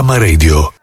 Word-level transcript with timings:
Ψυχόραμα 0.00 0.26
Radio 0.26 0.79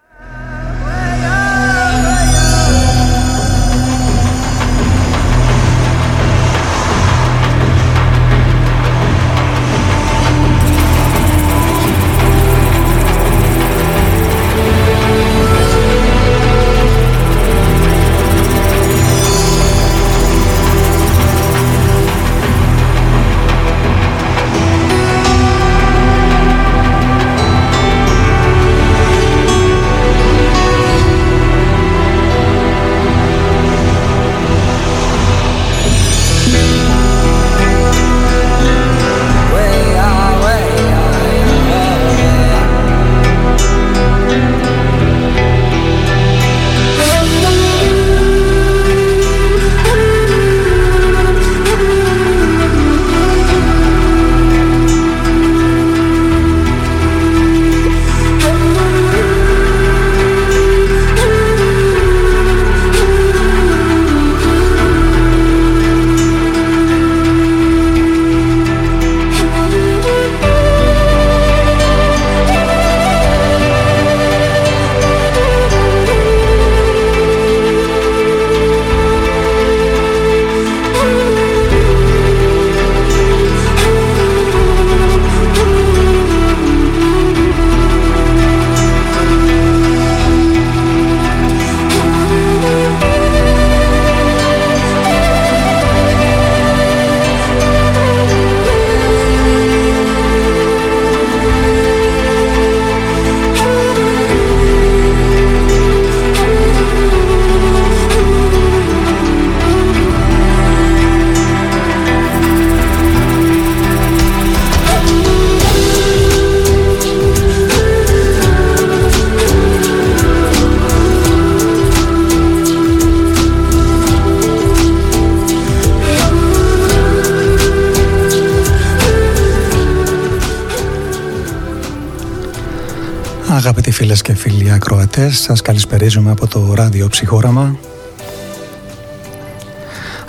ακροατές, 135.18 135.42
σας 135.42 135.62
καλησπερίζουμε 135.62 136.32
από 136.32 136.48
το 136.48 136.74
ράδιο 136.74 137.08
Ψυχόραμα. 137.08 137.78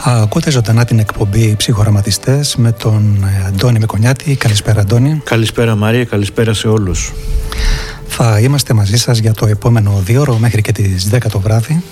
Ακούτε 0.04 0.50
ζωντανά 0.50 0.84
την 0.84 0.98
εκπομπή 0.98 1.54
Ψυχοραματιστές 1.56 2.56
με 2.56 2.72
τον 2.72 3.24
ε, 3.24 3.46
Αντώνη 3.46 3.78
Μικονιάτη. 3.78 4.36
Καλησπέρα 4.36 4.80
Αντώνη. 4.80 5.20
Καλησπέρα 5.24 5.74
Μαρία, 5.74 6.04
καλησπέρα 6.04 6.54
σε 6.54 6.68
όλους. 6.68 7.12
Θα 8.06 8.40
είμαστε 8.40 8.74
μαζί 8.74 8.96
σας 8.96 9.18
για 9.18 9.34
το 9.34 9.46
επόμενο 9.46 10.00
δύο 10.04 10.20
ώρο 10.20 10.36
μέχρι 10.38 10.62
και 10.62 10.72
τις 10.72 11.10
10 11.12 11.18
το 11.30 11.40
βράδυ. 11.40 11.82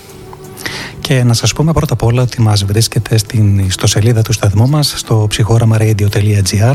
Και 1.01 1.23
να 1.23 1.33
σας 1.33 1.53
πούμε 1.53 1.73
πρώτα 1.73 1.93
απ' 1.93 2.03
όλα 2.03 2.23
ότι 2.23 2.41
μας 2.41 2.65
βρίσκεται 2.65 3.19
στην 3.19 3.59
ιστοσελίδα 3.59 4.23
του 4.23 4.33
σταθμού 4.33 4.69
μας 4.69 4.95
στο 4.97 5.27
ψυχόραμαradio.gr 5.31 6.75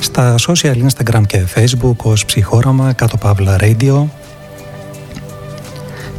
στα 0.00 0.34
social 0.46 0.74
Instagram 0.86 1.22
και 1.26 1.44
Facebook 1.54 1.96
ως 1.96 2.24
ψυχόραμα 2.24 2.92
κάτω 2.92 3.16
παύλα 3.16 3.56
radio 3.60 4.04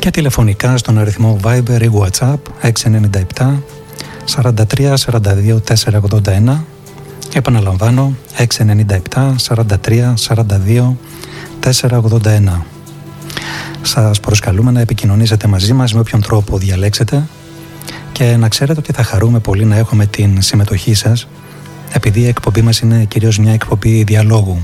και 0.02 0.12
τηλεφωνικά 0.12 0.78
στον 0.78 0.98
αριθμό 0.98 1.40
Viber 1.44 1.82
ή 1.82 1.90
WhatsApp 1.94 2.38
697 2.62 3.58
43 4.36 4.94
42 4.96 5.58
481 6.24 6.58
επαναλαμβάνω 7.34 8.16
697 8.38 9.36
43 9.48 10.14
42 10.28 10.94
481 11.60 12.62
Σας 13.82 14.20
προσκαλούμε 14.20 14.72
να 14.72 14.80
επικοινωνήσετε 14.80 15.48
μαζί 15.48 15.74
μας 15.74 15.94
με 15.94 16.00
όποιον 16.00 16.22
τρόπο 16.22 16.58
διαλέξετε 16.58 17.24
και 18.12 18.36
να 18.38 18.48
ξέρετε 18.48 18.80
ότι 18.80 18.92
θα 18.92 19.04
χαρούμε 19.04 19.40
πολύ 19.40 19.66
να 19.66 19.76
έχουμε 19.76 20.06
την 20.06 20.42
συμμετοχή 20.42 20.94
σας 20.94 21.28
επειδή 21.94 22.20
η 22.20 22.28
εκπομπή 22.28 22.62
μας 22.62 22.80
είναι 22.80 23.04
κυρίως 23.04 23.38
μια 23.38 23.54
εκπομπή 23.54 24.04
διαλόγου. 24.04 24.62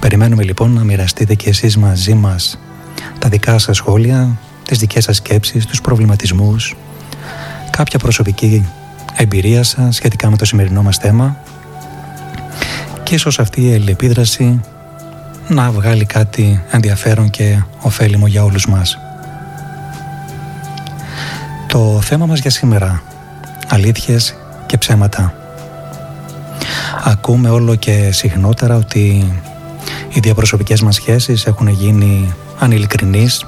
Περιμένουμε 0.00 0.42
λοιπόν 0.42 0.72
να 0.72 0.84
μοιραστείτε 0.84 1.34
και 1.34 1.48
εσείς 1.48 1.76
μαζί 1.76 2.14
μας 2.14 2.58
τα 2.58 2.69
δικά 3.30 3.58
σας 3.58 3.76
σχόλια, 3.76 4.38
τις 4.64 4.78
δικές 4.78 5.04
σας 5.04 5.16
σκέψεις, 5.16 5.66
τους 5.66 5.80
προβληματισμούς, 5.80 6.76
κάποια 7.70 7.98
προσωπική 7.98 8.66
εμπειρία 9.16 9.62
σας 9.62 9.94
σχετικά 9.94 10.30
με 10.30 10.36
το 10.36 10.44
σημερινό 10.44 10.82
μας 10.82 10.96
θέμα 10.96 11.36
και 13.02 13.14
ίσως 13.14 13.38
αυτή 13.38 13.60
η 13.60 13.72
ελληνεπίδραση 13.72 14.60
να 15.48 15.70
βγάλει 15.70 16.04
κάτι 16.04 16.62
ενδιαφέρον 16.70 17.30
και 17.30 17.62
ωφέλιμο 17.80 18.26
για 18.26 18.44
όλους 18.44 18.66
μας. 18.66 18.98
Το 21.66 22.00
θέμα 22.02 22.26
μας 22.26 22.40
για 22.40 22.50
σήμερα, 22.50 23.02
αλήθειες 23.68 24.34
και 24.66 24.78
ψέματα. 24.78 25.34
Ακούμε 27.04 27.50
όλο 27.50 27.74
και 27.74 28.08
συχνότερα 28.12 28.76
ότι 28.76 29.32
οι 30.12 30.20
διαπροσωπικές 30.20 30.80
μας 30.80 30.94
σχέσεις 30.94 31.46
έχουν 31.46 31.68
γίνει 31.68 32.34
ανηλικρινείς, 32.60 33.46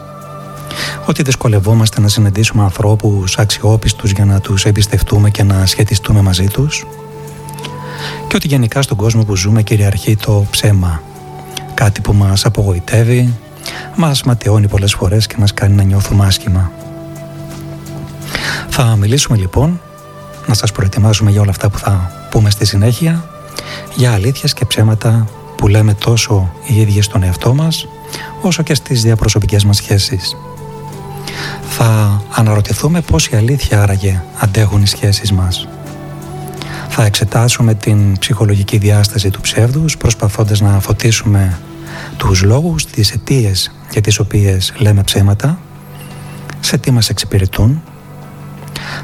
ότι 1.06 1.22
δυσκολευόμαστε 1.22 2.00
να 2.00 2.08
συναντήσουμε 2.08 2.62
ανθρώπους 2.62 3.38
αξιόπιστους 3.38 4.10
για 4.10 4.24
να 4.24 4.40
τους 4.40 4.64
εμπιστευτούμε 4.64 5.30
και 5.30 5.42
να 5.42 5.66
σχετιστούμε 5.66 6.20
μαζί 6.20 6.46
τους 6.46 6.86
και 8.28 8.36
ότι 8.36 8.48
γενικά 8.48 8.82
στον 8.82 8.96
κόσμο 8.96 9.24
που 9.24 9.36
ζούμε 9.36 9.62
κυριαρχεί 9.62 10.16
το 10.16 10.46
ψέμα, 10.50 11.02
κάτι 11.74 12.00
που 12.00 12.12
μας 12.12 12.44
απογοητεύει, 12.44 13.34
μας 13.96 14.22
ματαιώνει 14.22 14.68
πολλές 14.68 14.94
φορές 14.94 15.26
και 15.26 15.34
μας 15.38 15.54
κάνει 15.54 15.74
να 15.74 15.82
νιώθουμε 15.82 16.26
άσχημα. 16.26 16.70
Θα 18.68 18.96
μιλήσουμε 18.96 19.38
λοιπόν, 19.38 19.80
να 20.46 20.54
σας 20.54 20.72
προετοιμάσουμε 20.72 21.30
για 21.30 21.40
όλα 21.40 21.50
αυτά 21.50 21.70
που 21.70 21.78
θα 21.78 22.10
πούμε 22.30 22.50
στη 22.50 22.64
συνέχεια 22.64 23.24
για 23.94 24.12
αλήθειες 24.12 24.54
και 24.54 24.64
ψέματα 24.64 25.26
που 25.56 25.68
λέμε 25.68 25.94
τόσο 25.94 26.52
οι 26.66 26.80
ίδιοι 26.80 27.00
στον 27.00 27.22
εαυτό 27.22 27.54
μας 27.54 27.88
όσο 28.42 28.62
και 28.62 28.74
στις 28.74 29.02
διαπροσωπικές 29.02 29.64
μας 29.64 29.76
σχέσεις. 29.76 30.36
Θα 31.62 32.22
αναρωτηθούμε 32.34 33.00
πώς 33.00 33.26
η 33.26 33.36
αλήθεια 33.36 33.82
άραγε 33.82 34.22
αντέχουν 34.38 34.82
οι 34.82 34.86
σχέσεις 34.86 35.32
μας. 35.32 35.68
Θα 36.88 37.04
εξετάσουμε 37.04 37.74
την 37.74 38.18
ψυχολογική 38.18 38.78
διάσταση 38.78 39.30
του 39.30 39.40
ψεύδους 39.40 39.96
προσπαθώντας 39.96 40.60
να 40.60 40.80
φωτίσουμε 40.80 41.58
τους 42.16 42.42
λόγους, 42.42 42.86
τις 42.86 43.10
αιτίες 43.10 43.72
για 43.92 44.00
τις 44.00 44.18
οποίες 44.18 44.72
λέμε 44.76 45.02
ψέματα, 45.02 45.58
σε 46.60 46.78
τι 46.78 46.90
μας 46.90 47.08
εξυπηρετούν. 47.08 47.82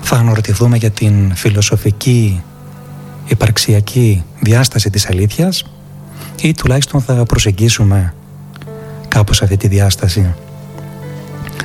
Θα 0.01 0.17
αναρωτηθούμε 0.17 0.77
για 0.77 0.91
την 0.91 1.35
φιλοσοφική 1.35 2.43
υπαρξιακή 3.27 4.25
διάσταση 4.41 4.91
της 4.91 5.09
αλήθειας 5.09 5.65
ή 6.41 6.55
τουλάχιστον 6.55 7.01
θα 7.01 7.25
προσεγγίσουμε 7.25 8.15
κάπως 9.09 9.43
αυτή 9.43 9.57
τη 9.57 9.69
διάσταση. 9.69 10.35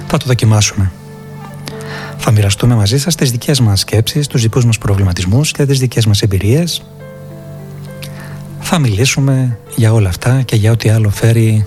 Θα 0.07 0.17
το 0.17 0.25
δοκιμάσουμε. 0.25 0.91
Θα 2.17 2.31
μοιραστούμε 2.31 2.75
μαζί 2.75 2.99
σας 2.99 3.15
τις 3.15 3.31
δικές 3.31 3.59
μας 3.59 3.79
σκέψεις, 3.79 4.27
τους 4.27 4.41
δικούς 4.41 4.65
μας 4.65 4.77
προβληματισμούς 4.77 5.51
και 5.51 5.65
τις 5.65 5.79
δικές 5.79 6.05
μας 6.05 6.21
εμπειρίες. 6.21 6.83
Θα 8.59 8.79
μιλήσουμε 8.79 9.57
για 9.75 9.93
όλα 9.93 10.09
αυτά 10.09 10.41
και 10.41 10.55
για 10.55 10.71
ό,τι 10.71 10.89
άλλο 10.89 11.09
φέρει 11.09 11.65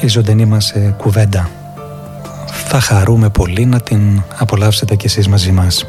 η 0.00 0.08
ζωντανή 0.08 0.44
μας 0.44 0.70
ε, 0.70 0.94
κουβέντα. 0.98 1.50
Θα 2.46 2.80
χαρούμε 2.80 3.28
πολύ 3.28 3.64
να 3.64 3.80
την 3.80 4.22
απολαύσετε 4.38 4.94
κι 4.96 5.06
εσείς 5.06 5.28
μαζί 5.28 5.52
μας. 5.52 5.86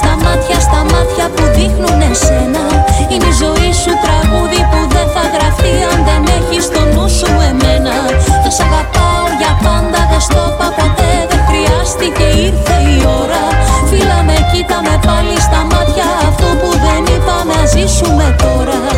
στα 0.00 0.12
μάτια, 0.24 0.58
στα 0.66 0.80
μάτια 0.92 1.26
που 1.34 1.44
δείχνουν 1.56 2.00
εσένα. 2.10 2.64
Είναι 3.10 3.28
η 3.32 3.36
ζωή 3.42 3.70
σου 3.82 3.92
τραγούδι 4.04 4.60
που 4.70 4.80
δεν 4.94 5.08
θα 5.14 5.24
γραφτεί 5.34 5.74
αν 5.90 5.98
δεν 6.08 6.22
έχεις 6.38 6.64
το 6.74 6.82
νου 6.92 7.06
σου 7.18 7.30
εμένα. 7.50 7.94
Θα 8.42 8.50
σ' 8.56 8.62
αγαπάω 8.66 9.24
για 9.40 9.52
πάντα, 9.64 10.00
δεν 10.10 10.22
στο 10.26 10.42
είπα 10.50 10.68
ποτέ, 10.78 11.12
δεν 11.30 11.42
χρειάστηκε 11.48 12.26
ήρθε 12.46 12.76
η 12.94 12.96
ώρα. 13.20 13.44
Φίλα 13.88 14.18
με, 14.28 14.36
κοίτα 14.50 14.78
με 14.86 14.94
πάλι 15.06 15.36
στα 15.46 15.60
μάτια, 15.70 16.06
αυτό 16.28 16.48
που 16.60 16.70
δεν 16.84 17.02
είπα 17.14 17.36
να 17.50 17.58
ζήσουμε 17.72 18.26
τώρα. 18.42 18.91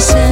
myself 0.00 0.29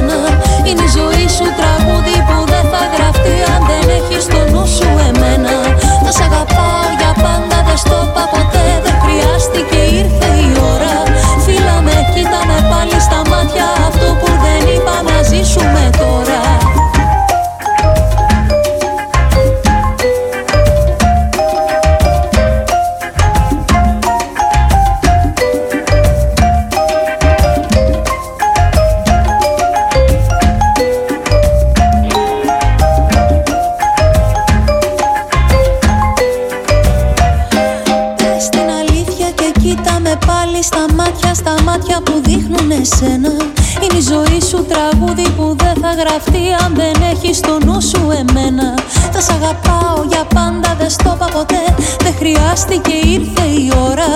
αν 46.07 46.73
δεν 46.75 46.95
έχεις 47.11 47.37
στο 47.37 47.57
νου 47.65 47.81
σου 47.81 48.01
εμένα. 48.21 48.73
Θα 49.13 49.21
σ' 49.21 49.31
αγαπάω 49.37 49.97
για 50.11 50.23
πάντα 50.35 50.75
δεν 50.79 50.89
στο 50.89 51.17
ποτέ. 51.35 51.63
Δεν 52.03 52.13
χρειάστηκε 52.19 52.93
ήρθε 53.15 53.45
η 53.63 53.65
ώρα. 53.89 54.11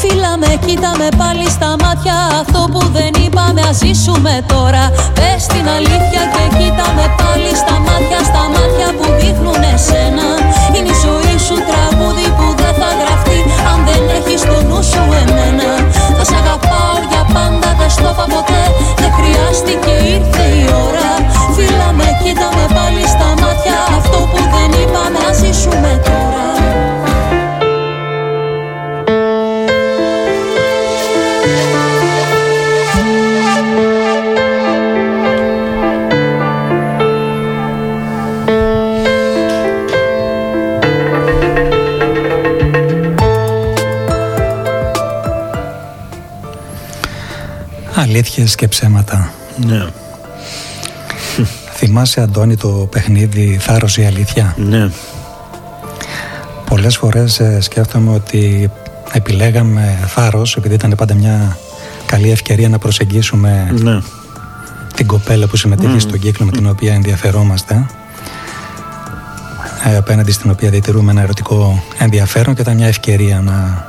Φίλα 0.00 0.32
με 0.42 0.52
κοίτα 0.66 0.90
με 1.00 1.08
πάλι 1.20 1.48
στα 1.56 1.70
μάτια. 1.82 2.16
Αυτό 2.40 2.60
που 2.72 2.80
δεν 2.96 3.12
είπαμε 3.24 3.60
ας 3.70 3.76
ζήσουμε 3.82 4.34
τώρα. 4.52 4.84
Πες 5.18 5.42
την 5.52 5.66
αλήθεια 5.76 6.22
και 6.34 6.44
κοίτα 6.58 6.86
με 6.98 7.06
πάλι 7.20 7.52
στα 7.62 7.76
μάτια. 7.86 8.18
Στα 8.30 8.44
μάτια 8.54 8.88
που 8.96 9.06
δείχνουν 9.20 9.62
εσένα. 9.74 10.26
Είναι 10.74 10.90
η 10.94 10.98
ζωή 11.04 11.36
σου 11.46 11.56
τραγούδι 11.68 12.28
που 12.36 12.46
δεν 12.60 12.74
θα 12.80 12.90
γραφτεί 13.00 13.38
Αν 13.70 13.78
δεν 13.88 14.02
έχεις 14.16 14.40
στο 14.44 14.56
νου 14.68 14.80
σου 14.90 15.04
εμένα. 15.22 15.70
Θα 16.16 16.24
σ' 16.28 16.36
αγαπάω 16.40 16.96
για 17.10 17.22
πάντα 17.34 17.68
δεν 17.78 17.90
στο 17.96 18.10
είπα 18.12 18.26
ποτέ. 18.34 18.62
Δεν 19.00 19.10
χρειάστηκε 19.18 19.97
αλήθειες 48.18 48.54
και 48.54 48.68
ψέματα. 48.68 49.32
Ναι. 49.66 49.86
Θυμάσαι 51.74 52.20
Αντώνη 52.20 52.56
το 52.56 52.68
παιχνίδι 52.68 53.58
«Θάρρος 53.60 53.96
η 53.96 54.04
αλήθεια». 54.04 54.54
Ναι. 54.56 54.90
Πολλές 56.66 56.96
φορές 56.96 57.40
ε, 57.40 57.60
σκέφτομαι 57.60 58.14
ότι 58.14 58.70
επιλέγαμε 59.12 59.98
θάρρος 60.06 60.56
επειδή 60.56 60.74
ήταν 60.74 60.94
πάντα 60.96 61.14
μια 61.14 61.56
καλή 62.06 62.30
ευκαιρία 62.30 62.68
να 62.68 62.78
προσεγγίσουμε 62.78 63.74
ναι. 63.78 64.00
την 64.94 65.06
κοπέλα 65.06 65.46
που 65.46 65.56
συμμετέχει 65.56 65.96
mm. 65.96 66.00
στον 66.00 66.18
κύκλο 66.18 66.46
με 66.46 66.52
την 66.52 66.68
οποία 66.68 66.94
ενδιαφερόμαστε 66.94 67.86
ε, 69.84 69.96
απέναντι 69.96 70.32
στην 70.32 70.50
οποία 70.50 70.70
διατηρούμε 70.70 71.10
ένα 71.10 71.20
ερωτικό 71.20 71.82
ενδιαφέρον 71.98 72.54
και 72.54 72.60
ήταν 72.60 72.74
μια 72.74 72.86
ευκαιρία 72.86 73.40
να 73.40 73.86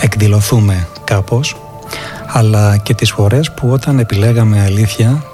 εκδηλωθούμε 0.00 0.86
κάπως 1.04 1.61
αλλά 2.32 2.76
και 2.76 2.94
τις 2.94 3.10
φορές 3.10 3.50
που 3.52 3.70
όταν 3.70 3.98
επιλέγαμε 3.98 4.60
αλήθεια 4.60 5.24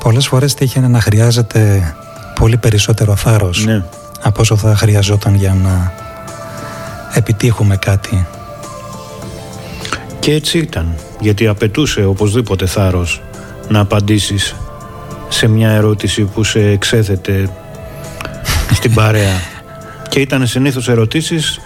πολλές 0.00 0.26
φορές 0.26 0.54
τύχαινε 0.54 0.88
να 0.88 1.00
χρειάζεται 1.00 1.94
πολύ 2.40 2.56
περισσότερο 2.56 3.16
θάρρος 3.16 3.64
ναι. 3.64 3.84
από 4.22 4.40
όσο 4.40 4.56
θα 4.56 4.76
χρειαζόταν 4.76 5.34
για 5.34 5.54
να 5.54 5.92
επιτύχουμε 7.12 7.76
κάτι. 7.76 8.26
Και 10.18 10.32
έτσι 10.32 10.58
ήταν, 10.58 10.94
γιατί 11.20 11.46
απαιτούσε 11.46 12.04
οπωσδήποτε 12.04 12.66
θάρρος 12.66 13.22
να 13.68 13.80
απαντήσεις 13.80 14.54
σε 15.28 15.48
μια 15.48 15.70
ερώτηση 15.70 16.22
που 16.22 16.44
σε 16.44 16.60
εξέθετε 16.60 17.50
στην 18.72 18.94
παρέα. 18.94 19.40
Και 20.10 20.20
ήταν 20.20 20.46
συνήθως 20.46 20.88
ερωτήσεις 20.88 21.60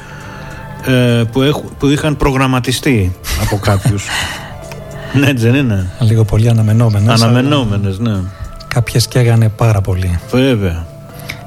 ε, 0.87 1.23
που, 1.33 1.71
που 1.79 1.87
είχαν 1.87 2.17
προγραμματιστεί 2.17 3.17
από 3.41 3.57
κάποιους. 3.57 4.07
Ναι, 5.12 5.33
δεν 5.33 5.55
είναι. 5.55 5.90
Λίγο 5.99 6.25
πολύ 6.25 6.49
αναμενόμενε. 6.49 7.12
Αναμενόμενε, 7.12 7.95
ναι. 7.99 8.21
Κάποιες 8.69 9.09
καίγανε 9.09 9.49
πάρα 9.49 9.81
πολύ. 9.81 10.21
Βέβαια. 10.31 10.87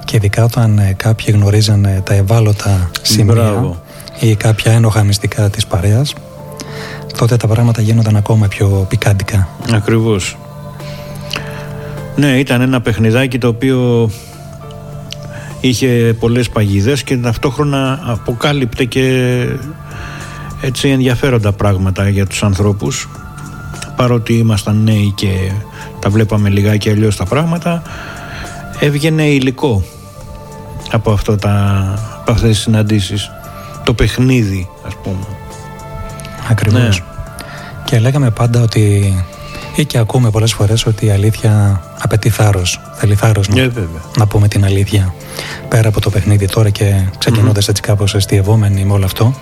Και 0.06 0.16
ειδικά 0.16 0.44
όταν 0.44 0.78
ε, 0.78 0.94
κάποιοι 0.98 1.34
γνωρίζανε 1.38 2.02
τα 2.06 2.14
ευάλωτα 2.14 2.90
σημεία 3.02 3.76
ή 4.20 4.36
κάποια 4.36 4.72
ένοχα 4.72 5.04
μυστικά 5.04 5.50
της 5.50 5.66
παρέας, 5.66 6.14
τότε 7.18 7.38
τα 7.38 7.48
πράγματα 7.48 7.82
γίνονταν 7.82 8.16
ακόμα 8.16 8.48
πιο 8.48 8.86
πικάντικα. 8.90 9.48
Ακριβώς. 9.74 10.38
Ναι, 12.16 12.40
ήταν 12.40 12.62
ένα 12.62 12.82
παιχνιδάκι 12.82 13.38
το 13.38 13.48
οποίο 13.48 14.10
είχε 15.60 16.16
πολλές 16.20 16.50
παγίδες 16.50 17.04
και 17.04 17.18
ταυτόχρονα 17.18 18.00
αποκάλυπτε 18.04 18.86
και 18.86 19.46
έτσι 20.62 20.90
ενδιαφέροντα 20.90 21.52
πράγματα 21.52 22.10
για 22.10 22.28
τους 22.28 22.44
ανθρώπους 22.44 23.10
παρότι 23.96 24.34
ήμασταν 24.34 24.84
νέοι 24.84 25.12
και 25.16 25.52
τα 26.00 26.10
βλέπαμε 26.10 26.50
λιγάκι 26.50 26.90
αλλιώς 26.90 27.16
τα 27.16 27.26
πράγματα 27.26 27.82
έβγαινε 28.80 29.24
υλικό 29.24 29.84
από, 30.92 31.12
αυτό 31.12 31.36
τα, 31.36 31.52
από 32.20 32.32
αυτές 32.32 32.50
τις 32.50 32.60
συναντήσεις. 32.60 33.32
Το 33.84 33.94
παιχνίδι, 33.94 34.70
ας 34.88 34.94
πούμε. 35.04 35.26
Ακριβώς. 36.50 36.82
Ναι. 36.82 37.06
Και 37.86 38.00
λέγαμε 38.00 38.30
πάντα 38.30 38.62
ότι 38.62 39.14
ή 39.76 39.86
και 39.86 39.98
ακούμε 39.98 40.30
πολλές 40.30 40.54
φορές 40.54 40.86
ότι 40.86 41.06
η 41.06 41.12
αλήθεια 41.12 41.82
απαιτεί 42.00 42.30
θάρρος. 42.30 42.80
Θέλει 42.94 43.16
θάρρος 43.16 43.48
να, 43.48 43.56
ναι, 43.56 43.70
να 44.18 44.28
πούμε 44.28 44.48
την 44.48 44.66
αλήθεια. 44.66 45.14
Πέρα 45.70 45.88
από 45.88 46.02
το 46.02 46.10
παιχνίδι 46.10 46.48
τώρα 46.48 46.70
και 46.70 46.96
ξεκινώντας 47.18 47.68
έτσι 47.68 47.82
κάπως 47.82 48.16
εστιευόμενοι 48.16 48.86
με 48.86 48.94
όλο 48.94 49.06
αυτό. 49.06 49.36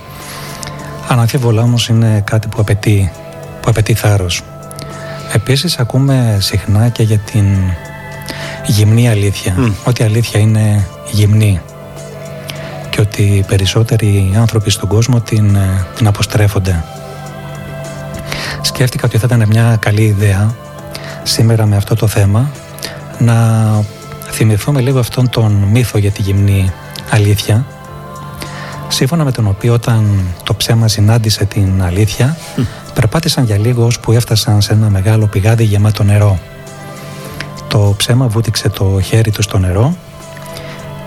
Αναμφίβολα 1.07 1.61
όμως 1.61 1.87
είναι 1.87 2.23
κάτι 2.25 2.47
που 2.47 2.57
απαιτεί, 2.59 3.11
που 3.61 3.69
απαιτεί 3.69 3.93
θάρρος. 3.93 4.41
Επίσης 5.33 5.79
ακούμε 5.79 6.37
συχνά 6.39 6.89
και 6.89 7.03
για 7.03 7.17
την 7.17 7.45
γυμνή 8.65 9.09
αλήθεια. 9.09 9.73
Ότι 9.83 10.01
η 10.01 10.05
αλήθεια 10.05 10.39
είναι 10.39 10.87
γυμνή. 11.11 11.61
Και 12.89 13.01
ότι 13.01 13.21
οι 13.21 13.43
περισσότεροι 13.47 14.33
άνθρωποι 14.35 14.69
στον 14.69 14.89
κόσμο 14.89 15.21
την, 15.21 15.57
την 15.95 16.07
αποστρέφονται. 16.07 16.83
Σκέφτηκα 18.61 19.05
ότι 19.05 19.17
θα 19.17 19.25
ήταν 19.25 19.47
μια 19.47 19.77
καλή 19.79 20.03
ιδέα 20.03 20.55
σήμερα 21.23 21.65
με 21.65 21.75
αυτό 21.75 21.95
το 21.95 22.07
θέμα 22.07 22.51
να 23.17 23.35
θυμηθούμε 24.31 24.81
λίγο 24.81 24.99
αυτόν 24.99 25.29
τον 25.29 25.51
μύθο 25.51 25.97
για 25.97 26.11
τη 26.11 26.21
γυμνή 26.21 26.71
αλήθεια 27.09 27.65
σύμφωνα 28.91 29.23
με 29.23 29.31
τον 29.31 29.47
οποίο 29.47 29.73
όταν 29.73 30.25
το 30.43 30.55
ψέμα 30.55 30.87
συνάντησε 30.87 31.45
την 31.45 31.83
αλήθεια 31.83 32.37
περπάτησαν 32.93 33.45
για 33.45 33.57
λίγο 33.57 33.85
ώσπου 33.85 34.11
έφτασαν 34.11 34.61
σε 34.61 34.73
ένα 34.73 34.89
μεγάλο 34.89 35.27
πηγάδι 35.27 35.63
γεμάτο 35.63 36.03
νερό. 36.03 36.39
Το 37.67 37.93
ψέμα 37.97 38.27
βούτυξε 38.27 38.69
το 38.69 39.01
χέρι 39.01 39.31
του 39.31 39.41
στο 39.41 39.57
νερό 39.57 39.95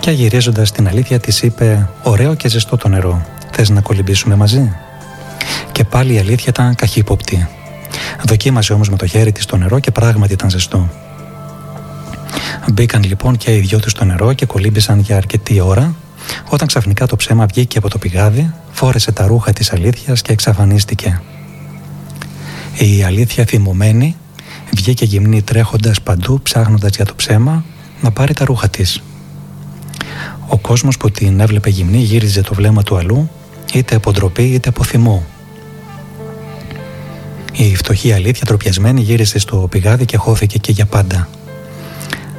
και 0.01 0.11
γυρίζοντας 0.11 0.73
την 0.73 0.89
αλήθεια 0.89 1.19
της 1.19 1.43
είπε 1.43 1.89
«Ωραίο 2.03 2.35
και 2.35 2.49
ζεστό 2.49 2.77
το 2.77 2.89
νερό, 2.89 3.27
θες 3.51 3.71
να 3.71 3.81
κολυμπήσουμε 3.81 4.35
μαζί» 4.35 4.73
και 5.73 5.85
πάλι 5.85 6.15
η 6.15 6.19
αλήθεια 6.19 6.47
ήταν 6.49 6.75
καχύποπτη. 6.75 7.49
Δοκίμασε 8.27 8.73
όμως 8.73 8.91
με 8.91 8.97
το 8.97 9.07
χέρι 9.07 9.33
της 9.33 9.45
το 9.45 9.57
νερό 9.57 9.79
και 9.79 9.91
πράγματι 9.91 10.33
ήταν 10.33 10.51
ζεστό. 10.51 10.89
Μπήκαν 12.73 13.03
λοιπόν 13.05 13.37
και 13.37 13.57
οι 13.57 13.59
δυο 13.59 13.81
τους 13.81 13.91
στο 13.91 14.05
νερό 14.05 14.33
και 14.33 14.47
κολύμπησαν 14.47 14.99
για 14.99 15.17
αρκετή 15.17 15.61
ώρα 15.61 15.95
όταν 16.49 16.67
ξαφνικά 16.67 17.07
το 17.07 17.17
ψέμα 17.17 17.47
βγήκε 17.47 17.79
από 17.79 17.89
το 17.89 17.99
πηγάδι, 17.99 18.53
φόρεσε 18.73 19.13
τα 19.13 19.27
ρούχα 19.27 19.53
της 19.53 19.73
αλήθειας 19.73 20.23
και 20.23 20.33
εξαφανίστηκε. 20.33 21.21
Η 22.79 23.03
αλήθεια 23.03 23.45
θυμωμένη 23.45 24.17
βγήκε 24.75 25.05
γυμνή 25.05 25.43
τρέχοντας 25.43 26.01
παντού 26.01 26.41
ψάχνοντας 26.43 26.97
για 26.97 27.05
το 27.05 27.15
ψέμα 27.15 27.65
να 28.01 28.11
πάρει 28.11 28.35
τα 28.35 28.45
ρούχα 28.45 28.69
της. 28.69 29.03
Ο 30.49 30.59
κόσμος 30.59 30.97
που 30.97 31.11
την 31.11 31.41
έβλεπε 31.41 31.71
γυμνή 31.71 31.99
γύριζε 31.99 32.41
το 32.41 32.55
βλέμμα 32.55 32.83
του 32.83 32.97
αλλού 32.97 33.31
είτε 33.73 33.95
από 33.95 34.13
ντροπή 34.13 34.43
είτε 34.43 34.69
από 34.69 34.85
θυμό. 34.85 35.25
Η 37.53 37.77
φτωχή 37.77 38.13
αλήθεια 38.13 38.47
τροπιασμένη 38.47 39.01
γύρισε 39.01 39.39
στο 39.39 39.57
πηγάδι 39.71 40.05
και 40.05 40.17
χώθηκε 40.17 40.59
και 40.59 40.73
για 40.73 40.87
πάντα. 40.87 41.29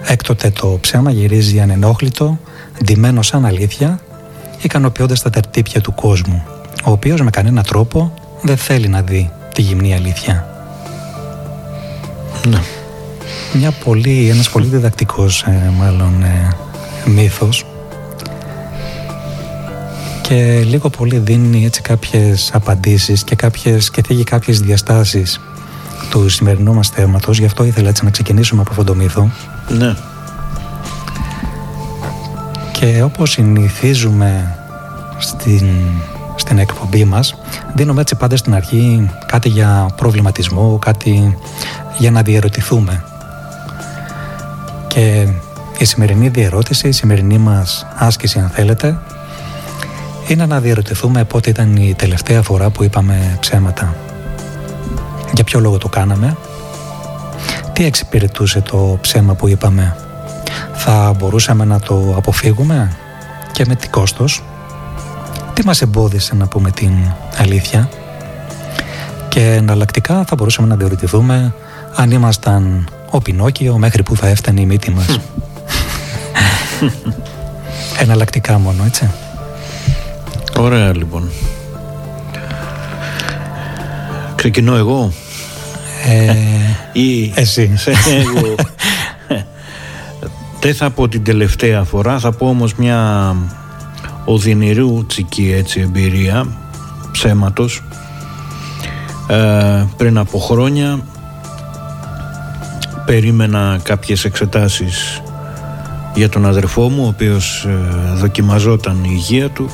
Έκτοτε 0.03 0.49
το 0.49 0.77
ψέμα 0.81 1.11
γυρίζει 1.11 1.59
ανενόχλητο, 1.59 2.39
ντυμένος 2.83 3.27
σαν 3.27 3.45
αλήθεια, 3.45 3.99
ικανοποιώντας 4.61 5.21
τα 5.21 5.29
τερτύπια 5.29 5.81
του 5.81 5.93
κόσμου, 5.93 6.43
ο 6.83 6.91
οποίος 6.91 7.21
με 7.21 7.29
κανένα 7.29 7.63
τρόπο 7.63 8.13
δεν 8.41 8.57
θέλει 8.57 8.87
να 8.87 9.01
δει 9.01 9.31
τη 9.53 9.61
γυμνή 9.61 9.93
αλήθεια. 9.93 10.47
Ναι. 12.47 12.61
Μια 13.53 13.71
πολύ, 13.71 14.29
ένας 14.29 14.49
πολύ 14.49 14.67
διδακτικός 14.67 15.41
ε, 15.41 15.71
μάλλον 15.77 16.23
ε, 16.23 16.55
μύθος 17.05 17.65
και 20.21 20.63
λίγο 20.63 20.89
πολύ 20.89 21.17
δίνει 21.17 21.65
έτσι 21.65 21.81
κάποιες 21.81 22.51
απαντήσεις 22.53 23.23
και, 23.23 23.35
κάποιες, 23.35 23.89
και 23.89 24.01
θίγει 24.01 24.23
κάποιες 24.23 24.59
διαστάσεις 24.59 25.39
του 26.09 26.29
σημερινού 26.29 26.73
μας 26.73 26.89
θέματος 26.89 27.39
γι' 27.39 27.45
αυτό 27.45 27.63
ήθελα 27.63 27.89
έτσι 27.89 28.03
να 28.03 28.09
ξεκινήσουμε 28.09 28.61
από 28.61 28.69
αυτόν 28.69 28.85
τον 28.85 28.97
μύθο 28.97 29.31
ναι. 29.67 29.95
Και 32.79 33.03
όπως 33.03 33.31
συνηθίζουμε 33.31 34.57
στην, 35.17 35.69
στην 36.35 36.57
εκπομπή 36.57 37.05
μας 37.05 37.35
δίνουμε 37.73 38.01
έτσι 38.01 38.15
πάντα 38.15 38.37
στην 38.37 38.53
αρχή 38.53 39.09
κάτι 39.25 39.49
για 39.49 39.89
προβληματισμό 39.95 40.77
κάτι 40.81 41.37
για 41.97 42.11
να 42.11 42.21
διερωτηθούμε 42.21 43.03
και 44.87 45.27
η 45.77 45.85
σημερινή 45.85 46.27
διερώτηση, 46.27 46.87
η 46.87 46.91
σημερινή 46.91 47.37
μας 47.37 47.85
άσκηση 47.95 48.39
αν 48.39 48.49
θέλετε 48.49 48.97
είναι 50.27 50.45
να 50.45 50.59
διαρωτηθούμε 50.59 51.23
πότε 51.23 51.49
ήταν 51.49 51.75
η 51.75 51.93
τελευταία 51.97 52.41
φορά 52.41 52.69
που 52.69 52.83
είπαμε 52.83 53.37
ψέματα. 53.39 53.95
Για 55.33 55.43
ποιο 55.43 55.59
λόγο 55.59 55.77
το 55.77 55.87
κάναμε. 55.87 56.37
Τι 57.73 57.85
εξυπηρετούσε 57.85 58.61
το 58.61 58.97
ψέμα 59.01 59.33
που 59.33 59.47
είπαμε. 59.47 59.95
Θα 60.87 61.13
μπορούσαμε 61.17 61.65
να 61.65 61.79
το 61.79 62.13
αποφύγουμε; 62.17 62.91
Και 63.51 63.65
με 63.67 63.75
τι 63.75 63.87
κόστος; 63.87 64.43
Τι 65.53 65.65
μας 65.65 65.81
εμπόδισε 65.81 66.35
να 66.35 66.47
πούμε 66.47 66.71
την 66.71 66.91
αλήθεια; 67.37 67.89
Και 69.29 69.53
εναλλακτικά 69.53 70.23
θα 70.27 70.35
μπορούσαμε 70.35 70.67
να 70.67 70.75
διαρωτηθούμε 70.75 71.53
αν 71.95 72.11
ήμασταν 72.11 72.89
ο 73.09 73.19
Πινόκιο 73.21 73.77
μέχρι 73.77 74.03
που 74.03 74.15
θα 74.15 74.27
έφτανε 74.27 74.61
η 74.61 74.65
μύτη 74.65 74.91
μας. 74.91 75.19
εναλλακτικά 78.01 78.57
μόνο, 78.59 78.83
έτσι. 78.85 79.09
Ωραία 80.57 80.95
λοιπόν. 80.95 81.29
Ξεκινώ 84.35 84.75
εγώ; 84.75 85.11
Ε, 86.05 86.35
Ή 86.91 87.33
εσύ. 87.35 87.73
εγώ; 88.05 88.55
Δεν 90.65 90.75
θα 90.75 90.89
πω 90.89 91.07
την 91.07 91.23
τελευταία 91.23 91.83
φορά, 91.83 92.19
θα 92.19 92.31
πω 92.31 92.47
όμως 92.47 92.75
μια 92.75 93.35
οδυνηρού 94.25 95.05
τσική 95.05 95.53
έτσι 95.57 95.79
εμπειρία 95.79 96.47
ψέματος 97.11 97.83
ε, 99.27 99.83
πριν 99.97 100.17
από 100.17 100.39
χρόνια 100.39 100.99
περίμενα 103.05 103.79
κάποιες 103.83 104.25
εξετάσεις 104.25 105.21
για 106.15 106.29
τον 106.29 106.45
αδερφό 106.45 106.89
μου 106.89 107.03
ο 107.03 107.07
οποίος 107.07 107.65
ε, 107.67 108.13
δοκιμαζόταν 108.15 109.03
η 109.03 109.09
υγεία 109.11 109.49
του 109.49 109.69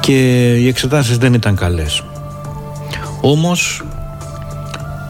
και 0.00 0.52
οι 0.54 0.68
εξετάσεις 0.68 1.18
δεν 1.18 1.34
ήταν 1.34 1.56
καλές. 1.56 2.04
Όμως 3.20 3.82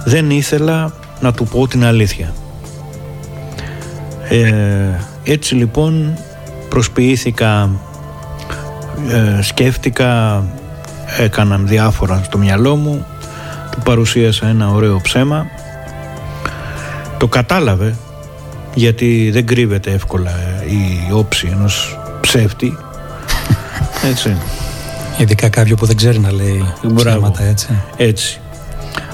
δεν 0.04 0.30
ήθελα 0.30 0.92
να 1.20 1.32
του 1.32 1.44
πω 1.44 1.68
την 1.68 1.84
αλήθεια. 1.84 2.34
Ε, 4.30 4.44
έτσι 5.24 5.54
λοιπόν 5.54 6.18
προσποιήθηκα, 6.68 7.70
ε, 9.08 9.42
σκέφτηκα, 9.42 10.42
έκαναν 11.18 11.66
διάφορα 11.66 12.22
στο 12.24 12.38
μυαλό 12.38 12.76
μου, 12.76 13.06
του 13.70 13.78
παρουσίασα 13.84 14.46
ένα 14.46 14.70
ωραίο 14.70 15.00
ψέμα, 15.00 15.46
το 17.18 17.28
κατάλαβε 17.28 17.96
γιατί 18.74 19.30
δεν 19.32 19.46
κρύβεται 19.46 19.90
εύκολα 19.90 20.32
η 20.68 21.12
όψη 21.12 21.48
ενός 21.52 21.98
ψεύτη, 22.20 22.76
έτσι. 24.10 24.36
Ειδικά 25.18 25.48
κάποιο 25.48 25.76
που 25.76 25.86
δεν 25.86 25.96
ξέρει 25.96 26.18
να 26.18 26.32
λέει 26.32 26.64
ψέματα 26.94 27.42
έτσι. 27.42 27.68
Έτσι. 27.96 28.40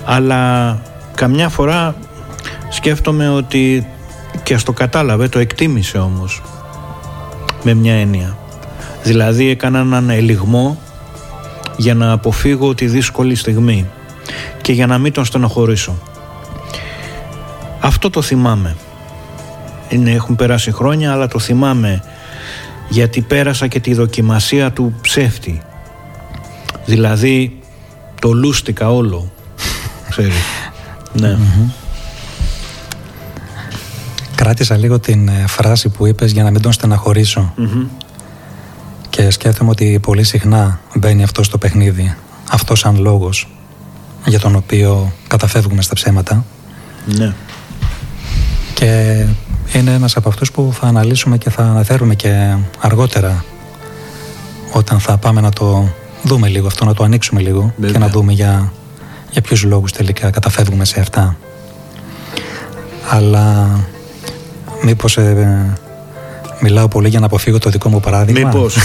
Αλλά 0.05 0.79
καμιά 1.15 1.49
φορά 1.49 1.95
σκέφτομαι 2.69 3.29
ότι 3.29 3.87
και 4.43 4.55
ας 4.55 4.63
το 4.63 4.73
κατάλαβε, 4.73 5.29
το 5.29 5.39
εκτίμησε 5.39 5.99
όμως 5.99 6.43
με 7.63 7.75
μια 7.75 7.95
έννοια. 7.95 8.37
Δηλαδή 9.03 9.49
έκανα 9.49 9.79
έναν 9.79 10.11
ελιγμό 10.11 10.81
για 11.77 11.95
να 11.95 12.13
αποφύγω 12.13 12.75
τη 12.75 12.87
δύσκολη 12.87 13.35
στιγμή 13.35 13.87
και 14.63 14.73
για 14.73 14.87
να 14.87 14.99
μην 14.99 15.13
τον 15.13 15.25
στενοχωρήσω. 15.25 15.99
Αυτό 17.81 18.11
το 18.11 18.23
θυμάμαι. 18.23 18.77
Είναι, 19.89 20.11
έχουν 20.11 20.37
περάσει 20.37 20.73
χρόνια 20.73 21.13
αλλά 21.13 21.29
το 21.29 21.39
θυμάμαι 21.39 22.03
γιατί 22.89 23.21
πέρασα 23.21 23.67
και 23.67 23.81
τη 23.81 23.95
δοκιμασία 23.95 24.73
του 24.73 24.95
ψεύτη 25.01 25.63
Δηλαδή 26.87 27.59
το 28.21 28.33
λούστηκα 28.33 28.91
όλο. 28.93 29.31
Ξέρεις. 30.09 30.35
ναι. 31.21 31.39
Κράτησα 34.37 34.77
λίγο 34.77 34.99
την 35.01 35.29
ε, 35.29 35.45
φράση 35.47 35.89
που 35.89 36.07
είπες 36.07 36.33
για 36.33 36.43
να 36.43 36.51
μην 36.51 36.63
τον 36.63 36.73
στεναχωρήσω. 36.73 37.55
Mm-hmm. 37.59 37.87
Και 39.11 39.31
σκέφτομαι 39.31 39.71
ότι 39.71 39.99
πολύ 40.03 40.25
συχνά 40.25 40.81
μπαίνει 40.95 41.23
αυτός 41.23 41.47
στο 41.47 41.59
παιχνίδι. 41.59 42.17
Αυτός 42.51 42.79
σαν 42.79 42.99
λόγος 42.99 43.49
για 44.25 44.41
τον 44.41 44.57
οποίο 44.57 45.13
καταφεύγουμε 45.29 45.83
στα 45.83 45.95
ψέματα. 45.95 46.45
Ναι. 47.07 47.35
Και 48.75 49.25
είναι 49.73 49.93
ένας 49.93 50.17
από 50.17 50.29
αυτούς 50.29 50.53
που 50.53 50.71
θα 50.81 50.87
αναλύσουμε 50.87 51.39
και 51.39 51.51
θα 51.51 51.63
αναφέρουμε 51.63 52.15
και 52.15 52.57
αργότερα 52.81 53.45
όταν 54.73 55.01
θα 55.01 55.17
πάμε 55.17 55.41
να 55.41 55.51
το 55.51 55.89
δούμε 56.23 56.49
λίγο 56.49 56.67
αυτό, 56.67 56.85
να 56.85 56.95
το 56.95 57.05
ανοίξουμε 57.05 57.41
λίγο 57.41 57.73
Βέβαια. 57.77 57.93
και 57.93 57.99
να 57.99 58.09
δούμε 58.09 58.33
για, 58.33 58.73
για 59.31 59.41
ποιους 59.41 59.93
τελικά 59.93 60.31
καταφεύγουμε 60.31 60.85
σε 60.85 61.01
αυτά. 61.01 61.37
Αλλά 63.11 63.69
Μήπως 64.83 65.17
ε, 65.17 65.79
μιλάω 66.61 66.89
πολύ 66.89 67.09
για 67.09 67.21
να 67.21 67.27
αποφύγω 67.27 67.59
το 67.59 67.71
δικό 67.71 67.89
μου 67.89 68.01
παράδειγμα; 68.01 68.49
Μήπως. 68.49 68.77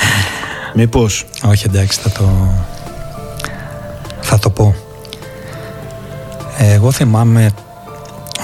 Μήπως. 0.74 1.26
Όχι 1.44 1.64
εντάξει 1.66 2.00
θα 2.00 2.10
το, 2.10 2.54
θα 4.20 4.38
το 4.38 4.50
πω. 4.50 4.74
Εγώ 6.58 6.90
θυμάμαι 6.90 7.50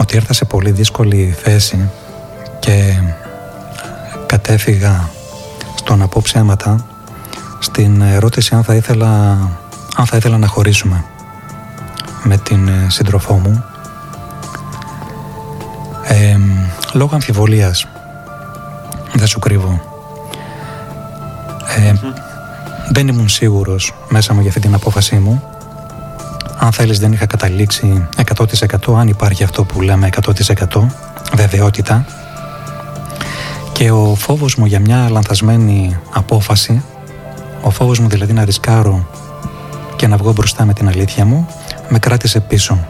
ότι 0.01 0.17
ήρθα 0.17 0.33
σε 0.33 0.45
πολύ 0.45 0.71
δύσκολη 0.71 1.37
θέση 1.43 1.91
και 2.59 3.03
κατέφυγα 4.27 5.09
στον 5.75 5.99
να 5.99 6.09
πω 6.09 6.23
στην 7.59 8.01
ερώτηση 8.01 8.55
αν 8.55 8.65
θα 8.65 8.75
ήθελα, 8.75 9.09
αν 9.97 10.07
θα 10.07 10.17
ήθελα 10.17 10.39
να 10.39 10.47
χωρίσουμε 10.47 11.05
με 12.23 12.37
την 12.37 12.69
ε, 12.69 12.87
σύντροφό 12.89 13.35
μου. 13.35 13.65
Ε, 16.05 16.39
λόγω 16.97 17.15
αμφιβολίας. 17.15 17.87
Δεν 19.15 19.27
σου 19.27 19.39
κρύβω. 19.39 19.81
Ε, 21.77 21.93
δεν 22.91 23.09
ήμουν 23.09 23.29
σίγουρος 23.29 23.95
μέσα 24.09 24.35
μου 24.35 24.41
για 24.41 24.49
αυτή 24.49 24.61
την 24.61 24.75
απόφασή 24.75 25.17
μου. 25.17 25.43
Αν 26.59 26.73
θέλεις 26.73 26.99
δεν 26.99 27.13
είχα 27.13 27.27
καταλήξει 27.27 28.07
100% 28.37 28.95
αν 28.99 29.09
υπάρχει 29.09 29.45
αυτό 29.45 29.65
που 29.65 29.81
λέμε 29.81 30.09
100% 30.67 30.87
βεβαιότητα. 31.35 32.05
Και 33.73 33.91
ο 33.91 34.15
φόβος 34.15 34.57
μου 34.57 34.67
για 34.67 34.81
μια 34.81 35.09
λανθασμένη 35.11 35.99
απόφαση, 36.13 36.83
ο 37.63 37.71
φόβος 37.71 37.99
μου 37.99 38.09
δηλαδή 38.09 38.33
να 38.33 38.45
ρισκάρω 38.45 39.07
και 39.97 40.07
να 40.07 40.17
βγω 40.17 40.33
μπροστά 40.33 40.65
με 40.65 40.73
την 40.73 40.89
αλήθεια 40.89 41.25
μου, 41.25 41.47
με 41.89 41.99
κράτησε 41.99 42.41
πίσω, 42.41 42.87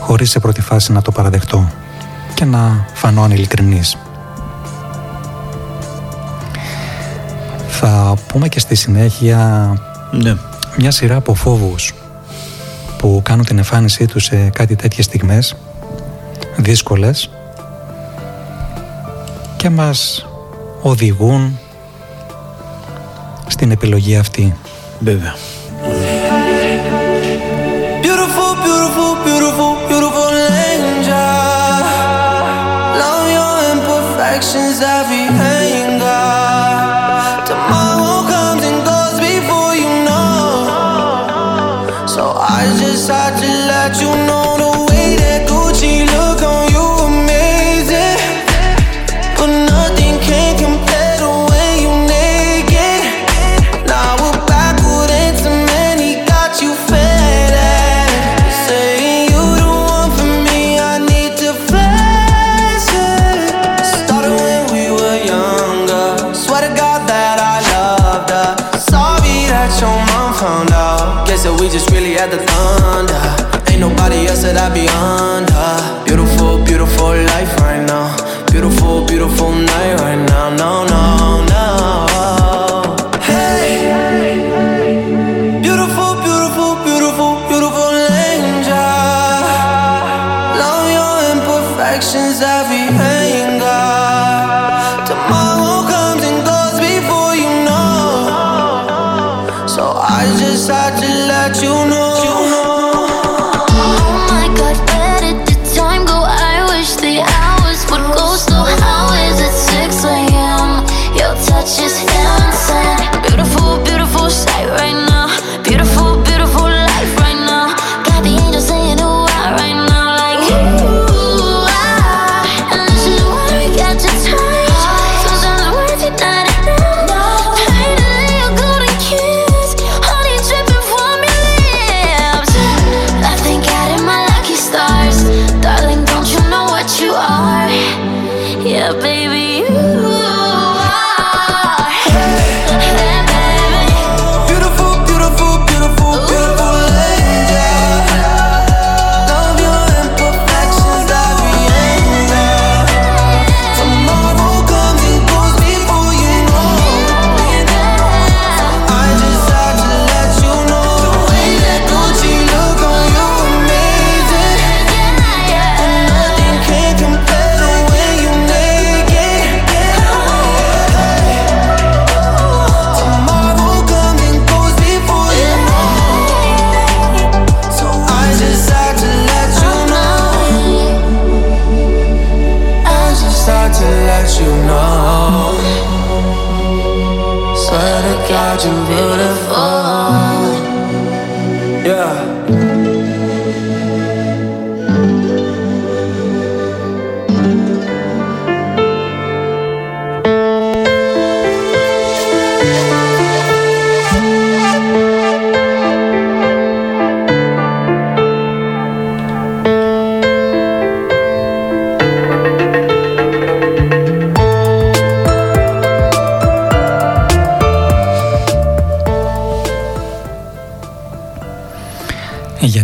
χωρίς 0.00 0.30
σε 0.30 0.40
πρώτη 0.40 0.60
φάση 0.60 0.92
να 0.92 1.02
το 1.02 1.12
παραδεχτώ 1.12 1.68
και 2.36 2.44
να 2.44 2.86
φανώ 2.94 3.22
ανηλικρινής. 3.22 3.96
Θα 7.68 8.14
πούμε 8.26 8.48
και 8.48 8.58
στη 8.60 8.74
συνέχεια 8.74 9.72
ναι. 10.10 10.36
μια 10.78 10.90
σειρά 10.90 11.16
από 11.16 11.34
φόβους 11.34 11.94
που 12.98 13.20
κάνουν 13.24 13.44
την 13.44 13.58
εμφάνισή 13.58 14.06
τους 14.06 14.24
σε 14.24 14.50
κάτι 14.50 14.76
τέτοιες 14.76 15.04
στιγμές 15.04 15.56
δύσκολες 16.56 17.30
και 19.56 19.70
μας 19.70 20.26
οδηγούν 20.82 21.58
στην 23.46 23.70
επιλογή 23.70 24.16
αυτή. 24.16 24.56
Βέβαια. 25.00 25.34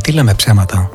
γιατί 0.05 0.19
λέμε 0.19 0.35
ψέματα; 0.35 0.91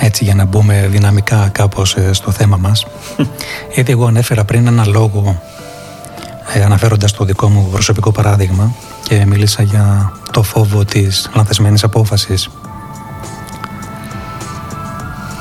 Έτσι 0.00 0.24
για 0.24 0.34
να 0.34 0.44
μπούμε 0.44 0.86
δυναμικά 0.90 1.48
κάπως 1.48 1.94
ε, 1.94 2.12
στο 2.12 2.30
θέμα 2.30 2.56
μας. 2.56 2.86
γιατί 3.74 3.92
εγώ 3.92 4.06
ανέφερα 4.06 4.44
πριν 4.44 4.66
ένα 4.66 4.86
λόγο 4.86 5.42
ε, 6.54 6.62
αναφέροντας 6.62 7.12
το 7.12 7.24
δικό 7.24 7.48
μου 7.48 7.68
προσωπικό 7.70 8.12
παράδειγμα 8.12 8.74
και 9.02 9.26
μίλησα 9.26 9.62
για 9.62 10.12
το 10.32 10.42
φόβο 10.42 10.84
της 10.84 11.30
λανθασμένης 11.34 11.84
απόφασης. 11.84 12.50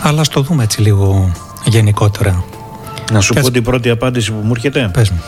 Αλλά 0.01 0.23
στο 0.23 0.41
δούμε 0.41 0.63
έτσι 0.63 0.81
λίγο 0.81 1.31
γενικότερα. 1.65 2.43
Να 3.11 3.21
σου 3.21 3.33
πω 3.33 3.51
την 3.51 3.63
πρώτη 3.63 3.89
απάντηση 3.89 4.31
που 4.31 4.39
μου 4.43 4.51
έρχεται. 4.55 4.89
Πες 4.93 5.09
μου. 5.09 5.21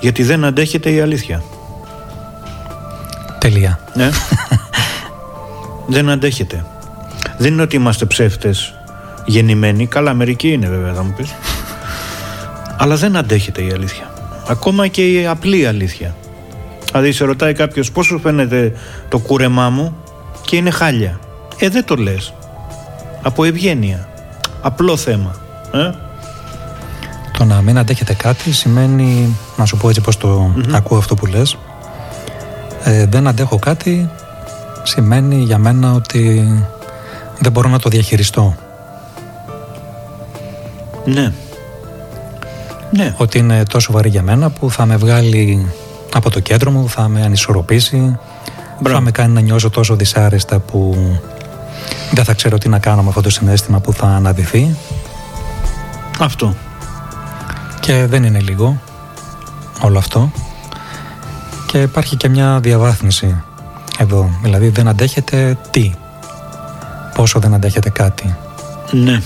Γιατί 0.00 0.22
δεν 0.22 0.44
αντέχεται 0.44 0.90
η 0.90 1.00
αλήθεια. 1.00 1.42
Τελεία. 3.38 3.80
Ναι. 3.94 4.10
δεν 5.90 6.10
αντέχεται. 6.10 6.64
Δεν 7.38 7.52
είναι 7.52 7.62
ότι 7.62 7.76
είμαστε 7.76 8.04
ψεύτες 8.04 8.74
γεννημένοι. 9.26 9.86
Καλά, 9.86 10.14
μερικοί 10.14 10.52
είναι 10.52 10.68
βέβαια, 10.68 10.92
θα 10.92 11.02
μου 11.02 11.14
πεις. 11.16 11.34
Αλλά 12.80 12.96
δεν 12.96 13.16
αντέχεται 13.16 13.62
η 13.62 13.70
αλήθεια. 13.72 14.10
Ακόμα 14.48 14.86
και 14.86 15.12
η 15.12 15.26
απλή 15.26 15.66
αλήθεια. 15.66 16.14
Δηλαδή, 16.86 17.12
σε 17.12 17.24
ρωτάει 17.24 17.52
κάποιος 17.52 17.90
πώς 17.92 18.06
σου 18.06 18.18
φαίνεται 18.18 18.72
το 19.08 19.18
κούρεμά 19.18 19.70
μου; 19.70 19.96
Και 20.44 20.56
είναι 20.56 20.70
χάλια. 20.70 21.20
Ε, 21.58 21.68
δεν 21.68 21.84
το 21.84 21.94
λες. 21.94 22.34
Από 23.22 23.44
ευγένεια. 23.44 24.08
Απλό 24.62 24.96
θέμα. 24.96 25.34
Ε; 25.72 25.90
Το 27.38 27.44
να 27.44 27.60
μην 27.60 27.78
αντέχετε 27.78 28.14
κάτι 28.14 28.52
σημαίνει, 28.52 29.36
να 29.56 29.64
σου 29.64 29.76
πω 29.76 29.88
έτσι 29.88 30.00
πώς 30.00 30.16
το 30.16 30.54
ακούω 30.72 30.98
αυτό 30.98 31.14
που 31.14 31.26
λες, 31.26 31.58
ε, 32.84 33.06
δεν 33.06 33.26
αντέχω 33.26 33.58
κάτι 33.58 34.10
σημαίνει 34.90 35.36
για 35.36 35.58
μένα 35.58 35.92
ότι 35.92 36.44
δεν 37.38 37.52
μπορώ 37.52 37.68
να 37.68 37.78
το 37.78 37.88
διαχειριστώ. 37.88 38.54
Ναι. 41.04 41.32
Ναι. 42.90 43.14
Ότι 43.16 43.38
είναι 43.38 43.62
τόσο 43.64 43.92
βαρύ 43.92 44.08
για 44.08 44.22
μένα 44.22 44.50
που 44.50 44.70
θα 44.70 44.86
με 44.86 44.96
βγάλει 44.96 45.72
από 46.14 46.30
το 46.30 46.40
κέντρο 46.40 46.70
μου, 46.70 46.88
θα 46.88 47.08
με 47.08 47.22
ανισορροπήσει, 47.22 48.18
θα 48.88 49.00
με 49.00 49.10
κάνει 49.10 49.32
να 49.32 49.40
νιώσω 49.40 49.70
τόσο 49.70 49.96
δυσάρεστα 49.96 50.58
που 50.58 50.96
δεν 52.12 52.24
θα 52.24 52.34
ξέρω 52.34 52.58
τι 52.58 52.68
να 52.68 52.78
κάνω 52.78 53.02
με 53.02 53.08
αυτό 53.08 53.20
το 53.20 53.30
συνέστημα 53.30 53.80
που 53.80 53.92
θα 53.92 54.06
αναδυθεί. 54.06 54.76
Αυτό. 56.18 56.54
Και 57.80 58.06
δεν 58.06 58.24
είναι 58.24 58.40
λίγο 58.40 58.80
όλο 59.80 59.98
αυτό. 59.98 60.30
Και 61.66 61.80
υπάρχει 61.80 62.16
και 62.16 62.28
μια 62.28 62.60
διαβάθμιση 62.60 63.42
εδώ. 64.00 64.30
Δηλαδή 64.42 64.68
δεν 64.68 64.88
αντέχετε 64.88 65.56
τι; 65.70 65.92
Πόσο 67.14 67.38
δεν 67.38 67.54
αντέχετε 67.54 67.90
κάτι; 67.90 68.36
Ναι. 68.90 69.22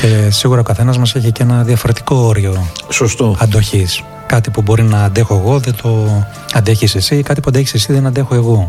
Και 0.00 0.30
σίγουρα 0.30 0.60
ο 0.60 0.62
καθένας 0.62 0.98
μας 0.98 1.14
έχει 1.14 1.32
και 1.32 1.42
ένα 1.42 1.62
διαφορετικό 1.62 2.16
όριο 2.16 2.66
Σωστό. 2.88 3.36
αντοχής. 3.38 4.02
Κάτι 4.26 4.50
που 4.50 4.62
μπορεί 4.62 4.82
να 4.82 5.04
αντέχω 5.04 5.34
εγώ 5.34 5.58
δεν 5.58 5.74
το 5.82 6.06
αντέχεις 6.52 6.94
εσύ, 6.94 7.22
κάτι 7.22 7.40
που 7.40 7.48
αντέχεις 7.48 7.74
εσύ 7.74 7.92
δεν 7.92 8.06
αντέχω 8.06 8.34
εγώ. 8.34 8.68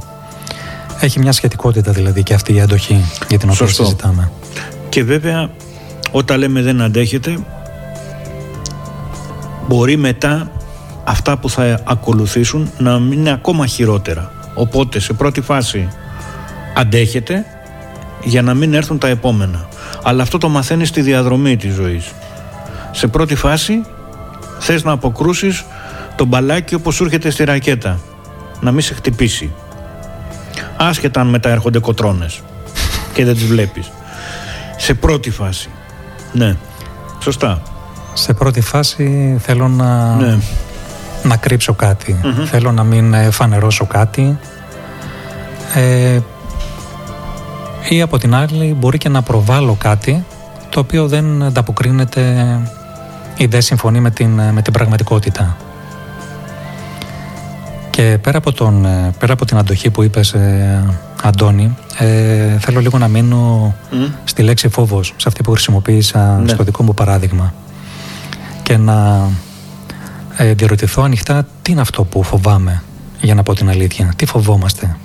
Έχει 0.99 1.19
μια 1.19 1.31
σχετικότητα 1.31 1.91
δηλαδή 1.91 2.23
και 2.23 2.33
αυτή 2.33 2.53
η 2.53 2.61
αντοχή 2.61 3.05
για 3.27 3.37
την 3.39 3.49
οποία 3.49 3.65
Σωστό. 3.67 3.83
συζητάμε. 3.83 4.31
Και 4.89 5.03
βέβαια 5.03 5.49
όταν 6.11 6.39
λέμε 6.39 6.61
δεν 6.61 6.81
αντέχετε 6.81 7.37
μπορεί 9.67 9.97
μετά 9.97 10.51
αυτά 11.03 11.37
που 11.37 11.49
θα 11.49 11.79
ακολουθήσουν 11.83 12.71
να 12.77 12.99
μην 12.99 13.19
είναι 13.19 13.31
ακόμα 13.31 13.65
χειρότερα. 13.65 14.31
Οπότε 14.55 14.99
σε 14.99 15.13
πρώτη 15.13 15.41
φάση 15.41 15.87
αντέχετε 16.75 17.45
για 18.23 18.41
να 18.41 18.53
μην 18.53 18.73
έρθουν 18.73 18.97
τα 18.97 19.07
επόμενα. 19.07 19.67
Αλλά 20.03 20.23
αυτό 20.23 20.37
το 20.37 20.49
μαθαίνεις 20.49 20.87
στη 20.87 21.01
διαδρομή 21.01 21.57
της 21.57 21.73
ζωής. 21.73 22.11
Σε 22.91 23.07
πρώτη 23.07 23.35
φάση 23.35 23.81
θες 24.59 24.83
να 24.83 24.91
αποκρούσεις 24.91 25.65
το 26.15 26.25
μπαλάκι 26.25 26.75
όπως 26.75 26.95
σου 26.95 27.03
έρχεται 27.03 27.29
στη 27.29 27.43
ρακέτα. 27.43 27.99
Να 28.59 28.71
μην 28.71 28.81
σε 28.81 28.93
χτυπήσει. 28.93 29.51
Άσχετα 30.77 31.21
αν 31.21 31.27
μετά 31.27 31.49
έρχονται 31.49 31.79
κοτρώνες 31.79 32.41
και 33.13 33.25
δεν 33.25 33.33
τις 33.33 33.45
βλέπεις. 33.45 33.91
Σε 34.77 34.93
πρώτη 34.93 35.29
φάση. 35.31 35.69
Ναι. 36.31 36.57
Σωστά. 37.19 37.61
Σε 38.13 38.33
πρώτη 38.33 38.61
φάση 38.61 39.35
θέλω 39.41 39.67
να, 39.67 40.15
Ναι. 40.15 40.37
Να 41.27 41.37
κρύψω 41.37 41.73
κάτι. 41.73 42.19
Θέλω 42.45 42.71
να 42.71 42.83
μην 42.83 43.13
ε, 43.13 43.29
φανερώσω 43.31 43.85
κάτι. 43.85 44.37
Ε, 45.73 46.19
ή 47.89 48.01
από 48.01 48.17
την 48.17 48.35
άλλη 48.35 48.75
μπορεί 48.79 48.97
και 48.97 49.09
να 49.09 49.21
προβάλλω 49.21 49.75
κάτι 49.79 50.25
το 50.69 50.79
οποίο 50.79 51.07
δεν 51.07 51.43
ανταποκρίνεται 51.43 52.45
ή 53.37 53.45
δεν 53.45 53.61
συμφωνεί 53.61 53.99
με 53.99 54.11
την, 54.11 54.29
με 54.29 54.61
την 54.61 54.73
πραγματικότητα. 54.73 55.57
Και 57.89 58.17
πέρα 58.21 58.37
από, 58.37 58.51
τον, 58.51 58.85
ε, 58.85 59.13
πέρα 59.19 59.33
από 59.33 59.45
την 59.45 59.57
αντοχή 59.57 59.89
που 59.89 60.03
είπες 60.03 60.33
ε, 60.33 60.83
Αντώνη 61.23 61.77
ε, 61.97 62.57
θέλω 62.59 62.79
λίγο 62.79 62.97
να 62.97 63.07
μείνω 63.07 63.73
στη 64.23 64.41
λέξη 64.43 64.67
φόβος 64.69 65.13
σε 65.17 65.27
αυτή 65.27 65.43
που 65.43 65.51
χρησιμοποίησα 65.51 66.39
Ναι. 66.43 66.47
στο 66.49 66.63
δικό 66.63 66.83
μου 66.83 66.93
παράδειγμα 66.93 67.53
και 68.63 68.77
να 68.77 69.27
ε, 70.37 70.53
διαρωτηθώ 70.53 71.01
ανοιχτά 71.03 71.47
τι 71.61 71.71
είναι 71.71 71.81
αυτό 71.81 72.03
που 72.03 72.23
φοβάμαι 72.23 72.83
για 73.21 73.35
να 73.35 73.43
πω 73.43 73.53
την 73.53 73.69
αλήθεια. 73.69 74.13
Τι 74.15 74.25
φοβόμαστε; 74.25 74.97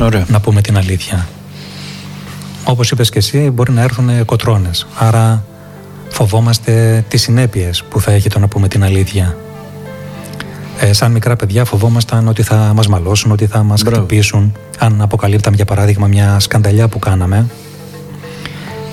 Ωραία. 0.00 0.24
να 0.28 0.40
πούμε 0.40 0.60
την 0.60 0.76
αλήθεια. 0.76 1.28
Όπως 2.64 2.90
είπες 2.90 3.10
και 3.10 3.18
εσύ 3.18 3.50
μπορεί 3.50 3.72
να 3.72 3.82
έρθουν 3.82 4.24
κοτρώνες. 4.24 4.86
Άρα 4.98 5.44
φοβόμαστε 6.08 7.04
τις 7.08 7.22
συνέπειες 7.22 7.82
που 7.82 8.00
θα 8.00 8.12
έχει 8.12 8.28
το 8.28 8.38
να 8.38 8.48
πούμε 8.48 8.68
την 8.68 8.84
αλήθεια. 8.84 9.36
Ε, 10.80 10.92
σαν 10.92 11.12
μικρά 11.12 11.36
παιδιά 11.36 11.64
φοβόμασταν 11.64 12.28
ότι 12.28 12.42
θα 12.42 12.72
μας 12.74 12.86
μαλώσουν, 12.86 13.30
ότι 13.30 13.46
θα 13.46 13.62
μας 13.62 13.82
Μπράβο. 13.82 14.04
χτυπήσουν. 14.04 14.52
Αν 14.78 15.00
αποκαλύπταμε 15.02 15.56
για 15.56 15.64
παράδειγμα 15.64 16.06
μια 16.06 16.40
σκανταλιά 16.40 16.88
που 16.88 16.98
κάναμε. 16.98 17.46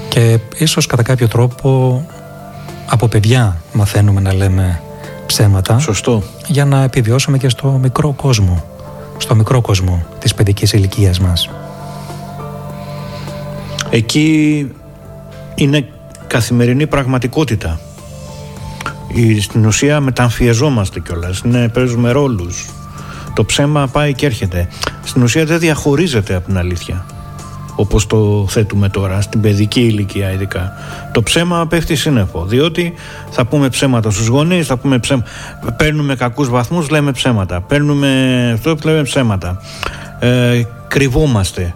Και 0.09 0.39
ίσως 0.57 0.85
κατά 0.85 1.03
κάποιο 1.03 1.27
τρόπο 1.27 2.05
από 2.89 3.07
παιδιά 3.07 3.61
μαθαίνουμε 3.73 4.21
να 4.21 4.33
λέμε 4.33 4.81
ψέματα 5.25 5.79
Σωστό. 5.79 6.23
για 6.47 6.65
να 6.65 6.83
επιβιώσουμε 6.83 7.37
και 7.37 7.49
στο 7.49 7.67
μικρό 7.67 8.11
κόσμο, 8.13 8.63
στο 9.17 9.35
μικρό 9.35 9.61
κόσμο 9.61 10.05
της 10.19 10.33
παιδικής 10.35 10.73
ηλικίας 10.73 11.19
μας. 11.19 11.49
Εκεί 13.89 14.67
είναι 15.55 15.87
καθημερινή 16.27 16.87
πραγματικότητα. 16.87 17.79
Η- 19.13 19.39
Στην 19.41 19.65
ουσία 19.65 19.99
μεταμφιεζόμαστε 19.99 20.99
κιόλας, 20.99 21.41
είναι, 21.45 21.69
παίζουμε 21.69 22.11
ρόλους. 22.11 22.69
Το 23.33 23.45
ψέμα 23.45 23.87
πάει 23.87 24.13
και 24.13 24.25
έρχεται. 24.25 24.67
Στην 25.03 25.23
ουσία 25.23 25.45
δεν 25.45 25.59
διαχωρίζεται 25.59 26.35
από 26.35 26.45
την 26.45 26.57
αλήθεια. 26.57 27.05
Όπως 27.79 28.07
το 28.07 28.45
θέτουμε 28.49 28.89
τώρα, 28.89 29.21
στην 29.21 29.41
παιδική 29.41 29.79
ηλικία 29.79 30.31
ειδικά. 30.31 30.73
Το 31.11 31.23
ψέμα 31.23 31.67
πέφτει 31.67 31.95
σύννεφο, 31.95 32.45
διότι 32.45 32.93
θα 33.29 33.45
πούμε 33.45 33.69
ψέματα 33.69 34.09
στους 34.11 34.27
γονείς, 34.27 34.67
θα 34.67 34.77
πούμε 34.77 34.99
ψέμα... 34.99 35.23
Παίρνουμε 35.77 36.15
κακούς 36.15 36.49
βαθμούς, 36.49 36.89
λέμε 36.89 37.11
ψέματα. 37.11 37.61
Παίρνουμε 37.61 38.51
αυτό, 38.53 38.77
λέμε 38.83 39.03
ψέματα. 39.03 39.61
Ε, 40.19 40.61
κρυβόμαστε 40.87 41.75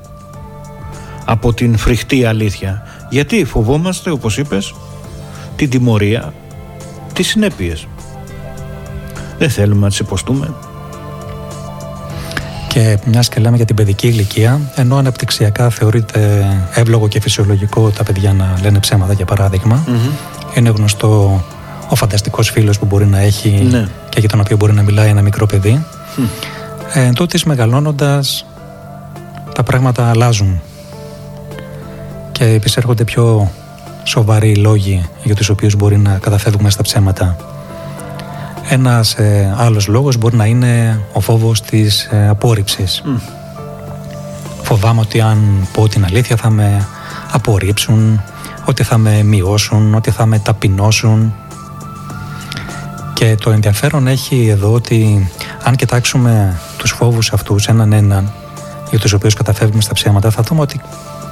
από 1.26 1.54
την 1.54 1.78
φρικτή 1.78 2.26
αλήθεια. 2.26 2.84
Γιατί 3.10 3.46
φοβόμαστε, 3.46 4.10
όπως 4.10 4.38
είπες, 4.38 4.74
την 5.56 5.70
τιμωρία, 5.70 6.34
τις 7.14 7.28
συνέπειες. 7.28 7.88
Δεν 9.38 9.50
θέλουμε 9.50 9.82
να 9.82 9.88
τις 9.88 10.00
υποστούμε. 10.00 10.54
Και 12.74 12.98
μιας 13.06 13.30
και 13.30 13.40
λέμε 13.40 13.56
για 13.56 13.66
την 13.66 13.76
παιδική 13.76 14.08
ηλικία, 14.08 14.60
ενώ 14.76 14.98
αναπτυξιακά 14.98 15.70
θεωρείται 15.70 16.46
εύλογο 16.74 17.08
και 17.08 17.20
φυσιολογικό 17.22 17.90
τα 17.90 18.04
παιδιά 18.04 18.34
να 18.34 18.60
λένε 18.62 18.80
ψέματα 18.80 19.14
για 19.14 19.26
παράδειγμα, 19.26 19.84
είναι 20.56 20.70
γνωστό 20.70 21.44
ο 21.90 21.96
φανταστικός 21.96 22.50
φίλος 22.50 22.80
που 22.80 22.86
μπορεί 22.86 23.06
να 23.06 23.20
έχει 23.20 23.68
Ναι. 23.72 23.88
και 24.10 24.20
για 24.20 24.30
τον 24.30 24.40
οποίο 24.40 24.58
μπορεί 24.58 24.74
να 24.74 24.82
μιλάει 24.82 25.10
ένα 25.10 25.22
μικρό 25.22 25.46
παιδί. 25.46 25.86
Ε, 26.94 27.04
εν 27.04 27.14
τούτης, 27.14 27.44
μεγαλώνοντας 27.44 28.46
τα 29.54 29.64
πράγματα 29.64 30.10
αλλάζουν 30.10 30.62
και 32.32 32.46
επισέρχονται 32.46 33.04
πιο 33.04 33.52
σοβαροί 34.04 34.56
λόγοι 34.56 35.06
για 35.24 35.36
τους 35.36 35.50
οποίους 35.50 35.76
μπορεί 35.76 35.98
να 35.98 36.18
καταφεύγουμε 36.22 36.70
στα 36.70 36.84
ψέματα. 36.84 37.36
Ένας 38.70 39.14
ε, 39.14 39.56
άλλος 39.58 39.88
λόγος 39.88 40.18
μπορεί 40.18 40.36
να 40.36 40.46
είναι 40.46 41.02
ο 41.14 41.20
φόβος 41.20 41.62
της 41.62 42.04
ε, 42.12 42.28
απόρριψης. 42.28 43.04
Φοβάμαι 44.62 45.00
ότι 45.00 45.22
αν 45.22 45.68
πω 45.74 45.88
την 45.88 46.06
αλήθεια 46.06 46.36
θα 46.36 46.50
με 46.50 46.88
απορρίψουν, 47.32 48.22
ότι 48.66 48.84
θα 48.84 48.98
με 48.98 49.24
μειώσουν, 49.24 49.94
ότι 49.96 50.12
θα 50.12 50.26
με 50.26 50.40
ταπεινώσουν. 50.40 51.34
Και 53.14 53.36
το 53.40 53.52
ενδιαφέρον 53.52 54.08
έχει 54.08 54.48
εδώ 54.48 54.74
ότι 54.74 55.30
αν 55.64 55.76
κοιτάξουμε 55.76 56.60
τους 56.78 56.92
φόβους 56.92 57.34
αυτούς 57.34 57.68
έναν 57.68 57.94
έναν 57.94 58.32
για 58.90 59.00
τους 59.00 59.14
οποίους 59.14 59.34
καταφεύγουμε 59.34 59.82
στα 59.82 59.94
ψέματα 59.94 60.30
θα 60.30 60.44
δούμε 60.44 60.62
ότι 60.62 60.82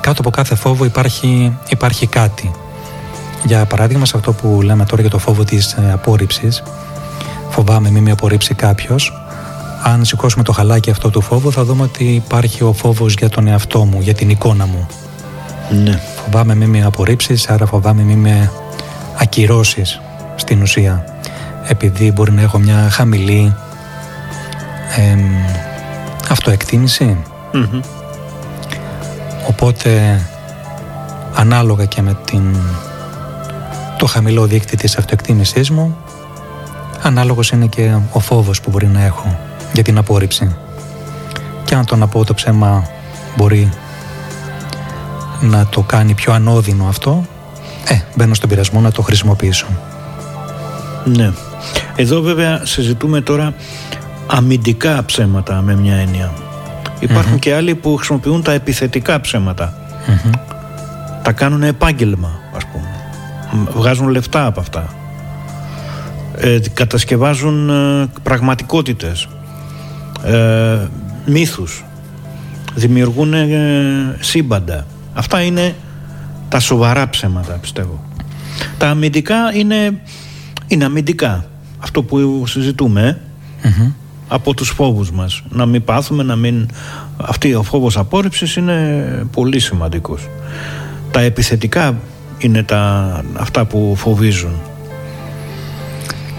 κάτω 0.02 0.22
από 0.22 0.30
κάθε 0.30 0.56
φόβο 0.56 0.86
υπάρχει, 0.86 1.58
υπάρχει 1.70 2.08
κάτι. 2.08 2.52
Για 3.44 3.66
παράδειγμα, 3.66 4.06
σε 4.06 4.18
αυτό 4.18 4.34
που 4.34 4.60
λέμε 4.64 4.86
τώρα 4.86 5.02
για 5.02 5.12
το 5.12 5.18
φόβο 5.18 5.44
της 5.44 5.74
ε, 5.74 5.92
απόρριψης, 5.92 6.64
φοβάμαι 7.52 7.90
μη 7.90 8.00
με 8.02 8.12
απορρίψει 8.12 8.54
κάποιος. 8.54 9.14
Αν 9.84 10.06
σηκώσουμε 10.06 10.44
το 10.44 10.52
χαλάκι 10.52 10.90
αυτό 10.90 11.10
του 11.10 11.22
φόβου, 11.22 11.52
θα 11.52 11.64
δούμε 11.64 11.84
ότι 11.84 12.04
υπάρχει 12.04 12.64
ο 12.64 12.74
φόβος 12.74 13.14
για 13.14 13.30
τον 13.30 13.48
εαυτό 13.48 13.86
μου, 13.86 14.02
για 14.02 14.14
την 14.14 14.30
εικόνα 14.30 14.66
μου. 14.66 14.88
Ναι. 15.84 16.00
Φοβάμαι 16.24 16.56
μη 16.56 16.66
με 16.66 16.84
απορρίψεις, 16.84 17.50
άρα 17.50 17.66
φοβάμαι 17.66 18.02
μη 18.02 18.16
με 18.16 18.52
ακυρώσεις 19.18 20.02
στην 20.36 20.62
ουσία. 20.62 21.04
Επειδή 21.68 22.12
μπορεί 22.12 22.32
να 22.32 22.42
έχω 22.42 22.60
μια 22.60 22.90
χαμηλή 22.90 23.56
εμ, 24.96 25.20
αυτοεκτίμηση. 26.30 27.18
Μμμ. 27.52 27.82
Οπότε 29.48 30.22
ανάλογα 31.36 31.86
και 31.86 32.02
με 32.02 32.18
την, 32.26 32.56
το 33.98 34.06
χαμηλό 34.06 34.46
δείκτη 34.46 34.78
της 34.78 34.98
αυτοεκτίμησής 34.98 35.70
μου 35.70 35.98
ανάλογος 37.02 37.50
είναι 37.50 37.66
και 37.66 37.96
ο 38.12 38.20
φόβος 38.20 38.62
που 38.62 38.70
μπορεί 38.70 38.88
να 38.88 39.04
έχω 39.04 39.40
για 39.74 39.84
την 39.84 39.98
απόρριψη. 39.98 40.56
Και 41.66 41.76
αν 41.76 41.86
το 41.86 41.96
να 41.96 42.08
πω 42.08 42.26
το 42.26 42.34
ψέμα 42.34 42.90
μπορεί 43.36 43.70
να 45.42 45.66
το 45.66 45.82
κάνει 45.82 46.14
πιο 46.14 46.34
ανώδυνο 46.34 46.88
αυτό 46.88 47.26
ε, 47.88 48.00
μπαίνω 48.16 48.34
στον 48.34 48.50
πειρασμό 48.50 48.80
να 48.80 48.92
το 48.92 49.02
χρησιμοποιήσω. 49.02 49.68
Ναι. 51.06 51.32
Εδώ 51.96 52.22
βέβαια 52.22 52.66
συζητούμε 52.66 53.22
τώρα 53.22 53.54
αμυντικά 54.28 55.06
ψέματα 55.06 55.62
με 55.62 55.76
μια 55.76 55.96
έννοια. 55.96 56.32
Υπάρχουν 57.00 57.40
και 57.40 57.54
άλλοι 57.54 57.76
που 57.76 57.96
χρησιμοποιούν 57.96 58.44
τα 58.44 58.52
επιθετικά 58.52 59.22
ψέματα. 59.22 59.74
Μμμ. 60.08 60.32
Τα 61.24 61.32
κάνουν 61.32 61.64
επάγγελμα, 61.64 62.40
ας 62.56 62.64
πούμε. 62.66 62.88
Μ, 63.52 63.80
Βγάζουν 63.80 64.08
λεφτά 64.08 64.46
από 64.46 64.60
αυτά. 64.60 64.90
Ε, 66.44 66.60
κατασκευάζουν 66.74 67.70
ε, 67.70 68.10
πραγματικότητες. 68.24 69.28
Ε, 70.24 70.88
μύθους. 71.26 71.86
Δημιουργούν 72.76 73.34
ε, 73.34 74.18
σύμπαντα. 74.20 74.86
Αυτά 75.14 75.42
είναι 75.42 75.76
τα 76.50 76.60
σοβαρά 76.60 77.10
ψέματα, 77.10 77.54
πιστεύω. 77.54 78.04
Τα 78.78 78.90
αμυντικά 78.90 79.54
είναι, 79.54 80.02
είναι 80.68 80.86
αμυντικά. 80.86 81.46
Αυτό 81.80 82.04
που 82.04 82.44
συζητούμε, 82.48 83.20
ε, 83.62 83.68
Μμμ. 83.68 83.92
από 84.28 84.54
τους 84.54 84.70
φόβους 84.70 85.12
μας. 85.12 85.44
Να 85.50 85.66
μην 85.66 85.84
πάθουμε, 85.84 86.24
να 86.24 86.36
μην... 86.36 86.68
Αυτή 87.18 87.54
ο 87.54 87.64
φόβος 87.64 87.98
απόρριψης 87.98 88.56
είναι 88.56 89.28
πολύ 89.32 89.60
σημαντικός. 89.60 90.28
Τα 91.12 91.20
επιθετικά 91.20 92.00
είναι 92.38 92.64
τα, 92.64 93.24
αυτά 93.34 93.66
που 93.66 93.94
φοβίζουν. 93.98 94.54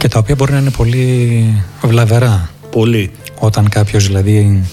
Και 0.02 0.08
τα 0.08 0.18
οποία 0.18 0.34
μπορεί 0.34 0.52
να 0.52 0.58
είναι 0.58 0.70
πολύ 0.70 1.64
βλαβερά 1.82 2.50
Πολύ. 2.70 3.10
όταν 3.38 3.68
κάποιος 3.68 4.06
δηλαδή 4.06 4.64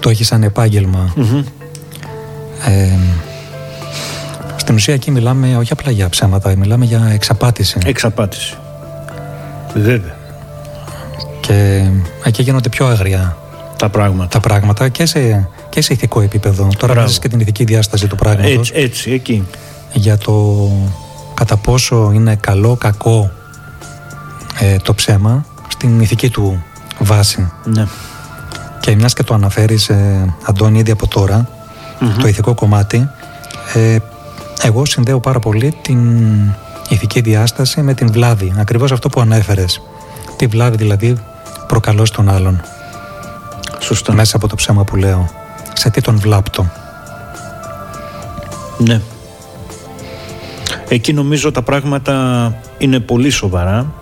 το 0.00 0.08
έχει 0.08 0.24
σαν 0.24 0.42
επάγγελμα 0.42 1.12
Μμμ. 1.16 1.42
Ε, 2.66 2.98
στην 4.56 4.74
ουσία 4.74 4.94
εκεί 4.94 5.10
μιλάμε 5.10 5.56
όχι 5.56 5.72
απλά 5.72 5.90
για 5.90 6.08
ψέματα, 6.08 6.56
μιλάμε 6.56 6.84
για 6.84 7.08
εξαπάτηση. 7.12 7.78
Εξαπάτηση. 7.84 8.56
Βέβαια. 9.74 10.16
Και 11.40 11.84
εκεί 12.24 12.42
γίνονται 12.42 12.68
πιο 12.68 12.86
άγρια 12.86 13.36
Τα 13.78 13.88
πράγματα. 13.88 14.28
τα 14.28 14.40
πράγματα 14.40 14.88
και 14.88 15.06
σε, 15.06 15.48
και 15.68 15.80
σε 15.80 15.92
ηθικό 15.92 16.20
επίπεδο. 16.20 16.62
Τώρα 16.62 16.76
Μπράβο. 16.92 17.00
βάζεις 17.00 17.18
και 17.18 17.28
την 17.28 17.40
ηθική 17.40 17.64
διάσταση 17.64 18.06
του 18.06 18.16
πράγματος 18.16 18.70
Έτσι, 18.70 18.72
έτσι, 18.74 19.10
εκεί. 19.12 19.44
για 19.92 20.16
το 20.18 20.68
κατά 21.34 21.56
πόσο 21.56 22.10
είναι 22.14 22.36
καλό, 22.36 22.76
κακό 22.76 23.30
ε, 24.58 24.76
το 24.76 24.94
ψέμα 24.94 25.44
στην 25.68 26.00
ηθική 26.00 26.30
του 26.30 26.62
βάση. 26.98 27.52
Ναι. 27.64 27.86
Και 28.80 28.94
μιας 28.94 29.12
και 29.12 29.22
το 29.22 29.34
αναφέρεις 29.34 29.88
ε, 29.88 30.34
Αντώνη 30.44 30.78
ήδη 30.78 30.90
από 30.90 31.06
τώρα, 31.08 31.48
Μμμ. 32.00 32.16
το 32.20 32.26
ηθικό 32.26 32.54
κομμάτι, 32.54 33.08
ε, 33.74 33.96
εγώ 34.62 34.84
συνδέω 34.84 35.20
πάρα 35.20 35.38
πολύ 35.38 35.74
την 35.82 36.20
ηθική 36.88 37.20
διάσταση 37.20 37.82
με 37.82 37.94
την 37.94 38.12
βλάβη. 38.12 38.52
Ακριβώς 38.58 38.92
αυτό 38.92 39.08
που 39.08 39.20
ανέφερες. 39.20 39.80
Τη 40.36 40.46
βλάβη 40.46 40.76
δηλαδή 40.76 41.16
προκαλώς 41.66 42.08
στον 42.08 42.28
άλλον. 42.28 42.60
Σωστά. 43.78 44.12
Μέσα 44.12 44.36
από 44.36 44.48
το 44.48 44.54
ψέμα 44.54 44.84
που 44.84 44.96
λέω. 44.96 45.30
Σε 45.72 45.90
τι 45.90 46.00
τον 46.00 46.18
βλάπτω. 46.18 46.70
Ναι. 48.78 49.00
Εκεί 50.88 51.12
νομίζω 51.12 51.50
τα 51.50 51.62
πράγματα 51.62 52.54
είναι 52.78 53.00
πολύ 53.00 53.30
σοβαρά 53.30 53.92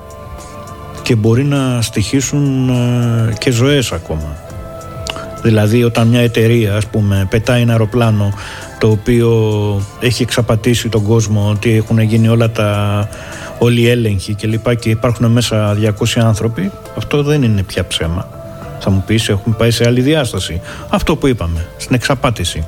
και 1.03 1.15
μπορεί 1.15 1.45
να 1.45 1.83
στοιχήσουν 1.83 2.69
ε, 2.69 3.33
και 3.39 3.51
ζωές 3.51 3.93
ακόμα. 3.93 4.37
Δηλαδή 5.43 5.85
όταν 5.85 6.09
μια 6.09 6.21
εταιρεία 6.21 6.77
ας 6.77 6.87
πούμε 6.87 7.27
πετάει 7.31 7.61
ένα 7.61 7.73
αεροπλάνο 7.73 8.33
το 8.79 8.91
οποίο 8.91 9.31
έχει 10.01 10.23
εξαπατήσει 10.23 10.89
τον 10.89 11.03
κόσμο 11.03 11.49
ότι 11.51 11.77
έχουν 11.77 11.99
γίνει 11.99 12.29
όλα 12.29 12.51
τα 12.51 13.09
όλοι 13.59 13.81
οι 13.81 13.89
έλεγχοι 13.89 14.35
και 14.35 14.47
λοιπά 14.47 14.75
και 14.75 14.91
υπάρχουν 14.91 15.31
μέσα 15.31 15.77
200 15.99 16.21
άνθρωποι 16.21 16.71
αυτό 16.97 17.23
δεν 17.23 17.43
είναι 17.43 17.63
πια 17.63 17.87
ψέμα. 17.87 18.29
Θα 18.81 18.91
μου 18.91 19.03
πεις 19.07 19.29
έχουμε 19.29 19.55
πάει 19.59 19.71
σε 19.71 19.85
άλλη 19.87 20.01
διάσταση. 20.01 20.61
Αυτό 20.89 21.17
που 21.17 21.27
είπαμε, 21.27 21.67
στην 21.77 21.95
εξαπάτηση. 21.95 22.67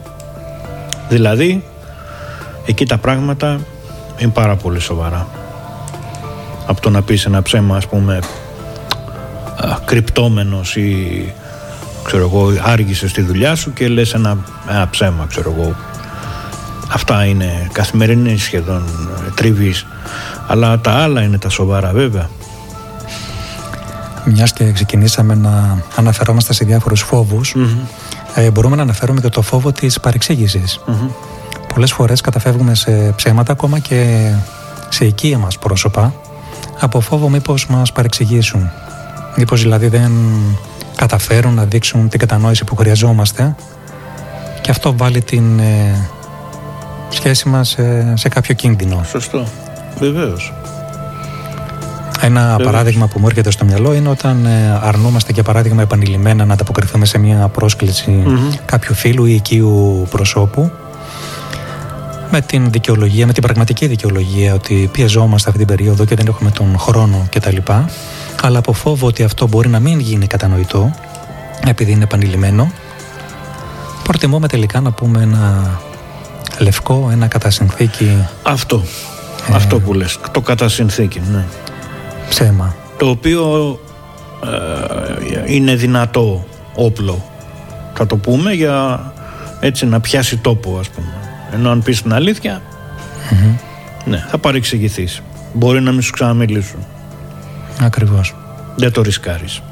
Δηλαδή 1.09 1.65
εκεί 2.67 2.87
τα 2.87 2.99
πράγματα 2.99 3.61
είναι 4.19 4.31
πάρα 4.31 4.57
πολύ 4.57 4.81
σοβαρά. 4.81 5.44
Από 6.67 6.81
το 6.81 6.91
να 6.91 7.03
πεις 7.03 7.25
ένα 7.25 7.43
ψέμα 7.43 7.77
ας 7.77 7.87
πούμε 7.87 8.19
α, 9.57 9.79
κρυπτόμενος 9.85 10.77
ή 10.77 11.33
ξέρω 12.05 12.23
εγώ 12.23 12.53
άργησες 12.63 13.11
στη 13.11 13.23
δουλειά 13.23 13.55
σου 13.55 13.73
και 13.73 13.89
λες 13.89 14.15
ένα, 14.15 14.37
ένα 14.69 14.89
ψέμα 14.91 15.27
ξέρω 15.29 15.55
εγώ. 15.59 15.75
Αυτά 16.93 17.25
είναι 17.25 17.69
καθημερινή 17.73 18.39
σχεδόν 18.39 18.83
ε, 19.27 19.31
τριβής. 19.35 19.87
Αλλά 20.47 20.81
τα 20.81 20.91
άλλα 20.91 21.23
είναι 21.23 21.39
τα 21.39 21.49
σοβαρά 21.49 21.93
βέβαια. 21.93 22.29
Μιας 24.25 24.53
και 24.53 24.73
ξεκινήσαμε 24.73 25.35
να 25.35 25.79
αναφερόμαστε 25.97 26.53
σε 26.53 26.65
διάφορους 26.65 27.01
φόβους, 27.01 27.55
ε, 28.35 28.51
μπορούμε 28.51 28.77
να 28.77 28.83
αναφέρουμε 28.83 29.21
και 29.21 29.29
το 29.29 29.43
φόβο 29.43 29.73
της 29.73 30.01
παρεξήγησης. 30.01 30.81
Μμμ. 30.87 31.09
Πολλές 31.75 31.93
φορές 31.93 32.21
καταφεύγουμε 32.21 32.75
σε 32.75 33.13
ψέματα 33.17 33.53
ακόμα 33.53 33.79
και 33.79 34.31
σε 34.89 35.05
οικία 35.05 35.39
μας 35.39 35.59
πρόσωπα 35.59 36.15
από 36.81 37.01
φόβο 37.01 37.29
μήπως 37.29 37.67
μας 37.67 37.93
παρεξηγήσουν. 37.93 38.71
Μήπως 39.37 39.63
δηλαδή 39.63 39.89
δεν 39.89 40.13
καταφέρουν 40.97 41.55
να 41.55 41.65
δείξουν 41.65 42.09
την 42.09 42.19
κατανόηση 42.19 42.65
που 42.65 42.77
χρειαζόμαστε 42.77 43.55
και 44.61 44.71
αυτό 44.71 44.97
βάλει 44.97 45.23
την 45.23 45.59
ε, 45.59 46.09
σχέση 47.09 47.49
μας 47.49 47.69
σε, 47.69 48.17
σε 48.17 48.29
κάποιο 48.29 48.55
κίνδυνο. 48.55 49.05
Σωστό. 49.09 49.47
Βεβαίως. 49.99 50.53
Ένα 52.21 52.41
Βεβαίως. 52.41 52.63
παράδειγμα 52.73 53.07
που 53.07 53.19
μου 53.19 53.27
έρχεται 53.27 53.51
στο 53.51 53.65
μυαλό 53.65 53.95
είναι 53.95 54.09
όταν 54.09 54.47
ε, 54.47 54.81
αρνούμαστε 54.83 55.33
για 55.33 55.43
παράδειγμα 55.43 55.83
επανειλημμένα 55.83 56.45
να 56.45 56.53
ανταποκριθούμε 56.53 57.05
σε 57.05 57.19
μια 57.19 57.49
πρόσκληση 57.49 58.11
Μμμ. 58.11 58.51
κάποιου 58.65 58.95
φίλου 58.95 59.25
ή 59.25 59.35
οικείου 59.35 60.07
προσώπου 60.11 60.71
με 62.31 62.41
την 62.41 62.71
δικαιολογία, 62.71 63.27
με 63.27 63.33
την 63.33 63.43
πραγματική 63.43 63.87
δικαιολογία 63.87 64.55
ότι 64.55 64.89
πιεζόμαστε 64.93 65.51
αυτή 65.51 65.65
την 65.65 65.77
περίοδο 65.77 66.05
και 66.05 66.15
δεν 66.15 66.27
έχουμε 66.27 66.51
τον 66.51 66.79
χρόνο 66.79 67.27
κτλ. 67.31 67.57
Αλλά 68.43 68.59
από 68.59 68.73
φόβο 68.73 69.07
ότι 69.07 69.23
αυτό 69.23 69.49
μπορεί 69.49 69.69
να 69.69 69.81
μην 69.81 69.99
γίνει 69.99 70.27
κατανοητό 70.27 70.95
επειδή 71.67 71.93
είναι 71.93 72.05
επανειλημμένο 72.05 72.73
προτιμούμε 74.05 74.49
τελικά 74.49 74.81
να 74.81 74.91
πούμε 74.93 75.23
ένα 75.23 75.79
λευκό, 76.59 77.09
ένα 77.13 77.27
κατά 77.27 77.51
συνθήκη 77.51 78.27
Αυτό. 78.43 78.83
Ε. 79.51 79.55
Αυτό 79.55 79.81
που 79.81 79.95
λες. 79.95 80.19
Το 80.31 80.41
κατά 80.41 80.69
συνθήκη. 80.69 81.21
Ναι. 81.33 81.45
ψέμα. 82.29 82.77
το 82.97 83.09
οποίο 83.09 83.79
ε, 84.45 85.55
είναι 85.55 85.75
δυνατό 85.75 86.47
όπλο 86.75 87.25
θα 87.95 88.07
το 88.07 88.17
πούμε 88.17 88.53
για 88.53 89.01
έτσι 89.61 89.87
να 89.87 90.01
πιάσει 90.01 90.37
τόπο 90.37 90.79
ας 90.81 90.89
πούμε 90.89 91.24
ενώ 91.55 91.71
αν 91.71 91.83
πεις 91.83 92.03
την 92.03 92.13
αλήθεια 92.13 92.63
ναι, 94.05 94.25
θα 94.31 94.39
παρεξηγηθείς 94.39 95.23
μπορεί 95.53 95.81
να 95.81 95.93
μην 95.93 96.03
σου 96.03 96.13
ξαναμιλήσουν 96.13 96.79
Ακριβώς. 97.81 98.35
δεν 98.77 98.93
το 98.93 99.03
ρισκάρεις 99.03 99.63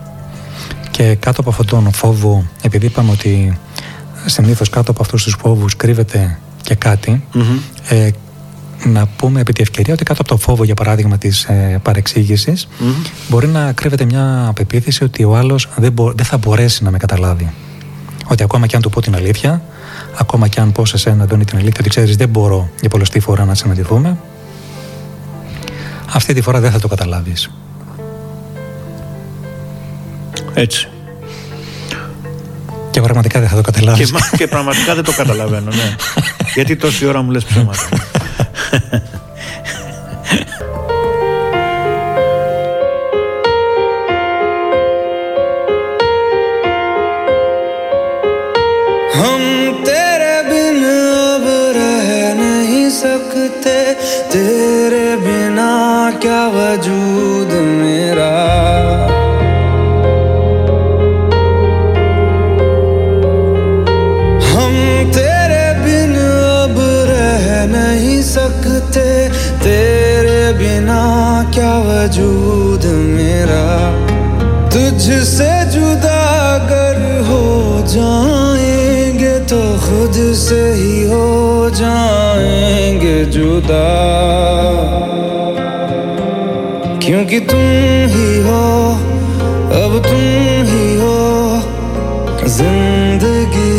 Και 0.91 1.15
κάτω 1.15 1.41
από 1.41 1.51
αυτόν 1.51 1.67
τον 1.67 1.93
φόβο, 1.93 2.45
επειδή 2.63 2.87
είπαμε 2.87 3.11
ότι 3.11 3.59
συνήθως 4.27 4.69
κάτω 4.71 4.91
από 4.91 5.03
αυτούς 5.03 5.23
τους 5.25 5.37
φόβους 5.41 5.77
κρύβεται 5.77 6.39
και 6.63 6.75
κάτι, 6.75 7.25
Μμμ. 7.33 7.43
ε, 7.89 8.11
να 8.85 9.07
πούμε 9.07 9.41
επί 9.41 9.53
τη 9.53 9.63
ευκαιρία 9.63 9.95
ότι 9.95 10.05
κάτω 10.05 10.21
από 10.21 10.31
το 10.31 10.37
φόβο, 10.37 10.65
για 10.65 10.75
παράδειγμα, 10.75 11.19
της 11.19 11.45
ε, 11.45 11.81
παρεξήγησης, 11.83 12.69
Μμμ. 12.79 12.91
μπορεί 13.29 13.47
να 13.47 13.73
κρύβεται 13.73 14.05
μια 14.05 14.53
πεποίθηση 14.55 15.05
ότι 15.05 15.25
ο 15.25 15.37
άλλος 15.37 15.69
δεν, 15.77 15.93
μπο- 15.93 16.13
δεν 16.13 16.25
θα 16.25 16.37
μπορέσει 16.37 16.85
να 16.85 16.91
με 16.91 16.99
καταλάβει. 16.99 17.53
Ότι 18.29 18.43
ακόμα 18.43 18.67
και 18.67 18.77
αν 18.77 18.83
του 18.83 18.91
πω 18.91 19.01
την 19.01 19.15
αλήθεια, 19.15 19.63
ακόμα 20.19 20.49
και 20.49 20.61
αν 20.61 20.73
πω 20.73 20.87
σε 20.87 20.97
σένα, 20.97 21.23
Αντώνη, 21.23 21.45
την 21.45 21.59
αλήθεια 21.59 21.77
ότι 21.81 21.89
ξέρεις, 21.89 22.17
δεν 22.17 22.29
μπορώ 22.29 22.71
για 22.81 22.89
πολλωστή 22.89 23.21
φορά 23.21 23.45
να 23.45 23.55
συναντηθούμε. 23.55 24.17
Αυτή 26.13 26.35
τη 26.35 26.41
φορά 26.41 26.61
δεν 26.61 26.71
θα 26.71 26.79
το 26.79 26.89
καταλάβεις. 26.89 27.51
Έτσι. 30.55 30.89
Και 32.91 33.01
πραγματικά 33.01 33.41
δεν 33.41 33.49
θα 33.49 33.57
το 33.57 33.63
καταλάβεις. 33.63 34.11
Και, 34.11 34.37
και 34.37 34.47
πραγματικά 34.47 34.95
δεν 34.95 35.05
το 35.05 35.13
καταλαβαίνω, 35.13 35.71
ναι. 35.71 35.97
Γιατί 36.55 36.77
τόση 36.77 37.07
ώρα 37.07 37.23
μου 37.23 37.31
λες 37.31 37.45
ψέματα. 37.45 37.89
वजूद 56.49 57.53
मेरा। 57.53 58.33
हम 64.51 64.75
तेरे 65.15 65.67
बिन 65.85 66.15
अब 66.15 66.77
रह 67.11 67.47
नहीं 67.67 68.23
सकते। 68.23 69.29
तेरे 69.59 70.53
बिना 70.53 71.03
क्या 71.55 71.73
वजूद 71.79 72.85
मेरा। 72.85 73.67
तुझसे 74.71 75.53
जुदा 75.71 76.21
अगर 76.55 77.01
हो 77.29 77.45
जाएँगे 77.87 79.39
तो 79.39 79.61
खुद 79.79 80.35
से 80.35 80.73
ही 80.75 81.05
हो 81.05 81.71
जाएँगे 81.71 83.25
जुदा। 83.25 84.32
क्योंकि 87.33 87.47
तुम 87.47 87.61
ही 88.13 88.41
हो, 88.43 88.63
अब 89.77 89.93
तुम 90.07 90.25
ही 90.69 90.97
हो। 90.97 91.13
ज़िंदगी, 92.49 93.71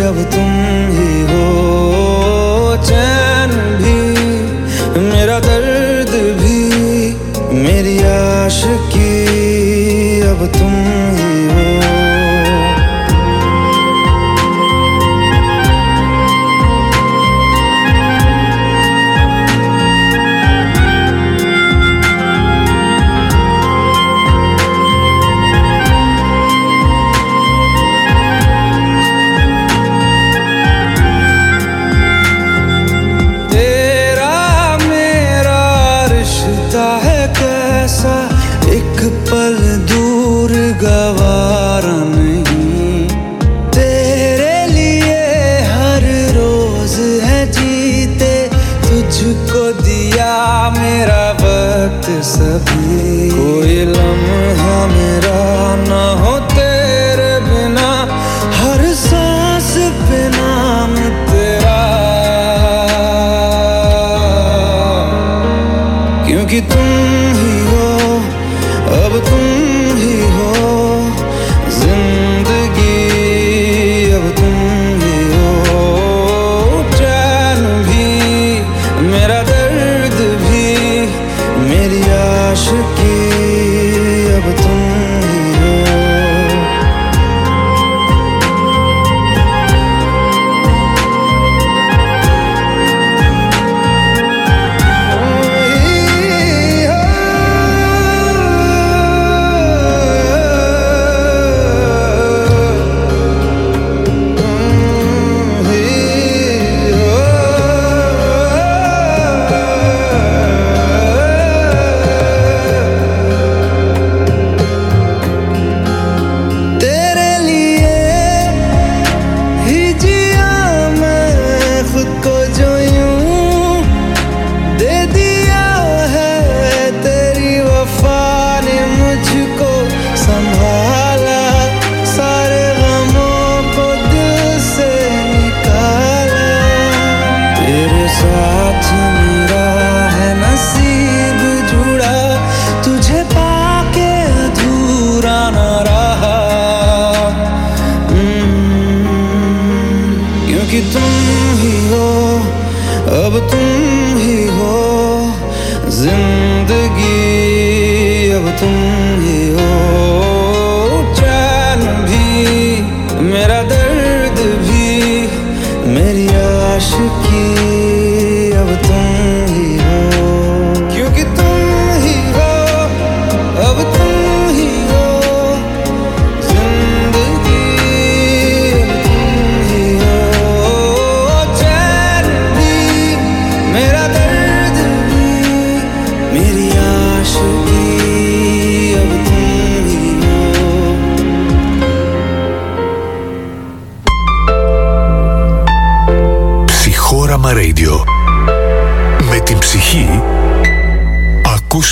अब 0.00 0.16
तुम 0.34 0.50
ही 0.96 1.12
हो। 1.30 1.44
चैन 2.84 3.50
भी, 3.78 4.00
मेरा 5.00 5.38
दर्द 5.40 6.12
भी, 6.40 6.60
मेरी 7.62 7.98
आशिकी, 8.10 9.14
अब 10.20 10.46
तुम 10.58 10.74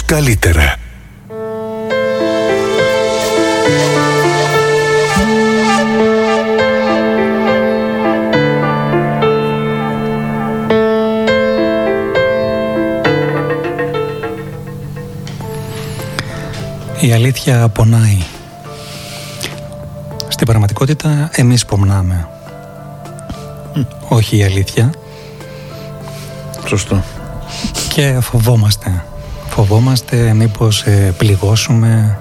καλύτερα. 0.09 0.75
Η 17.01 17.13
αλήθεια 17.13 17.69
πονάει. 17.69 18.19
Στην 20.29 20.47
πραγματικότητα 20.47 21.31
εμείς 21.33 21.65
πομνάμε. 21.65 22.29
όχι 24.09 24.37
η 24.37 24.45
αλήθεια. 24.45 24.93
Σωστό. 26.67 27.03
Και 27.89 28.19
φοβόμαστε. 28.21 29.08
Φοβόμαστε 29.59 30.33
μήπως 30.35 30.83
ε, 30.83 31.15
πληγώσουμε 31.19 32.19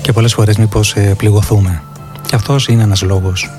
και 0.00 0.12
πολλές 0.12 0.32
φορές 0.34 0.56
μήπως 0.56 0.92
ε, 0.94 1.14
πληγωθούμε. 1.16 1.82
Και 2.26 2.34
αυτός 2.34 2.66
είναι 2.68 2.82
ένας 2.82 3.02
λόγος 3.02 3.50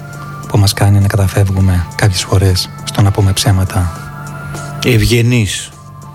που 0.47 0.57
μας 0.57 0.73
κάνει 0.73 0.99
να 0.99 1.07
καταφεύγουμε 1.07 1.85
κάποιες 1.95 2.23
φορές 2.23 2.69
στο 2.83 3.01
να 3.01 3.11
πούμε 3.11 3.31
ψέματα. 3.33 3.91
Ευγενής 4.85 5.69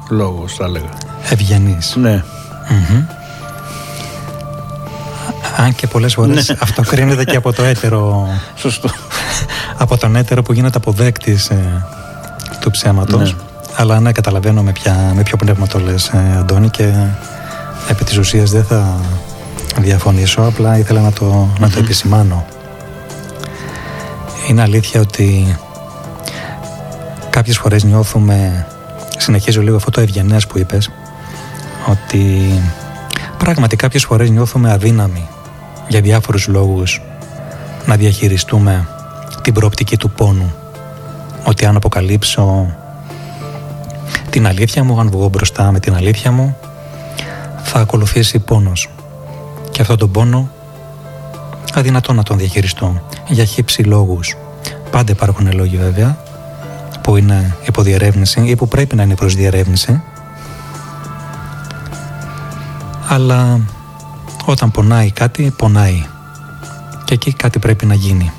λόγος 0.09 0.55
θα 0.55 0.65
έλεγα. 0.65 0.89
Ευγενής. 1.31 1.95
Ναι. 1.97 2.25
Μμμ. 2.69 3.05
Αν 5.57 5.75
και 5.75 5.87
πολλές 5.87 6.15
φορές 6.15 6.49
Ναι. 6.49 6.57
αυτό 6.61 6.83
κρίνεται 6.83 7.25
και 7.25 7.37
από 7.37 7.53
το 7.53 7.63
έτερο, 7.63 8.29
Σωστό. 8.57 8.91
από 9.79 9.97
τον 9.97 10.17
έτερο 10.17 10.43
που 10.43 10.53
γίνεται 10.53 10.77
αποδέκτης 10.77 11.49
ε, 11.51 11.87
του 12.61 12.71
ψέματος. 12.71 13.33
Ναι. 13.35 13.39
Αλλά 13.81 14.01
ναι, 14.01 14.13
καταλαβαίνω 14.13 14.63
με, 14.63 14.73
ποια, 14.73 15.13
με 15.15 15.23
ποιο 15.23 15.37
πνεύμα 15.37 15.67
το 15.67 15.79
λες, 15.79 16.09
ε, 16.09 16.37
Αντώνη, 16.39 16.69
και 16.69 16.93
επί 17.89 18.05
της 18.05 18.19
ουσίας 18.19 18.51
δεν 18.51 18.65
θα 18.65 19.01
διαφωνήσω, 19.79 20.43
απλά 20.43 20.79
ήθελα 20.79 21.01
να 21.01 21.13
το, 21.13 21.49
να 21.59 21.71
το 21.71 21.79
επισημάνω. 21.79 22.45
Είναι 24.49 24.63
αλήθεια 24.63 25.01
ότι 25.01 25.59
κάποιες 27.31 27.59
φορές 27.59 27.85
νιώθουμε, 27.85 28.67
συνεχίζω 29.17 29.63
λίγο 29.63 29.77
αυτό 29.77 29.91
το 29.91 30.01
ευγενές 30.01 30.47
που 30.47 30.59
είπες, 30.59 30.91
ότι 31.89 32.51
πράγματι 33.39 33.77
κάποιες 33.77 34.05
φορές 34.05 34.31
νιώθουμε 34.31 34.73
αδύναμοι 34.73 35.29
για 35.89 36.01
διάφορους 36.01 36.47
λόγους 36.47 37.03
να 37.87 37.97
διαχειριστούμε 37.97 38.89
την 39.43 39.55
προοπτική 39.55 39.97
του 39.97 40.11
πόνου. 40.11 40.55
Ότι 41.45 41.65
αν 41.65 41.77
αποκαλύψω 41.77 42.75
την 44.31 44.47
αλήθεια 44.47 44.85
μου, 44.85 45.01
αν 45.01 45.11
βγω 45.11 45.29
μπροστά 45.29 45.73
με 45.73 45.81
την 45.81 45.95
αλήθεια 45.95 46.33
μου, 46.33 46.57
θα 47.63 47.81
ακολουθήσει 47.81 48.39
πόνος. 48.39 48.91
Και 49.71 49.81
αυτόν 49.83 49.97
τον 49.97 50.11
πόνο 50.11 50.51
αδυνατό 51.75 52.13
να 52.13 52.23
τον 52.23 52.39
διαχειριστώ 52.39 53.03
για 53.29 53.45
χύψη 53.45 53.83
λόγους. 53.83 54.37
Πάντα 54.91 55.13
υπάρχουν 55.13 55.53
λόγοι 55.53 55.77
βέβαια 55.77 56.19
που 57.03 57.17
είναι 57.17 57.57
υποδιερεύνηση 57.67 58.41
ή 58.41 58.57
που 58.57 58.69
πρέπει 58.69 58.97
να 58.97 59.03
είναι 59.03 59.15
προς 59.15 59.35
διερεύνηση 59.35 60.03
αλλά 63.09 63.61
όταν 64.45 64.71
πονάει 64.71 65.11
κάτι, 65.11 65.55
πονάει 65.57 66.07
και 67.05 67.15
εκεί 67.15 67.33
κάτι 67.33 67.59
πρέπει 67.59 67.87
να 67.87 67.95
γίνει. 67.95 68.33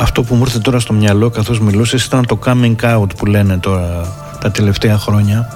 Αυτό 0.00 0.22
που 0.22 0.34
μου 0.34 0.40
ήρθε 0.40 0.58
τώρα 0.58 0.80
στο 0.80 0.92
μυαλό 0.92 1.30
καθώς 1.30 1.60
μιλούσες 1.60 2.04
ήταν 2.04 2.26
το 2.26 2.38
coming 2.44 2.76
out 2.80 3.16
που 3.16 3.26
λένε 3.26 3.58
τώρα 3.58 4.16
τα 4.40 4.50
τελευταία 4.50 4.98
χρόνια 4.98 5.48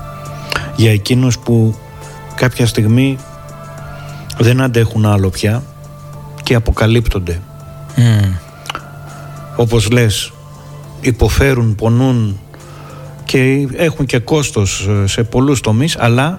για 0.77 0.93
εκείνους 0.93 1.39
που 1.39 1.75
κάποια 2.35 2.67
στιγμή 2.67 3.19
δεν 4.39 4.61
αντέχουν 4.61 5.07
άλλο 5.07 5.31
πια 5.31 5.63
και 6.43 6.55
αποκαλύπτονται. 6.55 7.41
Μμμ. 7.97 8.35
Όπως 9.57 9.91
λες, 9.91 10.33
υποφέρουν, 11.01 11.75
πονούν 11.75 12.41
και 13.25 13.69
έχουν 13.77 14.07
και 14.07 14.19
κόστος 14.19 14.89
ε, 14.89 15.07
σε 15.07 15.23
πολλούς 15.23 15.61
τομείς 15.61 15.97
αλλά 15.99 16.39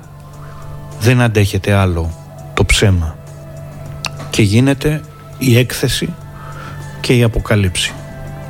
δεν 1.00 1.22
αντέχεται 1.22 1.74
άλλο 1.74 2.14
το 2.54 2.66
ψέμα 2.66 3.18
και 4.30 4.42
γίνεται 4.42 5.02
η 5.38 5.58
έκθεση 5.58 6.14
και 7.04 7.14
η 7.18 7.24
αποκάλυψη 7.24 7.94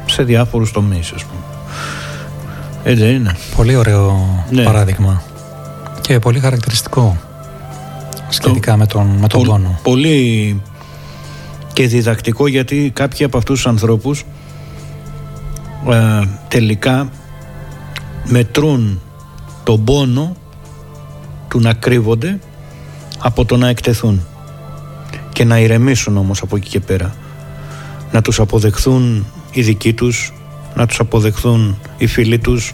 σε 0.06 0.24
διάφορους 0.24 0.72
τομείς 0.72 1.12
ας 1.12 1.24
πούμε. 1.24 1.41
Έτσι 2.84 3.04
δεν 3.04 3.16
είναι. 3.16 3.36
Πολύ 3.56 3.76
ωραίο 3.76 4.30
Ναι. 4.49 4.64
παράδειγμα 4.64 5.22
και 6.01 6.20
πολύ 6.20 6.39
χαρακτηριστικό 6.39 7.18
σχετικά 8.30 8.78
με 8.78 8.86
τον, 8.86 9.08
με 9.08 9.28
τον 9.28 9.43
Πο- 9.43 9.51
πόνο. 9.51 9.80
Πολύ 9.84 10.62
και 11.74 11.88
διδακτικό 11.88 12.47
γιατί 12.47 12.91
κάποιοι 12.95 13.26
από 13.26 13.38
αυτούς 13.38 13.56
τους 13.56 13.68
ανθρώπους 13.68 14.26
ε, 15.89 16.20
τελικά 16.47 17.10
μετρούν 18.24 19.01
τον 19.64 19.84
πόνο 19.84 20.36
του 21.47 21.60
να 21.60 21.74
κρύβονται 21.74 22.39
από 23.20 23.45
το 23.45 23.58
να 23.58 23.68
εκτεθούν 23.68 24.26
και 25.34 25.43
να 25.43 25.60
ηρεμήσουν 25.60 26.18
όμως 26.18 26.41
από 26.41 26.56
εκεί 26.56 26.70
και 26.70 26.80
πέρα 26.80 27.14
να 28.14 28.22
τους 28.22 28.39
αποδεχθούν 28.39 29.26
οι 29.51 29.61
δικοί 29.61 29.93
τους 29.93 30.34
να 30.76 30.86
τους 30.86 30.99
αποδεχθούν 30.99 31.78
οι 31.97 32.07
φίλοι 32.07 32.39
τους 32.39 32.74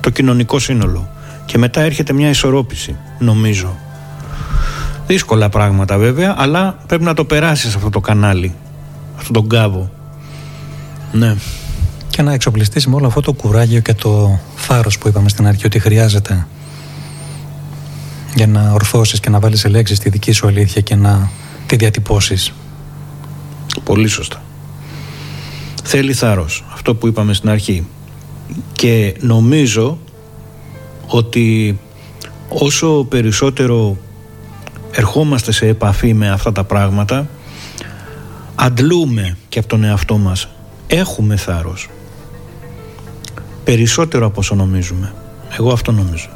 το 0.00 0.10
κοινωνικό 0.10 0.58
σύνολο 0.58 1.08
και 1.46 1.58
μετά 1.58 1.80
έρχεται 1.80 2.12
μια 2.12 2.28
ισορρόπηση 2.28 2.96
νομίζω 3.18 3.76
Δύσκολα 5.06 5.48
πράγματα 5.48 5.98
βέβαια, 5.98 6.34
αλλά 6.38 6.78
πρέπει 6.86 7.04
να 7.04 7.14
το 7.14 7.24
περάσεις 7.24 7.74
αυτό 7.74 7.90
το 7.90 8.00
κανάλι, 8.00 8.54
αυτόν 9.16 9.32
τον 9.32 9.48
κάβο. 9.48 9.90
Ναι. 11.12 11.34
Και 12.10 12.22
να 12.22 12.32
εξοπλιστείς 12.32 12.86
με 12.86 12.94
όλο 12.94 13.06
αυτό 13.06 13.20
το 13.20 13.32
κουράγιο 13.32 13.80
και 13.80 13.94
το 13.94 14.38
θάρρος 14.56 14.98
που 14.98 15.08
είπαμε 15.08 15.28
στην 15.28 15.46
αρχή 15.46 15.66
ότι 15.66 15.78
χρειάζεται 15.78 16.46
για 18.34 18.46
να 18.46 18.72
ορθώσεις 18.72 19.20
και 19.20 19.30
να 19.30 19.40
βάλεις 19.40 19.60
σε 19.60 19.68
λέξεις 19.68 19.98
τη 19.98 20.08
δική 20.08 20.32
σου 20.32 20.46
αλήθεια 20.46 20.80
και 20.80 20.94
να 20.94 21.30
τη 21.66 21.76
διατυπώσεις. 21.76 22.52
Πολύ 23.84 24.08
σωστά. 24.08 24.45
Θέλει 25.88 26.12
θάρρος, 26.12 26.64
αυτό 26.72 26.94
που 26.94 27.06
είπαμε 27.06 27.32
στην 27.32 27.48
αρχή. 27.48 27.86
Και 28.72 29.16
νομίζω 29.20 29.98
ότι 31.06 31.78
όσο 32.48 33.06
περισσότερο 33.08 33.96
ερχόμαστε 34.92 35.52
σε 35.52 35.66
επαφή 35.66 36.14
με 36.14 36.30
αυτά 36.30 36.52
τα 36.52 36.64
πράγματα, 36.64 37.28
αντλούμε 38.54 39.36
και 39.48 39.58
από 39.58 39.68
τον 39.68 39.84
εαυτό 39.84 40.16
μας. 40.18 40.48
Έχουμε 40.86 41.36
θάρρος. 41.36 41.88
Περισσότερο 43.64 44.26
από 44.26 44.40
όσο 44.40 44.54
νομίζουμε. 44.54 45.14
Εγώ 45.58 45.72
αυτό 45.72 45.92
νομίζω. 45.92 46.28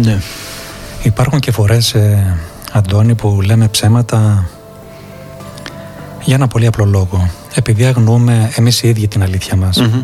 Ναι. 0.00 0.20
Υπάρχουν 1.02 1.40
και 1.40 1.50
φορές, 1.50 1.94
ε, 1.94 2.38
Αντώνη, 2.72 3.14
που 3.14 3.40
λέμε 3.42 3.68
ψέματα 3.68 4.48
για 6.24 6.34
ένα 6.34 6.48
πολύ 6.48 6.66
απλό 6.66 6.84
λόγο. 6.84 7.30
Επειδή 7.54 7.84
αγνοούμε 7.84 8.52
εμείς 8.56 8.82
οι 8.82 8.88
ίδιοι 8.88 9.08
την 9.08 9.22
αλήθεια 9.22 9.56
μας. 9.56 9.80
Μμμ. 9.80 10.02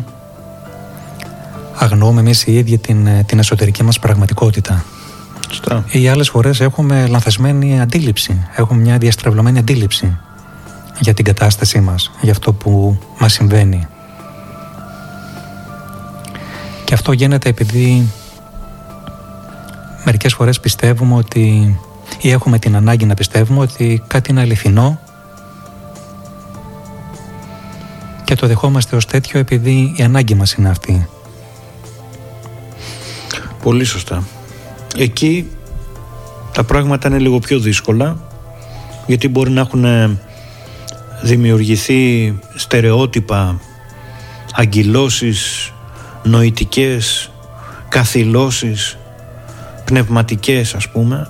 Αγνοούμε 1.75 2.19
εμείς 2.19 2.43
οι 2.43 2.57
ίδιοι 2.57 2.77
την, 2.77 3.07
ε, 3.07 3.23
την 3.23 3.39
εσωτερική 3.39 3.83
μας 3.83 3.99
πραγματικότητα. 3.99 4.83
Σωστά. 5.47 5.85
Ή 5.89 6.07
άλλες 6.07 6.29
φορές 6.29 6.59
έχουμε 6.59 7.07
λανθασμένη 7.07 7.81
αντίληψη. 7.81 8.47
Έχουμε 8.55 8.81
μια 8.81 8.97
διαστρεβλωμένη 8.97 9.59
αντίληψη 9.59 10.17
για 10.99 11.13
την 11.13 11.25
κατάστασή 11.25 11.79
μας, 11.79 12.11
για 12.21 12.31
αυτό 12.31 12.53
που 12.53 12.97
μας 13.19 13.33
συμβαίνει. 13.33 13.87
Και 16.83 16.93
αυτό 16.93 17.11
γίνεται 17.11 17.49
επειδή 17.49 18.11
μερικές 20.03 20.33
φορές 20.33 20.59
πιστεύουμε 20.59 21.15
ότι 21.15 21.77
ή 22.21 22.31
έχουμε 22.31 22.59
την 22.59 22.75
ανάγκη 22.75 23.05
να 23.05 23.13
πιστεύουμε 23.13 23.59
ότι 23.59 24.03
κάτι 24.07 24.31
είναι 24.31 24.41
αληθινό 24.41 24.99
και 28.31 28.37
το 28.37 28.47
δεχόμαστε 28.47 28.95
ως 28.95 29.05
τέτοιο 29.05 29.39
επειδή 29.39 29.93
η 29.95 30.03
ανάγκη 30.03 30.35
μας 30.35 30.53
είναι 30.53 30.69
αυτή. 30.69 31.07
Πολύ 33.63 33.83
σωστά. 33.83 34.23
Εκεί 34.97 35.47
τα 36.53 36.63
πράγματα 36.63 37.07
είναι 37.07 37.17
λίγο 37.17 37.39
πιο 37.39 37.59
δύσκολα 37.59 38.17
γιατί 39.07 39.27
μπορεί 39.27 39.49
να 39.49 39.61
έχουν 39.61 39.85
ε, 39.85 40.19
δημιουργηθεί 41.21 42.33
στερεότυπα, 42.55 43.59
αγκυλώσεις, 44.53 45.71
νοητικές, 46.23 47.31
καθυλώσεις, 47.89 48.97
πνευματικές 49.85 50.73
ας 50.73 50.89
πούμε 50.89 51.27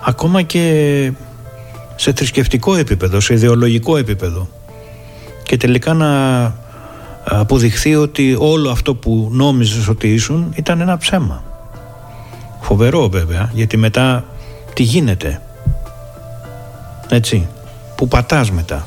ακόμα 0.00 0.42
και 0.42 1.12
σε 1.96 2.12
θρησκευτικό 2.12 2.74
επίπεδο, 2.74 3.20
σε 3.20 3.34
ιδεολογικό 3.34 3.96
επίπεδο 3.96 4.48
και 5.46 5.56
τελικά 5.56 5.92
να 5.94 6.44
αποδειχθεί 7.24 7.94
ότι 7.96 8.36
όλο 8.38 8.70
αυτό 8.70 8.94
που 8.94 9.28
νόμιζες 9.32 9.88
ότι 9.88 10.12
ήσουν 10.12 10.52
ήταν 10.54 10.80
ένα 10.80 10.96
ψέμα. 10.96 11.42
Φοβερό 12.60 13.08
βέβαια, 13.08 13.50
γιατί 13.54 13.76
μετά 13.76 14.24
τι 14.74 14.82
γίνεται. 14.82 15.40
Έτσι, 17.08 17.48
που 17.96 18.08
πατάς 18.08 18.50
μετά. 18.50 18.86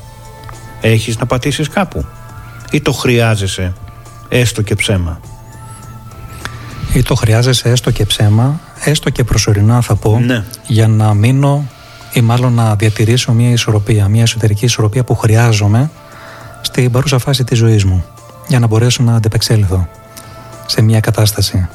Έχεις 0.80 1.18
να 1.18 1.26
πατήσεις 1.26 1.68
κάπου 1.68 2.04
ή 2.70 2.80
το 2.80 2.92
χρειάζεσαι 2.92 3.72
έστω 4.28 4.62
και 4.62 4.74
ψέμα; 4.74 5.20
Ή 6.94 7.02
το 7.02 7.14
χρειάζεσαι 7.14 7.68
έστω 7.68 7.90
και 7.90 8.04
ψέμα, 8.04 8.60
έστω 8.84 9.10
και 9.10 9.24
προσωρινά 9.24 9.80
θα 9.80 9.94
πω, 9.94 10.18
Ναι. 10.18 10.44
για 10.66 10.88
να 10.88 11.14
μείνω 11.14 11.66
ή 12.12 12.20
μάλλον 12.20 12.52
να 12.52 12.74
διατηρήσω 12.74 13.32
μια 13.32 13.50
ισορροπία, 13.50 14.08
μια 14.08 14.22
εσωτερική 14.22 14.64
ισορροπία 14.64 15.04
που 15.04 15.14
χρειάζομαι 15.14 15.90
στην 16.70 16.90
παρούσα 16.90 17.18
φάση 17.18 17.44
της 17.44 17.58
ζωής 17.58 17.84
μου 17.84 18.04
για 18.48 18.58
να 18.58 18.66
μπορέσω 18.66 19.02
να 19.02 19.14
αντεπεξέλθω 19.14 19.88
σε 20.66 20.82
μια 20.82 21.00
κατάσταση 21.00 21.68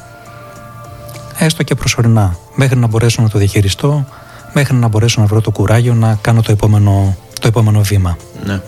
έστω 1.38 1.62
και 1.62 1.74
προσωρινά 1.74 2.36
μέχρι 2.54 2.78
να 2.78 2.86
μπορέσω 2.86 3.22
να 3.22 3.28
το 3.28 3.38
διαχειριστώ 3.38 4.06
μέχρι 4.52 4.76
να 4.76 4.88
μπορέσω 4.88 5.20
να 5.20 5.26
βρω 5.26 5.40
το 5.40 5.50
κουράγιο 5.50 5.94
να 5.94 6.18
κάνω 6.20 6.42
το 6.42 6.52
επόμενο, 6.52 7.16
το 7.40 7.48
επόμενο 7.48 7.80
βήμα. 7.80 8.16
Ναι. 8.44 8.60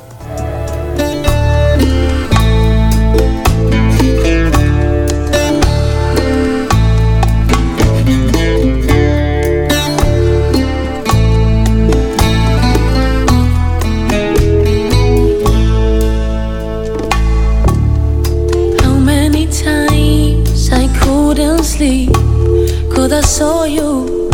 I 23.19 23.21
saw 23.21 23.65
you 23.65 24.31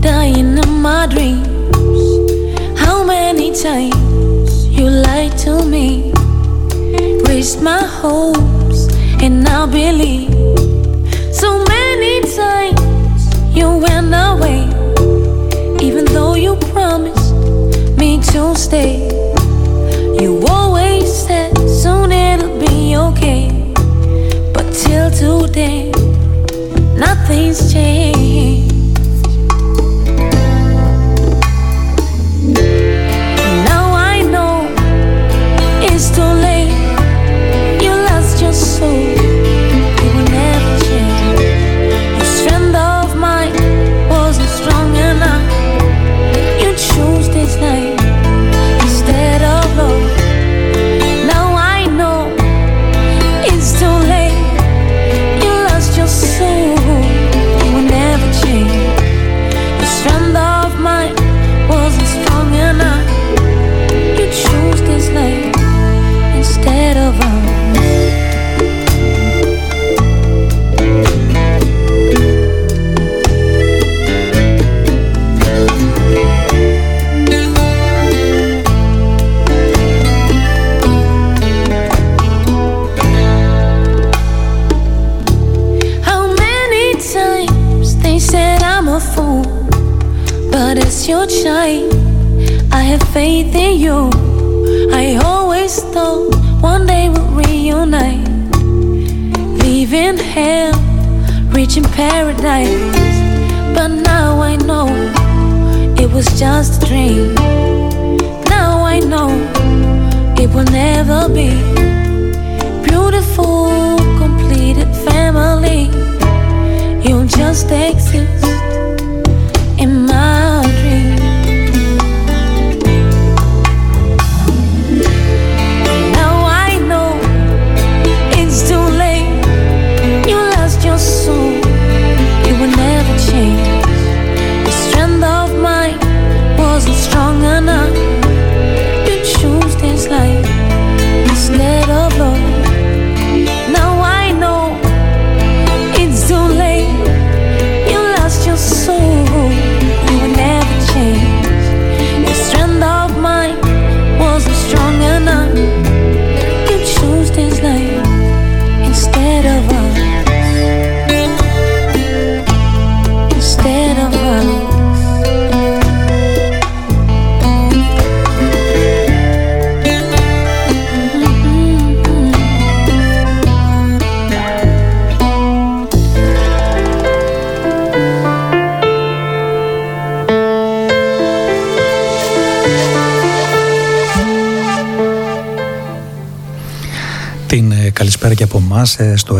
dying 0.00 0.58
in 0.58 0.70
my 0.80 1.08
dreams. 1.08 2.78
How 2.78 3.02
many 3.02 3.50
times 3.50 4.68
you 4.68 4.88
lied 4.88 5.36
to 5.38 5.64
me, 5.64 6.12
raised 7.26 7.60
my 7.60 7.82
hopes, 7.82 8.86
and 9.20 9.44
I 9.48 9.66
believe. 9.66 10.30
So 11.34 11.64
many 11.64 12.20
times 12.36 13.26
you 13.56 13.76
went 13.76 14.14
away, 14.14 14.70
even 15.84 16.04
though 16.04 16.34
you 16.34 16.54
promised 16.70 17.34
me 17.98 18.20
to 18.30 18.54
stay. 18.54 19.08
You 20.22 20.44
always 20.46 21.12
said 21.12 21.58
soon 21.68 22.12
it'll 22.12 22.56
be 22.60 22.96
okay, 22.96 23.74
but 24.54 24.72
till 24.72 25.10
today 25.10 25.97
nothing's 26.98 27.72
changed. 27.72 28.47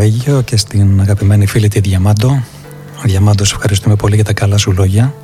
Στο 0.08 0.16
Αίγυο 0.16 0.42
και 0.42 0.56
στην 0.56 1.00
αγαπημένη 1.00 1.46
φίλη 1.46 1.68
τη 1.68 1.80
Διαμάντο. 1.80 2.42
Διαμάντο, 3.04 3.44
σε 3.44 3.54
ευχαριστούμε 3.54 3.96
πολύ 3.96 4.14
για 4.14 4.24
τα 4.24 4.32
καλά 4.32 4.56
σου 4.56 4.72
λόγια. 4.72 5.14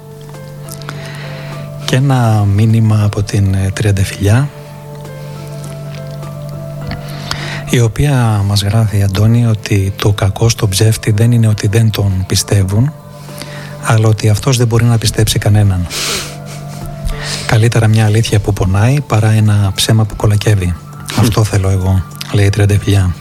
Και 1.84 1.96
ένα 1.96 2.46
μήνυμα 2.54 3.04
από 3.04 3.22
την 3.22 3.54
ε, 3.54 3.70
Τριαντεφυλιά 3.74 4.48
η 7.70 7.80
οποία 7.80 8.42
μας 8.46 8.62
γράφει 8.62 9.02
Αντώνη 9.02 9.46
ότι 9.46 9.92
το 9.96 10.12
κακό 10.12 10.48
στον 10.48 10.68
ψεύτη 10.68 11.10
δεν 11.10 11.32
είναι 11.32 11.48
ότι 11.48 11.66
δεν 11.66 11.90
τον 11.90 12.24
πιστεύουν 12.26 12.92
αλλά 13.82 14.08
ότι 14.08 14.28
αυτός 14.28 14.56
δεν 14.56 14.66
μπορεί 14.66 14.84
να 14.84 14.98
πιστέψει 14.98 15.38
κανέναν. 15.38 15.86
Καλύτερα 17.46 17.88
μια 17.88 18.04
αλήθεια 18.04 18.40
που 18.40 18.52
πονάει 18.52 19.00
παρά 19.00 19.30
ένα 19.30 19.72
ψέμα 19.74 20.04
που 20.04 20.16
κολακεύει. 20.16 20.74
Αυτό 21.18 21.44
θέλω 21.44 21.68
εγώ, 21.68 22.02
λέει 22.32 22.46
η 22.46 22.50
Τριαντεφυλιά. 22.50 23.14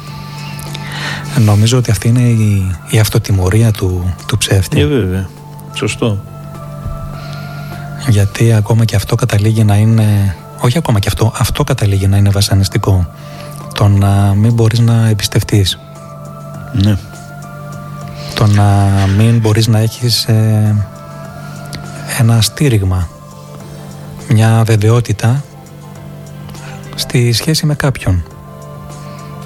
Νομίζω 1.39 1.77
ότι 1.77 1.91
αυτή 1.91 2.07
είναι 2.07 2.21
η, 2.21 2.75
η 2.89 2.99
αυτοτιμωρία 2.99 3.71
του, 3.71 4.15
του 4.27 4.37
ψεύτη. 4.37 4.79
Ε, 4.79 4.85
βέβαια. 4.85 5.29
Σωστό. 5.73 6.23
Γιατί 8.07 8.53
ακόμα 8.53 8.85
και 8.85 8.95
αυτό 8.95 9.15
καταλήγει 9.15 9.63
να 9.63 9.75
είναι. 9.75 10.35
Όχι 10.59 10.77
ακόμα 10.77 10.99
και 10.99 11.07
αυτό, 11.07 11.33
αυτό 11.37 11.63
καταλήγει 11.63 12.07
να 12.07 12.17
είναι 12.17 12.29
βασανιστικό. 12.29 13.07
Το 13.73 13.87
να 13.87 14.33
μην 14.35 14.53
μπορείς 14.53 14.79
να 14.79 15.07
εμπιστευτείς. 15.07 15.79
Ναι. 16.73 16.97
Το 18.35 18.47
να 18.47 18.89
μην 19.17 19.39
μπορείς 19.39 19.67
να 19.67 19.79
έχεις 19.79 20.25
ε, 20.25 20.75
ένα 22.19 22.41
στήριγμα. 22.41 23.07
Μια 24.29 24.63
βεβαιότητα 24.65 25.43
στη 26.95 27.31
σχέση 27.31 27.65
με 27.65 27.75
κάποιον. 27.75 28.23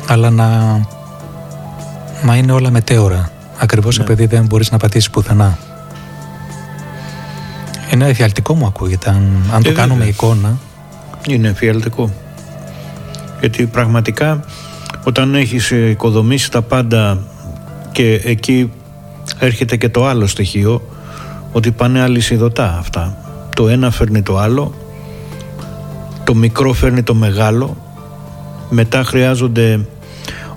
Αλλά 0.07 0.29
να, 0.29 0.79
να 2.23 2.35
είναι 2.35 2.51
όλα 2.51 2.69
μετέωρα. 2.71 3.29
Ακριβώς 3.59 3.97
Ναι. 3.97 4.03
επειδή 4.03 4.25
δεν 4.25 4.45
μπορείς 4.45 4.71
να 4.71 4.77
πατήσεις 4.77 5.09
πουθενά. 5.09 5.57
Είναι 7.93 8.07
εφιαλτικό 8.07 8.53
μου 8.55 8.65
ακούγεται. 8.65 9.09
Αν, 9.09 9.31
αν 9.53 9.63
το 9.63 9.69
Ε, 9.69 9.73
κάνουμε 9.73 9.93
βέβαια. 9.93 10.09
εικόνα, 10.13 10.57
Είναι 11.27 11.47
εφιαλτικό. 11.47 12.11
Γιατί 13.39 13.65
πραγματικά 13.65 14.43
όταν 15.03 15.35
έχεις 15.35 15.71
ε, 15.71 15.89
οικοδομήσει 15.89 16.51
τα 16.51 16.61
πάντα 16.61 17.17
και 17.91 18.21
εκεί 18.23 18.71
έρχεται 19.39 19.75
και 19.77 19.89
το 19.89 20.05
άλλο 20.05 20.27
στοιχείο 20.27 20.81
ότι 21.51 21.71
πάνε 21.71 22.01
αλυσιδωτά 22.01 22.77
αυτά. 22.79 23.17
Το 23.55 23.67
ένα 23.67 23.91
φέρνει 23.91 24.21
το 24.21 24.37
άλλο, 24.37 24.73
το 26.23 26.35
μικρό 26.35 26.73
φέρνει 26.73 27.03
το 27.03 27.13
μεγάλο, 27.13 27.77
μετά 28.69 29.03
χρειάζονται 29.03 29.79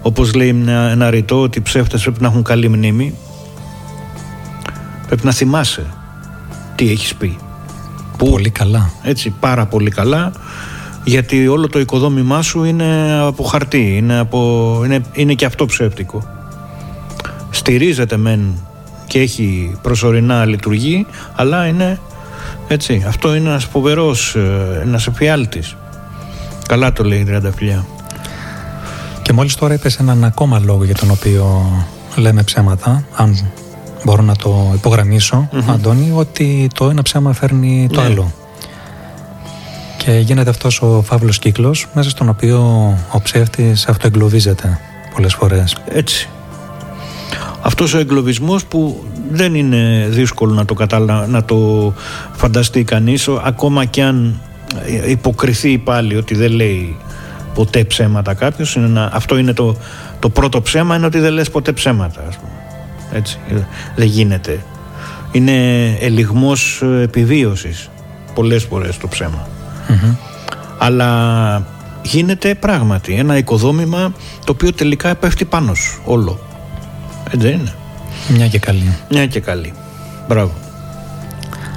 όπως 0.03 0.35
λέει 0.35 0.53
μια- 0.53 0.81
ένα 0.91 1.11
ρητό 1.11 1.41
ότι 1.41 1.59
οι 1.59 1.63
ψεύτες 1.63 2.03
πρέπει 2.03 2.23
να 2.23 2.29
έχουν 2.29 2.43
καλή 2.43 2.69
μνήμη 2.69 3.15
πρέπει 5.07 5.25
να 5.27 5.33
θυμάσαι 5.33 5.87
τι 6.75 6.91
έχεις 6.91 7.15
πει. 7.15 7.39
Πού 8.17 8.31
πολύ 8.31 8.51
καλά. 8.51 8.91
έτσι 9.03 9.35
πάρα 9.41 9.67
πολύ 9.67 9.91
καλά 9.91 10.33
γιατί 11.05 11.49
όλο 11.49 11.69
το 11.69 11.79
οικοδόμημά 11.79 12.43
σου 12.43 12.65
είναι 12.65 13.19
από 13.21 13.43
χαρτί, 13.45 13.97
είναι, 13.97 14.19
από, 14.19 14.81
είναι, 14.85 15.01
είναι 15.13 15.35
και 15.35 15.45
αυτό 15.45 15.67
ψεύτικο. 15.67 16.29
Στηρίζεται 17.51 18.17
μεν 18.17 18.41
και 19.07 19.21
έχει 19.21 19.77
προσωρινά 19.83 20.45
λειτουργεί, 20.45 21.07
αλλά 21.37 21.67
είναι 21.67 21.99
έτσι. 22.69 23.05
Αυτό 23.07 23.35
είναι 23.35 23.49
ένας 23.49 23.65
φοβερός, 23.65 24.35
ε, 24.35 24.81
ένας 24.83 25.07
εφιάλτης. 25.07 25.77
Καλά 26.69 26.93
το 26.93 27.05
λέει 27.05 27.19
η 27.19 27.25
Τριανταφυλλιά. 27.25 27.87
Και 29.31 29.37
μόλις 29.37 29.55
τώρα 29.55 29.75
είπες 29.75 29.97
έναν 29.97 30.25
ακόμα 30.25 30.59
λόγο 30.59 30.85
για 30.85 30.95
τον 30.95 31.11
οποίο 31.11 31.73
λέμε 32.17 32.43
ψέματα, 32.43 33.05
αν 33.17 33.51
μπορώ 34.05 34.23
να 34.23 34.37
το 34.37 34.71
υπογραμμισω 34.75 35.49
Αντώνη, 35.69 36.13
ότι 36.15 36.69
το 36.75 36.91
ένα 36.91 37.03
ψέμα 37.03 37.33
φέρνει 37.33 37.89
το 37.93 38.01
Ναι. 38.01 38.07
άλλο. 38.07 38.33
Και 39.97 40.13
γίνεται 40.13 40.51
αυτός 40.51 40.83
ο 40.83 41.03
φαύλος 41.03 41.39
κύκλος, 41.39 41.87
μέσα 41.95 42.11
στον 42.11 42.29
οποίο 42.29 42.59
ο 43.13 43.21
ψεύτης 43.21 43.87
αυτοεγκλωβίζεται 43.87 44.79
πολλές 45.15 45.35
φορές. 45.35 45.77
Έτσι. 45.89 46.29
Αυτός 47.63 47.95
ο 47.95 47.99
εγκλωβισμός 47.99 48.65
που 48.65 49.05
δεν 49.31 49.55
είναι 49.55 50.07
δύσκολο 50.11 50.55
να 50.55 50.65
το, 50.65 50.75
καταλα... 50.75 51.27
να 51.27 51.45
το 51.45 51.93
φανταστεί 52.37 52.85
κανείς 52.85 53.29
ο- 53.29 53.41
ακόμα 53.45 53.85
και 53.85 54.03
αν 54.03 54.41
ε, 55.05 55.11
υποκριθεί 55.11 55.79
πάλι 55.79 56.17
ότι 56.17 56.35
δεν 56.35 56.51
λέει 56.53 56.97
ποτέ 57.55 57.85
ψέματα 57.85 58.35
κάποιος 58.35 58.75
είναι 58.75 58.87
ένα... 58.87 59.11
αυτό 59.13 59.39
είναι 59.39 59.53
το, 59.53 59.77
το 60.19 60.29
πρώτο 60.29 60.63
ψέμα 60.63 60.97
είναι 60.97 61.07
ότι 61.07 61.19
δεν 61.19 61.33
λες 61.33 61.51
ποτέ 61.51 61.73
ψέματα 61.73 62.25
ας 62.29 62.37
πούμε. 62.37 62.53
έτσι 63.13 63.39
Ε, 63.51 63.55
δεν 63.97 64.07
γίνεται 64.07 64.61
είναι 65.33 65.87
ελιγμός 66.01 66.83
ε, 66.83 67.03
επιβίωσης 67.03 67.89
πολλές 68.35 68.65
φορές 68.65 68.99
το 68.99 69.09
ψέμα 69.09 69.49
Μμμ. 69.89 70.15
αλλά 70.79 71.67
γίνεται 72.03 72.55
πράγματι 72.55 73.15
ένα 73.15 73.37
οικοδόμημα 73.37 74.13
το 74.45 74.53
οποίο 74.53 74.73
τελικά 74.73 75.15
πέφτει 75.15 75.45
πάνω 75.45 75.75
σου 75.75 76.01
όλο. 76.05 76.39
Έτσι 77.27 77.47
δεν 77.47 77.59
είναι; 77.59 77.75
Μια 78.29 78.49
και 78.49 78.59
καλή. 78.59 78.97
Μια 79.11 79.27
και 79.27 79.41
καλή. 79.41 79.73
Μπράβο. 80.29 80.53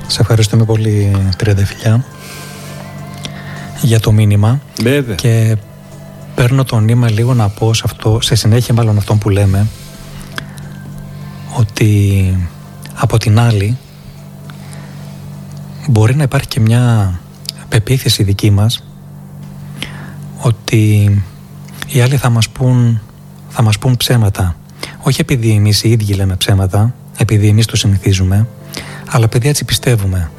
Σε 0.08 0.22
ευχαριστούμε 0.22 0.66
πολύ 0.66 1.16
Τριανταφυλλιά 1.38 2.06
για 3.84 4.00
το 4.00 4.12
μήνυμα. 4.12 4.62
Βέβαια. 4.82 5.16
και 5.16 5.58
παίρνω 6.36 6.64
το 6.64 6.80
νήμα 6.80 7.10
λίγο 7.10 7.34
να 7.34 7.50
πω 7.50 7.74
σε, 7.74 7.82
αυτό, 7.86 8.20
σε 8.22 8.36
συνέχεια 8.36 8.74
μάλλον 8.74 8.98
αυτόν 8.98 9.18
που 9.18 9.30
λέμε 9.30 9.68
ότι 11.58 12.38
από 12.94 13.18
την 13.18 13.40
άλλη 13.40 13.78
μπορεί 15.88 16.16
να 16.16 16.24
υπάρχει 16.24 16.48
και 16.48 16.60
μια 16.60 17.14
πεποίθηση 17.70 18.24
δική 18.24 18.52
μας 18.52 18.84
ότι 20.40 21.24
οι 21.88 22.02
άλλοι 22.02 22.18
θα 22.18 22.30
μας 22.30 22.50
πούν, 22.50 23.02
θα 23.50 23.62
μας 23.62 23.78
πούν 23.78 23.98
ψέματα. 23.98 24.56
Όχι 25.02 25.22
επειδή 25.22 25.52
εμείς 25.52 25.84
οι 25.84 25.90
ίδιοι 25.90 26.14
λέμε 26.14 26.36
ψέματα 26.36 26.94
επειδή 27.18 27.48
εμείς 27.48 27.66
το 27.66 27.76
συνηθίζουμε 27.76 28.48
αλλά 29.10 29.24
επειδή 29.24 29.48
έτσι 29.50 29.66
πιστεύουμε 29.66 30.32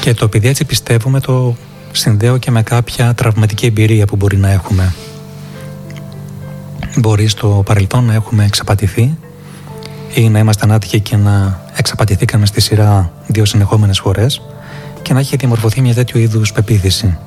και 0.00 0.14
το 0.14 0.24
επειδή 0.24 0.48
έτσι 0.48 0.64
πιστεύουμε 0.64 1.20
το 1.20 1.56
συνδέω 1.92 2.38
και 2.38 2.50
με 2.50 2.62
κάποια 2.62 3.14
τραυματική 3.14 3.66
εμπειρία 3.66 4.06
που 4.06 4.16
μπορεί 4.16 4.36
να 4.36 4.50
έχουμε. 4.50 4.94
Μπορεί 6.96 7.26
στο 7.26 7.62
παρελθόν 7.66 8.04
να 8.04 8.14
έχουμε 8.14 8.44
εξαπατηθεί 8.44 9.16
ή 10.14 10.28
να 10.28 10.38
ήμασταν 10.38 10.72
άτυχοι 10.72 11.00
και 11.00 11.16
να 11.16 11.60
εξαπατηθήκαμε 11.74 12.46
στη 12.46 12.60
σειρά 12.60 13.12
δύο 13.26 13.44
συνεχόμενες 13.44 13.98
φορές 13.98 14.42
και 15.02 15.12
να 15.12 15.18
έχει 15.18 15.36
διαμορφωθεί 15.36 15.80
μια 15.80 15.94
τέτοιου 15.94 16.18
είδους 16.18 16.52
πεποίθηση. 16.52 17.18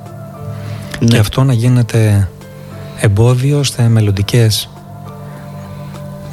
Ναι. 1.00 1.06
Και 1.06 1.18
αυτό 1.18 1.44
να 1.44 1.52
γίνεται 1.52 2.28
εμπόδιο 3.00 3.62
σε 3.62 3.88
μελλοντικές 3.88 4.70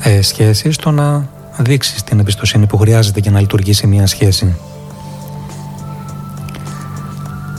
ε, 0.01 0.21
σχέσεις 0.21 0.77
το 0.77 0.91
να 0.91 1.29
δείξεις 1.57 2.03
την 2.03 2.19
εμπιστοσύνη 2.19 2.65
που 2.65 2.77
χρειάζεται 2.77 3.19
για 3.19 3.31
να 3.31 3.39
λειτουργήσει 3.39 3.87
μια 3.87 4.07
σχέση. 4.07 4.55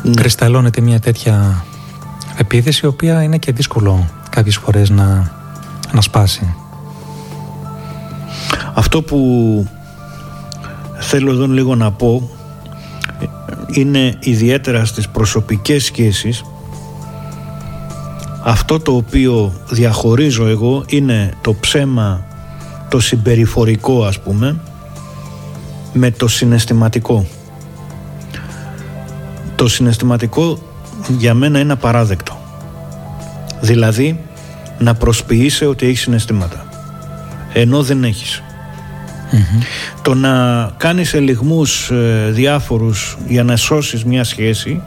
Ναι. 0.03 0.15
κρυσταλλώνεται 0.15 0.81
μια 0.81 1.01
τέτοια 1.01 1.65
επίθεση 2.37 2.81
η 2.85 2.89
οποία 2.89 3.23
είναι 3.23 3.39
και 3.39 3.53
δύσκολο 3.53 4.09
κάποιες 4.31 4.57
φορές 4.57 4.91
να, 4.91 5.33
να 5.93 6.01
σπάσει. 6.01 6.55
Αυτό 8.75 9.03
που 9.03 9.19
θέλω 10.99 11.31
εδώ 11.31 11.47
λίγο 11.47 11.75
να 11.75 11.93
πω 11.93 12.31
ε, 13.21 13.27
είναι 13.67 14.17
ιδιαίτερα 14.21 14.85
στις 14.85 15.09
προσωπικές 15.09 15.85
σχέσεις 15.85 16.43
αυτό 18.45 18.81
το 18.81 18.97
οποίο 18.97 19.53
διαχωρίζω 19.71 20.47
εγώ 20.47 20.85
είναι 20.87 21.33
το 21.41 21.55
ψέμα 21.55 22.25
το 22.89 23.01
συμπεριφορικό 23.01 24.05
ας 24.05 24.21
πούμε 24.21 24.61
με 25.93 26.11
το 26.11 26.29
συναισθηματικό 26.29 27.27
το 29.63 29.69
συναισθηματικό 29.69 30.59
για 31.19 31.35
μένα 31.35 31.59
είναι 31.59 31.73
απαράδεκτο 31.73 32.39
δηλαδή 33.61 34.21
να 34.79 34.95
προσποιείσαι 34.95 35.67
ότι 35.67 35.87
έχεις 35.87 36.01
συναισθήματα 36.01 36.67
ενώ 37.53 37.83
δεν 37.83 38.05
έχεις 38.05 38.43
το 40.03 40.15
να 40.15 40.65
κάνεις 40.77 41.15
ελιγμούς 41.15 41.91
ε, 41.91 42.31
διάφορους 42.31 43.17
για 43.27 43.45
να 43.45 43.57
σώσεις 43.57 44.05
μια 44.05 44.25
σχέση 44.25 44.83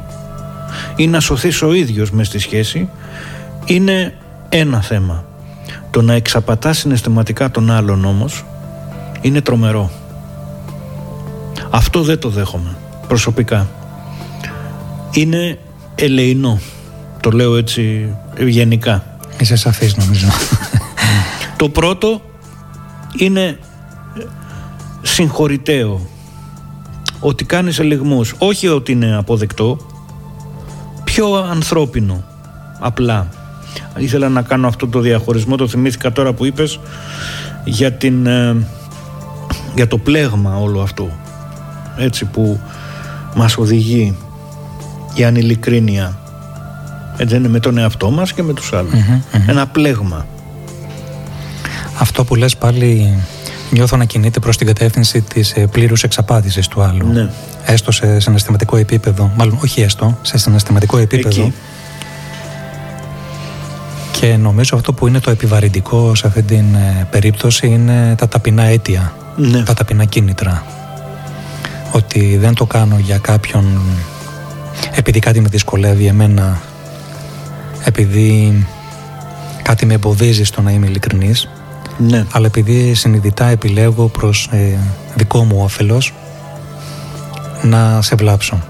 ή 0.96 1.08
να 1.08 1.20
σωθείς 1.20 1.62
ο 1.62 1.74
ίδιος 1.74 2.12
μες 2.12 2.28
στη 2.28 2.40
σχέση 2.40 2.90
είναι 3.66 4.14
ένα 4.50 4.82
θέμα. 4.82 5.26
Το 5.92 6.02
να 6.02 6.14
εξαπατάς 6.14 6.78
συναισθηματικά 6.78 7.52
τον 7.52 7.72
άλλον 7.72 8.06
όμως 8.06 8.46
είναι 9.22 9.42
τρομερό. 9.42 9.92
Αυτό 11.70 12.02
δεν 12.02 12.20
το 12.20 12.30
δέχομαι 12.30 12.76
προσωπικά. 13.08 13.68
Είναι 15.16 15.58
ελεηνό. 15.96 16.60
Το 17.22 17.30
λέω 17.32 17.56
έτσι 17.56 18.16
ευγενικά. 18.36 19.18
Είσαι 19.40 19.56
σαφής 19.56 19.98
νομίζω. 19.98 20.28
Το 21.58 21.70
πρώτο 21.70 22.22
είναι 23.18 23.60
συγχωρηταίο 25.02 26.08
ότι 27.20 27.44
κάνεις 27.44 27.80
ελιγμούς. 27.80 28.36
Όχι 28.38 28.68
ότι 28.68 28.92
είναι 28.92 29.16
αποδεκτό. 29.16 29.78
Πιο 31.04 31.34
ανθρώπινο. 31.34 32.24
Απλά. 32.80 33.28
Ήθελα 33.98 34.30
να 34.30 34.42
κάνω 34.42 34.68
αυτό 34.68 34.88
το 34.88 35.00
διαχωρισμό. 35.00 35.56
Το 35.56 35.68
θυμήθηκα 35.68 36.12
τώρα 36.12 36.34
που 36.34 36.46
είπες 36.46 36.80
για, 37.66 37.92
την, 37.92 38.26
ε, 38.26 38.68
για 39.76 39.88
το 39.88 39.98
πλέγμα 39.98 40.58
όλο 40.58 40.82
αυτό. 40.82 41.10
Έτσι 41.98 42.26
που 42.26 42.60
μας 43.36 43.58
οδηγεί 43.58 44.16
η 45.16 45.24
ανηλικρίνεια 45.24 46.18
έτσι 47.18 47.36
είναι 47.36 47.48
με 47.48 47.60
τον 47.60 47.78
εαυτό 47.78 48.10
μας 48.12 48.34
και 48.34 48.44
με 48.44 48.54
τους 48.54 48.74
άλλους 48.74 48.94
ένα 49.48 49.68
πλέγμα 49.68 50.26
Αυτό 52.00 52.24
που 52.24 52.36
λες 52.36 52.58
πάλι 52.58 53.20
νιώθω 53.70 53.98
να 53.98 54.06
κινείται 54.06 54.40
προς 54.40 54.58
την 54.58 54.68
κατεύθυνση 54.68 55.22
της 55.22 55.52
ε, 55.52 55.68
πλήρους 55.68 56.04
εξαπάτησης 56.04 56.68
του 56.68 56.82
άλλου. 56.82 57.08
Ναι. 57.08 57.30
Έστω 57.66 57.92
σε 57.92 58.20
συναισθηματικό 58.20 58.78
επίπεδο, 58.78 59.32
μάλλον 59.36 59.60
όχι 59.64 59.82
έστω, 59.82 60.18
σε 60.22 60.38
συναισθηματικό 60.38 60.98
επίπεδο. 60.98 61.42
Εκεί. 61.42 61.54
Και 64.20 64.38
νομίζω 64.38 64.76
αυτό 64.76 64.94
που 64.94 65.08
είναι 65.08 65.20
το 65.20 65.30
επιβαρυντικό 65.32 66.16
σε 66.16 66.28
αυτή 66.28 66.42
την 66.44 66.76
ε, 66.76 67.08
περίπτωση 67.12 67.68
είναι 67.68 68.16
τα 68.18 68.28
ταπεινά 68.28 68.64
αίτια, 68.64 69.14
Ναι. 69.36 69.64
τα 69.64 69.74
ταπεινά 69.74 70.06
κίνητρα. 70.06 70.64
Ότι 71.92 72.38
δεν 72.38 72.54
το 72.54 72.66
κάνω 72.66 72.98
για 72.98 73.18
κάποιον 73.18 73.66
επειδή 74.96 75.20
κάτι 75.20 75.42
με 75.42 75.48
δυσκολεύει 75.50 76.06
εμένα, 76.06 76.62
επειδή 77.84 78.66
κάτι 79.62 79.86
με 79.86 79.94
εμποδίζει 79.94 80.44
στο 80.44 80.62
να 80.62 80.72
είμαι 80.72 80.86
ειλικρινής, 80.86 81.50
ναι. 81.98 82.26
αλλά 82.32 82.46
επειδή 82.46 82.94
συνειδητά 82.94 83.48
επιλέγω 83.48 84.08
προς 84.08 84.50
ε, 84.52 84.78
δικό 85.16 85.44
μου 85.44 85.60
όφελος 85.64 86.14
να 87.62 88.02
σε 88.02 88.16
βλάψω. 88.16 88.64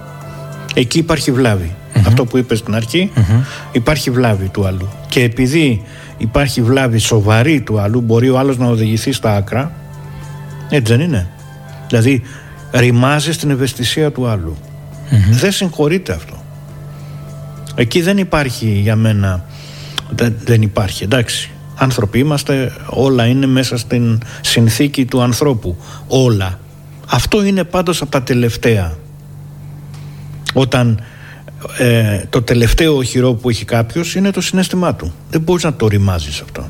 Εκεί 0.74 0.98
υπάρχει 0.98 1.32
Αυτό 2.08 2.26
που 2.26 2.38
είπες 2.38 2.60
στην 2.60 2.76
αρχη 2.76 3.12
υπάρχει 3.72 4.10
βλάβη 4.10 4.48
του 4.48 4.68
άλλου. 4.68 4.88
Και 5.10 5.24
επειδή 5.24 5.84
υπάρχει 6.18 6.62
βλάβη 6.62 6.98
σοβαρή 6.98 7.62
του 7.62 7.80
άλλου, 7.80 8.02
μπορεί 8.02 8.30
ο 8.30 8.40
άλλος 8.40 8.58
να 8.58 8.68
οδηγηθεί 8.68 9.12
στα 9.12 9.36
άκρα. 9.36 9.72
Έτσι 10.70 10.96
δεν 10.96 11.02
είναι. 11.02 11.28
Δηλαδή 11.88 12.22
ρημάζεις 12.72 13.36
στην 13.36 13.50
ευαισθησία 13.50 14.12
του 14.12 14.28
αλλου 15.12 15.22
Δεν 15.32 15.52
συγχωρείται 15.52 16.14
αυτό. 16.14 16.44
Εκεί 17.76 18.02
δεν 18.02 18.18
υπάρχει 18.18 18.68
για 18.68 18.96
μένα, 18.96 19.46
δεν, 20.10 20.36
δεν 20.44 20.62
υπάρχει, 20.62 21.04
εντάξει. 21.04 21.50
Άνθρωποι 21.76 22.20
είμαστε, 22.20 22.72
όλα 22.90 23.26
είναι 23.26 23.46
μέσα 23.46 23.78
στην 23.78 24.20
συνθήκη 24.42 25.06
του 25.06 25.22
ανθρώπου. 25.22 25.78
Όλα. 26.08 26.60
Αυτό 27.10 27.44
είναι 27.44 27.64
πάντως 27.64 28.02
από 28.02 28.12
τα 28.12 28.24
τελευταία. 28.24 28.98
Όταν 30.54 31.04
ε, 31.78 32.24
το 32.30 32.42
τελευταίο 32.42 32.96
οχυρό 32.96 33.34
που 33.34 33.50
έχει 33.50 33.66
κάποιος 33.66 34.16
είναι 34.16 34.32
το 34.32 34.42
συνέστημά 34.42 34.96
του. 34.96 35.14
Δεν 35.30 35.42
μπορείς 35.42 35.64
να 35.64 35.74
το 35.74 35.88
ρημάζεις 35.88 36.42
αυτό. 36.42 36.70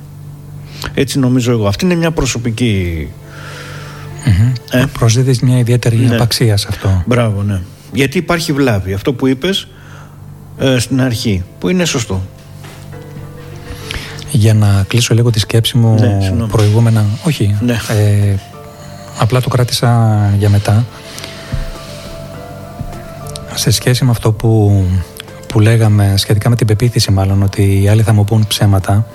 Έτσι 0.94 1.20
νομίζω 1.20 1.52
εγώ. 1.52 1.68
Αυτή 1.68 1.86
είναι 1.86 1.96
μια 1.96 2.12
προσωπική... 2.12 3.08
Ε; 4.72 4.84
Προσδίδεις 5.00 5.40
μια 5.40 5.58
ιδιαίτερη 5.58 5.96
ναι. 5.96 6.16
απαξία 6.16 6.58
σε 6.58 6.68
αυτό. 6.70 7.04
Μπράβο, 7.06 7.44
ναι. 7.44 7.62
Γιατί 7.96 8.18
υπάρχει 8.18 8.52
βλάβη. 8.52 8.94
Αυτό 8.94 9.14
που 9.14 9.28
είπες 9.28 9.68
ε, 10.58 10.80
στην 10.80 11.02
αρχή, 11.02 11.44
που 11.60 11.70
είναι 11.70 11.86
σωστό. 11.86 12.22
Για 14.32 14.54
να 14.54 14.86
κλείσω 14.88 15.14
λίγο 15.14 15.30
τη 15.30 15.40
σκέψη 15.40 15.78
μου 15.78 15.94
ναι, 16.00 16.46
προηγούμενα, 16.48 17.06
όχι, 17.24 17.58
ναι. 17.62 17.74
ε, 17.74 18.36
απλά 19.20 19.42
το 19.42 19.50
κράτησα 19.50 20.20
για 20.38 20.50
μετά. 20.50 20.86
Σε 23.54 23.72
σχέση 23.72 24.06
με 24.06 24.12
αυτό 24.12 24.32
που, 24.32 24.84
που 25.48 25.60
λέγαμε 25.60 26.14
σχετικά 26.18 26.50
με 26.50 26.56
την 26.56 26.68
πεποίθηση 26.68 27.12
μάλλον 27.12 27.44
ότι 27.44 27.82
οι 27.82 27.88
άλλοι 27.88 28.02
θα 28.02 28.14
μου 28.14 28.24
πούν 28.24 28.46
ψέματα 28.48 29.06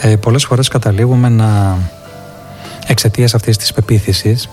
ε, 0.00 0.16
πολλές 0.16 0.44
φορές 0.44 0.68
καταλήγουμε 0.68 1.28
να 1.28 1.78
εξαιτίας 2.86 3.34
αυτής 3.34 3.56
της 3.56 3.72
πεποίθησης 3.72 4.48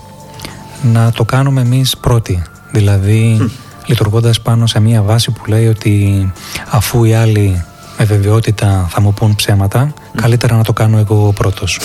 να 0.82 1.12
το 1.12 1.24
κάνουμε 1.24 1.60
εμείς 1.60 1.96
πρώτοι 1.96 2.42
δηλαδή 2.74 3.50
λειτουργώντας 3.86 4.40
πάνω 4.40 4.66
σε 4.66 4.80
μια 4.80 5.02
βάση 5.02 5.30
που 5.30 5.42
λέει 5.46 5.66
ότι 5.66 6.32
αφού 6.70 7.04
οι 7.04 7.14
άλλοι 7.14 7.64
με 7.98 8.04
βεβαιότητα 8.04 8.86
θα 8.90 9.00
μου 9.00 9.14
πούν 9.14 9.34
ψέματα, 9.34 9.92
καλύτερα 10.14 10.56
να 10.56 10.64
το 10.64 10.72
κάνω 10.72 10.98
εγώ 10.98 11.32
πρώτος. 11.32 11.80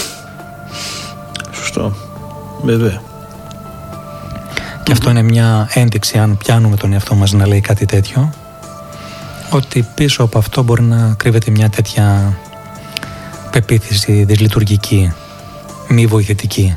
Σωστό. 1.52 1.96
Βέβαια. 2.64 3.02
Και 4.84 4.92
αυτό 4.92 5.10
είναι 5.10 5.22
μια 5.22 5.70
ένδειξη, 5.74 6.18
αν 6.18 6.38
πιάνουμε 6.38 6.76
τον 6.76 6.94
εαυτό 6.94 7.16
μας 7.16 7.32
να 7.32 7.48
λέει 7.48 7.62
κάτι 7.62 7.86
τέτοιο, 7.86 8.34
ότι 9.50 9.88
πίσω 9.96 10.24
από 10.24 10.38
αυτό 10.38 10.64
μπορεί 10.64 10.84
να 10.84 11.14
κρύβεται 11.18 11.52
μια 11.52 11.70
τέτοια 11.70 12.38
πεποίθηση 13.52 14.24
δυσλειτουργική, 14.24 15.14
μη 15.88 16.06
βοηθητική 16.06 16.76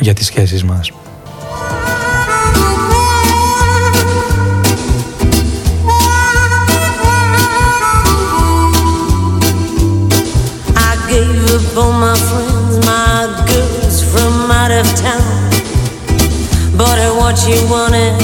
για 0.00 0.14
τις 0.14 0.26
σχέσεις 0.26 0.64
μας. 0.64 0.90
Of 14.82 14.88
town. 14.98 15.50
But 16.76 16.98
what 17.18 17.36
you 17.46 17.58
wanted, 17.70 18.18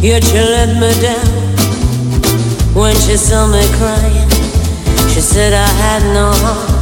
yet 0.00 0.22
you 0.32 0.42
let 0.56 0.70
me 0.80 0.92
down. 1.00 1.30
When 2.74 2.94
she 2.94 3.16
saw 3.16 3.46
me 3.46 3.64
crying, 3.78 4.30
she 5.12 5.20
said 5.20 5.52
I 5.52 5.70
had 5.84 6.02
no 6.12 6.26
heart. 6.44 6.78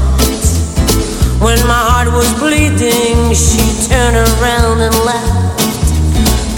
When 1.45 1.59
my 1.67 1.83
heart 1.91 2.09
was 2.13 2.29
bleeding, 2.41 3.35
she 3.35 3.63
turned 3.89 4.17
around 4.17 4.81
and 4.87 4.97
laughed. 5.09 5.61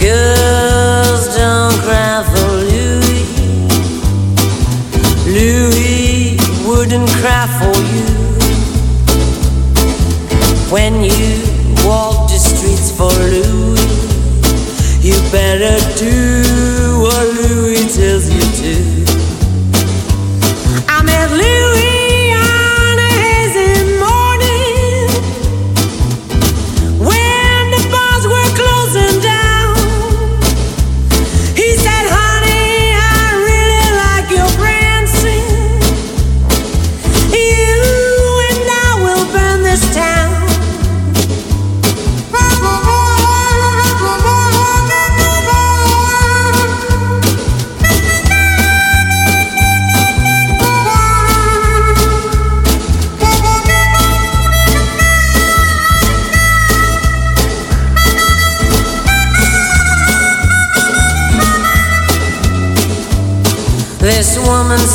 Girls 0.01 1.25
don't 1.37 1.79
cry 1.87 2.17
for 2.31 2.51
Louis. 2.71 3.27
Louis 5.37 6.39
wouldn't 6.67 7.11
cry 7.21 7.45
for 7.59 7.77
you. 7.95 8.09
When 10.71 11.03
you 11.03 11.48
walk 11.87 12.29
the 12.29 12.39
streets 12.39 12.91
for 12.91 13.13
Louis, 13.35 13.79
you 15.03 15.15
better 15.31 15.77
do 15.99 17.01
what 17.03 17.27
Louis 17.35 17.87
tells 17.95 18.29
you 18.31 18.41
to. 18.61 18.75
I 20.89 21.03
met 21.03 21.31
Louis. 21.31 21.98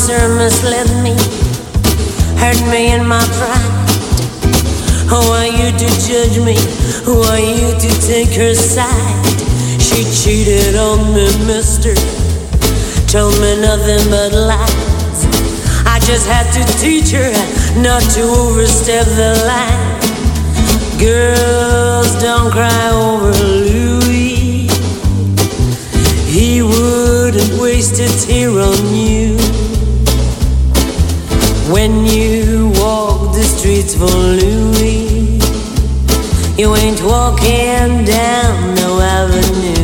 Woman, 0.08 0.36
misled 0.36 0.88
me, 1.02 1.14
hurt 2.38 2.60
me 2.70 2.92
in 2.92 3.06
my 3.06 3.24
pride. 3.38 3.72
Who 5.08 5.16
are 5.16 5.46
you 5.46 5.70
to 5.72 5.88
judge 6.06 6.38
me? 6.38 6.56
Who 7.04 7.22
are 7.22 7.38
you 7.38 7.72
to 7.78 7.90
take 8.06 8.34
her 8.36 8.54
side? 8.54 9.24
She 9.80 10.04
cheated 10.04 10.76
on 10.76 11.14
me, 11.14 11.26
mister. 11.46 11.94
Told 13.06 13.34
me 13.40 13.60
nothing 13.60 14.10
but 14.10 14.32
lies. 14.32 15.26
I 15.86 16.00
just 16.00 16.26
had 16.26 16.50
to 16.52 16.62
teach 16.78 17.10
her 17.12 17.30
not 17.80 18.02
to 18.14 18.22
overstep 18.22 19.06
the 19.06 19.32
line. 19.46 20.00
Girls, 20.98 22.10
don't 22.22 22.50
cry 22.50 22.90
over 22.90 23.32
Louis. 23.32 24.68
He 26.26 26.62
wouldn't 26.62 27.60
waste 27.60 28.00
a 28.00 28.08
tear 28.26 28.50
on 28.50 28.94
you. 28.94 29.43
When 31.72 32.04
you 32.04 32.72
walk 32.76 33.34
the 33.34 33.42
streets 33.42 33.94
for 33.94 34.04
Louis, 34.04 35.38
you 36.58 36.74
ain't 36.76 37.02
walking 37.02 38.04
down 38.04 38.74
no 38.74 39.00
avenue. 39.00 39.83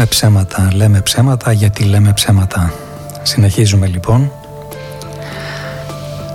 Λέμε 0.00 0.12
ψέματα, 0.12 0.68
λέμε 0.74 1.00
ψέματα 1.00 1.52
γιατί 1.52 1.84
λέμε 1.84 2.12
ψέματα. 2.12 2.72
Συνεχίζουμε 3.22 3.86
λοιπόν 3.86 4.32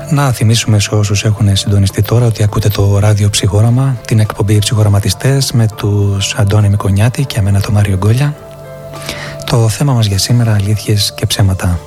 Να 0.10 0.32
θυμίσουμε 0.32 0.80
σε 0.80 0.96
όσους 0.96 1.24
έχουν 1.24 1.56
συντονιστεί 1.56 2.02
τώρα 2.02 2.26
ότι 2.26 2.44
ακούτε 2.44 2.70
το 2.70 3.00
ράδιο 3.00 3.30
Ψυχόραμα, 3.30 3.98
την 4.06 4.20
εκπομπή 4.20 4.60
Ψυχοραματιστές 4.60 5.52
με 5.52 5.68
τους 5.76 6.34
Αντώνη 6.34 6.70
Μικονιάτη 6.70 7.26
και 7.26 7.40
εμένα 7.40 7.62
τον 7.62 7.74
Μάριο 7.74 7.98
Γκόλια. 7.98 8.36
Το 9.46 9.70
θέμα 9.70 9.94
μας 9.94 10.06
για 10.06 10.18
σήμερα 10.18 10.54
αλήθειες 10.54 11.14
και 11.16 11.26
ψέματα. 11.26 11.80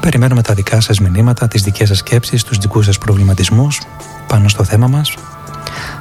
Περιμένουμε 0.00 0.42
τα 0.42 0.54
δικά 0.54 0.80
σας 0.80 1.00
μηνύματα, 1.00 1.48
τις 1.48 1.62
δικές 1.62 1.88
σας 1.88 1.98
σκέψεις, 1.98 2.42
τους 2.42 2.58
δικούς 2.58 2.84
σας 2.84 2.98
προβληματισμούς 2.98 3.80
πάνω 4.26 4.48
στο 4.48 4.64
θέμα 4.64 4.86
μας. 4.86 5.14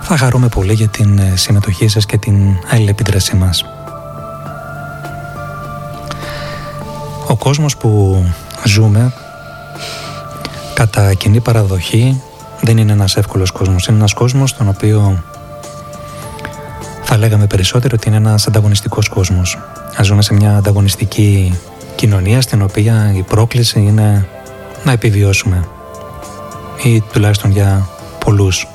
Θα 0.02 0.18
χαρούμε 0.18 0.48
πολύ 0.48 0.74
για 0.74 0.88
την 0.88 1.22
συμμετοχή 1.34 1.88
σας 1.88 2.06
και 2.06 2.18
την 2.18 2.36
αλληλεπίδρασή 2.72 3.36
μας. 3.36 3.74
Κόσμος 7.46 7.78
που 7.78 8.24
ζούμε 8.64 9.14
κατά 10.74 11.14
κοινή 11.14 11.39
παραδοχή 11.39 12.22
δεν 12.62 12.78
είναι 12.78 12.91
ένας 12.91 13.18
εύκολος 13.18 13.52
κόσμος. 13.52 13.88
Είναι 13.88 13.98
ένας 13.98 14.14
κόσμος 14.14 14.50
στον 14.50 14.68
οποίο 14.68 15.24
θα 17.04 17.18
λέγαμε 17.18 17.48
περισσότερο 17.48 17.96
ότι 17.98 18.08
είναι 18.08 18.18
ένας 18.18 18.48
ανταγωνιστικός 18.48 19.10
κόσμος. 19.10 19.58
Ζούμε 20.02 20.22
σε 20.22 20.34
μια 20.34 20.58
ανταγωνιστική 20.58 21.60
κοινωνία 21.96 22.41
στην 22.41 22.62
οποία 22.62 23.14
η 23.16 23.22
πρόκληση 23.22 23.80
είναι 23.80 24.28
να 24.84 24.91
επιβιώσουμε 24.91 25.68
ή 26.84 27.02
τουλάχιστον 27.02 27.52
για 27.52 27.89
πολλούς. 28.20 28.68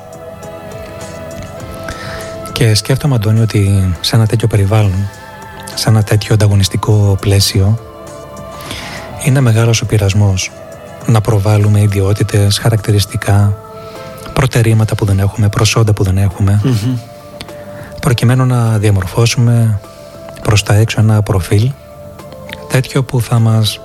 Και 2.51 2.75
σκέφτομαι 2.75 3.15
Αντώνη 3.15 3.39
ότι 3.39 3.93
σε 4.01 4.15
ένα 4.15 4.25
τέτοιο 4.25 4.47
περιβάλλον, 4.47 5.09
σε 5.73 5.89
ένα 5.89 6.03
τέτοιο 6.03 6.33
ανταγωνιστικό 6.33 7.17
πλαίσιο 7.19 7.79
είναι 9.23 9.39
μεγάλος 9.39 9.81
ο 9.81 9.85
πειρασμός 9.85 10.51
να 11.05 11.21
προβάλλουμε 11.21 11.81
ιδιότητες, 11.81 12.57
χαρακτηριστικά, 12.57 13.57
προτερήματα 14.33 14.95
που 14.95 15.05
δεν 15.05 15.19
έχουμε, 15.19 15.49
προσόντα 15.49 15.93
που 15.93 16.03
δεν 16.03 16.17
εχουμε 16.17 16.61
προκειμένου 18.01 18.45
να 18.45 18.77
διαμορφώσουμε 18.77 19.79
προς 20.41 20.63
τα 20.63 20.73
έξω 20.73 20.99
ένα 20.99 21.21
προφίλ 21.21 21.71
τέτοιο 22.69 23.03
που 23.03 23.21
θα 23.21 23.39
μας 23.39 23.81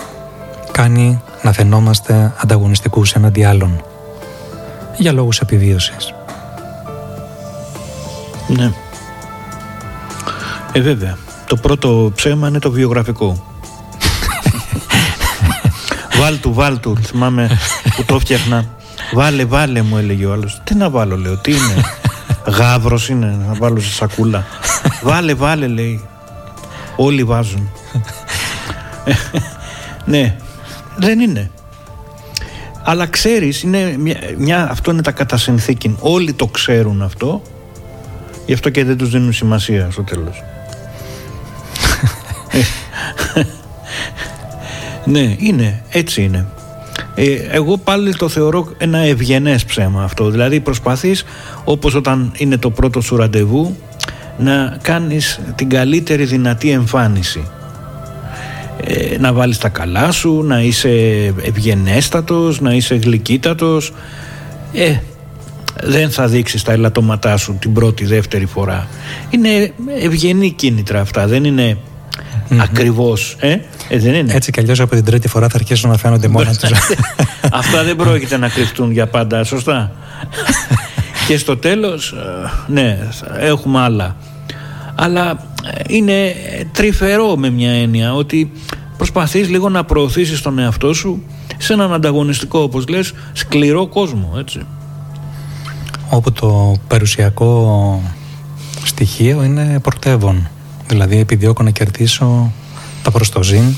κάνει 0.72 1.20
να 1.42 1.52
φαινόμαστε 1.52 2.32
ανταγωνιστικούς 2.36 3.12
έναντι 3.12 3.44
άλλων 3.44 3.84
για 4.96 5.12
λόγους 5.12 5.40
επιβίωσης. 5.40 6.14
Ναι. 8.48 8.72
Ε, 10.72 10.80
βέβαια. 10.80 11.16
Το 11.46 11.56
πρώτο 11.56 12.12
ψέμα 12.14 12.48
είναι 12.48 12.58
το 12.58 12.70
βιογραφικό. 12.70 13.55
Βάλ 16.26 16.40
του, 16.40 16.52
βάλ 16.54 16.80
του. 16.80 16.96
Θυμάμαι 17.02 17.58
που 17.96 18.04
το 18.04 18.18
φτιάχνα. 18.18 18.64
Βάλε, 19.12 19.44
βάλε 19.44 19.82
μου 19.82 19.96
έλεγε 19.96 20.26
ο 20.26 20.32
άλλος. 20.32 20.60
Τι 20.64 20.74
να 20.74 20.90
βάλω 20.90 21.16
λέω, 21.16 21.36
τι 21.36 21.50
είναι. 21.50 21.84
Γάβρος 22.46 23.08
είναι 23.08 23.26
να 23.46 23.54
βάλω 23.54 23.80
σε 23.80 23.92
σακούλα. 23.92 24.46
βάλε, 25.02 25.34
βάλε 25.34 25.66
λέει. 25.66 26.04
Όλοι 26.96 27.24
βάζουν. 27.24 27.70
ναι, 30.04 30.36
δεν 30.96 31.20
είναι. 31.20 31.50
Αλλά 32.82 33.06
ξέρεις, 33.06 33.62
είναι 33.62 33.96
μια, 33.98 34.16
μια, 34.38 34.70
αυτό 34.70 34.90
είναι 34.90 35.02
τα 35.02 35.12
κατά 35.12 35.36
συνθήκη. 35.36 35.96
Όλοι 36.00 36.32
το 36.32 36.46
ξέρουν 36.46 37.02
αυτό, 37.02 37.42
γι' 38.46 38.52
αυτό 38.52 38.70
και 38.70 38.84
δεν 38.84 38.96
τους 38.96 39.10
δίνουν 39.10 39.32
σημασία 39.32 39.88
στο 39.90 40.02
τέλος. 40.02 40.42
Ναι, 45.06 45.36
είναι, 45.38 45.82
έτσι 45.88 46.22
είναι. 46.22 46.46
Ε, 47.14 47.34
εγώ 47.50 47.76
πάλι 47.76 48.14
το 48.14 48.28
θεωρώ 48.28 48.68
ένα 48.78 48.98
ευγενές 48.98 49.64
ψέμα 49.64 50.02
αυτό. 50.02 50.30
Δηλαδή 50.30 50.60
προσπαθείς, 50.60 51.24
όπως 51.64 51.94
όταν 51.94 52.32
είναι 52.36 52.56
το 52.56 52.70
πρώτο 52.70 53.00
σου 53.00 53.16
ραντεβού, 53.16 53.76
να 54.38 54.78
κάνεις 54.82 55.40
την 55.54 55.68
καλύτερη 55.68 56.24
δυνατή 56.24 56.70
εμφάνιση. 56.70 57.46
Ε, 58.84 59.18
να 59.18 59.32
βάλεις 59.32 59.58
τα 59.58 59.68
καλά 59.68 60.10
σου, 60.10 60.42
να 60.42 60.60
είσαι 60.60 60.88
ευγενέστατος, 61.42 62.60
να 62.60 62.72
είσαι 62.74 62.94
γλυκύτατος. 62.94 63.92
Ε, 64.72 64.96
δεν 65.82 66.10
θα 66.10 66.26
δείξεις 66.26 66.62
τα 66.62 66.72
ελαττώματά 66.72 67.36
σου 67.36 67.56
την 67.60 67.72
πρώτη, 67.72 68.04
δεύτερη 68.04 68.46
φορά. 68.46 68.86
Είναι 69.30 69.72
ευγενή 70.00 70.50
κίνητρα 70.50 71.00
αυτά, 71.00 71.26
δεν 71.26 71.44
είναι 71.44 71.78
ακριβώς. 72.58 73.36
Ε; 73.40 73.56
Ε, 73.88 73.98
δεν 73.98 74.14
είναι. 74.14 74.32
Έτσι 74.32 74.50
κι 74.50 74.60
αλλιώς 74.60 74.80
από 74.80 74.94
την 74.94 75.04
τρίτη 75.04 75.28
φορά 75.28 75.48
θα 75.48 75.56
αρχίσουν 75.56 75.90
να 75.90 75.96
φαίνονται 75.96 76.28
μόνα 76.28 76.54
τους. 76.54 76.70
αυτά 77.60 77.82
δεν 77.84 77.96
πρόκειται 77.96 78.36
να 78.36 78.48
κρυφτούν 78.48 78.90
για 78.90 79.06
πάντα, 79.06 79.44
σωστά; 79.44 79.92
και 81.28 81.38
στο 81.38 81.56
τέλος, 81.56 82.12
ε, 82.12 82.50
ναι, 82.66 82.98
έχουμε 83.38 83.80
άλλα. 83.80 84.16
Αλλά 84.94 85.30
ε, 85.30 85.82
είναι 85.88 86.34
τρυφερό 86.72 87.36
με 87.36 87.50
μια 87.50 87.70
έννοια 87.70 88.14
ότι 88.14 88.52
προσπαθείς 88.96 89.48
λίγο 89.48 89.68
να 89.68 89.84
προωθήσεις 89.84 90.42
τον 90.42 90.58
εαυτό 90.58 90.94
σου 90.94 91.22
σε 91.56 91.72
έναν 91.72 91.92
ανταγωνιστικό, 91.92 92.58
όπως 92.58 92.88
λες, 92.88 93.12
σκληρό 93.32 93.86
κόσμο, 93.86 94.32
έτσι. 94.38 94.60
Όπου 96.08 96.32
το 96.32 96.76
περιουσιακό 96.88 98.02
στοιχείο 98.84 99.42
είναι 99.42 99.80
πρωτεύον. 99.82 100.48
Δηλαδή 100.88 101.18
επιδιώκω 101.18 101.62
να 101.62 101.70
κερδίσω 101.70 102.52
τα 103.02 103.10
προστοζήν. 103.10 103.74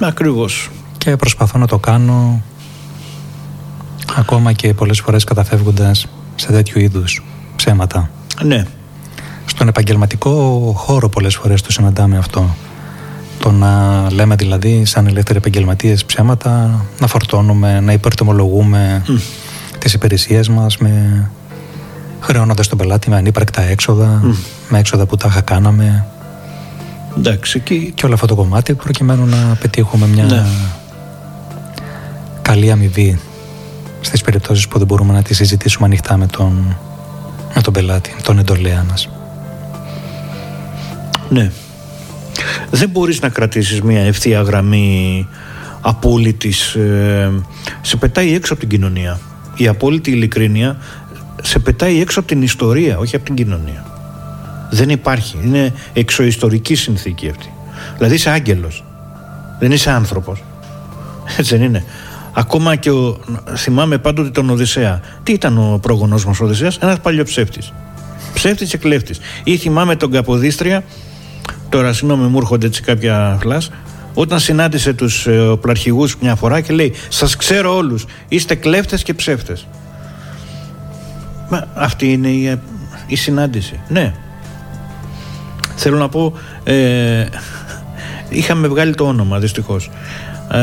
Ακριβώς. 0.00 0.70
Και 0.98 1.16
προσπαθώ 1.16 1.58
να 1.58 1.66
το 1.66 1.78
κάνω 1.78 2.42
ακόμα 4.16 4.52
και 4.52 4.74
πολλές 4.74 5.00
φορές 5.00 5.24
καταφεύγοντας 5.24 6.06
σε 6.34 6.46
τέτοιου 6.46 6.80
είδους 6.80 7.22
ψέματα. 7.56 8.10
Ναι. 8.42 8.64
Στον 9.44 9.68
επαγγελματικό 9.68 10.32
χώρο 10.76 11.08
πολλές 11.08 11.36
φορές 11.36 11.62
το 11.62 11.72
συναντάμε 11.72 12.18
αυτό. 12.18 12.54
Το 13.38 13.50
να 13.50 14.04
λέμε 14.10 14.34
δηλαδή 14.34 14.84
σαν 14.84 15.06
ελεύθεροι 15.06 15.38
επαγγελματίες 15.38 16.04
ψέματα, 16.04 16.84
να 17.00 17.06
φορτώνουμε, 17.06 17.80
να 17.80 17.92
υπερτιμολογούμε 17.92 19.02
mm. 19.06 19.20
τις 19.78 19.92
υπηρεσίες 19.94 20.48
μας 20.48 20.76
με 20.76 21.30
χρεώνοντας 22.20 22.68
τον 22.68 22.78
πελάτη 22.78 23.10
με 23.10 23.16
ανύπαρκτα 23.16 23.62
έξοδα, 23.62 24.22
με 24.68 24.78
έξοδα 24.78 25.06
που 25.06 25.16
τα 25.16 25.42
κάναμε. 25.44 26.06
Εντάξει, 27.18 27.60
και... 27.60 27.74
και 27.74 28.04
όλο 28.04 28.14
αυτό 28.14 28.26
το 28.26 28.34
κομμάτι 28.34 28.74
προκειμένου 28.74 29.26
να 29.26 29.56
πετύχουμε 29.60 30.06
μια 30.06 30.24
ναι. 30.24 30.46
καλή 32.42 32.70
αμοιβή 32.70 33.18
στις 34.00 34.22
περιπτώσεις 34.22 34.68
που 34.68 34.78
δεν 34.78 34.86
μπορούμε 34.86 35.12
να 35.12 35.22
τη 35.22 35.34
συζητήσουμε 35.34 35.86
ανοιχτά 35.86 36.16
με 36.16 36.26
τον, 36.26 36.76
με 37.54 37.62
τον 37.62 37.72
πελάτη, 37.72 38.14
τον 38.22 38.38
εντολέα 38.38 38.84
μας. 38.90 39.08
Ναι. 41.28 41.50
Δεν 42.70 42.88
μπορείς 42.88 43.20
να 43.20 43.28
κρατήσεις 43.28 43.82
μια 43.82 44.00
ευθεία 44.00 44.42
γραμμή 44.42 45.28
απόλυτης, 45.80 46.74
ε, 46.74 47.32
σε 47.80 47.96
πετάει 47.96 48.34
έξω 48.34 48.52
από 48.52 48.62
την 48.62 48.70
κοινωνία. 48.70 49.20
Η 49.56 49.68
απόλυτη 49.68 50.10
ειλικρίνεια 50.10 50.76
σε 51.42 51.58
πετάει 51.58 52.00
έξω 52.00 52.18
από 52.18 52.28
την 52.28 52.42
ιστορία, 52.42 52.98
όχι 52.98 53.16
από 53.16 53.24
την 53.24 53.34
κοινωνία. 53.34 53.87
Δεν 54.70 54.88
υπάρχει. 54.88 55.38
Είναι 55.44 55.72
εξωιστορική 55.92 56.74
συνθήκη 56.74 57.28
αυτή. 57.28 57.52
Δηλαδή 57.96 58.14
είσαι 58.14 58.30
άγγελος. 58.30 58.84
Δεν 59.58 59.72
είσαι 59.72 59.90
άνθρωπος. 59.90 60.42
Έτσι 61.38 61.56
δεν 61.56 61.66
είναι. 61.66 61.84
Ακόμα 62.32 62.76
και 62.76 62.90
ο, 62.90 63.18
θυμάμαι 63.56 63.98
πάντοτε 63.98 64.30
τον 64.30 64.50
Οδυσσέα. 64.50 65.00
Τι 65.22 65.32
ήταν 65.32 65.58
ο 65.58 65.78
πρόγονός 65.82 66.24
μας 66.24 66.40
ο 66.40 66.44
Οδυσσέας, 66.44 66.76
ένας 66.76 67.00
παλιοψεύτης. 67.00 67.72
Ψεύτης 68.34 68.70
και 68.70 68.76
κλέφτης. 68.76 69.20
Ή 69.44 69.56
θυμάμαι 69.56 69.96
τον 69.96 70.10
Καποδίστρια, 70.10 70.84
τώρα 71.68 71.92
συγγνώμη 71.92 72.28
μου 72.28 72.38
έρχονται 72.38 72.66
έτσι 72.66 72.82
κάποια 72.82 73.38
φλάς, 73.40 73.70
όταν 74.14 74.40
συνάντησε 74.40 74.92
τους 74.92 75.26
ε, 75.26 75.58
μια 76.20 76.34
φορά 76.34 76.60
και 76.60 76.72
λέει 76.72 76.94
«Σας 77.08 77.36
ξέρω 77.36 77.76
όλους, 77.76 78.06
είστε 78.28 78.54
κλέφτες 78.54 79.02
και 79.02 79.14
ψεύτες». 79.14 79.66
Μα 81.50 81.66
αυτή 81.74 82.12
είναι 82.12 82.28
η, 82.28 82.58
η 83.06 83.16
συνάντηση. 83.16 83.80
Ναι. 83.88 84.14
Θέλω 85.80 85.96
να 85.96 86.08
πω, 86.08 86.32
ε, 86.64 87.26
είχαμε 88.28 88.68
βγάλει 88.68 88.94
το 88.94 89.04
όνομα 89.04 89.38
δυστυχώς. 89.38 89.90
Ε, 90.52 90.58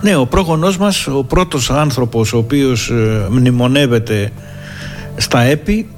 ναι, 0.00 0.16
ο 0.16 0.26
πρόγονός 0.26 0.76
μας, 0.76 1.06
ο 1.06 1.24
πρώτος 1.24 1.70
άνθρωπος 1.70 2.32
ο 2.32 2.38
οποίος 2.38 2.90
ε, 2.90 3.26
μνημονεύεται 3.30 4.32
στα 5.16 5.40
έπι 5.40 5.88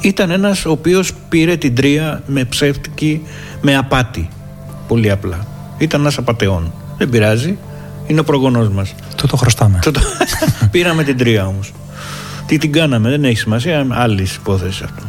ήταν 0.00 0.30
ένας 0.30 0.64
ο 0.64 0.70
οποίος 0.70 1.12
πήρε 1.28 1.56
την 1.56 1.74
τρία 1.74 2.22
με 2.26 2.44
ψεύτικη, 2.44 3.22
με 3.60 3.76
απάτη. 3.76 4.28
Πολύ 4.88 5.10
απλά. 5.10 5.46
Ήταν 5.78 6.00
ένας 6.00 6.18
απατεών. 6.18 6.72
Δεν 6.98 7.08
πειράζει. 7.08 7.58
Είναι 8.06 8.20
ο 8.20 8.24
προγονός 8.24 8.68
μας. 8.68 8.94
Το 9.16 9.26
το 9.26 9.36
χρωστάμε. 9.36 9.78
Πήραμε 10.70 11.04
την 11.04 11.16
τρία 11.16 11.46
όμως. 11.46 11.72
Τι 12.46 12.58
την 12.58 12.72
κάναμε, 12.72 13.08
δεν 13.10 13.24
έχει 13.24 13.36
σημασία, 13.36 13.86
άλλη 13.90 14.26
υπόθεση 14.40 14.84
αυτό. 14.84 15.02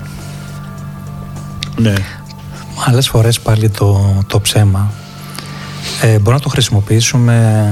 Ναι. 1.81 1.93
Άλλες 2.85 3.07
φορές 3.07 3.39
πάλι 3.39 3.69
το, 3.69 4.15
το 4.27 4.41
ψέμα. 4.41 4.91
Ε, 6.01 6.07
μπορούμε 6.07 6.33
να 6.33 6.39
το 6.39 6.49
χρησιμοποιήσουμε 6.49 7.67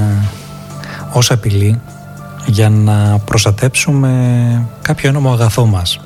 ως 1.14 1.32
απειλή 1.32 1.80
για 2.46 2.70
να 2.70 3.20
προστατέψουμε 3.26 4.12
κάποιο 4.82 5.10
ένομο 5.10 5.32
αγαθό 5.32 5.66
μας. 5.66 6.00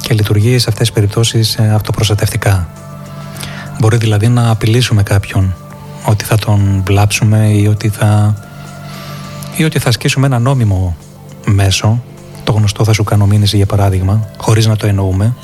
Και 0.00 0.14
λειτουργεί 0.14 0.58
σε 0.58 0.66
αυτές 0.68 0.86
τις 0.86 0.92
περιπτώσεις 0.92 1.56
ε, 1.56 1.72
αυτοπροστατευτικά. 1.74 2.68
Μπορεί 3.80 3.96
δηλαδή 3.96 4.28
να 4.28 4.50
απειλήσουμε 4.50 5.02
κάποιον 5.02 5.54
ότι 6.04 6.24
θα 6.24 6.36
τον 6.36 6.82
βλάψουμε 6.86 7.48
ή 7.48 7.66
ότι 7.66 7.88
θα, 7.88 8.34
ή 9.56 9.64
ότι 9.64 9.78
θα 9.78 9.88
ασκήσουμε 9.88 10.26
ένα 10.26 10.38
νόμιμο 10.38 10.96
μέσο. 11.46 12.02
Το 12.44 12.52
γνωστό 12.52 12.84
θα 12.84 12.92
σου 12.92 13.04
κάνω 13.04 13.26
μήνυση 13.26 13.56
για 13.56 13.66
παράδειγμα 13.66 14.28
χωρίς 14.36 14.66
να 14.66 14.76
το 14.76 14.86
εννοούμε 14.86 15.34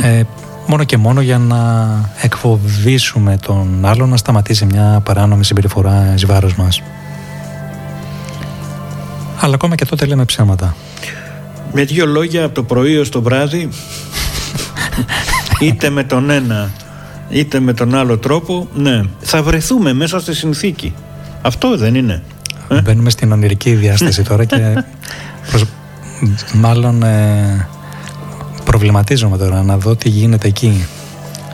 Ναι. 0.00 0.18
ε, 0.18 0.24
μόνο 0.66 0.84
και 0.84 0.96
μόνο 0.96 1.20
για 1.20 1.38
να 1.38 1.60
εκφοβήσουμε 2.20 3.36
τον 3.36 3.84
άλλο 3.84 4.06
να 4.06 4.16
σταματήσει 4.16 4.64
μια 4.64 5.00
παράνομη 5.04 5.44
συμπεριφορά 5.44 6.12
εις 6.14 6.26
βάρος 6.26 6.54
μας. 6.54 6.82
Αλλά 9.40 9.54
ακόμα 9.54 9.74
και 9.74 9.84
τότε 9.84 10.06
λέμε 10.06 10.24
ψέματα. 10.24 10.76
Με 11.72 11.84
δύο 11.84 12.06
λόγια 12.06 12.44
από 12.44 12.54
το 12.54 12.62
πρωί 12.62 12.96
ως 12.96 13.08
το 13.08 13.22
βράδυ 13.22 13.68
είτε 15.60 15.90
με 15.90 16.04
τον 16.04 16.30
ένα 16.30 16.70
είτε 17.28 17.60
με 17.60 17.72
τον 17.72 17.94
άλλο 17.94 18.18
τρόπο 18.18 18.68
ναι, 18.74 19.00
θα 19.20 19.42
βρεθούμε 19.42 19.92
μέσα 19.92 20.20
στη 20.20 20.34
συνθήκη. 20.34 20.94
Αυτό 21.42 21.76
δεν 21.76 21.94
είναι. 21.94 22.22
Ε; 22.68 22.80
Μπαίνουμε 22.80 23.10
στην 23.10 23.32
ονειρική 23.32 23.74
διάσταση 23.74 24.22
τώρα 24.22 24.44
και 24.44 24.56
προσ- 25.50 25.68
μάλλον 26.54 27.02
ε, 27.02 27.68
προβληματίζομαι 28.74 29.38
τώρα 29.38 29.62
να 29.62 29.78
δω 29.78 29.96
τι 29.96 30.08
γίνεται 30.08 30.48
εκεί 30.48 30.86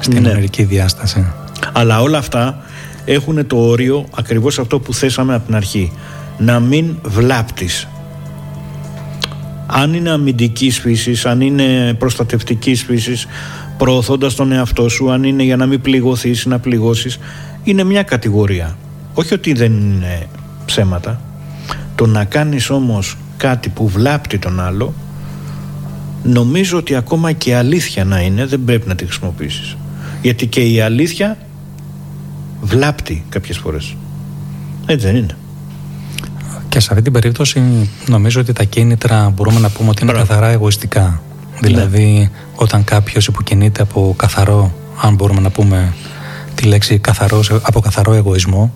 στην 0.01 0.23
Ναι. 0.23 0.31
ονειρική 0.31 0.63
διάσταση. 0.63 1.27
Αλλά 1.73 2.01
όλα 2.01 2.19
αυτά 2.19 2.63
έχουν 3.05 3.47
το 3.47 3.57
όριο 3.57 4.07
ακριβώς 4.17 4.59
αυτό 4.59 4.79
που 4.81 4.95
θέσαμε 4.95 5.35
από 5.35 5.47
την 5.47 5.55
αρχή. 5.55 5.93
Να 6.39 6.61
μην 6.61 6.97
βλάπτεις. 7.03 7.89
Αν 9.67 9.95
είναι 9.95 10.11
αμυντικής 10.11 10.79
φύσης, 10.79 11.27
αν 11.27 11.41
είναι 11.41 11.95
προστατευτικής 11.95 12.83
φύσης, 12.83 13.27
προωθώντας 13.77 14.35
τον 14.35 14.53
εαυτό 14.53 14.89
σου, 14.89 15.11
αν 15.11 15.25
είναι 15.25 15.43
για 15.43 15.57
να 15.57 15.67
μην 15.67 15.81
πληγωθείς 15.81 16.43
ή 16.43 16.49
να 16.49 16.59
πληγώσεις, 16.59 17.19
είναι 17.63 17.85
μια 17.85 18.03
κατηγορία. 18.03 18.77
Όχι 19.15 19.35
ότι 19.35 19.53
δεν 19.53 19.73
είναι 19.73 20.27
ψέματα. 20.65 21.21
Το 21.95 22.07
να 22.07 22.25
κάνεις 22.25 22.71
όμως 22.71 23.17
κάτι 23.37 23.69
που 23.69 23.89
βλάπτει 23.89 24.39
τον 24.39 24.61
άλλο, 24.61 24.95
νομίζω 26.23 26.79
ότι 26.79 26.95
ακόμα 26.95 27.33
και 27.33 27.57
αλήθεια 27.57 28.05
να 28.05 28.21
είναι 28.21 28.47
δεν 28.47 28.65
πρέπει 28.65 28.89
να 28.89 28.95
τη 28.95 29.05
χρησιμοποιήσεις. 29.05 29.77
Γιατί 30.23 30.47
και 30.47 30.61
η 30.61 30.81
αλήθεια 30.81 31.39
βλάπτει 32.61 33.25
κάποιες 33.29 33.57
φορές. 33.59 33.97
Έτσι 34.87 35.07
δεν 35.07 35.17
είναι. 35.17 35.37
Και 36.69 36.81
σε 36.81 36.89
αυτή 36.91 37.03
την 37.03 37.13
περίπτωση 37.13 37.89
νομίζω 38.07 38.41
ότι 38.41 38.53
τα 38.53 38.65
κίνητρα 38.65 39.31
μπορούμε 39.35 39.61
να 39.61 39.71
πούμε 39.71 39.91
ότι 39.91 40.03
είναι 40.03 40.13
Μπράβο. 40.13 40.29
καθαρά 40.29 40.49
εγωιστικά. 40.49 41.23
Δηλαδή 41.61 42.31
όταν 42.55 42.85
κάποιος 42.85 43.27
υποκινείται 43.27 43.83
από 43.83 44.15
καθαρό, 44.17 44.73
αν 45.03 45.15
μπορούμε 45.15 45.41
να 45.41 45.51
πούμε 45.51 45.95
τη 46.55 46.65
λέξη 46.67 46.99
καθαρός, 46.99 47.51
από 47.63 47.81
καθαρό 47.81 48.13
εγωισμό, 48.13 48.73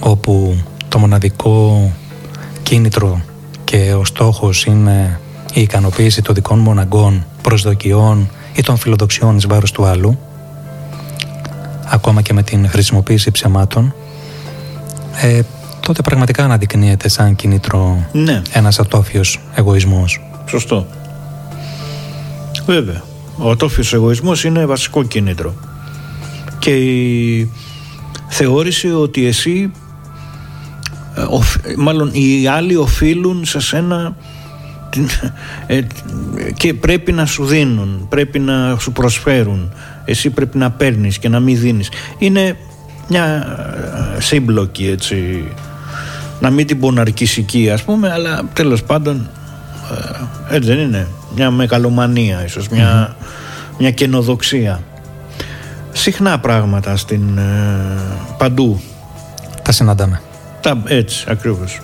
όπου 0.00 0.62
το 0.88 0.98
μοναδικό 0.98 1.92
κίνητρο 2.62 3.22
και 3.64 3.94
ο 3.98 4.04
στόχος 4.04 4.64
είναι 4.64 5.20
η 5.52 5.60
ικανοποίηση 5.60 6.22
των 6.22 6.34
δικών 6.34 6.58
μου 6.58 6.70
αναγκών, 6.70 7.26
προσδοκιών 7.42 8.30
ή 8.54 8.62
των 8.62 8.76
φιλοδοξιών 8.76 9.36
εις 9.36 9.46
βάρος 9.46 9.70
του 9.72 9.84
άλλου, 9.84 10.18
ακόμα 11.90 12.22
και 12.22 12.32
με 12.32 12.42
την 12.42 12.68
χρησιμοποίηση 12.68 13.30
ψεμάτων, 13.30 13.94
ε, 15.20 15.40
τότε 15.80 16.02
πραγματικά 16.02 16.44
αναδεικνύεται 16.44 17.08
σαν 17.08 17.36
κίνητρο 17.36 18.06
Ναι, 18.12 18.42
ένας 18.52 18.78
ατόφιος 18.78 19.40
εγωισμός. 19.54 20.20
σωστό. 20.48 20.86
Βέβαια. 22.66 23.02
Ο 23.36 23.50
ατόφιος 23.50 23.92
εγωισμός 23.94 24.44
είναι 24.44 24.66
βασικό 24.66 25.02
κίνητρο. 25.02 25.54
Και 26.58 26.70
η 26.76 27.50
θεώρηση 28.28 28.92
ότι 28.92 29.26
εσύ 29.26 29.70
ε, 31.16 31.20
οφ- 31.28 31.76
μάλλον 31.76 32.10
οι 32.12 32.46
άλλοι 32.46 32.76
οφείλουν 32.76 33.44
σε 33.44 33.60
σένα 33.60 33.96
την- 33.96 34.14
ε, 34.14 34.31
και 36.56 36.74
πρέπει 36.74 37.12
να 37.12 37.26
σου 37.26 37.44
δίνουν, 37.44 38.06
πρέπει 38.08 38.38
να 38.38 38.76
σου 38.78 38.92
προσφέρουν. 38.92 39.72
Εσύ 40.04 40.30
πρέπει 40.30 40.58
να 40.58 40.70
παίρνεις 40.70 41.18
και 41.18 41.28
να 41.28 41.40
μην 41.40 41.58
δίνεις. 41.58 41.88
Είναι 42.18 42.56
μια 43.08 43.24
ε, 44.16 44.20
σύμπλοκη 44.20 44.86
έτσι, 44.86 45.44
να 46.40 46.50
μην 46.50 46.66
την 46.66 46.80
πω 46.80 46.90
ναρκισική 46.90 47.70
ας 47.70 47.82
πούμε, 47.82 48.12
αλλά 48.12 48.42
τέλος 48.52 48.82
πάντων 48.82 49.28
ε, 50.50 50.54
έτσι 50.56 50.68
δεν 50.68 50.78
είναι. 50.78 51.06
Μια 51.34 51.50
μεγαλομανία 51.50 52.44
ίσως, 52.44 52.68
μια, 52.68 53.16
μια 53.78 53.90
καινοδοξία. 53.90 54.82
Συχνά 55.92 56.38
πράγματα 56.38 56.96
στην, 56.96 57.38
ε, 57.38 57.42
παντού. 58.38 58.80
Τα 59.62 59.72
συναντάμε. 59.72 60.20
Τα, 60.60 60.82
έτσι 60.86 61.24
ακριβώς. 61.28 61.80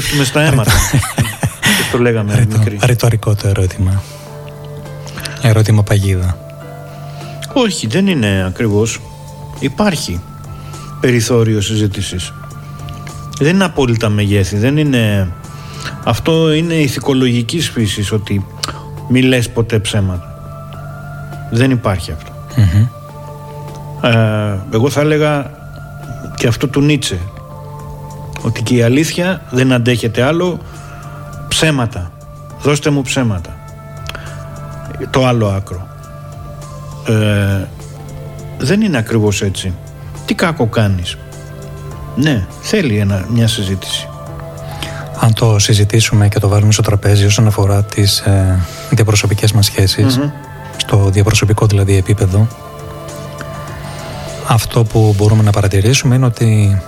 Πέφτουμε 0.00 0.24
στα 0.24 0.40
αίματα. 0.40 0.72
Και 1.62 1.92
το 1.92 1.98
λέγαμε 1.98 2.34
Ρητο- 2.34 2.58
μικρή. 2.58 2.78
Ρητορικό 2.82 3.34
το 3.34 3.48
ερώτημα. 3.48 4.02
Ερώτημα 5.42 5.82
παγίδα. 5.82 6.38
Όχι, 7.52 7.86
δεν 7.86 8.06
είναι 8.06 8.44
ακριβώς. 8.46 9.00
Υπάρχει 9.58 10.20
περιθώριο 11.00 11.60
συζήτησης. 11.60 12.32
Δεν 13.40 13.54
είναι 13.54 13.64
απόλυτα 13.64 14.08
μεγέθη. 14.08 14.56
Δεν 14.56 14.76
είναι... 14.76 15.32
Αυτό 16.04 16.52
είναι 16.52 16.74
ηθικολογικής 16.74 17.68
φύσης 17.68 18.12
ότι 18.12 18.46
μη 19.08 19.22
λες 19.22 19.48
ποτέ 19.50 19.78
ψέματα. 19.78 20.34
Δεν 21.50 21.70
υπάρχει 21.70 22.12
αυτό. 22.12 22.32
Μμμ. 22.56 22.86
Ε, 24.10 24.58
εγώ 24.72 24.90
θα 24.90 25.00
έλεγα 25.00 25.50
και 26.36 26.46
αυτό 26.46 26.68
του 26.68 26.80
Νίτσε 26.80 27.18
ότι 28.42 28.62
και 28.62 28.74
η 28.74 28.82
αλήθεια 28.82 29.42
δεν 29.50 29.72
αντέχεται 29.72 30.22
άλλο. 30.22 30.60
Ψέματα. 31.48 32.12
Δώστε 32.62 32.90
μου 32.90 33.02
ψέματα. 33.02 33.56
Το 35.10 35.26
άλλο 35.26 35.48
άκρο. 35.48 35.88
Ε, 37.06 37.66
δεν 38.58 38.80
είναι 38.80 38.98
ακριβώς 38.98 39.42
έτσι. 39.42 39.74
Τι 40.26 40.34
κάκο 40.34 40.66
κάνεις; 40.66 41.16
Ναι 42.16 42.46
θέλει 42.60 42.98
ένα, 42.98 43.26
μια 43.28 43.48
συζήτηση. 43.48 44.08
Αν 45.18 45.34
το 45.34 45.58
συζητήσουμε 45.58 46.28
και 46.28 46.38
το 46.38 46.48
βάλουμε 46.48 46.72
στο 46.72 46.82
τραπέζι 46.82 47.24
όσον 47.26 47.46
αφορά 47.46 47.84
τις 47.84 48.18
ε, 48.18 48.58
διαπροσωπικές 48.90 49.52
μας 49.52 49.66
σχέσεις, 49.66 50.18
Μμμ. 50.18 50.30
στο 50.76 51.10
διαπροσωπικό 51.10 51.66
δηλαδή 51.66 51.96
επίπεδο, 51.96 52.46
αυτό 54.46 54.84
που 54.84 55.14
μπορούμε 55.16 55.42
να 55.42 55.50
παρατηρήσουμε 55.50 56.14
είναι 56.14 56.26
ότι 56.26 56.80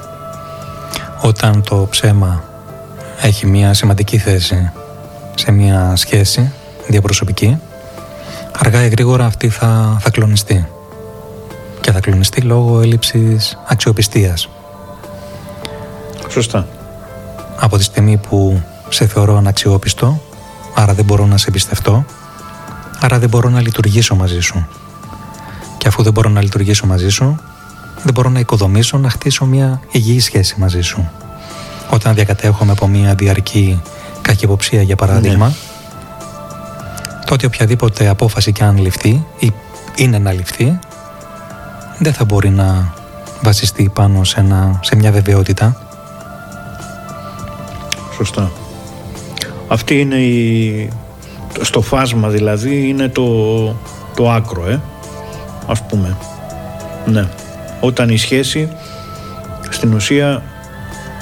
όταν 1.22 1.62
το 1.62 1.86
ψέμα 1.90 2.44
έχει 3.20 3.46
μια 3.46 3.74
σημαντική 3.74 4.18
θέση 4.18 4.72
σε 5.34 5.50
μια 5.50 5.96
σχέση 5.96 6.52
διαπροσωπική, 6.86 7.58
αργά 8.58 8.84
ή 8.84 8.88
γρήγορα 8.88 9.24
αυτή 9.24 9.48
θα, 9.48 9.96
θα 10.00 10.10
κλονιστεί. 10.10 10.68
Και 11.80 11.92
θα 11.92 12.00
κλονιστεί 12.00 12.40
λόγω 12.40 12.80
έλλειψης 12.80 13.58
αξιοπιστίας. 13.66 14.48
σωστά 16.28 16.66
από 17.58 17.76
τη 17.76 17.82
στιγμή 17.82 18.16
που 18.16 18.62
σε 18.88 19.06
θεωρώ 19.06 19.36
αναξιόπιστο, 19.36 20.22
άρα 20.74 20.94
δεν 20.94 21.04
μπορώ 21.04 21.26
να 21.26 21.36
σε 21.36 21.46
εμπιστευτώ, 21.48 22.04
άρα 23.00 23.18
δεν 23.18 23.28
μπορώ 23.28 23.48
να 23.48 23.60
λειτουργήσω 23.60 24.14
μαζί 24.14 24.40
σου. 24.40 24.66
Και 25.78 25.88
αφού 25.88 26.02
δεν 26.02 26.12
μπορώ 26.12 26.28
να 26.28 26.42
λειτουργήσω 26.42 26.86
μαζί 26.86 27.08
σου, 27.08 27.40
δεν 28.02 28.14
μπορώ 28.14 28.28
να 28.28 28.38
οικοδομήσω, 28.38 28.98
να 28.98 29.10
χτίσω 29.10 29.44
μια 29.44 29.80
υγιή 29.90 30.20
σχέση 30.20 30.54
μαζί 30.58 30.80
σου. 30.80 31.10
Όταν 31.90 32.14
διακατέχομαι 32.14 32.72
από 32.72 32.86
μια 32.86 33.14
διαρκή 33.14 33.82
καχυποψία, 34.22 34.82
για 34.82 34.96
παράδειγμα, 34.96 35.52
τότε 37.26 37.46
οποιαδήποτε 37.46 38.08
απόφαση 38.08 38.52
και 38.52 38.64
αν 38.64 38.78
ληφθεί 38.78 39.24
ή 39.38 39.52
είναι 39.96 40.18
να 40.18 40.32
ληφθεί, 40.32 40.78
δεν 41.98 42.12
θα 42.12 42.24
μπορεί 42.24 42.50
να 42.50 42.94
βασιστεί 43.42 43.90
πάνω 43.94 44.24
σε, 44.24 44.40
ένα, 44.40 44.80
σε 44.82 44.96
μια 44.96 45.12
βεβαιότητα 45.12 45.76
Σωστά. 48.16 48.50
Αυτή 49.68 50.00
είναι 50.00 50.16
η... 50.16 50.90
Στο 51.60 51.80
φάσμα 51.80 52.28
δηλαδή 52.28 52.88
είναι 52.88 53.08
το, 53.08 53.26
το 54.14 54.30
άκρο, 54.30 54.68
ε. 54.68 54.80
Ας 55.66 55.82
πούμε. 55.86 56.16
Ναι. 57.06 57.28
Όταν 57.84 58.08
η 58.08 58.16
σχέση 58.18 58.68
στην 59.70 59.94
ουσία 59.94 60.42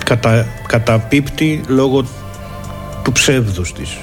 κατα, 0.04 0.46
καταπίπτει 0.66 1.60
λόγω 1.66 2.04
του 3.02 3.12
ψεύδους 3.12 3.72
της. 3.72 3.96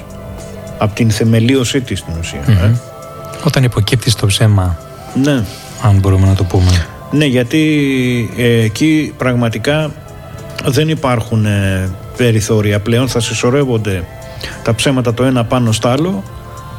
Από 0.78 0.94
την 0.94 1.10
θεμελίωσή 1.10 1.80
της 1.80 1.98
στην 1.98 2.14
ουσία. 2.20 2.40
ε. 2.48 2.72
Όταν 3.44 3.64
υποκύπτει 3.64 4.10
στο 4.10 4.26
ψέμα, 4.26 4.78
Ναι. 5.22 5.44
αν 5.82 5.98
μπορούμε 6.00 6.26
να 6.26 6.34
το 6.34 6.44
πούμε. 6.44 6.86
Ναι, 7.10 7.24
γιατί 7.24 8.30
ε, 8.36 8.60
εκεί 8.62 9.14
πραγματικά 9.16 9.90
δεν 10.64 10.88
υπάρχουν 10.88 11.46
ε, 11.46 11.90
περιθώρια 12.16 12.80
πλέον. 12.80 13.08
Θα 13.08 13.20
συσσωρεύονται 13.20 14.04
τα 14.62 14.74
ψέματα 14.74 15.14
το 15.14 15.24
ένα 15.24 15.44
πάνω 15.44 15.72
στο 15.72 15.88
άλλο 15.88 16.22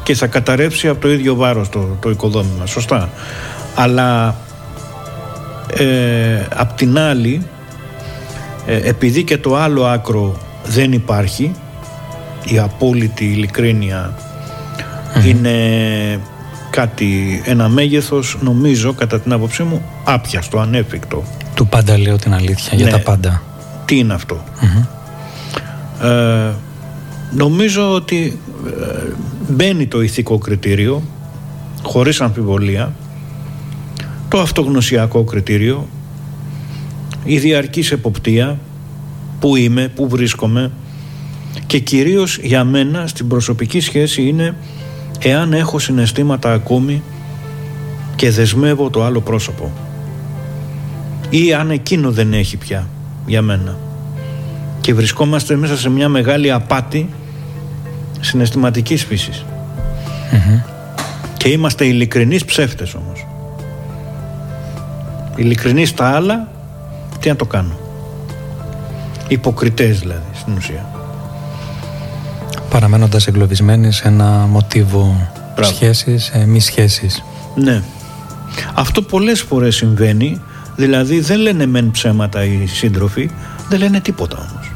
και 0.03 0.15
θα 0.15 0.27
καταρρεύσει 0.27 0.87
από 0.87 1.01
το 1.01 1.11
ίδιο 1.11 1.35
βάρος 1.35 1.69
το, 1.69 1.97
το 1.99 2.09
οικοδόμημα. 2.09 2.65
Σωστά. 2.65 3.09
Αλλά 3.75 4.35
ε, 5.77 6.45
απ' 6.55 6.75
την 6.77 6.97
άλλη, 6.99 7.45
ε, 8.65 8.75
επειδή 8.75 9.23
και 9.23 9.37
το 9.37 9.55
άλλο 9.55 9.85
άκρο 9.85 10.37
δεν 10.65 10.91
υπάρχει, 10.91 11.51
η 12.45 12.57
απόλυτη 12.59 13.25
ειλικρίνεια 13.25 14.13
είναι 15.25 15.53
κάτι, 16.69 17.41
ένα 17.45 17.69
μέγεθος 17.69 18.37
νομίζω 18.41 18.93
κατά 18.93 19.19
την 19.19 19.33
άποψή 19.33 19.63
μου 19.63 19.81
άπιαστο, 20.03 20.59
ανέφικτο. 20.59 21.23
Του 21.53 21.67
πάντα 21.67 21.97
λέω 21.97 22.15
την 22.15 22.33
αλήθεια 22.33 22.75
για 22.77 22.85
Ναι. 22.85 22.91
τα 22.91 22.99
πάντα. 22.99 23.41
Τι 23.85 23.97
είναι 23.97 24.13
αυτό; 24.13 24.43
Ε, 26.03 26.51
νομίζω 27.31 27.93
ότι 27.93 28.39
ε, 28.67 29.11
μπαίνει 29.49 29.87
το 29.87 30.01
ηθικό 30.01 30.37
κριτήριο 30.37 31.01
χωρίς 31.83 32.21
αμφιβολία 32.21 32.93
το 34.29 34.39
αυτογνωσιακό 34.39 35.23
κριτήριο 35.23 35.87
η 37.23 37.37
διαρκής 37.37 37.91
εποπτεία 37.91 38.59
που 39.39 39.55
είμαι, 39.55 39.91
που 39.95 40.09
βρίσκομαι 40.09 40.71
και 41.67 41.79
κυρίως 41.79 42.37
για 42.37 42.63
μένα 42.63 43.07
στην 43.07 43.27
προσωπική 43.27 43.79
σχέση 43.79 44.21
είναι 44.21 44.55
εάν 45.19 45.53
έχω 45.53 45.79
συναισθήματα 45.79 46.53
ακόμη 46.53 47.01
και 48.15 48.31
δεσμεύω 48.31 48.89
το 48.89 49.03
άλλο 49.03 49.21
πρόσωπο 49.21 49.71
ή 51.29 51.53
αν 51.53 51.71
εκείνο 51.71 52.11
δεν 52.11 52.33
έχει 52.33 52.57
πια 52.57 52.89
για 53.25 53.41
μένα. 53.41 53.77
Και 54.81 54.93
βρισκόμαστε 54.93 55.55
μέσα 55.55 55.77
σε 55.77 55.89
μια 55.89 56.09
μεγάλη 56.09 56.51
απάτη 56.51 57.09
συναισθηματικής 58.19 59.05
φύσης. 59.05 59.45
Και 61.37 61.49
είμαστε 61.49 61.85
ειλικρινείς 61.85 62.45
ψεύτες 62.45 62.93
όμως 62.93 63.28
ειλικρινείς 65.39 65.89
στα 65.89 66.15
άλλα 66.15 66.47
τι 67.19 67.29
να 67.29 67.35
το 67.35 67.45
κάνω 67.45 67.79
υποκριτές 69.27 69.99
δηλαδή 69.99 70.29
στην 70.33 70.53
ουσία 70.57 70.89
Παραμένοντας 72.69 73.27
εγκλωβισμένοι 73.27 73.91
σε 73.91 74.07
ένα 74.07 74.25
μοτίβο 74.25 75.31
Μπράβο. 75.55 75.73
σχέσης, 75.73 76.29
ε, 76.29 76.45
μη 76.45 76.59
σχέσης. 76.59 77.23
Ναι. 77.55 77.81
Αυτό 78.73 79.01
πολλές 79.01 79.41
φορές 79.41 79.75
συμβαίνει, 79.75 80.41
δηλαδή 80.75 81.19
δεν 81.19 81.39
λένε 81.39 81.65
μεν 81.65 81.91
ψέματα 81.91 82.43
οι 82.43 82.65
σύντροφοι, 82.65 83.29
δεν 83.69 83.79
λένε 83.79 83.99
τίποτα 83.99 84.37
όμως. 84.37 84.71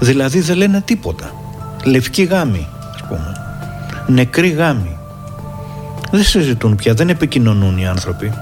Δηλαδή 0.00 0.40
δεν 0.40 0.56
λένε 0.56 0.82
τίποτα. 0.84 1.32
Λευκή 1.84 2.22
γάμη, 2.22 2.66
ας 2.94 3.02
πούμε. 3.08 3.32
Νεκρή 4.06 4.48
γάμη. 4.48 4.96
Δεν 6.10 6.24
συζητούν 6.24 6.76
πια, 6.76 6.94
δεν 6.94 7.08
επικοινωνούν 7.08 7.78
οι 7.78 7.86
άνθρωποι. 7.86 8.32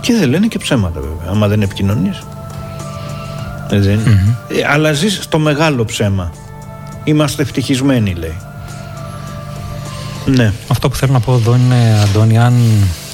Και 0.00 0.12
δεν 0.14 0.28
λένε 0.28 0.46
και 0.46 0.58
ψέματα 0.58 1.00
βέβαια, 1.00 1.30
άμα 1.32 1.48
δεν 1.48 1.62
επικοινωνείς. 1.62 2.22
Ε, 3.70 3.78
δεν. 3.80 3.98
Ε, 4.48 4.72
αλλά 4.72 4.92
ζεις 4.92 5.18
στο 5.22 5.38
μεγάλο 5.38 5.84
ψέμα. 5.84 6.32
Είμαστε 7.04 7.42
ευτυχισμένοι, 7.42 8.14
λέει. 8.14 8.36
Ναι. 10.26 10.52
Αυτό 10.68 10.88
που 10.88 10.96
θέλω 10.96 11.12
να 11.12 11.20
πω 11.20 11.32
εδώ 11.32 11.54
είναι, 11.54 12.00
Αντώνη, 12.04 12.38
αν 12.38 12.54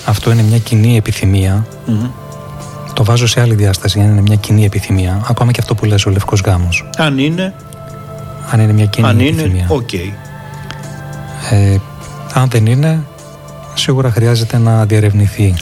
αυτό 0.04 0.30
είναι 0.32 0.42
μια 0.42 0.58
κοινή 0.58 0.96
επιθυμία, 0.96 1.66
Μμμ. 1.86 2.06
το 2.92 3.04
βάζω 3.04 3.26
σε 3.26 3.40
άλλη 3.40 3.54
διάσταση, 3.54 4.00
αν 4.00 4.10
είναι 4.10 4.20
μια 4.20 4.36
κοινή 4.36 4.64
επιθυμία, 4.64 5.20
ακόμα 5.28 5.52
και 5.52 5.60
αυτό 5.60 5.74
που 5.74 5.84
λες 5.84 6.06
ο 6.06 6.10
Λευκός 6.10 6.40
Γάμος, 6.40 6.88
Αν 6.96 7.18
είναι, 7.18 7.54
αν 8.50 8.60
είναι 8.60 8.72
μια 8.72 8.86
κοινή 8.86 9.06
αν 9.08 9.18
επιθυμία. 9.20 9.46
είναι, 9.46 9.66
οκ. 9.68 9.92
Ε, 11.50 11.78
αν 12.34 12.48
δεν 12.48 12.66
είναι, 12.66 13.00
σίγουρα 13.74 14.10
χρειάζεται 14.10 14.58
να 14.58 14.84
διερευνηθεί. 14.84 15.54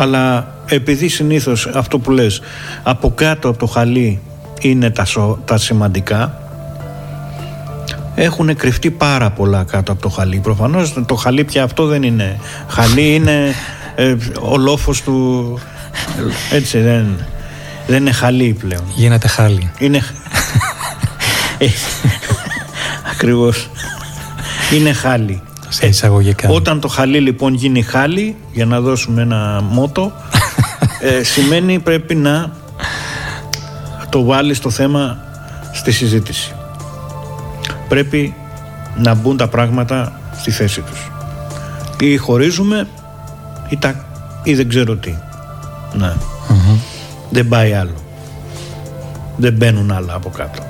Αλλά 0.00 0.54
επειδή 0.66 1.08
συνήθως 1.08 1.66
αυτό 1.66 1.98
που 1.98 2.10
λες 2.10 2.40
από 2.82 3.12
κάτω 3.14 3.48
από 3.48 3.58
το 3.58 3.66
χαλί 3.66 4.20
είναι 4.60 4.90
τα, 4.90 5.04
σο- 5.04 5.38
τα 5.44 5.56
σημαντικά 5.56 6.40
έχουν 8.14 8.56
κρυφτεί 8.56 8.90
πάρα 8.90 9.30
πολλά 9.30 9.64
κάτω 9.64 9.92
από 9.92 10.02
το 10.02 10.08
χαλί. 10.08 10.38
Προφανώς 10.38 10.94
το 11.06 11.14
χαλί 11.14 11.44
πια 11.44 11.62
αυτό 11.62 11.86
δεν 11.86 12.02
είναι. 12.02 12.40
Χαλί 12.68 13.14
είναι 13.14 13.54
ε, 13.94 14.16
ο 14.40 14.56
λόφος 14.56 15.02
του... 15.02 15.58
Έτσι 16.52 16.78
δεν, 16.78 17.06
δεν 17.86 18.00
είναι 18.00 18.12
χαλί 18.12 18.56
πλέον. 18.60 18.82
Γίνεται 18.94 19.28
χάλι. 19.28 19.70
Είναι... 19.78 19.98
ε, 21.58 21.66
ακριβώς. 23.12 23.70
Είναι 24.72 24.92
χάλι. 24.92 25.42
Σε 25.72 25.86
εισαγωγικά. 25.86 26.48
Όταν 26.48 26.80
το 26.80 26.88
χαλί 26.88 27.20
λοιπόν 27.20 27.54
γίνει 27.54 27.82
χάλι, 27.82 28.36
για 28.52 28.66
να 28.66 28.80
δώσουμε 28.80 29.22
ένα 29.22 29.60
μότο, 29.62 30.12
ε, 31.00 31.22
σημαίνει 31.22 31.78
πρέπει 31.78 32.14
να 32.14 32.50
το 34.08 34.24
βάλεις 34.24 34.60
το 34.60 34.70
θέμα 34.70 35.18
στη 35.72 35.92
συζήτηση. 35.92 36.54
Πρέπει 37.88 38.34
να 38.96 39.14
μπουν 39.14 39.36
τα 39.36 39.48
πράγματα 39.48 40.20
στη 40.40 40.50
θέση 40.50 40.80
τους. 40.80 41.10
Ή 42.00 42.16
χωρίζουμε 42.16 42.88
ή, 43.68 43.76
τα, 43.76 44.04
ή 44.42 44.54
δεν 44.54 44.68
ξέρω 44.68 44.96
τι. 44.96 45.14
Ναι. 45.92 46.12
Δεν 47.30 47.48
πάει 47.48 47.72
άλλο. 47.72 47.94
Δεν 49.36 49.52
μπαίνουν 49.52 49.90
άλλα 49.92 50.14
από 50.14 50.28
κάτω. 50.28 50.62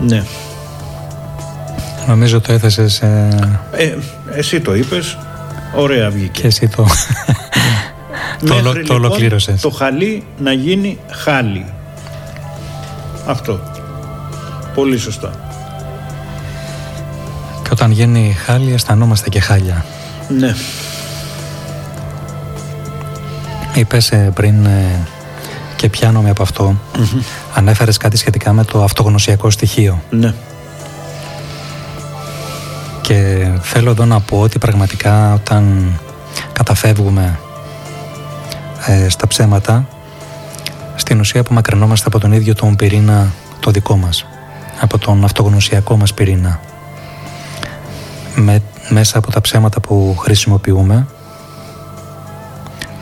Ναι. 0.00 0.24
Νομίζω 2.08 2.40
το 2.40 2.52
έθεσες 2.52 3.00
ε, 3.00 3.28
Ε, 3.72 3.94
εσύ 4.34 4.60
το 4.60 4.74
είπες, 4.74 5.18
ωραία 5.76 6.10
βγήκε. 6.10 6.40
και 6.40 6.46
εσύ 6.46 6.68
το, 6.68 6.86
το, 8.46 8.54
ολο- 8.54 8.62
Μέχρι, 8.62 8.72
το 8.72 8.94
λοιπόν, 8.94 8.96
ολοκλήρωσες. 8.96 9.60
Το 9.60 9.70
χαλί 9.70 10.24
να 10.38 10.52
γίνει 10.52 10.98
χάλι. 11.10 11.64
Αυτό. 13.26 13.60
Πολύ 14.74 14.98
σωστά. 14.98 15.30
Και 17.62 17.68
όταν 17.72 17.90
γίνει 17.90 18.36
χάλι 18.44 18.72
αισθανόμαστε 18.72 19.28
και 19.28 19.40
χάλια. 19.40 19.84
Ναι. 20.38 20.54
Είπες 23.74 24.10
ε, 24.10 24.30
πριν 24.34 24.64
ε, 24.66 25.06
και 25.76 25.88
πιάνομαι 25.88 26.30
από 26.30 26.42
αυτό. 26.42 26.80
Ανέφερες 27.54 27.96
κάτι 27.96 28.16
σχετικά 28.16 28.52
με 28.52 28.64
το 28.64 28.82
αυτογνωσιακό 28.82 29.50
στοιχείο. 29.50 30.02
Ναι. 30.10 30.34
Και 33.04 33.48
θέλω 33.60 33.90
εδώ 33.90 34.04
να 34.04 34.20
πω 34.20 34.40
ότι 34.40 34.58
πραγματικά 34.58 35.34
όταν 35.34 35.92
καταφεύγουμε 36.52 37.38
ε, 38.86 39.08
στα 39.08 39.26
ψέματα, 39.26 39.88
στην 40.96 41.20
ουσία 41.20 41.40
απομακρυνόμαστε 41.40 42.06
από 42.06 42.18
τον 42.18 42.32
ίδιο 42.32 42.54
τον 42.54 42.76
πυρήνα 42.76 43.32
το 43.60 43.70
δικό 43.70 43.96
μας, 43.96 44.26
από 44.80 44.98
τον 44.98 45.24
αυτογνωσιακό 45.24 45.96
μας 45.96 46.14
πυρήνα. 46.14 46.60
Με, 48.34 48.62
μέσα 48.88 49.18
από 49.18 49.30
τα 49.30 49.40
ψέματα 49.40 49.80
που 49.80 50.16
χρησιμοποιούμε, 50.18 51.06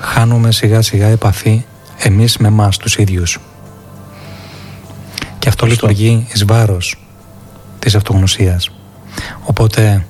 χάνουμε 0.01 0.53
σιγά 0.53 0.83
σιγά 0.83 1.07
επαφή 1.07 1.65
εμείς 1.99 2.37
με 2.37 2.51
μας 2.51 2.77
τους 2.77 2.97
ίδιους. 2.97 3.39
Και 5.39 5.49
αυτό 5.49 5.67
Σωστό. 5.67 5.87
λειτουργεί 5.89 6.27
εις 6.33 6.45
βάρος 6.45 6.97
της 7.79 7.95
αυτογνωσίας. 7.95 8.71
Οπότε, 9.45 10.07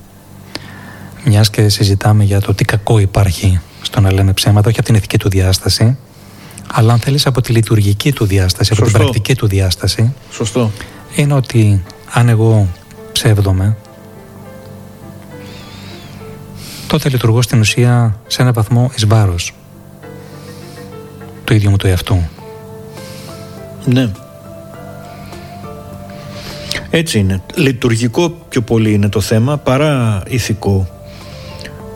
μιας 1.25 1.51
και 1.51 1.69
συζητάμε 1.69 2.25
για 2.25 2.41
το 2.41 2.55
τι 2.55 2.65
κακό 2.65 2.99
υπάρχει 2.99 3.61
στο 3.83 4.01
να 4.01 4.13
λέμε 4.13 4.33
ψέματα, 4.33 4.69
όχι 4.69 4.79
από 4.79 4.87
την 4.87 4.97
ηθική 4.97 5.19
του 5.19 5.29
διάσταση, 5.29 5.97
αλλά 6.73 6.93
αν 6.93 6.99
θέλεις 6.99 7.27
από 7.27 7.41
τη 7.41 7.53
λειτουργική 7.53 8.13
του 8.13 8.25
διάσταση, 8.25 8.73
από 8.73 8.83
την 8.83 8.91
Σωστό. 8.91 8.99
πρακτική 9.05 9.35
του 9.35 9.47
διάσταση, 9.47 10.15
Σωστό. 10.31 10.71
είναι 11.15 11.35
ότι 11.35 11.85
αν 12.13 12.29
εγώ 12.29 12.69
ψεύδομαι, 13.13 13.77
τότε 16.87 17.09
λειτουργώ 17.09 17.43
στην 17.43 17.61
ουσία 17.61 18.17
σε 18.27 18.43
ένα 18.43 18.53
βαθμό 18.53 18.91
εις 18.97 19.07
βάρος 19.07 19.55
του 21.45 21.55
ίδιου 21.55 21.71
μου 21.71 21.77
του 21.77 21.87
εαυτού. 21.87 22.29
Ναι. 23.85 24.11
Έτσι 26.95 27.19
είναι. 27.19 27.43
Λειτουργικό 27.55 28.31
πιο 28.49 28.61
πολύ 28.63 28.93
είναι 28.93 29.09
το 29.09 29.21
θέμα 29.21 29.57
παρά 29.57 30.23
ηθικό. 30.27 30.89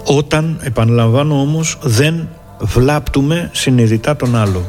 Όταν, 0.04 0.58
επαναλαμβάνω 0.62 1.40
όμως, 1.40 1.78
δεν 1.82 2.28
βλάπτουμε 2.60 3.50
συνειδητά 3.52 4.16
τον 4.16 4.36
άλλο. 4.36 4.64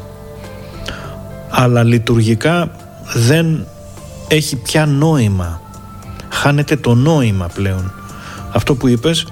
Αλλά 1.50 1.84
λειτουργικά 1.84 2.72
δεν 3.14 3.66
έχει 4.28 4.56
πια 4.56 4.86
νόημα. 4.86 5.62
Χάνεται 6.30 6.76
το 6.76 6.96
νόημα 6.96 7.50
πλέον. 7.54 7.92
Αυτό 8.54 8.76
που 8.76 8.88
είπες, 8.88 9.28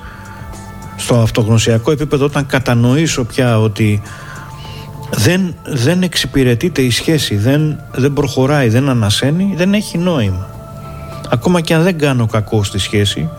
στο 0.96 1.16
αυτογνωσιακό 1.16 1.92
επίπεδο 1.92 2.26
όταν 2.26 2.46
κατανοήσω 2.46 3.24
πια 3.24 3.60
ότι 3.60 4.02
δεν, 5.12 5.56
δεν 5.66 6.04
εξυπηρετείται 6.04 6.82
η 6.82 6.90
σχέση, 6.90 7.36
δεν, 7.36 7.80
δεν 7.92 8.14
προχωράει, 8.14 8.70
δεν 8.70 8.90
ανασένει, 8.90 9.54
δεν 9.56 9.74
έχει 9.74 9.98
νόημα. 9.98 10.55
Ακόμα 11.30 11.62
και 11.62 11.74
αν 11.74 11.84
δεν 11.84 11.98
κάνω 11.98 12.26
κακό 12.26 12.64
στη 12.64 12.78
σχέση, 12.78 13.30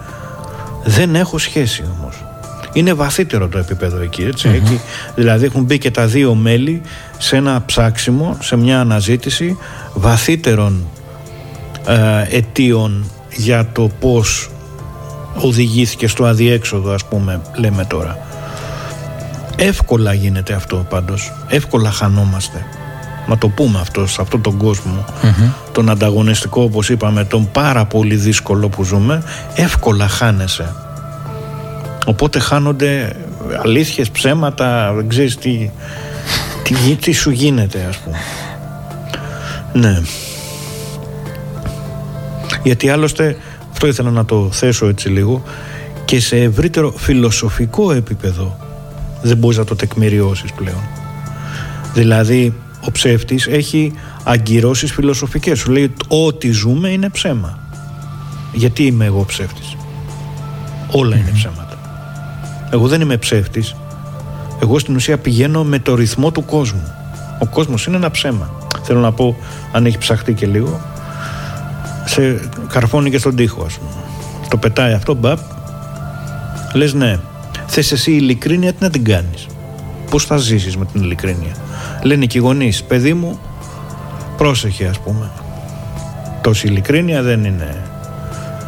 δεν 0.84 1.14
έχω 1.14 1.38
σχέση 1.38 1.84
όμως. 1.98 2.24
Είναι 2.72 2.92
βαθύτερο 2.92 3.48
το 3.48 3.58
επίπεδο 3.58 4.00
εκεί, 4.00 4.22
έτσι, 4.22 4.48
εκεί. 4.48 4.80
Δηλαδή 5.14 5.44
έχουν 5.44 5.62
μπει 5.62 5.78
και 5.78 5.90
τα 5.90 6.06
δύο 6.06 6.34
μέλη 6.34 6.82
σε 7.18 7.36
ένα 7.36 7.62
ψάξιμο, 7.66 8.36
σε 8.40 8.56
μια 8.56 8.80
αναζήτηση 8.80 9.58
βαθύτερων 9.94 10.86
ε, 11.86 12.36
αιτίων 12.36 13.10
για 13.36 13.66
το 13.72 13.90
πώς 14.00 14.50
οδηγήθηκε 15.34 16.08
στο 16.08 16.24
αδιέξοδο 16.24 16.92
ας 16.92 17.04
πούμε 17.04 17.40
λέμε 17.56 17.84
τώρα. 17.84 18.18
Εύκολα 19.56 20.12
γίνεται 20.12 20.52
αυτό 20.52 20.86
πάντως. 20.88 21.32
Εύκολα 21.48 21.90
χανόμαστε. 21.90 22.64
Να 23.28 23.38
το 23.38 23.48
πούμε 23.48 23.78
αυτό 23.80 24.06
σε 24.06 24.22
αυτόν 24.22 24.40
τον 24.40 24.56
κόσμο. 24.56 25.04
Τον 25.72 25.90
ανταγωνιστικό 25.90 26.62
όπως 26.62 26.88
είπαμε, 26.88 27.24
τον 27.24 27.50
πάρα 27.52 27.84
πολύ 27.84 28.14
δύσκολο 28.14 28.68
που 28.68 28.84
ζούμε. 28.84 29.22
Εύκολα 29.54 30.08
χάνεσαι. 30.08 30.72
Οπότε 32.06 32.38
χάνονται 32.38 33.16
αλήθειες, 33.62 34.10
ψέματα, 34.10 34.92
δεν 34.92 35.08
ξέρεις 35.08 35.36
τι, 35.36 35.70
τι, 36.62 36.74
γι- 36.74 36.94
τι 36.96 37.12
σου 37.12 37.30
γίνεται 37.30 37.86
ας 37.88 37.96
πούμε. 37.96 38.16
Ναι. 39.72 40.00
Γιατί 42.62 42.90
άλλωστε, 42.90 43.36
αυτό 43.72 43.86
ήθελα 43.86 44.10
να 44.10 44.24
το 44.24 44.48
θέσω 44.52 44.86
έτσι 44.86 45.08
λίγο, 45.08 45.42
και 46.04 46.20
σε 46.20 46.36
ευρύτερο 46.36 46.92
φιλοσοφικό 46.96 47.92
επίπεδο 47.92 48.56
δεν 49.22 49.36
μπορείς 49.36 49.56
να 49.58 49.64
το 49.64 49.76
τεκμηριώσεις 49.76 50.52
πλέον. 50.52 50.80
Δηλαδή, 51.94 52.54
ο 52.86 52.90
ψεύτης 52.90 53.46
έχει 53.46 53.92
αγκυρώσεις 54.24 54.92
φιλοσοφικές. 54.92 55.58
Σου 55.58 55.70
λέει 55.70 55.92
ό,τι 56.08 56.50
ζούμε 56.50 56.88
είναι 56.88 57.08
ψέμα. 57.08 57.58
Γιατί 58.52 58.86
είμαι 58.86 59.04
εγώ 59.04 59.24
ψεύτης; 59.24 59.76
Όλα 60.90 61.16
είναι 61.16 61.30
ψέματα. 61.34 61.78
Εγώ 62.70 62.88
δεν 62.88 63.00
είμαι 63.00 63.16
ψεύτης. 63.16 63.76
Εγώ 64.62 64.78
στην 64.78 64.94
ουσία 64.94 65.18
πηγαίνω 65.18 65.64
με 65.64 65.78
το 65.78 65.94
ρυθμό 65.94 66.30
του 66.30 66.44
κόσμου. 66.44 66.92
Ο 67.38 67.46
κόσμος 67.46 67.86
είναι 67.86 67.96
ένα 67.96 68.10
ψέμα. 68.10 68.50
Θέλω 68.82 69.00
να 69.00 69.12
πω, 69.12 69.36
αν 69.72 69.86
έχει 69.86 69.98
ψαχτεί 69.98 70.32
και 70.32 70.46
λίγο, 70.46 70.80
σε 72.04 72.48
καρφώνει 72.68 73.10
και 73.10 73.18
στον 73.18 73.36
τοίχο, 73.36 73.64
ας 73.64 73.78
πούμε. 73.78 73.90
Το 74.48 74.56
πετάει 74.56 74.92
αυτό, 74.92 75.14
μπαπ. 75.14 75.38
Λες 76.74 76.94
ναι. 76.94 77.18
Θες 77.66 77.92
εσύ 77.92 78.12
ειλικρίνεια, 78.12 78.72
τι 78.72 78.82
να 78.82 78.90
την 78.90 79.04
κάνεις; 79.04 79.46
Πώς 80.10 80.24
θα 80.24 80.36
ζήσεις 80.36 80.76
με 80.76 80.84
την 80.84 81.02
ειλικρίνεια; 81.02 81.56
Λένε 82.06 82.26
και 82.26 82.38
οι 82.38 82.40
γονείς, 82.40 82.82
παιδί 82.82 83.14
μου, 83.14 83.38
πρόσεχε 84.36 84.86
ας 84.86 84.98
πούμε. 84.98 85.30
Τόση 86.40 86.66
ειλικρίνεια 86.66 87.22
δεν 87.22 87.44
είναι... 87.44 87.82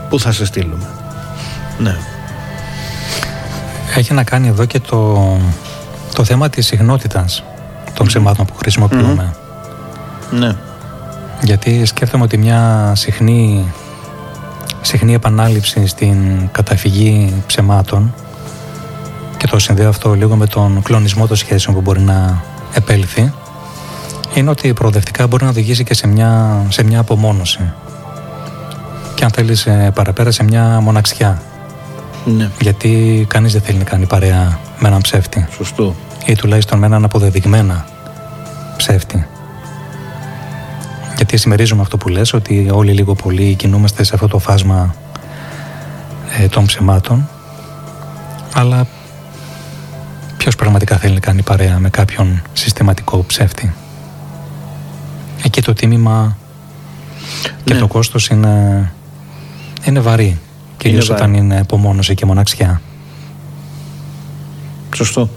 Πού 0.09 0.21
θα 0.21 0.33
σε 0.33 0.45
στείλουμε; 0.45 0.87
Ναι. 1.79 1.97
Έχει 3.97 4.13
να 4.13 4.25
κάνει 4.25 4.49
εδώ 4.49 4.65
και 4.65 4.81
το, 4.81 5.37
το 6.15 6.25
θέμα 6.25 6.49
της 6.49 6.67
συχνότητας 6.67 7.45
των 7.95 8.07
ψεμάτων 8.07 8.47
που 8.47 8.55
χρησιμοποιούμε. 8.57 9.35
Ναι. 10.31 10.57
Γιατί 11.43 11.85
σκέφτομαι 11.85 12.25
ότι 12.25 12.39
μια 12.39 12.93
συχνή, 12.95 13.73
συχνή 14.81 15.15
επανάληψη 15.15 15.87
στην 15.87 16.49
καταφυγή 16.53 17.43
ψεμάτων 17.47 18.15
και 19.37 19.47
το 19.47 19.59
συνδέω 19.59 19.89
αυτό 19.89 20.15
λίγο 20.15 20.37
με 20.37 20.47
τον 20.47 20.83
κλονισμό 20.83 21.27
των 21.27 21.37
σχέσεων 21.37 21.75
που 21.75 21.81
μπορεί 21.81 22.01
να 22.01 22.43
επέλθει 22.73 23.33
είναι 24.35 24.51
ότι 24.51 24.73
προοδευτικά 24.73 25.27
μπορεί 25.27 25.45
να 25.45 25.51
οδηγήσει 25.51 25.85
και 25.85 25.95
σε 25.95 26.07
μια, 26.07 26.63
σε 26.69 26.83
μια 26.85 26.99
απομόνωση 27.01 27.73
και 29.15 29.25
αν 29.25 29.31
θέλεις 29.31 29.67
ε, 29.67 29.91
παραπέρα 29.95 30.31
σε 30.31 30.43
μια 30.43 30.81
μοναξιά 30.81 31.43
Ναι. 32.25 32.51
γιατί 32.61 33.25
κανείς 33.29 33.53
δεν 33.53 33.61
θέλει 33.61 33.79
να 33.79 33.85
κάνει 33.85 34.07
παρέα 34.07 34.59
με 34.79 34.89
έναν 34.89 35.01
ψεύτη 35.01 35.47
Σωστό. 35.57 35.95
ή 36.27 36.35
τουλάχιστον 36.37 36.79
με 36.79 36.87
έναν 36.87 37.05
αποδεδειγμένα 37.05 37.87
ψεύτη. 38.77 39.27
Γιατί 41.17 41.37
συμμερίζομαι 41.37 41.83
αυτό 41.83 41.97
που 41.97 42.09
λες 42.09 42.33
ότι 42.33 42.69
όλοι 42.73 42.93
λίγο 42.93 43.15
πολύ 43.15 43.55
κινούμαστε 43.55 44.03
σε 44.05 44.15
αυτό 44.15 44.29
το 44.29 44.39
φάσμα 44.39 44.95
ε, 46.39 46.49
των 46.49 46.67
ψεμάτων 46.67 47.29
αλλά 48.55 48.87
ποιος 50.39 50.57
πραγματικά 50.57 50.97
θέλει 50.97 51.15
να 51.15 51.21
κάνει 51.21 51.43
παρέα 51.43 51.79
με 51.79 51.91
κάποιον 51.91 52.43
συστηματικό 52.53 53.25
ψεύτη; 53.27 53.75
Εκεί 55.45 55.63
το 55.63 55.73
τίμημα 55.73 56.37
και 57.65 57.75
Ναι. 57.75 57.81
το 57.81 57.87
κόστος 57.87 58.29
είναι, 58.29 58.93
είναι 59.85 60.01
βαρύ. 60.01 60.39
Κυρίως 60.77 61.07
βαρύ. 61.09 61.21
όταν 61.23 61.35
είναι 61.35 61.59
απομόνωση 61.61 62.15
και 62.15 62.25
μοναξιά. 62.27 62.81
Σωστό. 64.95 65.29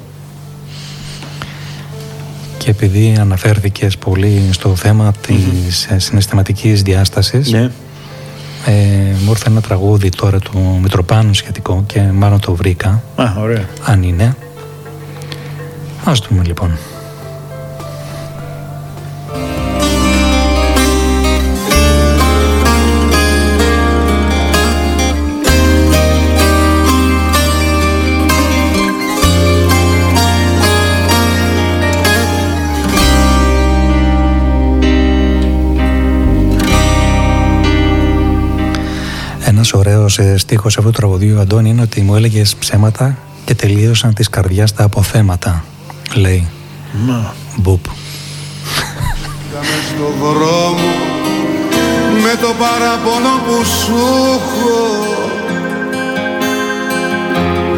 Και 2.57 2.69
επειδή 2.69 3.15
αναφέρθηκες 3.19 3.97
πολύ 3.97 4.49
στο 4.51 4.75
θέμα 4.75 5.11
της 5.27 5.85
ε, 5.89 5.99
συναισθηματικής 5.99 6.81
διάστασης 6.81 7.51
Ναι. 7.51 7.69
ε, 8.65 8.71
μου 9.23 9.29
ήρθε 9.29 9.49
ένα 9.49 9.61
τραγούδι 9.61 10.09
τώρα 10.09 10.39
του 10.39 10.79
Μητροπάνου 10.81 11.33
σχετικό 11.33 11.83
και 11.87 12.01
μάλλον 12.01 12.39
το 12.39 12.55
βρήκα 12.55 13.01
Α, 13.15 13.23
ωραία. 13.39 13.65
αν 13.85 14.03
είναι 14.03 14.35
Ας 16.03 16.19
δούμε 16.19 16.43
λοιπόν. 16.43 16.77
Ένας 39.45 39.73
ωραίος 39.73 40.19
ε, 40.19 40.37
στίχος 40.37 40.77
αυτού 40.77 40.89
του 40.89 40.97
τραγουδίου 40.97 41.39
Αντώνη 41.39 41.69
είναι 41.69 41.81
ότι 41.81 42.01
μου 42.01 42.15
έλεγες 42.15 42.55
ψέματα 42.55 43.17
και 43.45 43.55
τελείωσαν 43.55 44.13
της 44.13 44.29
καρδιάς 44.29 44.73
τα 44.73 44.83
αποθέματα 44.83 45.63
λέει. 46.15 46.47
Μα. 46.91 47.33
Μπουπ 47.55 47.85
Κάμε 49.53 49.77
στο 49.89 50.25
δρόμο 50.25 50.89
με 52.23 52.35
το 52.41 52.53
παραπονό 52.59 53.35
που 53.45 53.65
σου 53.65 53.95
έχω. 54.35 54.79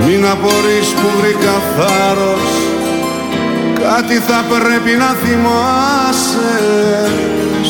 Μην 0.05 0.25
απορείς 0.25 0.87
που 0.87 1.07
βρήκα 1.19 1.55
θάρρος. 1.75 2.49
Κάτι 3.79 4.13
θα 4.13 4.45
πρέπει 4.49 4.97
να 4.97 5.15
θυμάσαι. 5.23 6.53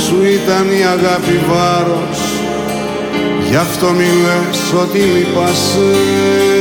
Σου 0.06 0.18
ήταν 0.24 0.66
η 0.80 0.84
αγάπη 0.84 1.40
βάρος. 1.50 2.20
Γι' 3.50 3.56
αυτό 3.56 3.92
μη 3.92 4.06
λες 4.24 4.82
ότι 4.82 4.98
λυπάσαι 4.98 6.53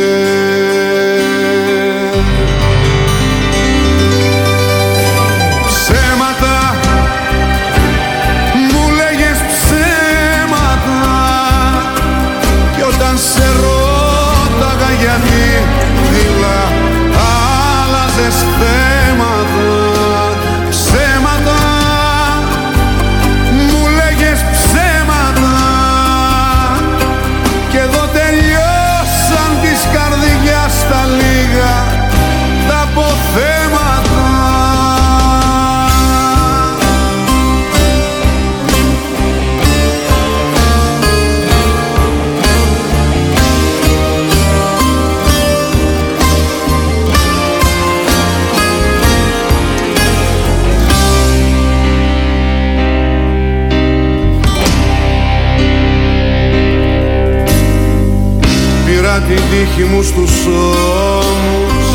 την 59.83 59.91
τύχη 59.91 59.95
μου 59.95 60.03
στους 60.03 60.47
ώμους 60.47 61.87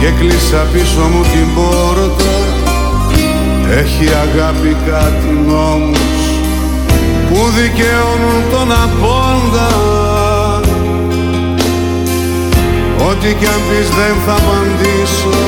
και 0.00 0.10
κλείσα 0.18 0.66
πίσω 0.72 1.00
μου 1.00 1.22
την 1.22 1.54
πόρτα. 1.54 2.34
Έχει 3.70 4.08
αγάπη 4.24 4.76
κάτι 4.86 5.38
νόμους 5.46 6.22
που 7.28 7.40
δικαιώνουν 7.56 8.40
τον 8.50 8.72
απόντα. 8.72 9.70
Ό,τι 13.08 13.34
κι 13.34 13.46
αν 13.46 13.60
πεις 13.68 13.88
δεν 13.88 14.14
θα 14.26 14.32
απαντήσω 14.32 15.38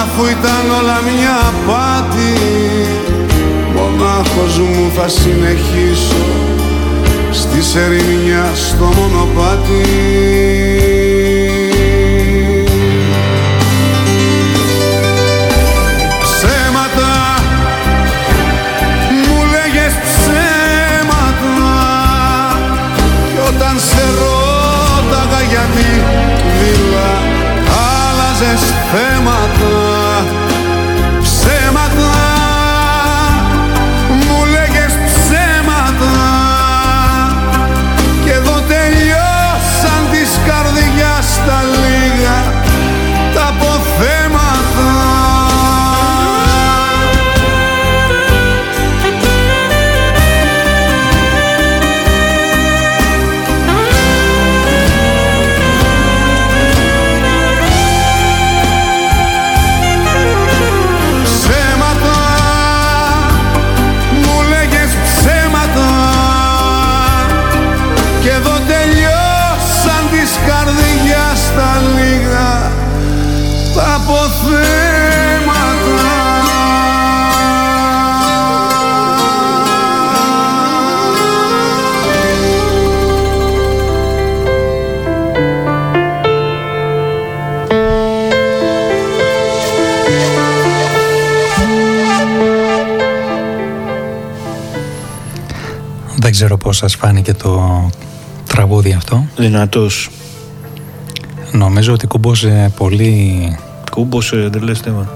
αφού 0.00 0.22
ήταν 0.24 0.64
όλα 0.78 0.98
μια 1.08 1.36
απάτη. 1.50 2.34
Μονάχος 3.74 4.58
μου 4.58 4.92
θα 4.96 5.08
συνεχίσω 5.08 6.24
στη 7.60 7.78
ερημιάς 7.78 8.68
στο 8.68 8.84
μονοπάτι 8.84 9.82
πώς 96.72 96.80
σας 96.80 96.94
φάνηκε 96.94 97.34
το 97.34 97.90
τραγούδι 98.48 98.92
αυτό; 98.92 99.26
Δυνατός. 99.36 100.10
Νομίζω 101.52 101.92
ότι 101.92 102.06
κούμπωσε 102.06 102.72
πολύ 102.76 103.56
Κούμπωσε, 103.90 104.48
δεν 104.52 104.62
λες 104.62 104.78
θέμα. 104.78 105.08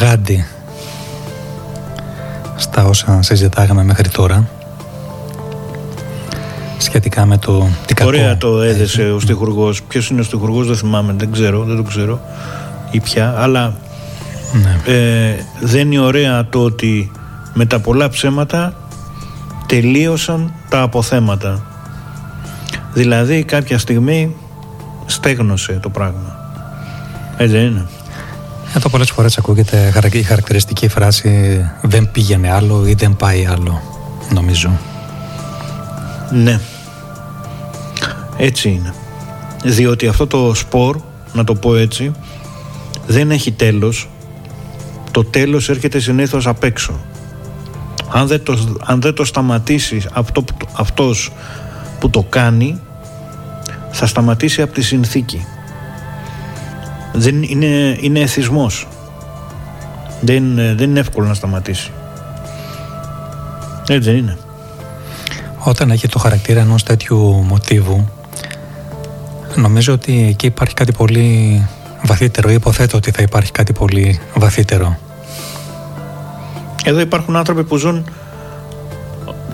γάντι 0.00 0.44
στα 2.56 2.84
όσα 2.84 3.22
συζητάγαμε 3.22 3.84
μέχρι 3.84 4.08
τώρα 4.08 4.48
σχετικά 6.78 7.26
με 7.26 7.38
το 7.38 7.66
τι 7.86 7.94
κακό 7.94 8.08
Ωραία 8.08 8.36
το 8.36 8.60
έχει. 8.60 8.74
έδεσε 8.74 9.10
ο 9.10 9.20
στιχουργός. 9.20 9.82
Ποιος 9.82 10.08
είναι 10.10 10.20
ο 10.20 10.24
στιχουργός 10.24 10.66
δεν 10.66 10.76
θυμάμαι, 10.76 11.14
δεν 11.18 11.32
ξέρω, 11.32 11.64
δεν 11.64 11.76
το 11.76 11.82
ξέρω. 11.82 12.20
ή 12.90 13.00
πια, 13.00 13.34
αλλά 13.38 13.74
Ναι. 14.52 14.94
ε, 14.94 15.34
δεν 15.60 15.92
είναι 15.92 16.00
ωραία 16.02 16.46
το 16.48 16.62
ότι 16.64 17.10
με 17.54 17.64
τα 17.66 17.78
πολλά 17.80 18.08
ψέματα 18.08 18.74
τελείωσαν 19.66 20.52
τα 20.68 20.82
αποθέματα. 20.82 21.62
Δηλαδή 22.92 23.44
κάποια 23.44 23.78
στιγμή 23.78 24.36
στέγνωσε 25.06 25.72
το 25.82 25.88
πράγμα. 25.88 26.36
Έτσι 27.36 27.56
δεν 27.56 27.66
είναι; 27.66 27.86
Εδώ 28.74 28.88
πολλές 28.88 29.10
φορές 29.10 29.38
ακούγεται 29.38 29.90
χαρακ- 29.92 30.14
η 30.14 30.22
χαρακτηριστική 30.22 30.88
φράση 30.88 31.60
«δεν 31.82 32.10
πήγαινε 32.10 32.50
άλλο» 32.52 32.86
ή 32.86 32.94
«δεν 32.94 33.16
πάει 33.16 33.46
άλλο», 33.46 33.82
νομίζω. 34.32 34.70
Ναι. 36.30 36.60
Έτσι 38.36 38.68
είναι. 38.68 38.94
Διότι 39.64 40.06
αυτό 40.08 40.26
το 40.26 40.54
σπορ, 40.54 40.98
να 41.32 41.44
το 41.44 41.54
πω 41.54 41.76
έτσι, 41.76 42.12
δεν 43.06 43.30
έχει 43.30 43.52
τέλος. 43.52 44.08
Το 45.10 45.24
τέλος 45.24 45.68
έρχεται 45.68 45.98
συνήθως 45.98 46.46
απ' 46.46 46.64
έξω. 46.64 46.92
Αν 48.12 48.26
δεν 48.26 48.42
το, 48.42 48.58
αν 48.84 49.00
δεν 49.00 49.14
το 49.14 49.24
σταματήσεις 49.24 50.06
αυτό, 50.12 50.42
που 50.42 50.54
το- 50.57 50.57
αυτός 50.78 51.32
που 51.98 52.10
το 52.10 52.22
κάνει, 52.22 52.80
θα 53.90 54.06
σταματήσει 54.06 54.62
από 54.62 54.72
τη 54.72 54.82
συνθήκη. 54.82 55.46
Δεν 57.12 57.42
είναι, 57.42 57.96
είναι 58.00 58.20
εθισμός. 58.20 58.88
Δεν, 60.20 60.58
ε, 60.58 60.74
δεν 60.74 60.90
είναι 60.90 61.00
εύκολο 61.00 61.26
να 61.26 61.34
σταματήσει. 61.34 61.90
Έτσι 63.88 64.10
δεν 64.10 64.18
είναι. 64.18 64.38
Όταν 65.58 65.90
έχει 65.90 66.08
το 66.08 66.18
χαρακτήρα 66.18 66.60
ενός 66.60 66.82
τέτοιου 66.82 67.18
μοτίβου, 67.48 68.08
νομίζω 69.54 69.92
ότι 69.92 70.26
εκεί 70.28 70.46
υπάρχει 70.46 70.74
κάτι 70.74 70.92
πολύ 70.92 71.66
βαθύτερο 72.02 72.50
ή 72.50 72.54
υποθέτω 72.54 72.96
ότι 72.96 73.10
θα 73.10 73.22
υπάρχει 73.22 73.52
κάτι 73.52 73.72
πολύ 73.72 74.20
βαθύτερο. 74.34 74.98
Εδώ 76.84 77.00
υπάρχουν 77.00 77.36
άνθρωποι 77.36 77.64
που 77.64 77.76
ζουν 77.76 78.04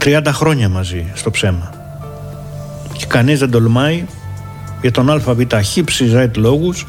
30 0.04 0.20
χρόνια 0.26 0.68
μαζί 0.68 1.10
στο 1.14 1.30
ψέμα. 1.30 1.70
Και 2.92 3.06
κανείς 3.06 3.38
δεν 3.38 3.50
τολμάει 3.50 4.04
για 4.80 4.90
τον 4.90 5.10
ΑΒ 5.10 5.40
χύψη 5.62 6.06
ζάιτ 6.06 6.36
λόγους 6.36 6.86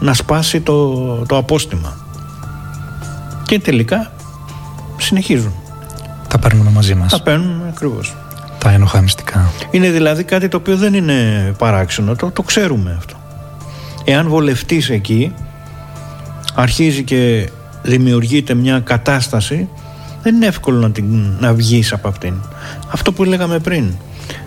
να 0.00 0.14
σπάσει 0.14 0.60
το, 0.60 0.94
το 1.26 1.36
απόστημα. 1.36 1.96
Και 3.46 3.58
τελικά 3.58 4.12
συνεχίζουν. 4.98 5.54
Τα 6.28 6.38
παίρνουμε 6.38 6.70
μαζί 6.70 6.94
μας, 6.94 7.12
Τα 7.12 7.22
παίρνουν 7.22 7.62
ακριβώς. 7.68 8.16
τα 8.58 8.70
ένοχα 8.70 9.00
μυστικά. 9.00 9.50
Είναι 9.70 9.90
δηλαδή 9.90 10.24
κάτι 10.24 10.48
το 10.48 10.56
οποίο 10.56 10.76
δεν 10.76 10.94
είναι 10.94 11.14
παράξενο, 11.58 12.16
το, 12.16 12.30
το 12.30 12.42
ξέρουμε 12.42 12.94
αυτό. 12.98 13.16
Εάν 14.04 14.28
βολευτείς 14.28 14.90
εκεί, 14.90 15.34
αρχίζει 16.54 17.02
και 17.02 17.50
δημιουργείται 17.82 18.54
μια 18.54 18.80
κατάσταση, 18.80 19.68
δεν 20.22 20.34
είναι 20.34 20.46
εύκολο 20.46 20.78
να, 20.78 20.90
την, 20.90 21.36
να 21.40 21.54
βγεις 21.54 21.92
από 21.92 22.08
αυτήν. 22.08 22.34
Αυτό 22.90 23.12
που 23.12 23.24
λέγαμε 23.24 23.58
πριν. 23.58 23.92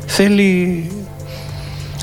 Θέλει, 0.05 0.91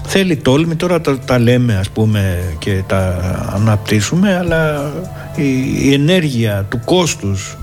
θέλει 0.04 0.36
τόλμη, 0.36 0.76
τώρα 0.76 1.00
τα, 1.00 1.18
τα 1.18 1.38
λέμε 1.38 1.76
ας 1.76 1.90
πούμε 1.90 2.42
και 2.58 2.82
τα 2.86 3.20
αναπτύσσουμε, 3.54 4.36
αλλά 4.36 4.92
η, 5.36 5.88
η 5.88 5.92
ενέργεια 5.92 6.66
του 6.68 6.80
κόστους, 6.84 7.56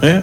ε, 0.00 0.20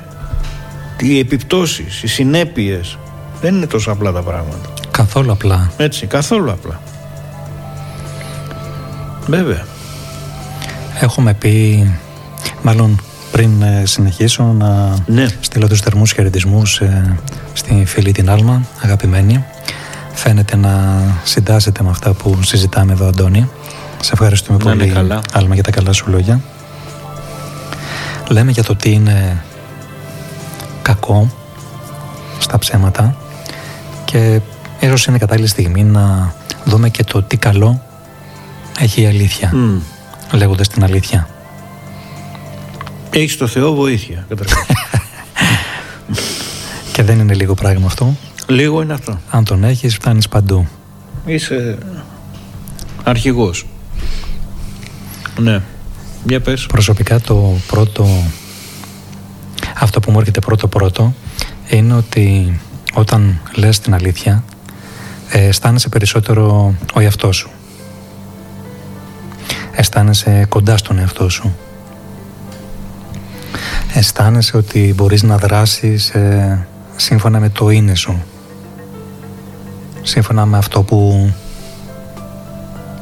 οι 0.99 1.19
επιπτώσεις, 1.19 2.03
οι 2.03 2.07
συνέπειες, 2.07 2.97
δεν 3.41 3.55
είναι 3.55 3.67
τόσο 3.67 3.91
απλά 3.91 4.11
τα 4.11 4.21
πράγματα. 4.21 4.69
Καθόλου 4.91 5.31
απλά. 5.31 5.71
Έτσι, 5.77 6.05
καθόλου 6.05 6.51
απλά. 6.51 6.81
Βέβαια. 9.27 9.65
Έχουμε 10.99 11.33
πει, 11.33 11.87
μάλλον 12.61 12.99
πριν 13.35 13.61
ε, 13.61 13.85
συνεχίσω, 13.85 14.43
να 14.43 14.95
Ναι. 15.05 15.25
στείλω 15.39 15.67
τους 15.67 15.79
θερμούς 15.81 16.11
χαιρετισμούς 16.11 16.79
ε, 16.79 17.17
στη 17.53 17.83
φίλη 17.85 18.11
την 18.11 18.29
Άλμα, 18.29 18.61
αγαπημένη. 18.81 19.43
Φαίνεται 20.13 20.55
να 20.55 21.01
συντάσσεται 21.23 21.83
με 21.83 21.89
αυτά 21.89 22.13
που 22.13 22.39
συζητάμε 22.43 22.91
εδώ, 22.93 23.07
Αντώνη. 23.07 23.49
Σε 24.01 24.09
ευχαριστούμε 24.13 24.63
Να 24.63 24.71
είναι 24.71 24.79
πολύ, 24.83 24.93
καλά. 24.93 25.21
Άλμα, 25.33 25.53
για 25.53 25.63
τα 25.63 25.71
καλά 25.71 25.91
σου 25.91 26.09
λόγια. 26.09 26.41
Λέμε 28.29 28.51
για 28.51 28.63
το 28.63 28.75
τι 28.75 28.91
είναι 28.91 29.43
κακό 30.81 31.31
στα 32.39 32.57
ψέματα 32.59 33.15
και 34.05 34.41
ίσως 34.79 35.05
είναι 35.05 35.17
κατάλληλη 35.17 35.47
στιγμή 35.47 35.83
να 35.83 36.33
δούμε 36.65 36.89
και 36.89 37.03
το 37.03 37.23
τι 37.23 37.37
καλό 37.37 37.81
έχει 38.79 39.01
η 39.01 39.05
αλήθεια, 39.05 39.51
Mm. 39.53 39.81
λέγοντας 40.31 40.67
την 40.67 40.83
αλήθεια. 40.83 41.27
Έχεις 43.19 43.37
το 43.37 43.47
Θεό 43.47 43.73
βοήθεια. 43.73 44.25
καταρχάς. 44.29 44.65
Και 46.93 47.03
δεν 47.03 47.19
είναι 47.19 47.33
λίγο 47.33 47.53
πράγμα 47.53 47.85
αυτό; 47.85 48.15
Λίγο 48.47 48.81
είναι 48.81 48.93
αυτό. 48.93 49.19
Αν 49.29 49.43
τον 49.43 49.63
έχεις 49.63 49.95
φτάνεις 49.95 50.27
παντού. 50.27 50.67
Είσαι 51.25 51.77
αρχηγός. 53.03 53.65
Ναι. 55.39 55.61
Για 56.25 56.41
πες. 56.41 56.65
Προσωπικά 56.65 57.19
το 57.19 57.53
πρώτο, 57.67 58.07
αυτό 59.79 59.99
που 59.99 60.11
μου 60.11 60.19
έρχεται 60.19 60.39
πρώτο 60.39 60.67
πρώτο 60.67 61.13
είναι 61.69 61.93
ότι 61.93 62.59
όταν 62.93 63.39
λες 63.55 63.79
την 63.79 63.93
αλήθεια 63.93 64.43
ε, 65.29 65.47
αισθάνεσαι 65.47 65.89
περισσότερο 65.89 66.75
ο 66.93 66.99
εαυτός 66.99 67.35
σου. 67.35 67.49
Αισθάνεσαι 69.71 70.45
κοντά 70.49 70.77
στον 70.77 70.99
εαυτό 70.99 71.29
σου. 71.29 71.55
Αισθάνεσαι 73.97 74.57
ότι 74.57 74.93
μπορείς 74.95 75.23
να 75.23 75.37
δράσεις 75.37 76.09
ε, 76.09 76.67
σύμφωνα 76.95 77.39
με 77.39 77.49
το 77.49 77.69
είναι 77.69 77.95
σου; 77.95 78.23
Σύμφωνα 80.01 80.45
με 80.45 80.57
αυτό 80.57 80.83
που 80.83 81.31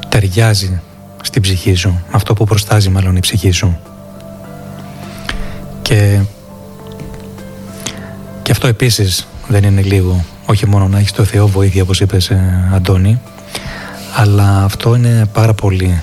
ταιριάζει 0.10 0.82
στην 1.24 1.42
ψυχή 1.42 1.74
σου, 1.74 1.90
με 1.90 2.12
αυτό 2.12 2.34
που 2.34 2.46
προστάζει 2.46 2.90
μάλλον 2.90 3.16
η 3.16 3.20
ψυχή 3.20 3.52
σου; 3.52 3.80
Και, 5.82 6.20
και 8.42 8.52
αυτό 8.52 8.68
επίσης 8.68 9.28
δεν 9.48 9.64
είναι 9.64 9.82
λίγο, 9.82 10.24
όχι 10.46 10.68
μόνο 10.68 10.88
να 10.88 10.98
έχεις 10.98 11.12
το 11.12 11.24
Θεό 11.24 11.48
βοήθεια 11.48 11.82
όπως 11.82 12.00
είπες 12.00 12.30
ε, 12.30 12.70
Αντώνη, 12.74 13.22
αλλά 14.16 14.64
αυτό 14.64 14.96
είναι 14.96 15.26
πάρα 15.34 15.54
πολύ 15.54 16.02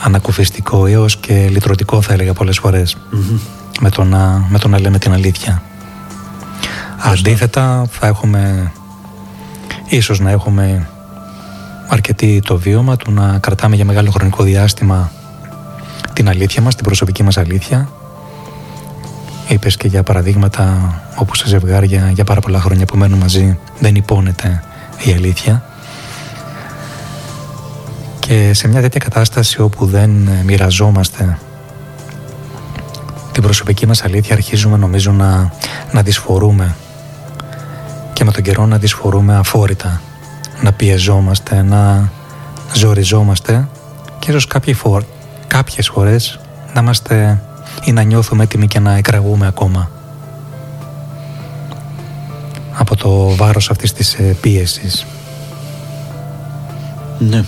ανακουφιστικό 0.00 0.86
έως 0.86 1.16
και 1.16 1.48
λυτρωτικό 1.50 2.02
θα 2.02 2.12
έλεγα 2.12 2.32
πολλές 2.32 2.58
φορές 2.58 2.96
με, 3.80 3.90
το 3.90 4.04
να, 4.04 4.46
με 4.48 4.58
το 4.58 4.68
να 4.68 4.80
λέμε 4.80 4.98
την 4.98 5.12
αλήθεια. 5.12 5.62
Αντίθετα 6.98 7.86
θα 7.90 8.06
έχουμε 8.06 8.72
ίσως 9.88 10.20
να 10.20 10.30
έχουμε 10.30 10.88
αρκετή 11.88 12.40
το 12.44 12.58
βίωμα 12.58 12.96
του 12.96 13.12
να 13.12 13.38
κρατάμε 13.38 13.76
για 13.76 13.84
μεγάλο 13.84 14.10
χρονικό 14.10 14.42
διάστημα 14.42 15.10
την 16.12 16.28
αλήθεια 16.28 16.62
μας, 16.62 16.74
την 16.74 16.84
προσωπική 16.84 17.22
μας 17.22 17.36
αλήθεια. 17.36 17.88
Είπες 19.48 19.76
και 19.76 19.88
για 19.88 20.02
παραδείγματα 20.02 20.94
όπου 21.16 21.34
σε 21.34 21.46
ζευγάρια 21.46 22.10
για 22.10 22.24
πάρα 22.24 22.40
πολλά 22.40 22.60
χρόνια 22.60 22.84
που 22.84 22.96
μένουν 22.96 23.18
μαζί 23.18 23.58
δεν 23.78 23.94
υπόνεται 23.94 24.62
η 25.04 25.12
αλήθεια. 25.12 25.64
Και 28.20 28.54
σε 28.54 28.68
μια 28.68 28.80
τέτοια 28.80 29.00
κατάσταση 29.00 29.60
όπου 29.60 29.86
δεν 29.86 30.26
ε, 30.26 30.42
μοιραζόμαστε 30.44 31.38
την 33.36 33.44
προσωπική 33.44 33.86
μας 33.86 34.04
αλήθεια 34.04 34.34
αρχίζουμε 34.34 34.76
νομίζω 34.76 35.12
να, 35.12 35.52
να 35.92 36.02
δυσφορούμε 36.02 36.76
και 38.12 38.24
με 38.24 38.32
τον 38.32 38.42
καιρό 38.42 38.66
να 38.66 38.78
δυσφορούμε 38.78 39.36
αφόρητα 39.36 40.00
να 40.62 40.72
πιεζόμαστε, 40.72 41.62
να 41.62 42.10
ζοριζόμαστε 42.74 43.68
και 44.18 44.30
ίσως 44.30 44.46
κάποιοι 44.46 44.74
φορ, 44.74 45.02
κάποιες 45.46 45.88
φορές 45.88 46.40
να 46.74 46.80
είμαστε 46.80 47.42
ή 47.84 47.92
να 47.92 48.02
νιώθουμε 48.02 48.42
έτοιμοι 48.42 48.66
και 48.66 48.80
να 48.80 48.96
εκραγούμε 48.96 49.46
ακόμα 49.46 49.90
από 52.72 52.96
το 52.96 53.36
βάρος 53.36 53.70
αυτής 53.70 53.92
της 53.92 54.14
ε, 54.14 54.36
πίεσης. 54.40 55.06
Ναι. 57.18 57.44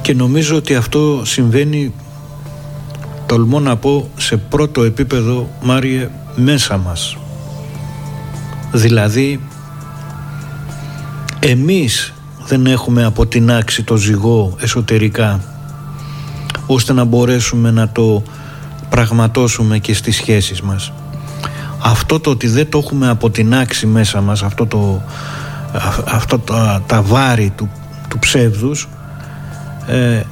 Και 0.00 0.14
νομίζω 0.14 0.56
ότι 0.56 0.74
αυτό 0.74 1.22
συμβαίνει, 1.24 1.94
τολμώ 3.26 3.60
να 3.60 3.76
πω, 3.76 4.10
σε 4.16 4.36
πρώτο 4.36 4.82
επίπεδο, 4.82 5.48
Μάριε, 5.62 6.08
μέσα 6.36 6.76
μας. 6.76 7.16
Δηλαδή, 8.72 9.40
εμείς 11.40 12.12
δεν 12.46 12.66
έχουμε 12.66 13.04
αποτινάξει 13.04 13.82
το 13.82 13.96
ζυγό 13.96 14.56
εσωτερικά, 14.60 15.40
ώστε 16.66 16.92
να 16.92 17.04
μπορέσουμε 17.04 17.70
να 17.70 17.88
το 17.88 18.22
πραγματώσουμε 18.88 19.78
και 19.78 19.94
στις 19.94 20.16
σχέσεις 20.16 20.60
μας. 20.60 20.92
Αυτό 21.82 22.20
το 22.20 22.30
ότι 22.30 22.48
δεν 22.48 22.70
το 22.70 22.78
έχουμε 22.78 23.08
αποτινάξει 23.08 23.86
μέσα 23.86 24.20
μας, 24.20 24.42
αυτό 24.42 24.66
το, 24.66 25.02
α- 25.72 26.14
αυτό 26.14 26.38
τα, 26.38 26.82
τα 26.86 27.02
βάρη 27.02 27.52
του, 27.56 27.70
του 28.08 28.18
ψεύδους, 28.18 28.82
ε, 28.82 29.03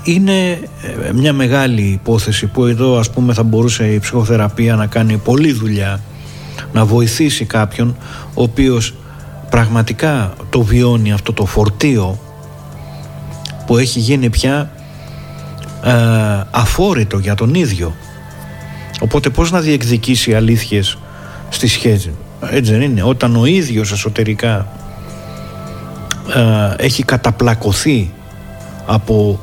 είναι 0.05 0.51
ε, 0.51 1.13
μια 1.13 1.33
μεγάλη 1.33 1.83
υπόθεση 1.83 2.47
που 2.47 2.67
εδώ 2.67 2.99
ας 2.99 3.11
πούμε 3.11 3.33
θα 3.33 3.43
μπορούσε 3.43 3.87
η 3.87 3.99
ψυχοθεραπεία 3.99 4.75
να 4.75 4.87
κάνει 4.87 5.17
πολλή 5.17 5.53
δουλειά 5.53 6.01
να 6.73 6.85
βοηθήσει 6.85 7.45
κάποιον 7.45 7.97
ο 8.35 8.43
οποίος 8.43 8.95
πραγματικά 9.51 10.33
το 10.51 10.63
βιώνει 10.63 11.13
αυτό 11.13 11.33
το 11.33 11.47
φορτίο 11.47 12.19
που 13.67 13.79
έχει 13.79 13.99
γίνει 13.99 14.31
πια 14.31 14.71
ε, 15.85 15.93
αφόρητο 16.51 17.19
για 17.19 17.35
τον 17.35 17.55
ίδιο. 17.55 17.95
Οπότε 19.01 19.31
πώς 19.31 19.51
να 19.51 19.61
διεκδικήσει 19.61 20.35
αλήθειες 20.35 20.99
στη 21.49 21.67
σχέση; 21.67 22.11
Έτσι 22.51 22.73
δεν 22.73 22.81
είναι. 22.81 23.03
Όταν 23.03 23.37
ο 23.37 23.47
ίδιος 23.47 23.93
εσωτερικά 23.93 24.67
ε, 26.35 26.85
έχει 26.85 27.03
καταπλακωθεί 27.03 28.13
από 28.87 29.41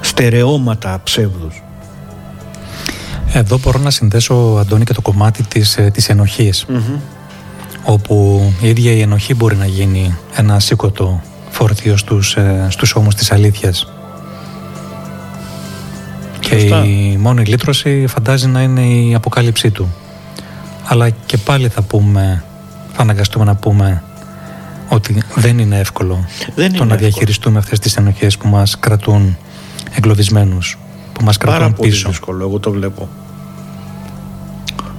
στερεώματα 0.00 1.00
ψεύδους 1.04 1.62
Εδώ 3.32 3.58
μπορώ 3.58 3.78
να 3.78 3.90
συνδέσω, 3.90 4.34
Αντώνη, 4.60 4.84
και 4.84 4.92
το 4.92 5.00
κομμάτι 5.00 5.42
της, 5.42 5.76
ε, 5.76 5.90
της 5.92 6.08
ενοχής. 6.08 6.66
Όπου 7.84 8.42
η 8.60 8.68
ίδια 8.68 8.92
η 8.92 9.00
ενοχή 9.00 9.34
μπορεί 9.34 9.56
να 9.56 9.66
γίνει 9.66 10.16
ένα 10.34 10.60
σήκωτο 10.60 11.22
φορτίο 11.50 11.96
στους, 11.96 12.36
ε, 12.36 12.66
στους 12.70 12.94
ώμους 12.94 13.14
της 13.14 13.32
αλήθειας. 13.32 13.92
Και 16.40 16.58
Σωστά. 16.58 16.84
η 16.84 17.16
μόνη 17.16 17.44
λύτρωση 17.44 18.06
φαντάζει 18.06 18.46
να 18.46 18.62
είναι 18.62 18.80
η 18.80 19.14
αποκάλυψή 19.14 19.70
του. 19.70 19.94
Αλλά 20.84 21.10
και 21.10 21.36
πάλι 21.36 21.68
θα 21.68 21.82
πούμε, 21.82 22.44
θα 22.92 23.02
αναγκαστούμε 23.02 23.44
να 23.44 23.54
πούμε 23.54 24.02
ότι 24.92 25.22
δεν 25.34 25.58
είναι 25.58 25.78
εύκολο 25.78 26.24
Δεν 26.38 26.54
το 26.54 26.62
είναι 26.62 26.68
να 26.68 26.68
εύκολο. 26.82 26.96
διαχειριστούμε 26.96 27.58
αυτές 27.58 27.78
τις 27.78 27.96
ενοχές 27.96 28.36
που 28.36 28.48
μας 28.48 28.78
κρατούν 28.78 29.36
εγκλωβισμένους, 29.90 30.78
που 31.12 31.24
μας 31.24 31.36
κρατούν 31.36 31.58
Πάρα 31.60 31.72
πολύ 31.72 31.90
πίσω. 31.90 32.08
δύσκολο, 32.08 32.44
εγώ 32.44 32.58
το 32.58 32.70
βλέπω. 32.70 33.08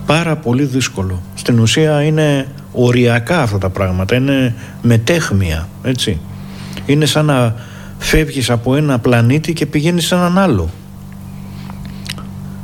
Πάρα 0.06 0.36
πολύ 0.36 0.64
δύσκολο. 0.64 1.22
Στην 1.36 1.60
ουσία 1.60 2.04
είναι 2.04 2.48
οριακά 2.72 3.42
αυτά 3.42 3.58
τα 3.58 3.70
πράγματα, 3.70 4.16
είναι 4.16 4.56
μετέχμια, 4.82 5.68
έτσι. 5.84 6.20
Είναι 6.86 7.06
σαν 7.06 7.26
να 7.26 7.56
φεύγεις 7.98 8.50
από 8.50 8.76
ένα 8.76 9.00
πλανήτη 9.00 9.54
και 9.54 9.66
πηγαίνεις 9.66 10.06
σε 10.06 10.16
έναν 10.16 10.38
άλλο. 10.38 10.70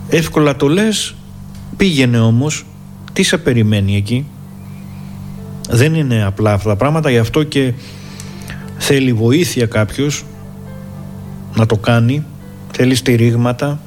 Εύκολα 0.09 0.55
το 0.55 0.67
λες, 0.67 1.15
πήγαινε 1.77 2.19
όμως, 2.19 2.65
τι 3.13 3.23
σε 3.23 3.37
περιμένει 3.37 3.95
εκεί; 3.95 4.25
Δεν 5.69 5.95
είναι 5.95 6.23
απλά 6.23 6.53
αυτά 6.53 6.69
τα 6.69 6.75
πράγματα, 6.75 7.09
γι' 7.09 7.17
αυτό 7.17 7.43
και 7.43 7.73
θέλει 8.77 9.13
βοήθεια 9.13 9.65
κάποιος 9.65 10.25
να 11.55 11.65
το 11.65 11.77
κάνει, 11.77 12.25
θέλει 12.71 12.95
στηρίγματα. 12.95 13.79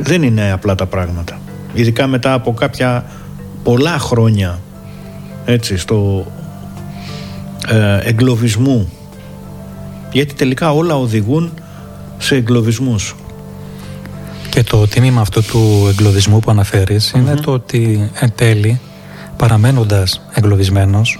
Δεν 0.00 0.22
είναι 0.22 0.52
απλά 0.52 0.74
τα 0.74 0.86
πράγματα. 0.86 1.40
Ειδικά 1.74 2.06
μετά 2.06 2.32
από 2.32 2.54
κάποια 2.54 3.04
πολλά 3.62 3.98
χρόνια 3.98 4.60
έτσι 5.44 5.76
στο 5.76 6.26
ε, 7.68 7.98
εγκλωβισμού 8.02 8.90
γιατί 10.12 10.34
τελικά 10.34 10.72
όλα 10.72 10.96
οδηγούν 10.96 11.52
σε 12.18 12.36
εγκλωβισμούς 12.36 13.14
Και 14.50 14.62
το 14.62 14.86
τίμημα 14.86 15.20
αυτού 15.20 15.42
του 15.42 15.86
εγκλωβισμού 15.90 16.38
που 16.38 16.50
αναφερεις 16.50 17.10
είναι 17.10 17.34
το 17.34 17.52
ότι 17.52 18.10
εν 18.20 18.32
τέλει, 18.34 18.80
παραμένοντας 19.42 20.20
εγκλωβισμένος, 20.32 21.18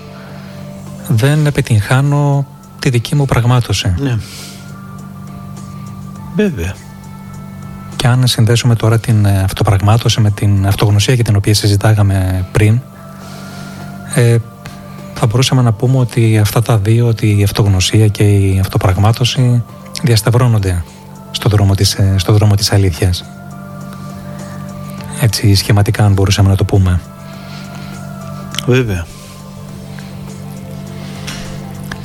δεν 1.09 1.47
επιτυγχάνω 1.47 2.47
τη 2.79 2.91
δική 2.91 3.15
μου 3.15 3.25
πραγμάτωση. 3.25 3.95
ναι 3.99 4.19
βέβαια 6.37 6.75
Και 7.97 8.07
αν 8.07 8.27
συνδέσουμε 8.27 8.75
τώρα 8.75 8.99
την 8.99 9.25
ε, 9.25 9.43
αυτοπραγμάτωση 9.43 10.21
με 10.21 10.31
την 10.31 10.67
αυτογνωσία 10.67 11.15
για 11.15 11.25
την 11.25 11.37
οποία 11.37 11.55
συζητάγαμε 11.55 12.47
πριν, 12.53 12.81
ε, 14.15 14.37
θα 15.15 15.27
μπορούσαμε 15.27 15.63
να 15.63 15.73
πούμε 15.73 15.99
ότι 15.99 16.39
αυτά 16.39 16.63
τα 16.63 16.79
δύο, 16.79 17.07
ότι 17.07 17.39
η 17.39 17.43
αυτογνωσία 17.43 18.09
και 18.09 18.23
η 18.23 18.59
αυτοπραγμάτωση 18.61 19.63
διασταυρώνονται 20.03 20.85
στο 21.31 21.49
δρόμο 21.49 21.75
της, 21.75 21.95
ε, 21.95 22.15
στο 22.17 22.33
δρόμο 22.33 22.55
της 22.55 22.73
αλήθειας. 22.73 23.25
Έτσι 25.21 25.55
σχηματικά 25.55 26.05
αν 26.05 26.13
μπορούσαμε 26.13 26.49
να 26.49 26.57
το 26.57 26.65
πούμε. 26.65 27.01
Βέβαια. 28.67 29.07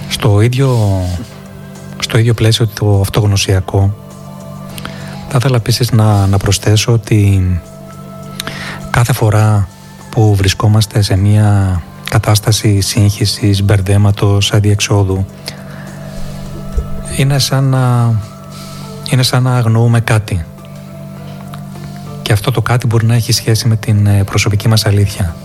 Στο 0.10 0.42
ίδιο, 0.42 1.02
στο 2.00 2.18
ίδιο 2.18 2.34
πλαίσιο 2.34 2.68
το 2.68 3.00
αυτογνωσιακό 3.00 3.96
θα 5.30 5.38
ήθελα 5.38 5.56
επίσης 5.56 5.92
να, 5.92 6.28
να 6.28 6.38
προσθέσω 6.38 6.92
ότι 6.92 7.62
κάθε 8.90 9.14
φορά 9.14 9.68
που 10.10 10.36
βρισκόμαστε 10.36 11.02
σε 11.02 11.16
μια 11.16 11.82
κατάσταση 12.10 12.82
σύγχυσης, 12.82 13.64
μπερδέματος, 13.64 14.54
αδιεξόδου 14.54 15.26
είναι 17.18 17.40
σαν 17.40 17.64
να, 17.64 18.14
είναι 19.10 19.24
σαν 19.24 19.44
να 19.44 19.56
αγνοούμε 19.56 20.00
κάτι. 20.00 20.46
Και 22.22 22.34
αυτό 22.34 22.52
το 22.52 22.62
κάτι 22.62 22.88
μπορεί 22.88 23.06
να 23.06 23.16
έχει 23.16 23.32
σχέση 23.32 23.68
με 23.68 23.76
την 23.76 24.08
ε, 24.08 24.24
προσωπική 24.24 24.68
μας 24.68 24.86
αλήθεια 24.86 25.36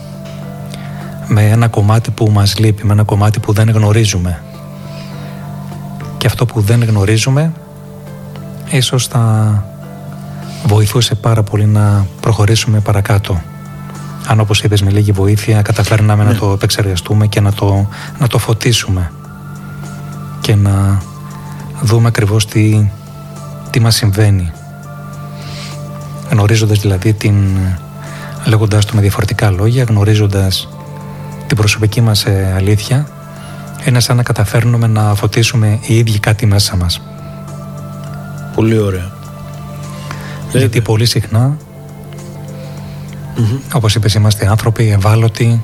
με 1.33 1.51
ένα 1.51 1.69
κομμάτι 1.69 2.11
που 2.11 2.31
μας 2.31 2.59
λείπει, 2.59 2.87
με 2.87 2.93
ένα 2.93 3.03
κομμάτι 3.03 3.41
που 3.41 3.53
δεν 3.53 3.71
γνωρίζουμε 3.71 4.43
και 6.19 6.27
αυτό 6.27 6.47
που 6.47 6.61
δεν 6.61 6.85
γνωρίζουμε 6.85 7.53
ίσως 8.71 9.07
θα 9.07 9.65
βοηθούσε 10.67 11.15
πάρα 11.15 11.43
πολύ 11.43 11.67
να 11.67 12.07
προχωρήσουμε 12.21 12.81
παρακάτω. 12.81 13.43
Αν 14.27 14.41
όπως 14.41 14.63
είπες 14.63 14.83
με 14.83 14.91
λίγη 14.91 15.13
βοήθεια 15.13 15.63
καταφέρναμε 15.63 16.25
να 16.25 16.35
το 16.35 16.53
επεξεργαστούμε 16.53 17.27
και 17.27 17.41
να 17.41 17.53
το, 17.53 17.89
να 18.19 18.27
το 18.27 18.39
φωτίσουμε 18.39 19.13
και 20.41 20.55
να 20.55 21.03
δούμε 21.83 22.09
ακριβώς 22.09 22.47
τι, 22.47 22.91
τι 23.71 23.81
μας 23.81 23.95
συμβαίνει. 23.95 24.53
Γνωρίζοντας 26.31 26.79
δηλαδή 26.79 27.13
την, 27.13 27.35
λέγοντάς 28.45 28.85
το 28.85 28.95
με 28.95 29.01
διαφορετικά 29.01 29.51
λόγια, 29.51 29.85
γνωρίζοντας 29.85 30.69
την 31.53 31.61
προσωπική 31.61 32.01
μας 32.01 32.25
ε, 32.25 32.53
αλήθεια, 32.57 33.09
είναι 33.85 34.01
σαν 34.01 34.17
να 34.17 34.23
καταφέρνουμε 34.23 34.87
να 34.87 35.15
φωτίσουμε 35.15 35.79
οι 35.87 35.97
ίδιοι 35.97 36.19
κάτι 36.19 36.47
μέσα 36.47 36.77
μας. 36.77 37.01
πολύ 38.55 38.79
ωραία 38.79 39.11
Γιατί 40.53 40.81
πολύ 40.81 41.07
συχνά, 41.07 41.57
όπως 43.75 43.95
είπες, 43.95 44.15
είμαστε 44.15 44.47
άνθρωποι 44.47 44.91
ευάλωτοι, 44.91 45.63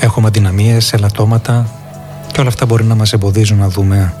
έχουμε 0.00 0.26
αδυναμίες, 0.26 0.92
ελαττώματα 0.92 1.66
και 2.32 2.40
όλα 2.40 2.48
αυτά 2.48 2.66
μπορεί 2.66 2.84
να 2.84 2.94
μας 2.94 3.12
εμποδίζουν 3.12 3.58
να 3.58 3.68
δούμε 3.68 4.14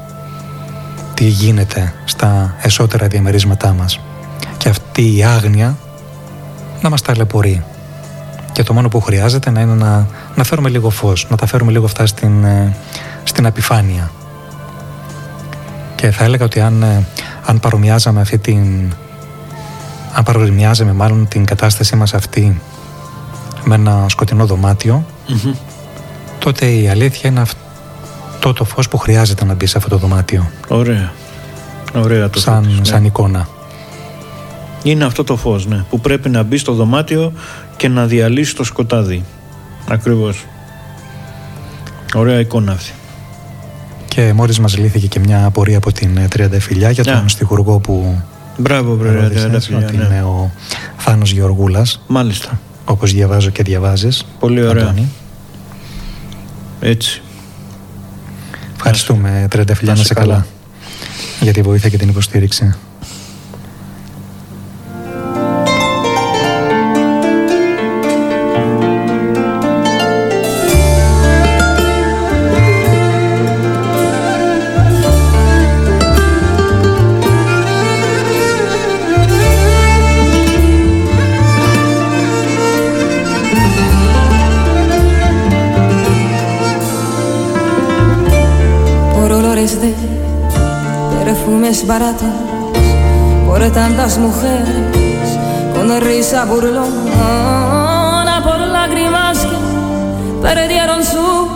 τι 1.14 1.24
γίνεται 1.24 1.92
στα 2.04 2.56
εσώτερα 2.62 3.06
διαμερίσματά 3.06 3.72
μας. 3.72 4.00
Και 4.56 4.68
αυτή 4.68 5.16
η 5.16 5.24
άγνοια 5.24 5.78
να 6.82 6.90
μας 6.90 7.02
ταλαιπωρεί. 7.02 7.64
Και 8.60 8.66
το 8.66 8.74
μόνο 8.74 8.88
που 8.88 9.00
χρειάζεται 9.00 9.50
να 9.50 9.60
είναι 9.60 9.74
να, 9.74 10.06
να 10.34 10.44
φέρουμε 10.44 10.68
λίγο 10.68 10.90
φως, 10.90 11.26
να 11.30 11.36
τα 11.36 11.46
φέρουμε 11.46 11.72
λίγο 11.72 11.84
αυτά 11.84 12.06
στην, 12.06 12.44
ε, 12.44 12.76
στην 13.24 13.44
επιφάνεια. 13.44 14.10
Και 15.94 16.10
θα 16.10 16.24
έλεγα 16.24 16.44
ότι 16.44 16.60
αν, 16.60 16.82
ε, 16.82 17.06
αν 17.44 17.60
παρομοιάζαμε 17.60 18.20
αυτή 18.20 18.38
την, 18.38 18.92
αν 20.12 20.24
παρομοιάζαμε 20.24 20.92
μάλλον 20.92 21.28
την 21.28 21.44
κατάστασή 21.44 21.96
μας 21.96 22.14
αυτή 22.14 22.60
με 23.64 23.74
ένα 23.74 24.06
σκοτεινό 24.08 24.46
δωμάτιο, 24.46 25.04
τότε 26.38 26.66
η 26.66 26.88
αλήθεια 26.88 27.30
είναι 27.30 27.40
αυτό 27.40 28.52
το 28.52 28.64
φως 28.64 28.88
που 28.88 28.98
χρειάζεται 28.98 29.44
να 29.44 29.54
μπει 29.54 29.66
σε 29.66 29.76
αυτό 29.78 29.88
το 29.88 29.96
δωμάτιο, 29.96 30.50
ωραία 30.68 31.12
ωραία 31.94 32.30
το 32.30 32.40
σαν, 32.40 32.62
θέτεις, 32.62 32.78
ναι. 32.78 32.84
σαν 32.84 33.04
εικόνα. 33.04 33.48
Είναι 34.82 35.04
αυτό 35.04 35.24
το 35.24 35.36
φως, 35.36 35.66
ναι, 35.66 35.84
που 35.90 36.00
πρέπει 36.00 36.28
να 36.28 36.42
μπει 36.42 36.56
στο 36.56 36.72
δωμάτιο 36.72 37.32
και 37.80 37.88
να 37.88 38.06
διαλύσει 38.06 38.54
το 38.54 38.64
σκοτάδι. 38.64 39.24
Ακριβώς. 39.88 40.46
Ωραία 42.14 42.38
εικόνα 42.38 42.72
αυτή. 42.72 42.92
Και 44.08 44.32
μόλις 44.32 44.58
μας 44.58 44.76
λύθηκε 44.78 45.06
και 45.06 45.18
μια 45.20 45.44
απορία 45.44 45.76
από 45.76 45.92
την 45.92 46.16
ε, 46.16 46.28
Τριανταφυλιά 46.28 46.90
για 46.90 47.04
τον 47.04 47.22
Ναι. 47.22 47.28
στιχουργό 47.28 47.78
που 47.78 48.22
Μπράβο, 48.56 48.96
βρε, 48.96 49.10
ρώτησες, 49.12 49.32
τριάντα 49.34 49.60
φιλιά, 49.60 49.86
ότι 49.86 49.96
ναι. 49.96 50.04
είναι 50.04 50.22
ο 50.22 50.50
Θάνος 50.96 51.30
Γεωργούλας, 51.32 52.02
Μάλιστα. 52.06 52.60
όπως 52.84 53.12
διαβάζω 53.12 53.50
και 53.50 53.62
διαβάζεις. 53.62 54.26
Πολύ 54.38 54.66
ωραία. 54.66 54.82
Αντώνη. 54.82 55.08
Έτσι. 56.80 57.22
Ευχαριστούμε 58.76 59.46
Τριανταφυλιά, 59.50 59.94
να 59.94 60.04
σε 60.04 60.14
καλά. 60.14 60.46
για 61.40 61.52
τη 61.52 61.62
βοήθεια 61.62 61.88
και 61.88 61.96
την 61.98 62.08
υποστήριξη. 62.08 62.74
Por 93.46 93.68
tantas 93.72 94.16
mujeres 94.18 95.38
con 95.74 96.00
risa 96.00 96.44
burlona 96.44 98.40
por 98.44 98.60
lágrimas 98.60 99.38
que 99.38 99.56
perdieron 100.40 101.04
su 101.04 101.48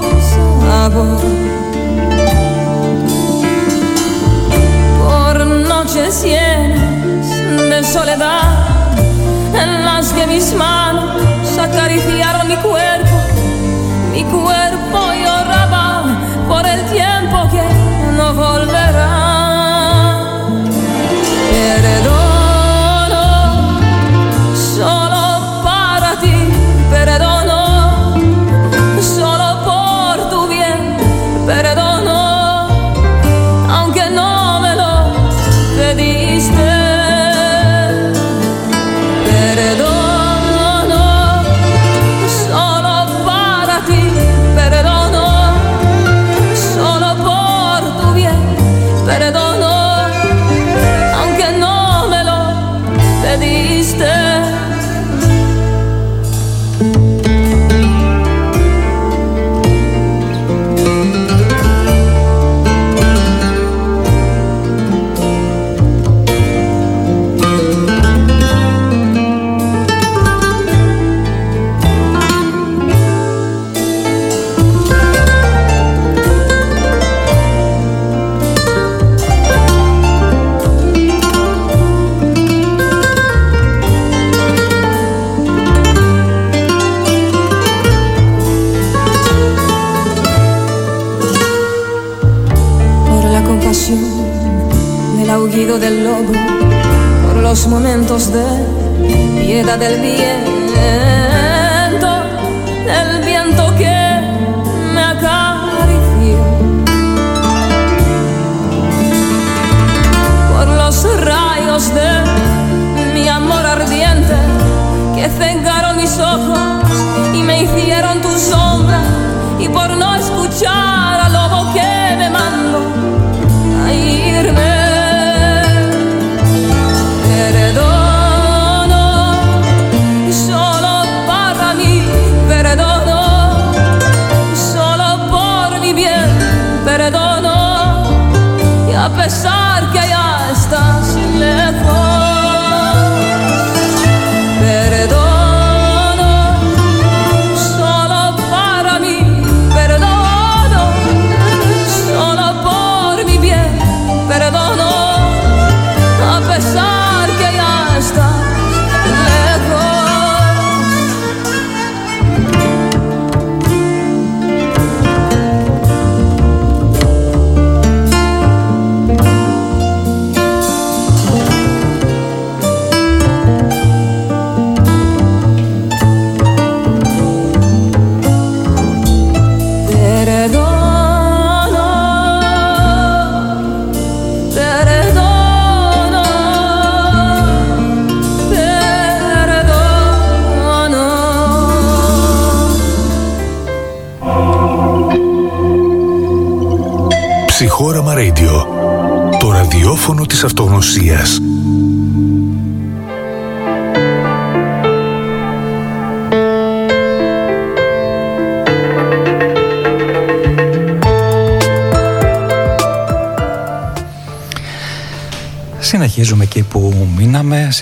sabor. 0.67 1.21
Por 4.99 5.47
noches 5.47 6.25
llenas 6.25 7.29
de 7.71 7.85
soledad 7.85 8.67
en 9.55 9.85
las 9.85 10.13
que 10.13 10.27
mis 10.27 10.53
manos 10.55 11.23
acariciaron 11.57 12.49
mi 12.49 12.57
cuerpo, 12.57 13.17
mi 14.11 14.25
cuerpo 14.25 14.64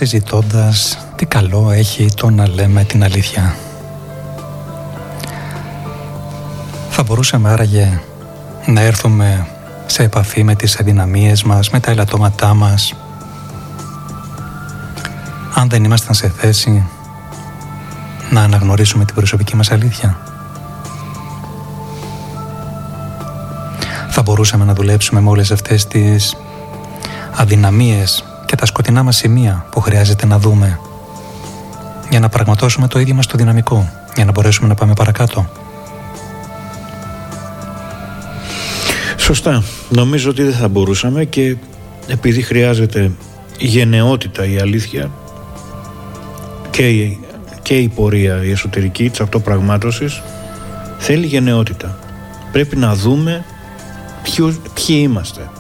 συζητώντας 0.07 0.99
τι 1.16 1.27
καλό 1.27 1.70
έχει 1.70 2.09
το 2.15 2.31
να 2.31 2.49
λέμε 2.49 2.85
την 2.85 3.05
αλήθεια. 3.05 3.57
Θα 6.91 7.03
μπορούσαμε 7.03 7.49
άραγε 7.51 8.01
να 8.66 8.81
έρθουμε 8.81 9.47
σε 9.87 10.03
επαφή 10.03 10.43
με 10.43 10.55
τις 10.55 10.81
αδυναμίες 10.81 11.43
μας, 11.43 11.70
με 11.70 11.81
τα 11.81 11.91
ελαττώματά 11.91 12.55
μας, 12.55 12.95
αν 15.55 15.69
δεν 15.69 15.85
ήμασταν 15.85 16.15
σε 16.15 16.29
θέση 16.29 16.87
να 18.31 18.43
αναγνωρίσουμε 18.43 19.05
την 19.05 19.15
προσωπική 19.15 19.57
μας 19.57 19.70
αλήθεια. 19.70 20.19
Θα 24.09 24.23
μπορούσαμε 24.23 24.65
να 24.65 24.74
δουλέψουμε 24.74 25.20
με 25.20 25.29
όλες 25.29 25.51
αυτές 25.51 25.87
τις 25.87 26.37
αδυναμίες 27.37 28.24
και 28.93 28.98
τα 28.98 29.02
σκοτεινά 29.02 29.02
μας 29.02 29.16
σημεία 29.16 29.66
που 29.70 29.81
χρειάζεται 29.81 30.27
να 30.27 30.39
δούμε 30.39 30.81
για 32.10 32.20
να 32.20 32.28
πραγματώσουμε 32.28 32.89
το 32.89 32.98
ίδιο 32.98 33.14
μας 33.14 33.27
το 33.27 33.36
δυναμικό, 33.36 33.90
για 34.16 34.24
να 34.24 34.32
μπορέσουμε 34.32 34.69
να 34.69 34.74
πάμε 34.74 34.93
παρακάτω. 34.93 35.48
Σωστά. 39.16 39.62
Νομίζω 39.89 40.31
ότι 40.31 40.43
δεν 40.43 40.52
θα 40.52 40.69
μπορούσαμε 40.69 41.24
και 41.24 41.56
επειδή 42.06 42.43
χρειάζεται 42.43 43.10
γενναιότητα 43.59 44.47
η 44.47 44.59
αλήθεια 44.59 45.10
και 46.70 46.89
η, 46.89 47.20
και 47.62 47.78
η 47.78 47.89
πορεία 47.89 48.44
η 48.44 48.51
εσωτερική 48.51 49.10
της 49.10 49.20
αυτοπραγμάτωσης 49.20 50.23
θέλει 50.98 51.27
γενναιότητα. 51.27 51.98
Πρέπει 52.52 52.77
να 52.77 52.94
δούμε 52.94 53.44
ποιος, 54.23 54.60
ποιοι 54.74 54.97
είμαστε. 55.01 55.51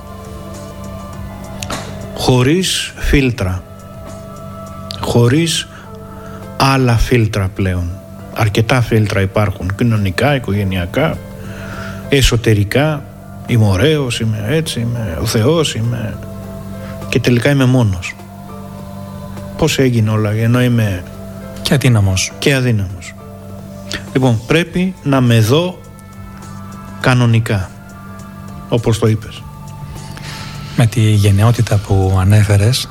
Χωρίς 2.32 2.92
φίλτρα. 2.96 3.62
Χωρίς 5.00 5.68
άλλα 6.56 6.96
φίλτρα 6.96 7.48
πλέον. 7.54 7.90
Αρκετά 8.34 8.80
φίλτρα 8.80 9.20
υπάρχουν. 9.20 9.74
Κοινωνικά, 9.76 10.34
οικογενειακά, 10.34 11.18
εσωτερικά, 12.08 13.04
Είμαι 13.46 13.66
ωραίος, 13.66 14.20
είμαι 14.20 14.44
έτσι, 14.48 14.80
είμαι 14.80 15.18
ο 15.20 15.26
Θεός, 15.26 15.74
είμαι... 15.74 16.18
Και 17.08 17.20
τελικά 17.20 17.50
είμαι 17.50 17.64
μόνος. 17.64 18.14
Πώς 19.56 19.78
έγινε 19.78 20.10
όλα, 20.10 20.30
ενώ 20.30 20.62
είμαι 20.62 21.02
Και 21.62 21.74
αδύναμος. 21.74 22.32
και 22.38 22.54
αδύναμος. 22.54 23.14
Λοιπόν, 24.12 24.40
πρέπει 24.46 24.94
να 25.02 25.20
με 25.20 25.40
δω 25.40 25.78
κανονικά, 27.00 27.70
όπως 28.68 28.98
το 28.98 29.06
είπες. 29.06 29.42
Με 30.76 30.86
τη 30.86 31.00
γενναιότητα 31.00 31.76
που 31.76 32.16
ανέφερες 32.20 32.88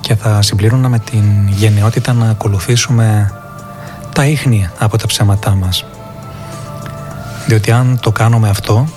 και 0.00 0.14
θα 0.14 0.42
συμπλήρωνα 0.42 0.88
με 0.88 0.98
την 0.98 1.48
γενναιότητα 1.48 2.12
να 2.12 2.30
ακολουθήσουμε 2.30 3.32
τα 4.14 4.26
ίχνη 4.26 4.68
από 4.78 4.98
τα 4.98 5.06
ψέματά 5.06 5.54
μας. 5.54 5.84
Διότι 7.46 7.70
αν 7.70 7.98
το 8.02 8.12
κάνουμε 8.12 8.48
αυτό, 8.48 8.88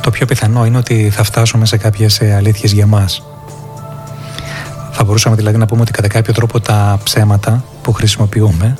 το 0.00 0.10
πιο 0.10 0.26
πιθανό 0.26 0.66
είναι 0.66 0.76
ότι 0.76 1.10
θα 1.10 1.22
φτάσουμε 1.22 1.66
σε 1.66 1.76
κάποιες 1.76 2.20
ε, 2.20 2.34
αλήθειες 2.34 2.72
για 2.72 2.86
μας. 2.86 3.22
Θα 4.92 5.04
μπορούσαμε 5.04 5.36
δηλαδή 5.36 5.56
να 5.56 5.66
πούμε 5.66 5.80
ότι 5.80 5.92
κατά 5.92 6.08
κάποιο 6.08 6.32
τρόπο 6.32 6.60
τα 6.60 7.00
ψέματα 7.04 7.64
που 7.82 7.92
χρησιμοποιούμε 7.92 8.76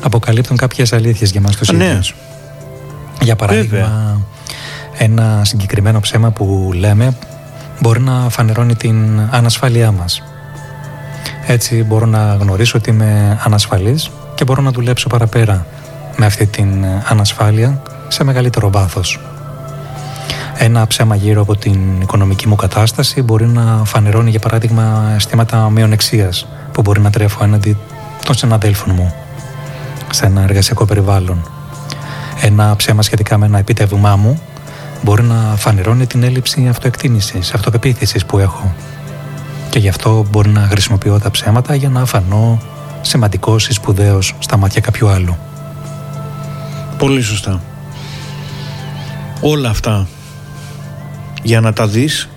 αποκαλύπτουν 0.00 0.56
κάποιες 0.56 0.92
αλήθειες 0.92 1.30
για 1.30 1.40
μας 1.40 1.56
τους 1.56 1.68
Α, 1.68 1.72
ναι. 1.72 1.84
ίδιους. 1.84 2.14
Για 3.20 3.36
παράδειγμα, 3.36 3.78
Βέβαια. 3.78 4.20
Ένα 4.96 5.40
συγκεκριμένο 5.44 6.00
ψέμα 6.00 6.30
που 6.30 6.70
λέμε 6.74 7.16
μπορεί 7.80 8.00
να 8.00 8.28
φανερώνει 8.28 8.74
την 8.74 9.20
ανασφάλειά 9.30 9.92
μας. 9.92 10.22
Έτσι 11.46 11.82
μπορώ 11.82 12.06
να 12.06 12.34
γνωρίσω 12.34 12.78
ότι 12.78 12.90
είμαι 12.90 13.40
ανασφαλής 13.44 14.10
και 14.34 14.44
μπορώ 14.44 14.62
να 14.62 14.70
δουλέψω 14.70 15.08
παραπέρα 15.08 15.66
με 16.16 16.26
αυτή 16.26 16.46
την 16.46 16.84
ανασφάλεια 17.08 17.82
σε 18.08 18.24
μεγαλύτερο 18.24 18.70
βάθος. 18.70 19.20
Ένα 20.56 20.86
ψέμα 20.86 21.14
γύρω 21.14 21.40
από 21.40 21.56
την 21.56 22.00
οικονομική 22.00 22.48
μου 22.48 22.56
κατάσταση 22.56 23.22
μπορεί 23.22 23.46
να 23.46 23.82
φανερώνει 23.84 24.30
για 24.30 24.38
παράδειγμα 24.38 25.12
αισθήματα 25.14 25.70
μειονεξίας 25.70 26.46
που 26.72 26.82
μπορεί 26.82 27.00
να 27.00 27.10
τρέφω 27.10 27.44
έναντι 27.44 27.76
των 28.24 28.34
συναδέλφων 28.34 28.94
μου 28.94 29.14
σε 30.10 30.26
ένα 30.26 30.42
εργασιακό 30.42 30.84
περιβάλλον. 30.84 31.44
Ένα 32.40 32.76
ψέμα 32.76 33.02
σχετικά 33.02 33.38
με 33.38 33.46
ένα 33.46 33.58
επίτευγμά 33.58 34.16
μου 34.16 34.40
μπορεί 35.02 35.22
να 35.22 35.54
φανερώνει 35.56 36.06
την 36.06 36.22
έλλειψη 36.22 36.68
αυτοεκτίμησης, 36.68 37.54
αυτοπεποίθησης 37.54 38.26
που 38.26 38.38
έχω. 38.38 38.74
Και 39.70 39.78
γι' 39.78 39.88
αυτό 39.88 40.26
μπορεί 40.30 40.48
να 40.48 40.60
χρησιμοποιώ 40.60 41.18
τα 41.18 41.30
ψέματα 41.30 41.74
για 41.74 41.88
να 41.88 42.04
φανώ 42.04 42.62
σημαντικός 43.00 43.68
ή 43.68 43.72
σπουδαίος 43.72 44.34
στα 44.38 44.56
μάτια 44.56 44.80
κάποιου 44.80 45.08
άλλου. 45.08 45.36
Πολύ 46.98 47.22
σωστά. 47.22 47.62
Όλα 49.40 49.68
αυτά 49.68 50.06
για 51.42 51.60
να 51.60 51.72
τα 51.72 51.86
δεις 51.86 52.28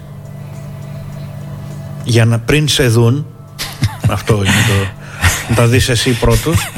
για 2.04 2.26
να 2.26 2.40
πριν 2.40 2.68
σε 2.68 2.88
δουν 2.88 3.26
αυτό 4.16 4.36
είναι 4.36 4.46
το 4.46 5.04
να 5.50 5.56
τα 5.56 5.68
δεις 5.68 5.90
εσύ 5.90 6.12
πρώτος 6.12 6.72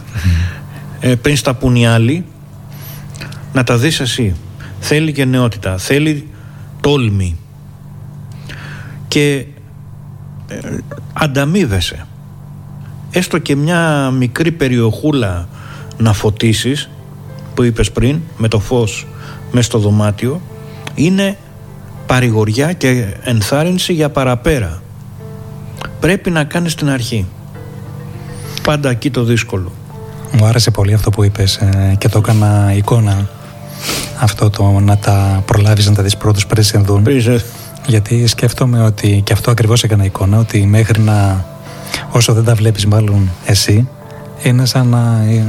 ε, 1.00 1.14
πριν 1.14 1.36
στα 1.36 1.54
πουν 1.54 1.76
οι 1.76 1.86
άλλοι 1.86 2.24
να 3.52 3.64
τα 3.64 3.76
δεις 3.76 4.00
εσύ 4.00 4.34
θέλει 4.80 5.10
γενναιότητα 5.10 5.78
θέλει 5.78 6.28
τόλμη. 6.80 7.36
Και 9.08 9.46
ε, 10.48 10.58
ανταμείβεσαι. 11.12 12.06
Έστω 13.10 13.38
και 13.38 13.56
μια 13.56 14.10
μικρή 14.10 14.52
περιοχούλα 14.52 15.48
να 15.96 16.12
φωτίσεις 16.12 16.90
που 17.54 17.62
είπες 17.62 17.92
πριν 17.92 18.20
με 18.36 18.48
το 18.48 18.58
φως 18.58 19.06
μέσα 19.50 19.66
στο 19.66 19.78
δωμάτιο 19.78 20.40
είναι 20.94 21.36
παρηγοριά 22.06 22.72
και 22.72 23.06
ενθάρρυνση 23.22 23.92
για 23.92 24.10
παραπέρα. 24.10 24.82
Πρέπει 26.00 26.30
να 26.30 26.44
κάνεις 26.44 26.74
την 26.74 26.90
αρχή. 26.90 27.26
Πάντα 28.62 28.90
εκεί 28.90 29.10
το 29.10 29.24
δύσκολο. 29.24 29.72
Μου 30.32 30.44
άρεσε 30.44 30.70
πολύ 30.70 30.94
αυτό 30.94 31.10
που 31.10 31.24
είπες 31.24 31.56
ε, 31.56 31.94
και 31.98 32.08
το 32.08 32.18
έκανα 32.18 32.72
εικόνα 32.76 33.28
αυτό 34.20 34.50
το 34.50 34.64
να 34.80 34.96
τα 34.98 35.42
προλάβεις 35.46 35.86
να 35.88 35.94
τα 35.94 36.02
δεις 36.02 36.16
πρώτους 36.16 36.46
πριν 36.46 36.62
σε 36.62 36.78
δουν. 36.78 37.02
Πριν 37.02 37.22
σε- 37.22 37.44
Γιατί 37.86 38.26
σκέφτομαι 38.26 38.82
ότι 38.84 39.20
και 39.24 39.32
αυτό 39.32 39.50
ακριβώς 39.50 39.82
έκανα 39.82 40.04
εικόνα 40.04 40.38
ότι 40.38 40.66
μέχρι 40.66 41.00
να 41.00 41.44
όσο 42.10 42.32
δεν 42.32 42.44
τα 42.44 42.54
βλέπεις 42.54 42.86
μάλλον 42.86 43.30
εσύ 43.44 43.88
είναι 44.42 44.64
σαν 44.66 44.86
να, 44.88 45.24
ε, 45.28 45.44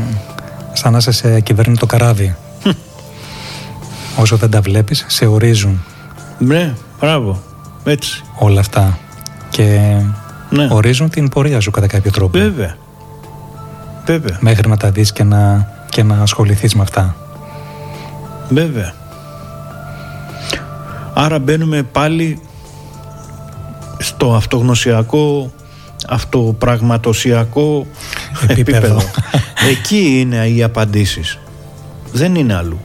σαν 0.73 0.91
να 0.91 0.97
είσαι 0.97 1.11
σε 1.11 1.39
κυβέρνητο 1.39 1.85
καράβι. 1.85 2.35
όσο 4.17 4.35
δεν 4.37 4.49
τα 4.49 4.61
βλέπεις 4.61 5.05
σε 5.07 5.25
ορίζουν. 5.25 5.83
Ναι 6.37 6.73
μπράβο. 6.99 7.41
Έτσι. 7.83 8.23
Όλα 8.37 8.59
αυτά. 8.59 8.97
Και 9.49 9.79
ναι. 10.49 10.67
ορίζουν 10.71 11.09
την 11.09 11.29
πορεία 11.29 11.59
σου 11.59 11.71
κατά 11.71 11.87
κάποιο 11.87 12.11
τρόπο. 12.11 12.37
Βέβαια. 12.39 12.75
Βέβαια. 14.05 14.37
Μέχρι 14.39 14.69
να 14.69 14.77
τα 14.77 14.89
δεις 14.91 15.11
και 15.11 15.23
να, 15.23 15.67
και 15.89 16.03
να 16.03 16.21
ασχοληθείς 16.21 16.75
με 16.75 16.81
αυτά. 16.81 17.15
Βέβαια. 18.49 18.93
Άρα 21.13 21.39
μπαίνουμε 21.39 21.83
πάλι 21.83 22.39
στο 23.97 24.33
αυτογνωσιακό, 24.35 25.51
αυτοπραγματοσιακό 26.07 27.85
Επίπεδο. 28.47 28.77
επίπεδο. 28.87 29.01
Εκεί 29.69 30.19
είναι 30.19 30.47
οι 30.47 30.63
απαντήσεις. 30.63 31.39
Δεν 32.11 32.35
είναι 32.35 32.55
αλλού. 32.55 32.79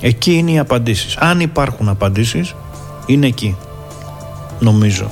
Εκεί 0.00 0.32
είναι 0.34 0.50
οι 0.50 0.58
απαντήσεις. 0.58 1.16
Αν 1.16 1.40
υπάρχουν 1.40 1.88
απαντήσεις, 1.88 2.54
είναι 3.06 3.26
εκεί. 3.26 3.56
Νομίζω. 4.60 5.10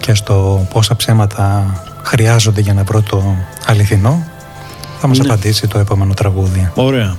και 0.00 0.14
στο 0.14 0.66
πόσα 0.72 0.96
ψέματα 0.96 1.74
χρειάζονται 2.02 2.60
για 2.60 2.74
να 2.74 2.82
βρω 2.84 3.02
το 3.02 3.22
αληθινό 3.66 4.26
θα 5.00 5.06
μας 5.06 5.18
Ναι. 5.18 5.24
απαντήσει 5.28 5.66
το 5.66 5.78
επόμενο 5.78 6.14
τραγούδι. 6.14 6.70
Ωραία. 6.74 7.16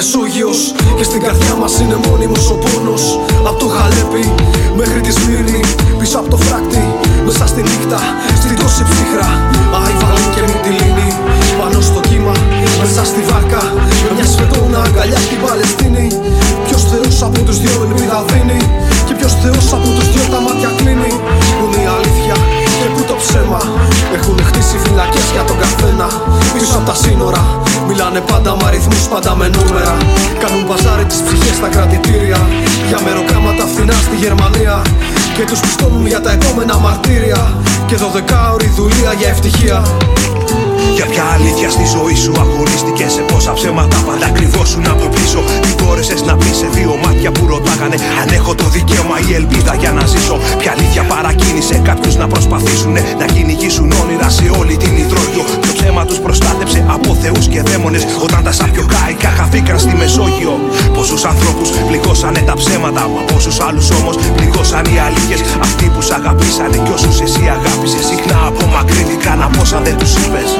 Μεσόγειος. 0.00 0.60
Και 0.96 1.04
στην 1.10 1.20
καρδιά 1.24 1.54
μας 1.60 1.74
είναι 1.80 1.96
μόνιμος 2.06 2.46
ο 2.54 2.56
πόνος. 2.64 3.04
Απ' 3.48 3.58
το 3.62 3.66
Χαλέπι 3.74 4.24
μέχρι 4.80 5.00
τη 5.04 5.10
Σμύρνη. 5.18 5.60
Πίσω 5.98 6.16
από 6.20 6.28
το 6.34 6.38
φράκτη 6.44 6.84
μέσα 7.26 7.44
στη 7.52 7.60
νύχτα 7.68 8.00
Στην 8.40 8.52
τόση 8.60 8.82
ψύχρα. 8.90 9.28
Αϊβαλή 9.80 10.26
και 10.34 10.42
Μυτιλίνη 10.48 11.08
Πάνω 11.58 11.80
στο 11.88 12.00
κύμα 12.08 12.34
μέσα 12.80 13.02
στη 13.10 13.20
βάρκα. 13.28 13.62
Με 14.04 14.10
μια 14.16 14.26
σφετόνα 14.32 14.78
αγκαλιά 14.86 15.20
στην 15.26 15.38
Παλαιστίνη. 15.44 16.06
Ποιος 16.66 16.82
Θεός 16.90 17.16
από 17.26 17.38
τους 17.46 17.58
δυο 17.62 17.76
ελπίδα 17.86 18.18
δίνει; 18.28 18.60
Και 19.06 19.14
ποιος 19.18 19.32
Θεός 19.42 19.66
από 19.76 19.88
τους 19.96 20.06
δυο 20.12 20.24
τα 20.32 20.38
μάτια 20.44 20.70
κλείνει; 20.78 21.12
Που 21.56 21.64
είναι 21.66 21.80
η 21.86 21.88
αλήθεια 21.96 22.36
και 22.78 22.88
που 22.94 23.02
το 23.10 23.14
ψέμα 23.22 23.60
Έχουν 24.16 24.36
χτίσει 24.48 24.49
φυλακές 24.90 25.26
για 25.34 25.44
τον 25.48 25.58
καθένα. 25.62 26.06
Πίσω 26.52 26.76
από 26.78 26.86
τα 26.90 26.94
σύνορα 26.94 27.42
Μιλάνε 27.88 28.20
πάντα 28.20 28.56
με 28.56 28.64
αριθμούς, 28.66 29.04
πάντα 29.12 29.36
με 29.36 29.46
νούμερα. 29.48 29.96
Κάνουν 30.42 30.62
μπαζάρι 30.66 31.04
τις 31.04 31.20
ψυχές 31.26 31.56
στα 31.56 31.68
κρατητήρια. 31.68 32.40
Για 32.88 32.98
μεροκάματα 33.04 33.64
φθηνά 33.66 33.92
στη 34.06 34.16
Γερμανία. 34.16 34.82
Και 35.36 35.44
τους 35.44 35.60
πιστώνουν 35.60 36.06
για 36.06 36.20
τα 36.20 36.30
επόμενα 36.30 36.78
μαρτύρια. 36.78 37.40
Και 37.86 37.96
δωδεκάωρη 37.96 38.68
δουλεία 38.76 39.12
για 39.18 39.28
ευτυχία 39.28 39.82
Για 40.94 41.06
ποια 41.06 41.24
αλήθεια 41.34 41.70
στη 41.70 41.84
ζωή 41.94 42.14
σου 42.14 42.32
αγωνίστηκες 42.40 43.12
σε 43.12 43.20
πόσα 43.20 43.52
ψέματα 43.52 43.96
πάντα 44.06 44.28
κρυβόσουν 44.36 44.86
από 44.86 45.06
πίσω. 45.06 45.40
Τι 45.62 45.70
μπόρεσες 45.78 46.22
να 46.22 46.36
πεις 46.36 46.56
σε 46.56 46.68
δύο 46.76 46.98
μάτια 47.04 47.30
που 47.32 47.46
ρωτάγανε 47.46 47.96
αν 48.22 48.28
έχω 48.38 48.54
το 48.54 48.64
δικαίωμα 48.64 49.16
ή 49.28 49.34
ελπίδα 49.34 49.74
για 49.74 49.92
να 49.92 50.06
ζήσω. 50.06 50.36
Ποια 50.58 50.70
αλήθεια 50.76 51.02
παρακίνησε 51.02 51.76
κάποιους 51.88 52.16
να 52.16 52.26
προσπαθήσουν 52.26 52.92
να 52.92 53.26
κυνηγήσουν 53.34 53.92
όνειρα 54.02 54.28
σε 54.28 54.50
όλη 54.58 54.76
την 54.76 54.96
υδρόγειο. 54.96 55.44
Το 55.66 55.72
ψέμα 55.76 56.04
τους 56.04 56.18
προστάτεψε 56.18 56.84
από 56.96 57.14
θεούς 57.14 57.46
και 57.46 57.60
δαίμονες 57.62 58.06
όταν 58.22 58.42
τα 58.42 58.52
σαπιοκάικα 58.52 59.28
χαθήκαν 59.38 59.78
στη 59.78 59.94
Μεσόγειο. 60.00 60.52
Πόσους 60.94 61.24
ανθρώπους 61.24 61.68
πληγώσανε 61.70 62.40
τα 62.48 62.54
ψέματα, 62.54 63.02
μα 63.14 63.20
πόσους 63.32 63.60
άλλους 63.60 63.90
όμως 63.90 64.16
πληγώσαν 64.36 64.84
οι 64.84 64.98
αλήθειες. 65.06 65.40
Αυτοί 65.60 65.86
που 65.94 66.00
σ' 66.00 66.10
αγαπήσανε 66.10 66.76
κι 66.84 66.92
όσους 66.92 67.20
εσύ 67.20 67.42
αγάπησες 67.56 68.04
συχνά 68.06 68.38
απομακρύνθηκαν 68.46 69.42
από 69.42 69.60
όσα 69.60 69.78
δεν 69.80 69.96
τους 69.98 70.12
είπες. 70.14 70.50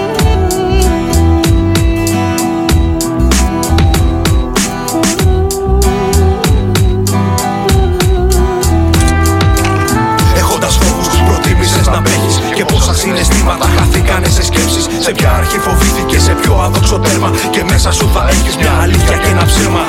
συναισθήματα 13.01 13.67
χαθήκανε 13.77 14.29
σε 14.37 14.43
σκέψεις. 14.49 14.85
Σε 15.05 15.11
ποια 15.13 15.31
αρχή 15.41 15.59
φοβήθηκε, 15.67 16.19
σε 16.27 16.33
ποιο 16.41 16.55
άδοξο 16.67 16.99
τέρμα. 16.99 17.31
Και 17.51 17.63
μέσα 17.71 17.93
σου 17.93 18.07
θα 18.15 18.23
έχεις 18.35 18.57
μια 18.57 18.73
αλήθεια 18.83 19.17
και 19.23 19.29
ένα 19.35 19.45
ψέμα. 19.51 19.85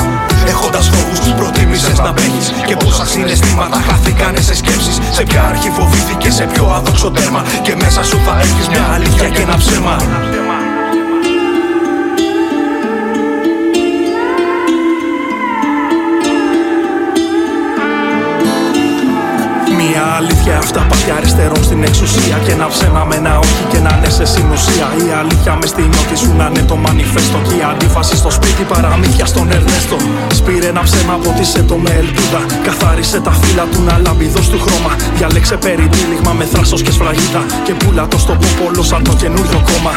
Έχοντας 0.53 0.85
φόβου, 0.93 1.15
του 1.25 1.33
προτίμησες 1.39 1.97
να 2.05 2.11
μπέχει. 2.11 2.41
Και 2.67 2.75
πόσα 2.75 3.05
συναισθήματα 3.05 3.77
χαθήκανε 3.87 4.41
σε 4.47 4.55
σκέψεις. 4.55 4.97
Σε 5.11 5.23
ποια 5.23 5.41
αρχή 5.51 5.69
φοβήθηκε, 5.77 6.29
σε 6.31 6.43
ποιο 6.51 6.65
άδοξο 6.77 7.11
τέρμα. 7.11 7.41
Και 7.65 7.73
μέσα 7.81 8.03
σου 8.03 8.17
θα 8.25 8.33
έχεις 8.45 8.67
μια 8.67 8.83
αλήθεια 8.95 9.29
και 9.29 9.41
ένα 9.41 9.55
ψέμα. 9.57 9.95
Μια 19.93 20.07
αλήθεια 20.19 20.57
αυτά 20.57 20.81
πάθια 20.89 21.15
αριστερών 21.15 21.63
στην 21.63 21.83
εξουσία. 21.83 22.37
Και 22.45 22.51
ένα 22.51 22.67
ψέμα 22.67 23.03
με 23.09 23.15
ένα 23.15 23.39
όχι 23.39 23.63
και 23.71 23.79
να 23.85 23.91
είναι 23.97 24.09
σε 24.09 24.25
συνουσία. 24.25 24.87
Η 25.05 25.07
αλήθεια 25.19 25.55
μες 25.59 25.69
στη 25.69 25.81
νιώτη 25.81 26.15
σου 26.21 26.31
να 26.39 26.45
είναι 26.49 26.63
το 26.71 26.75
μανιφέστο. 26.75 27.37
Και 27.47 27.55
η 27.61 27.63
αντίφαση 27.71 28.15
στο 28.21 28.29
σπίτι 28.37 28.63
παραμύθια 28.71 29.25
στον 29.25 29.51
Ερνέστο. 29.51 29.97
Σπήρε 30.39 30.67
ένα 30.67 30.81
ψέμα, 30.87 31.15
ποτίσε 31.23 31.63
το 31.63 31.75
με 31.75 31.91
ελπίδα. 32.01 32.41
Καθάρισε 32.67 33.19
τα 33.21 33.31
φύλλα 33.31 33.65
του 33.71 33.79
να 33.87 33.97
λάμπει 34.05 34.27
δώσ' 34.27 34.49
του 34.49 34.59
χρώμα. 34.65 34.91
Διάλεξε 35.17 35.55
περιτύλιγμα 35.65 36.31
με 36.39 36.45
θράσος 36.51 36.81
και 36.81 36.91
σφραγίδα. 36.91 37.41
Και 37.65 37.73
πουλά 37.73 38.07
το 38.07 38.17
στο 38.17 38.33
πόπολο 38.41 38.83
σαν 38.83 39.03
το 39.03 39.13
καινούριο 39.21 39.59
κόμμα 39.69 39.93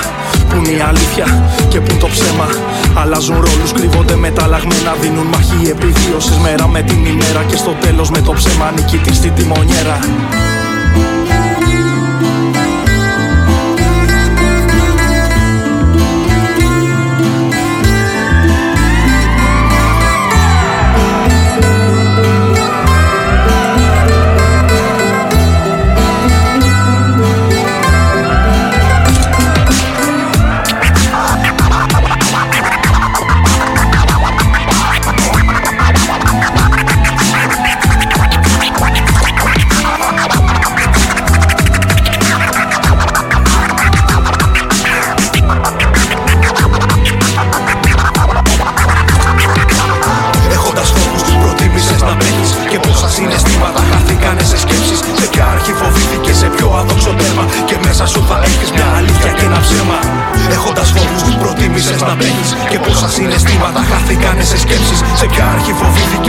Πού 0.54 0.60
είναι 0.60 0.78
η 0.78 0.80
αλήθεια 0.80 1.26
και 1.68 1.80
πού 1.80 1.96
το 2.00 2.06
ψέμα. 2.06 2.48
Αλλάζουν 2.94 3.34
ρόλους, 3.34 3.72
κρύβονται 3.72 4.16
μεταλλαγμένα 4.16 4.94
Δίνουν 5.00 5.26
μαχή 5.26 5.68
επιβίωσης 5.70 6.38
μέρα 6.38 6.68
με 6.68 6.82
την 6.82 7.04
ημέρα 7.04 7.42
Και 7.48 7.56
στο 7.56 7.70
τέλος 7.80 8.10
με 8.10 8.20
το 8.20 8.32
ψέμα 8.32 8.70
νικητής 8.70 9.16
στην 9.16 9.34
τιμονιέρα 9.34 9.98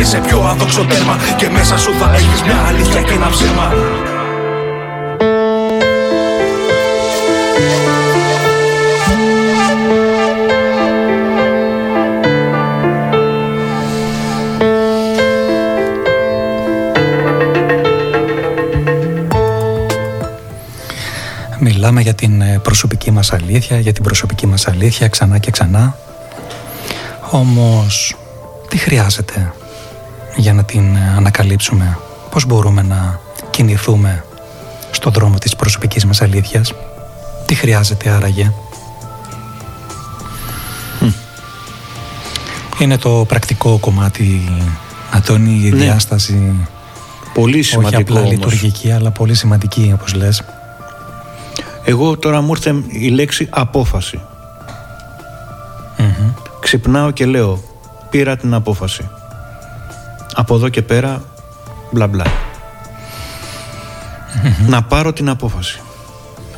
φοβήθηκες 0.05 0.09
σε 0.09 0.19
πιο 0.19 0.39
άδοξο 0.41 0.85
τέρμα 0.85 1.17
Και 1.37 1.49
μέσα 1.49 1.77
σου 1.77 1.93
θα 1.93 2.13
έχεις 2.15 2.41
μια 2.41 2.65
αλήθεια 2.67 3.01
και 3.01 3.13
ένα 3.13 3.29
ψέμα 3.29 3.73
Μιλάμε 21.59 22.01
για 22.01 22.13
την 22.13 22.41
ε, 22.41 22.59
προσωπική 22.63 23.11
μας 23.11 23.33
αλήθεια, 23.33 23.79
για 23.79 23.93
την 23.93 24.03
προσωπική 24.03 24.47
μας 24.47 24.67
αλήθεια 24.67 25.07
ξανά 25.07 25.37
και 25.37 25.51
ξανά. 25.51 25.95
Όμως, 27.31 28.15
τι 28.69 28.77
χρειάζεται; 28.77 29.53
Για 30.35 30.53
να 30.53 30.63
την 30.63 30.95
ε, 30.95 31.13
ανακαλύψουμε, 31.17 31.97
πώς 32.31 32.45
μπορούμε 32.45 32.81
να 32.81 33.19
κινηθούμε 33.49 34.23
στο 34.91 35.09
δρόμο 35.09 35.37
της 35.37 35.55
προσωπικής 35.55 36.05
μας 36.05 36.21
αλήθειας, 36.21 36.73
τι 37.45 37.55
χρειάζεται 37.55 38.09
άραγε; 38.09 38.51
Είναι 42.79 42.97
το 42.97 43.25
πρακτικό 43.27 43.77
κομμάτι, 43.79 44.41
Αντώνη, 45.11 45.61
η 45.63 45.69
Ναι. 45.69 45.75
διάσταση 45.75 46.53
Πολύ 47.33 47.59
όχι 47.59 47.63
σημαντικό 47.63 47.99
απλά 48.01 48.19
όμως. 48.19 48.31
λειτουργική, 48.31 48.91
αλλά 48.91 49.11
πολύ 49.11 49.33
σημαντική, 49.33 49.91
όπως 49.93 50.13
λες. 50.13 50.43
Εγώ 51.83 52.17
τώρα 52.17 52.41
μου 52.41 52.49
ήρθε 52.51 52.75
η 52.87 53.07
λέξη 53.07 53.47
απόφαση. 53.49 54.19
Ξυπνάω 56.59 57.11
και 57.11 57.25
λέω, 57.25 57.63
πήρα 58.09 58.37
την 58.37 58.53
απόφαση. 58.53 59.09
Από 60.37 60.55
εδώ 60.55 60.69
και 60.69 60.81
πέρα, 60.81 61.21
μπλα 61.91 62.07
μπλα. 62.07 62.25
Να 64.67 64.81
πάρω 64.83 65.13
την 65.13 65.29
απόφαση. 65.29 65.79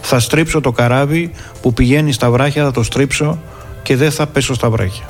Θα 0.02 0.20
στρίψω 0.20 0.62
το 0.62 0.72
καράβι 0.72 1.32
που 1.62 1.74
πηγαίνει 1.74 2.12
στα 2.12 2.32
βράχια, 2.32 2.64
θα 2.64 2.72
το 2.72 2.84
στρίψω 2.84 3.38
και 3.84 3.96
δεν 3.96 4.12
θα 4.12 4.28
πέσω 4.28 4.54
στα 4.54 4.70
βράχια. 4.70 5.06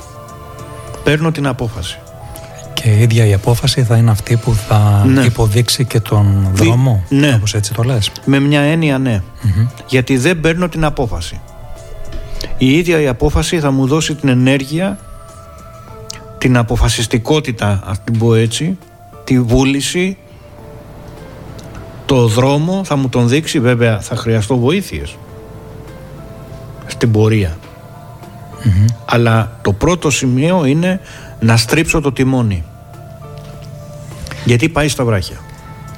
Παίρνω 1.04 1.30
την 1.32 1.46
απόφαση. 1.46 1.98
Και 2.74 2.88
η 2.88 3.00
ίδια 3.02 3.26
η 3.26 3.32
απόφαση 3.34 3.82
θα 3.82 3.96
είναι 3.96 4.10
αυτή 4.10 4.36
που 4.36 4.54
θα 4.68 5.04
Ναι. 5.06 5.22
υποδείξει 5.24 5.84
και 5.84 6.00
τον 6.00 6.48
Δι- 6.52 6.66
δρόμο, 6.66 7.04
ναι. 7.08 7.32
όπως 7.36 7.54
έτσι 7.54 7.72
το 7.74 7.82
λες. 7.82 8.10
Με 8.24 8.38
μια 8.40 8.60
έννοια 8.60 8.98
ναι. 8.98 9.22
Γιατί 9.86 10.16
δεν 10.16 10.40
παίρνω 10.40 10.68
την 10.68 10.84
απόφαση. 10.84 11.40
Η 12.58 12.72
ίδια 12.78 13.00
η 13.00 13.08
απόφαση 13.08 13.60
θα 13.60 13.70
μου 13.70 13.86
δώσει 13.86 14.14
την 14.14 14.28
ενέργεια, 14.28 14.98
την 16.38 16.56
αποφασιστικότητα, 16.56 17.82
ας 17.86 18.04
την 18.04 18.18
πω 18.18 18.34
έτσι, 18.34 18.78
τη 19.24 19.40
βούληση, 19.40 20.16
το 22.06 22.26
δρόμο 22.26 22.84
θα 22.84 22.96
μου 22.96 23.08
τον 23.08 23.28
δείξει 23.28 23.60
βέβαια 23.60 24.00
θα 24.00 24.16
χρειαστώ 24.16 24.56
βοήθειες 24.56 25.16
στην 26.86 27.10
πορεία. 27.10 27.58
Αλλά 29.04 29.58
το 29.62 29.72
πρώτο 29.72 30.10
σημείο 30.10 30.64
είναι 30.64 31.00
να 31.40 31.56
στρίψω 31.56 32.00
το 32.00 32.12
τιμόνι. 32.12 32.64
Γιατί 34.44 34.68
πάει 34.68 34.88
στα 34.88 35.04
βράχια. 35.04 35.36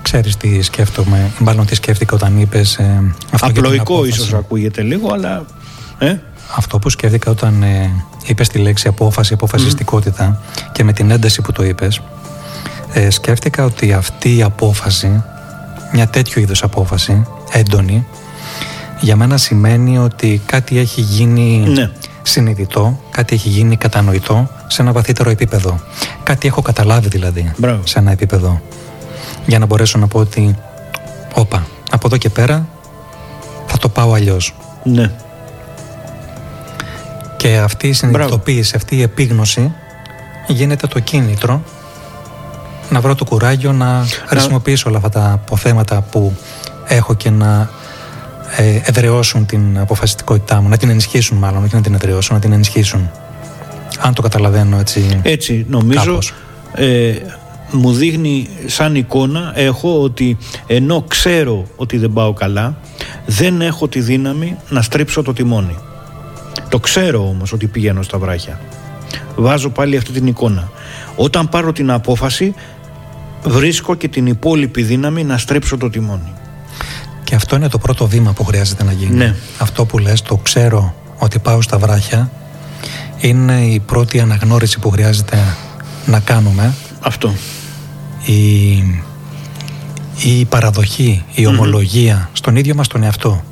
Ξέρεις 0.02 0.36
τι 0.36 0.62
σκέφτομαι, 0.62 1.30
μάλλον 1.38 1.66
τι 1.66 1.74
σκέφτηκα 1.74 2.14
όταν 2.14 2.40
είπες 2.40 2.76
ε, 2.76 3.14
αυτό 3.32 3.46
για 3.46 3.54
την 3.54 3.64
Απλοϊκό 3.64 3.94
απόφαση. 3.94 4.08
ίσως 4.08 4.34
ακούγεται 4.34 4.82
λίγο, 4.82 5.12
αλλά... 5.12 5.44
Ε; 5.98 6.16
Αυτό 6.56 6.78
που 6.78 6.90
σκέφτηκα 6.90 7.30
όταν 7.30 7.62
ε, 7.62 8.04
είπες 8.26 8.48
τη 8.48 8.58
λέξη 8.58 8.88
απόφαση, 8.88 9.32
αποφασιστικότητα 9.32 10.40
και 10.72 10.84
με 10.84 10.92
την 10.92 11.10
ένταση 11.10 11.42
που 11.42 11.52
το 11.52 11.64
είπες, 11.64 12.00
ε, 12.92 13.10
σκέφτηκα 13.10 13.64
ότι 13.64 13.92
αυτή 13.92 14.36
η 14.36 14.42
απόφαση, 14.42 15.22
μια 15.92 16.06
τέτοιου 16.08 16.40
είδους 16.40 16.62
απόφαση, 16.62 17.26
έντονη, 17.52 18.06
για 19.00 19.16
μένα 19.16 19.36
σημαίνει 19.36 19.98
ότι 19.98 20.42
κάτι 20.46 20.78
έχει 20.78 21.00
γίνει 21.00 21.58
Ναι. 21.68 21.90
συνειδητό, 22.22 23.00
κάτι 23.10 23.34
έχει 23.34 23.48
γίνει 23.48 23.76
κατανοητό 23.76 24.48
σε 24.66 24.82
ένα 24.82 24.92
βαθύτερο 24.92 25.30
επίπεδο. 25.30 25.80
Κάτι 26.22 26.46
έχω 26.48 26.62
καταλάβει 26.62 27.08
δηλαδή 27.08 27.52
Μπράβο. 27.56 27.80
σε 27.86 27.98
ένα 27.98 28.10
επίπεδο. 28.10 28.60
Για 29.46 29.58
να 29.58 29.66
μπορέσω 29.66 29.98
να 29.98 30.06
πω 30.06 30.18
ότι, 30.18 30.56
όπα, 31.34 31.66
από 31.90 32.06
εδώ 32.06 32.16
και 32.16 32.28
πέρα 32.28 32.66
θα 33.66 33.78
το 33.78 33.88
πάω 33.88 34.12
αλλιώς. 34.12 34.54
Ναι. 34.84 35.10
Και 37.40 37.56
αυτή 37.56 37.88
η 37.88 37.92
συνειδητοποίηση, 37.92 38.76
αυτή 38.76 38.96
η 38.96 39.02
επίγνωση 39.02 39.72
γίνεται 40.46 40.86
το 40.86 40.98
κίνητρο 40.98 41.62
να 42.90 43.00
βρω 43.00 43.14
το 43.14 43.24
κουράγιο 43.24 43.72
να 43.72 44.06
χρησιμοποιήσω 44.26 44.88
όλα 44.88 44.96
αυτά 44.96 45.08
τα 45.08 45.32
αποθέματα 45.32 46.00
που 46.10 46.36
έχω 46.86 47.14
και 47.14 47.30
να 47.30 47.70
ε, 48.56 48.80
εδραιώσουν 48.84 49.46
την 49.46 49.78
αποφασιστικότητά 49.78 50.60
μου, 50.60 50.68
να 50.68 50.76
την 50.76 50.90
ενισχύσουν 50.90 51.38
μάλλον, 51.38 51.64
όχι 51.64 51.74
να 51.74 51.80
την 51.80 51.94
εδραιώσουν, 51.94 52.34
να 52.34 52.40
την 52.40 52.52
ενισχύσουν. 52.52 53.10
Αν 54.00 54.14
το 54.14 54.22
καταλαβαίνω 54.22 54.78
έτσι. 54.78 55.20
Έτσι 55.22 55.66
νομίζω 55.68 56.04
Κάπως. 56.04 56.34
ε, 56.74 57.12
μου 57.70 57.92
δείχνει 57.92 58.48
σαν 58.66 58.94
εικόνα 58.94 59.52
έχω 59.54 60.02
ότι 60.02 60.36
ενώ 60.66 61.04
ξέρω 61.08 61.66
ότι 61.76 61.98
δεν 61.98 62.12
πάω 62.12 62.32
καλά 62.32 62.76
δεν 63.26 63.60
έχω 63.60 63.88
τη 63.88 64.00
δύναμη 64.00 64.56
να 64.68 64.82
στρίψω 64.82 65.22
το 65.22 65.32
τιμόνι. 65.32 65.76
Το 66.68 66.78
ξέρω 66.78 67.28
όμως 67.28 67.52
ότι 67.52 67.66
πηγαίνω 67.66 68.02
στα 68.02 68.18
βράχια. 68.18 68.60
Βάζω 69.36 69.70
πάλι 69.70 69.96
αυτή 69.96 70.12
την 70.12 70.26
εικόνα. 70.26 70.70
Όταν 71.16 71.48
πάρω 71.48 71.72
την 71.72 71.90
απόφαση 71.90 72.54
βρίσκω 73.44 73.94
και 73.94 74.08
την 74.08 74.26
υπόλοιπη 74.26 74.82
δύναμη 74.82 75.24
να 75.24 75.38
στρίψω 75.38 75.76
το 75.76 75.90
τιμόνι. 75.90 76.32
Και 77.24 77.34
αυτό 77.34 77.56
είναι 77.56 77.68
το 77.68 77.78
πρώτο 77.78 78.06
βήμα 78.06 78.32
που 78.32 78.44
χρειάζεται 78.44 78.84
να 78.84 78.92
γίνει. 78.92 79.16
Ναι. 79.16 79.34
Αυτό 79.58 79.84
που 79.84 79.98
λες, 79.98 80.22
το 80.22 80.36
ξέρω 80.36 80.94
ότι 81.18 81.38
πάω 81.38 81.62
στα 81.62 81.78
βράχια, 81.78 82.30
είναι 83.18 83.60
η 83.60 83.80
πρώτη 83.80 84.20
αναγνώριση 84.20 84.78
που 84.78 84.90
χρειάζεται 84.90 85.56
να 86.06 86.20
κάνουμε. 86.20 86.74
Αυτό. 87.00 87.34
Η, 88.24 88.70
η 90.22 90.44
παραδοχή, 90.48 91.24
η 91.34 91.46
ομολογία 91.46 92.30
στον 92.32 92.56
ίδιο 92.56 92.74
μας 92.74 92.86
τον 92.88 93.02
εαυτό. 93.02 93.44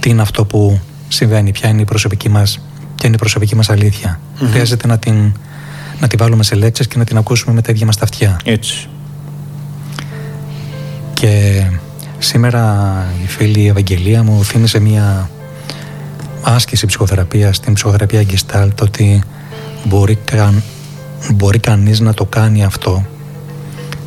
Τι 0.00 0.10
είναι 0.10 0.22
αυτό 0.22 0.44
που 0.44 0.80
συμβαίνει, 1.12 1.52
ποια 1.52 1.68
είναι 1.68 1.80
η 1.80 1.84
προσωπική 1.84 2.28
μας, 2.28 2.58
ποια 2.78 3.06
είναι 3.06 3.14
η 3.14 3.18
προσωπική 3.18 3.56
μας 3.56 3.70
αλήθεια. 3.70 4.20
Χρειάζεται 4.50 4.86
να 4.86 4.98
την, 4.98 5.32
να 6.00 6.06
τη 6.06 6.16
βάλουμε 6.16 6.42
σε 6.42 6.54
λέξεις 6.54 6.86
και 6.86 6.98
να 6.98 7.04
την 7.04 7.16
ακούσουμε 7.16 7.54
με 7.54 7.62
τα 7.62 7.72
ίδια 7.72 7.86
μας 7.86 7.96
τα 7.96 8.04
αυτιά. 8.04 8.40
Έτσι. 8.44 8.88
Και 11.14 11.62
σήμερα 12.18 12.94
η 13.24 13.26
φίλη 13.26 13.68
Ευαγγελία 13.68 14.22
μου 14.22 14.44
θύμισε 14.44 14.78
μια 14.78 15.30
άσκηση 16.42 16.86
ψυχοθεραπείας, 16.86 17.56
στην 17.56 17.74
ψυχοθεραπεία 17.74 18.22
Gestalt, 18.22 18.82
ότι 18.82 19.22
μπορεί, 19.84 20.18
καν, 20.24 20.62
μπορεί 21.34 21.58
κανείς 21.58 22.00
να 22.00 22.14
το 22.14 22.24
κάνει 22.24 22.64
αυτό, 22.64 23.06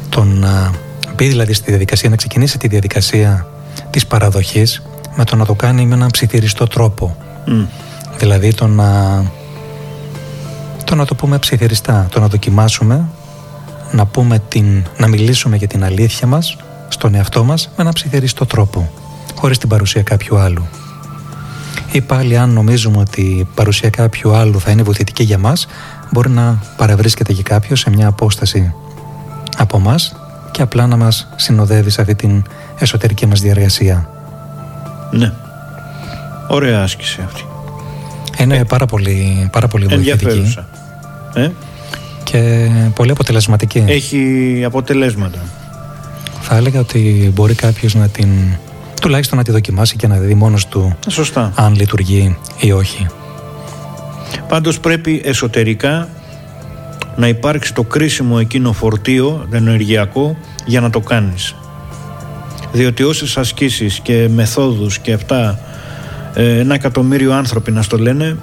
το 0.09 0.23
να 0.23 0.71
μπει 1.15 1.27
δηλαδή 1.27 1.53
στη 1.53 1.69
διαδικασία, 1.69 2.09
να 2.09 2.15
ξεκινήσει 2.15 2.57
τη 2.57 2.67
διαδικασία 2.67 3.47
της 3.89 4.07
παραδοχής 4.07 4.81
με 5.15 5.23
το 5.23 5.35
να 5.35 5.45
το 5.45 5.53
κάνει 5.53 5.85
με 5.85 5.95
έναν 5.95 6.09
ψιθυριστό 6.09 6.67
τρόπο. 6.67 7.15
Μμ. 7.45 7.65
Δηλαδή 8.17 8.53
το 8.53 8.67
να, 8.67 9.23
το 10.83 10.95
να 10.95 11.05
το 11.05 11.15
πούμε 11.15 11.37
ψιθυριστά, 11.37 12.07
το 12.11 12.19
να 12.19 12.27
δοκιμάσουμε, 12.27 13.09
να, 13.91 14.05
πούμε 14.05 14.41
την, 14.47 14.85
να 14.97 15.07
μιλήσουμε 15.07 15.55
για 15.55 15.67
την 15.67 15.83
αλήθεια 15.83 16.27
μας 16.27 16.57
στον 16.87 17.15
εαυτό 17.15 17.43
μας 17.43 17.65
με 17.67 17.73
έναν 17.77 17.93
ψιθυριστό 17.93 18.45
τρόπο, 18.45 18.91
χωρίς 19.35 19.57
την 19.57 19.69
παρουσία 19.69 20.03
κάποιου 20.03 20.37
άλλου. 20.37 20.67
Ή 21.91 22.01
πάλι 22.01 22.37
αν 22.37 22.49
νομίζουμε 22.49 22.97
ότι 22.97 23.21
η 23.21 23.47
παρουσία 23.53 23.89
κάποιου 23.89 24.33
άλλου 24.33 24.59
θα 24.59 24.71
είναι 24.71 24.83
βοηθητική 24.83 25.23
για 25.23 25.37
μας, 25.37 25.67
μπορεί 26.11 26.29
να 26.29 26.59
παρευρίσκεται 26.77 27.33
και 27.33 27.43
κάποιος 27.43 27.79
σε 27.79 27.89
μια 27.89 28.07
απόσταση 28.07 28.73
από 29.57 29.79
μας 29.79 30.15
και 30.51 30.61
απλά 30.61 30.87
να 30.87 30.97
μας 30.97 31.27
συνοδεύει 31.35 31.89
σε 31.89 32.01
αυτή 32.01 32.15
την 32.15 32.43
εσωτερική 32.79 33.25
μας 33.25 33.41
διαργασία. 33.41 34.12
Ναι. 35.17 35.31
Ωραία 36.47 36.81
άσκηση 36.81 37.21
αυτή. 37.25 37.43
Είναι 38.39 38.65
πάρα 38.65 38.85
πολύ, 38.85 39.49
πάρα 39.51 39.67
πολύ 39.67 39.85
βοηθητική 39.85 40.11
Ενδιαφέρουσα. 40.25 40.67
Ε; 41.33 41.49
και 42.23 42.69
πολύ 42.95 43.11
αποτελεσματική. 43.11 43.83
Έχει 43.87 44.61
αποτελέσματα. 44.65 45.39
Θα 46.41 46.55
έλεγα 46.55 46.79
ότι 46.79 47.31
μπορεί 47.33 47.53
κάποιος 47.55 47.95
να 47.95 48.07
την. 48.07 48.29
τουλάχιστον 49.01 49.37
να 49.37 49.43
τη 49.43 49.51
δοκιμάσει 49.51 49.95
και 49.95 50.07
να 50.07 50.17
δει 50.17 50.33
μόνος 50.33 50.67
του 50.67 50.95
Σωστά. 51.09 51.51
αν 51.55 51.75
λειτουργεί 51.75 52.37
ή 52.59 52.71
όχι. 52.71 53.07
Πάντως 54.47 54.79
πρέπει 54.79 55.21
εσωτερικά 55.25 56.07
να 57.15 57.27
υπάρξει 57.27 57.73
το 57.73 57.83
κρίσιμο 57.83 58.37
εκείνο 58.39 58.73
φορτίο 58.73 59.47
ενεργειακό 59.51 60.37
για 60.65 60.81
να 60.81 60.89
το 60.89 60.99
κάνεις. 60.99 61.55
Διότι 62.73 63.03
όσες 63.03 63.37
ασκήσεις 63.37 63.99
και 63.99 64.29
μεθόδους 64.29 64.99
και 64.99 65.13
αυτά 65.13 65.59
ε, 66.33 66.59
ένα 66.59 66.73
εκατομμύριο 66.73 67.33
άνθρωποι 67.33 67.71
να 67.71 67.81
στο 67.81 67.97
λένε 67.97 68.37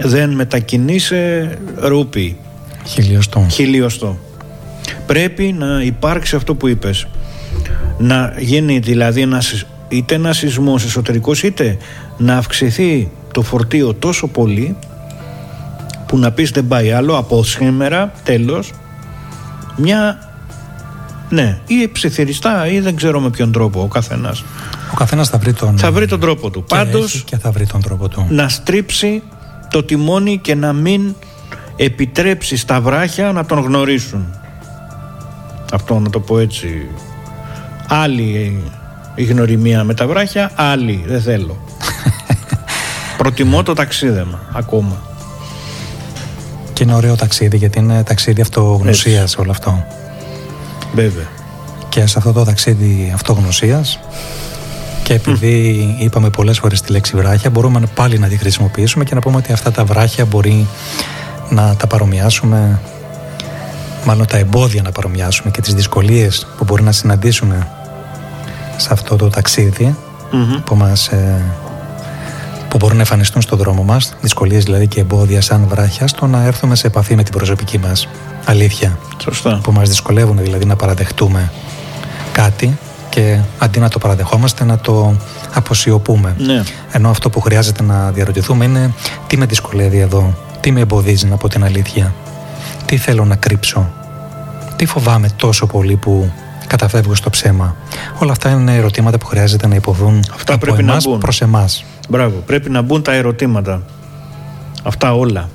δεν 0.00 0.30
μετακινείσαι 0.30 1.58
ρούπι, 1.76 2.36
Χιλιοστό. 2.84 3.46
χιλιοστό. 3.50 4.18
Πρέπει 5.06 5.54
να 5.58 5.82
υπάρξει 5.82 6.36
αυτό 6.36 6.54
που 6.54 6.68
είπες. 6.68 7.06
Να 7.98 8.34
γίνει 8.38 8.78
δηλαδή 8.78 9.20
ένας, 9.20 9.66
είτε 9.88 10.14
ένα 10.14 10.32
σεισμός 10.32 10.84
εσωτερικός 10.84 11.42
είτε 11.42 11.76
να 12.16 12.36
αυξηθεί 12.36 13.10
το 13.32 13.42
φορτίο 13.42 13.94
τόσο 13.94 14.26
πολύ 14.26 14.76
που 16.06 16.18
να 16.18 16.30
πεις 16.32 16.50
δεν 16.50 16.66
πάει 16.66 16.92
άλλο 16.92 17.16
από 17.16 17.44
σήμερα 17.44 18.12
τέλος 18.24 18.72
μια 19.76 20.27
ναι 21.28 21.58
ή 21.66 21.88
ψιθυριστά 21.92 22.66
ή 22.66 22.80
δεν 22.80 22.96
ξέρω 22.96 23.20
με 23.20 23.30
ποιον 23.30 23.52
τρόπο 23.52 23.82
ο 23.82 23.86
καθένας 23.88 24.44
Ο 24.92 24.96
καθένας 24.96 25.28
θα 25.28 25.38
βρει 25.38 25.52
τον. 25.52 25.78
θα 25.78 25.92
βρει 25.92 26.06
τον 26.06 26.20
τρόπο 26.20 26.50
του 26.50 26.64
και 26.64 26.74
πάντως 26.74 27.14
έχει 27.14 27.24
και 27.24 27.36
θα 27.36 27.50
βρει 27.50 27.66
τον 27.66 27.82
τρόπο 27.82 28.08
του. 28.08 28.26
να 28.28 28.48
στρίψει 28.48 29.22
το 29.70 29.82
τιμόνι 29.82 30.38
και 30.38 30.54
να 30.54 30.72
μην 30.72 31.14
επιτρέψει 31.76 32.56
στα 32.56 32.80
βράχια 32.80 33.32
να 33.32 33.44
τον 33.44 33.58
γνωρίσουν. 33.60 34.26
Αυτό 35.72 35.98
να 35.98 36.10
το 36.10 36.20
πω 36.20 36.38
έτσι. 36.38 36.86
Άλλη 37.88 38.62
η 39.14 39.24
γνωριμία 39.24 39.84
με 39.84 39.94
τα 39.94 40.06
βράχια, 40.06 40.50
άλλη 40.54 41.04
δεν 41.06 41.22
θέλω. 41.22 41.58
Προτιμώ 43.18 43.62
το 43.62 43.72
ταξίδεμα 43.72 44.40
ακόμα. 44.52 45.02
Και 46.72 46.82
είναι 46.82 46.94
ωραίο 46.94 47.14
ταξίδι 47.16 47.56
γιατί 47.56 47.78
είναι 47.78 48.02
ταξίδι 48.02 48.40
αυτογνωσίας 48.40 49.36
όλο 49.36 49.50
αυτό. 49.50 49.84
Βέβαια. 50.94 51.26
Και 51.88 52.06
σε 52.06 52.18
αυτό 52.18 52.32
το 52.32 52.44
ταξίδι 52.44 53.10
αυτογνωσίας 53.14 53.98
και 55.02 55.14
επειδή 55.14 55.96
είπαμε 55.98 56.30
πολλές 56.30 56.58
φορές 56.58 56.80
τη 56.80 56.92
λέξη 56.92 57.16
βράχια, 57.16 57.50
μπορούμε 57.50 57.80
πάλι 57.94 58.18
να 58.18 58.28
τη 58.28 58.36
χρησιμοποιήσουμε 58.36 59.04
και 59.04 59.14
να 59.14 59.20
πούμε 59.20 59.36
ότι 59.36 59.52
αυτά 59.52 59.70
τα 59.70 59.84
βράχια 59.84 60.24
μπορεί 60.24 60.66
να 61.50 61.76
τα 61.76 61.86
παρομοιάσουμε, 61.86 62.80
μάλλον 64.04 64.26
τα 64.26 64.36
εμπόδια 64.36 64.82
να 64.82 64.92
παρομοιάσουμε 64.92 65.50
και 65.50 65.60
τις 65.60 65.74
δυσκολίες 65.74 66.46
που 66.56 66.64
μπορεί 66.64 66.82
να 66.82 66.92
συναντήσουμε 66.92 67.68
σε 68.76 68.88
αυτό 68.90 69.16
το 69.16 69.28
ταξίδι 69.28 69.96
Μμμ. 70.30 70.62
που, 70.64 70.76
μας, 70.76 71.08
ε, 71.08 71.44
που 72.68 72.76
μπορούν 72.76 72.94
να 72.94 73.02
εμφανιστούν 73.02 73.42
στον 73.42 73.58
δρόμο 73.58 73.82
μας, 73.82 74.16
δυσκολίες 74.20 74.64
δηλαδή 74.64 74.86
και 74.86 75.00
εμπόδια 75.00 75.40
σαν 75.40 75.66
βράχια, 75.68 76.06
στο 76.06 76.26
να 76.26 76.42
έρθουμε 76.44 76.74
σε 76.76 76.86
επαφή 76.86 77.14
με 77.14 77.22
την 77.22 77.32
προσωπική 77.32 77.78
μας 77.78 78.08
αλήθεια. 78.44 78.98
Σωστά. 79.22 79.60
Που 79.62 79.72
μας 79.72 79.88
δυσκολεύουν 79.88 80.38
δηλαδή 80.38 80.64
να 80.64 80.76
παραδεχτούμε 80.76 81.52
κάτι 82.32 82.78
και 83.08 83.38
αντί 83.58 83.78
να 83.78 83.88
το 83.88 83.98
παραδεχόμαστε 83.98 84.64
να 84.64 84.78
το 84.78 85.16
αποσιωπούμε. 85.54 86.34
Ναι. 86.38 86.62
Ενώ 86.92 87.10
αυτό 87.10 87.30
που 87.30 87.40
χρειάζεται 87.40 87.82
να 87.82 88.10
διαρωτηθούμε 88.10 88.64
είναι 88.64 88.94
τι 89.26 89.36
με 89.36 89.46
δυσκολεύει 89.46 89.98
εδώ, 89.98 90.34
τι 90.60 90.70
με 90.70 90.80
εμποδίζει 90.80 91.26
να 91.26 91.36
πω 91.36 91.48
την 91.48 91.64
αλήθεια, 91.64 92.14
τι 92.86 92.96
θέλω 92.96 93.24
να 93.24 93.36
κρύψω, 93.36 93.90
τι 94.76 94.86
φοβάμαι 94.86 95.28
τόσο 95.36 95.66
πολύ 95.66 95.96
που 95.96 96.32
καταφεύγω 96.66 97.14
στο 97.14 97.30
ψέμα. 97.30 97.76
Όλα 98.18 98.32
αυτά 98.32 98.50
είναι 98.50 98.76
ερωτήματα 98.76 99.18
που 99.18 99.26
χρειάζεται 99.26 99.66
να 99.66 99.74
υποθούν 99.74 100.24
Αυτά 100.34 100.54
από 100.54 100.64
πρέπει 100.66 100.82
να 100.82 100.90
εμάς 100.90 101.04
μπουν. 101.04 101.18
προς 101.18 101.40
εμάς. 101.40 101.84
Μπράβο. 102.08 102.42
Πρέπει 102.46 102.70
να 102.70 102.82
μπουν 102.82 103.02
τα 103.02 103.12
ερωτήματα. 103.12 103.82
Αυτά 104.82 105.14
όλα. 105.14 105.50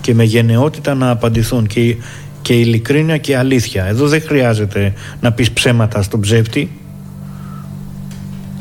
Και 0.00 0.14
με 0.14 0.24
γενναιότητα 0.24 0.94
να 0.94 1.10
απαντηθούν. 1.10 1.66
Και, 1.66 1.96
και 2.42 2.52
ειλικρίνεια 2.52 3.16
και 3.16 3.36
αλήθεια. 3.36 3.84
Εδώ 3.84 4.08
δεν 4.08 4.22
χρειάζεται 4.22 4.92
να 5.20 5.32
πεις 5.32 5.50
ψέματα 5.50 6.02
στον 6.02 6.20
ψεύτη. 6.20 6.70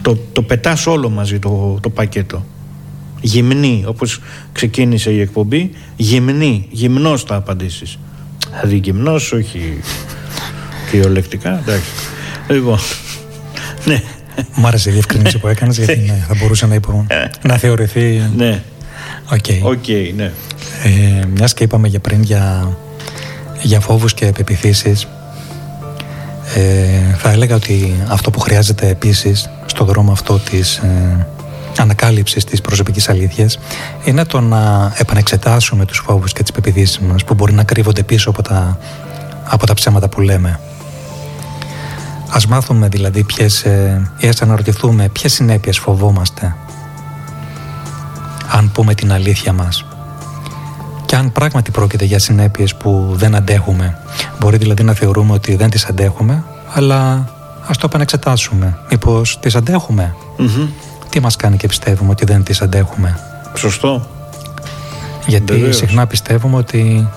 Το, 0.01 0.17
το 0.31 0.41
πετάς 0.41 0.87
όλο 0.87 1.09
μαζί 1.09 1.39
το, 1.39 1.77
το 1.81 1.89
πακέτο. 1.89 2.45
Γυμνή, 3.21 3.83
όπως 3.87 4.21
ξεκίνησε 4.51 5.11
η 5.11 5.21
εκπομπή, 5.21 5.71
γυμνή, 5.95 6.67
γυμνός 6.71 7.23
θα 7.23 7.35
απαντήσεις. 7.35 7.99
Δηλαδή 8.51 8.75
γυμνός, 8.75 9.31
όχι 9.31 9.79
κυριολεκτικά, 10.91 11.59
εντάξει. 11.59 11.89
Λοιπόν, 12.49 12.77
ναι, 13.85 14.03
Μ' 14.55 14.65
άρεσε 14.65 14.89
η 14.89 14.93
διευκρίνηση 14.93 15.37
που 15.37 15.47
έκανες 15.47 15.77
γιατί 15.77 15.99
ναι, 16.07 16.25
θα 16.27 16.35
μπορούσε 16.39 16.65
να, 16.65 16.75
υπο... 16.75 17.05
να 17.41 17.57
θεωρηθεί... 17.57 18.29
ναι, 18.35 18.61
OK. 19.31 19.45
OK, 19.63 19.87
ναι. 20.15 20.31
Ε, 20.83 21.25
μιας 21.35 21.53
και 21.53 21.63
είπαμε 21.63 21.87
για 21.87 21.99
πριν 21.99 22.21
για, 22.23 22.77
για 23.61 23.79
φόβους 23.79 24.13
και 24.13 24.25
πεποιθήσεις 24.25 25.07
ε, 26.55 27.15
θα 27.17 27.31
έλεγα 27.31 27.55
ότι 27.55 27.95
αυτό 28.07 28.29
που 28.29 28.39
χρειάζεται 28.39 28.87
επίσης 28.87 29.49
στο 29.65 29.85
δρόμο 29.85 30.11
αυτό 30.11 30.39
της 30.39 30.77
ε, 30.77 31.27
ανακάλυψης 31.77 32.43
της 32.43 32.61
προσωπικής 32.61 33.09
αλήθειας 33.09 33.59
είναι 34.03 34.25
το 34.25 34.39
να 34.39 34.93
επανεξετάσουμε 34.97 35.85
τους 35.85 35.97
φόβους 35.97 36.33
και 36.33 36.41
τις 36.41 36.51
πεποιθήσεις 36.51 36.99
μας 36.99 37.23
που 37.23 37.33
μπορεί 37.33 37.53
να 37.53 37.63
κρύβονται 37.63 38.03
πίσω 38.03 38.29
από 38.29 38.41
τα, 38.41 38.77
από 39.43 39.65
τα 39.65 39.73
ψέματα 39.73 40.09
που 40.09 40.21
λέμε. 40.21 40.59
Ας 42.29 42.47
μάθουμε 42.47 42.87
δηλαδή 42.87 43.23
ποιες, 43.23 43.63
ε, 43.63 44.11
ή 44.17 44.27
ας 44.27 44.41
αναρωτηθούμε 44.41 45.09
ποιες 45.09 45.33
συνέπειες 45.33 45.77
φοβόμαστε 45.77 46.55
αν 48.51 48.71
πούμε 48.71 48.93
την 48.95 49.11
αλήθεια 49.11 49.53
μας 49.53 49.85
και 51.05 51.15
αν 51.15 51.31
πράγματι 51.31 51.71
πρόκειται 51.71 52.05
για 52.05 52.19
συνέπειες 52.19 52.75
που 52.75 53.09
δεν 53.13 53.35
αντέχουμε. 53.35 53.97
Μπορεί 54.39 54.57
δηλαδή 54.57 54.83
να 54.83 54.93
θεωρούμε 54.93 55.33
ότι 55.33 55.55
δεν 55.55 55.69
τις 55.69 55.85
αντέχουμε, 55.85 56.43
αλλά 56.73 57.29
ας 57.67 57.77
το 57.77 57.85
επανεξετάσουμε. 57.85 58.77
Μήπως 58.89 59.39
τις 59.39 59.55
αντέχουμε; 59.55 60.15
Μμμ. 60.37 60.69
Τι 61.09 61.19
μας 61.19 61.35
κάνει 61.35 61.57
και 61.57 61.67
πιστεύουμε 61.67 62.09
ότι 62.09 62.25
δεν 62.25 62.43
τις 62.43 62.61
αντέχουμε; 62.61 63.19
Σωστό. 63.55 64.07
Γιατί 65.27 65.53
Βεβαίως. 65.53 65.75
συχνά 65.75 66.07
πιστεύουμε 66.07 66.57
ότι 66.57 67.07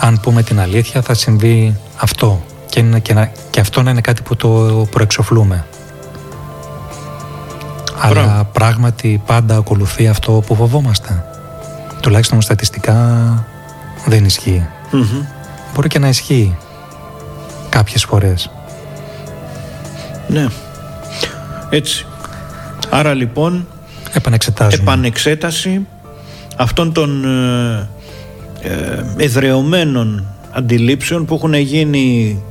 αν 0.00 0.20
πούμε 0.20 0.42
την 0.42 0.60
αλήθεια 0.60 1.02
θα 1.02 1.14
συμβεί 1.14 1.76
αυτό. 1.96 2.44
Και, 2.78 2.84
είναι, 2.84 2.98
και, 3.00 3.14
να- 3.14 3.30
και 3.50 3.60
αυτό 3.60 3.82
να 3.82 3.90
είναι 3.90 4.00
κάτι 4.00 4.22
που 4.22 4.36
το 4.36 4.48
προεξοφλούμε. 4.90 5.64
Αλλά 8.00 8.22
Μπράβο. 8.24 8.48
πράγματι 8.52 9.22
πάντα 9.26 9.56
ακολουθεί 9.56 10.08
αυτό 10.08 10.42
που 10.46 10.54
φοβόμαστε. 10.54 11.24
τουλάχιστον 12.00 12.40
στατιστικά 12.40 13.44
δεν 14.06 14.24
ισχύει. 14.24 14.66
Μπορεί 15.74 15.88
και 15.88 15.98
να 15.98 16.08
ισχύει 16.08 16.56
κάποιες 17.68 18.04
φορές. 18.04 18.50
Ναι. 20.28 20.46
Έτσι. 21.70 22.06
Άρα 22.90 23.14
λοιπόν 23.14 23.66
Επανεξετάζουμε. 24.12 24.82
επανεξέταση 24.82 25.86
αυτών 26.56 26.92
των 26.92 27.24
ε, 27.24 27.88
ε, 28.62 29.04
εδρεωμένων 29.16 30.24
αντιλήψεων 30.52 31.24
που 31.24 31.34
έχουν 31.34 31.54
γίνει 31.54 32.42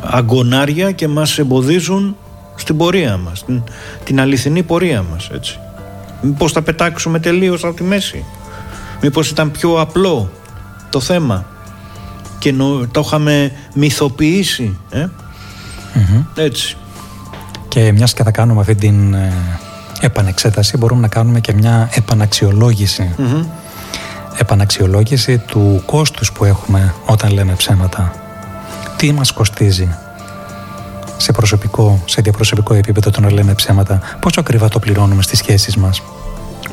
αγκονάρια 0.00 0.92
και 0.92 1.08
μας 1.08 1.38
εμποδίζουν 1.38 2.16
στην 2.54 2.76
πορεία 2.76 3.16
μας, 3.16 3.44
την, 3.44 3.62
την 4.04 4.20
αληθινή 4.20 4.62
πορεία 4.62 5.04
μας, 5.12 5.30
έτσι. 5.34 5.58
Μήπως 6.20 6.52
τα 6.52 6.62
πετάξουμε 6.62 7.18
τελείως 7.18 7.64
από 7.64 7.74
τη 7.74 7.82
μέση. 7.82 8.24
Μήπως 9.02 9.30
ήταν 9.30 9.50
πιο 9.50 9.80
απλό 9.80 10.30
το 10.90 11.00
θέμα 11.00 11.46
και 12.38 12.52
νο, 12.52 12.86
το 12.90 13.02
είχαμε 13.04 13.52
μυθοποιήσει, 13.74 14.78
ε; 14.90 15.06
Έτσι. 16.34 16.76
Και 17.68 17.92
μιας 17.92 18.14
και 18.14 18.22
θα 18.22 18.30
κάνουμε 18.30 18.60
αυτή 18.60 18.74
την 18.74 19.14
ε, 19.14 19.32
επανεξέταση, 20.00 20.76
μπορούμε 20.76 21.00
να 21.00 21.08
κάνουμε 21.08 21.40
και 21.40 21.52
μια 21.52 21.88
επαναξιολόγηση. 21.92 23.14
Επαναξιολόγηση 24.36 25.38
του 25.38 25.82
κόστους 25.86 26.32
που 26.32 26.44
έχουμε 26.44 26.94
όταν 27.06 27.32
λέμε 27.32 27.52
ψέματα. 27.52 28.12
Τι 29.00 29.12
μας 29.12 29.32
κοστίζει 29.32 29.88
σε 31.16 31.32
προσωπικό, 31.32 32.02
σε 32.04 32.20
διαπροσωπικό 32.20 32.74
επίπεδο 32.74 33.10
το 33.10 33.20
να 33.20 33.32
λέμε 33.32 33.54
ψέματα; 33.54 34.00
Πόσο 34.20 34.40
ακριβά 34.40 34.68
το 34.68 34.78
πληρώνουμε 34.78 35.22
στις 35.22 35.38
σχέσεις 35.38 35.76
μας; 35.76 36.02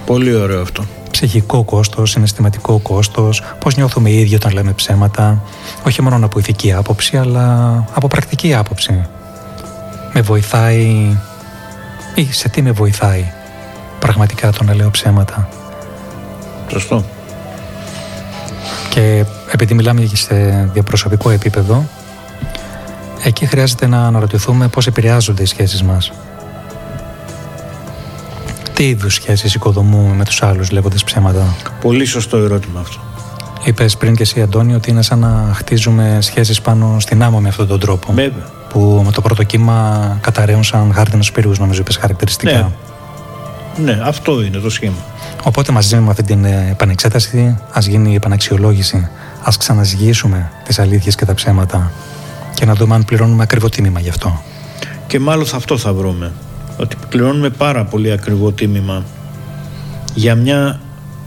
Πολύ 0.06 0.36
ωραίο 0.36 0.62
αυτό. 0.62 0.84
Ψυχικό 1.12 1.64
κόστος, 1.64 2.10
συναισθηματικό 2.10 2.80
κόστος, 2.80 3.44
πώς 3.60 3.76
νιώθουμε 3.76 4.10
οι 4.10 4.20
ίδιοι 4.20 4.36
όταν 4.36 4.54
λέμε 4.54 4.74
ψέματα; 4.74 5.44
Όχι 5.84 6.02
μόνο 6.02 6.26
από 6.26 6.40
ηθική 6.40 6.74
άποψη, 6.74 7.18
αλλά 7.18 7.86
από 7.94 8.08
πρακτική 8.08 8.54
άποψη. 8.54 9.06
Με 10.14 10.22
βοηθάει 10.22 11.18
ή 12.16 12.28
σε 12.32 12.50
τι 12.50 12.62
με 12.62 12.72
βοηθάει 12.72 13.32
πραγματικά 14.00 14.52
το 14.52 14.64
να 14.64 14.76
λέω 14.76 14.92
ψέματα; 14.92 15.50
Σωστό. 16.68 17.04
Και 18.90 19.26
επειδή 19.52 19.74
μιλάμε 19.74 20.02
και 20.02 20.16
σε 20.16 20.70
διαπροσωπικό 20.74 21.30
επίπεδο, 21.30 21.86
εκεί 23.24 23.46
χρειάζεται 23.46 23.88
να 23.88 24.06
αναρωτηθούμε 24.06 24.68
πώς 24.68 24.88
επηρεάζονται 24.88 25.42
οι 25.42 25.46
σχέσεις 25.46 25.84
μας. 25.84 26.12
Τι 28.74 28.88
είδους 28.88 29.14
σχέσεις 29.14 29.54
οικοδομούμε 29.54 30.14
με 30.14 30.26
τους 30.26 30.44
άλλους 30.44 30.72
λέγοντας 30.72 31.04
ψέματα; 31.04 31.56
Πολύ 31.82 32.06
σωστό 32.06 32.38
ερώτημα 32.38 32.80
αυτό. 32.80 33.00
Είπες 33.64 33.98
πριν 33.98 34.16
και 34.16 34.22
εσύ 34.22 34.42
Αντώνη 34.42 34.76
ότι 34.76 34.90
είναι 34.90 35.02
σαν 35.02 35.20
να 35.20 35.52
χτίζουμε 35.54 36.18
σχέσεις 36.22 36.62
πάνω 36.62 37.00
στην 37.00 37.24
άμμο 37.24 37.40
με 37.40 37.48
αυτόν 37.50 37.68
τον 37.68 37.80
τρόπο. 37.80 38.14
Βέβαια. 38.14 38.46
Που 38.70 39.02
με 39.06 39.12
το 39.12 39.22
πρώτο 39.22 39.44
κύμα 39.44 40.18
καταραίουν 40.22 40.64
σαν 40.64 40.94
χάρτινους 40.94 41.32
πυρούς 41.32 41.60
νομίζω 41.60 41.82
είπες 41.82 41.98
χαρακτηριστικά. 41.98 42.52
Ναι. 42.52 42.72
Ναι, 43.84 44.00
αυτό 44.04 44.42
είναι 44.42 44.58
το 44.58 44.70
σχήμα. 44.70 44.96
Οπότε 45.44 45.72
μαζί 45.72 45.96
με 45.96 46.10
αυτή 46.10 46.24
την 46.24 46.46
ε, 46.46 46.68
επανεξέταση 46.72 47.58
ας 47.72 47.86
γίνει 47.86 48.12
η 48.12 48.16
επαναξιολόγηση. 48.16 49.10
Ας 49.44 49.58
ξαναζυγίσουμε 49.58 50.52
τις 50.64 50.80
αλήθειες 50.80 51.16
και 51.16 51.26
τα 51.26 51.34
ψέματα 51.34 51.92
και 52.58 52.66
να 52.66 52.74
δούμε 52.76 52.96
αν 52.96 53.06
πληρώνουμε 53.06 53.44
ακριβό 53.44 53.70
τίμημα 53.70 54.00
γι' 54.00 54.10
αυτό. 54.10 54.42
Και 55.08 55.20
μάλλον 55.20 55.46
θα 55.46 55.56
αυτό 55.56 55.78
θα 55.78 55.94
βρούμε. 55.94 56.32
Ότι 56.78 56.96
πληρώνουμε 57.10 57.50
πάρα 57.50 57.84
πολύ 57.86 58.12
ακριβό 58.12 58.52
τίμημα 58.52 59.04
για 60.14 60.36
μια 60.36 60.80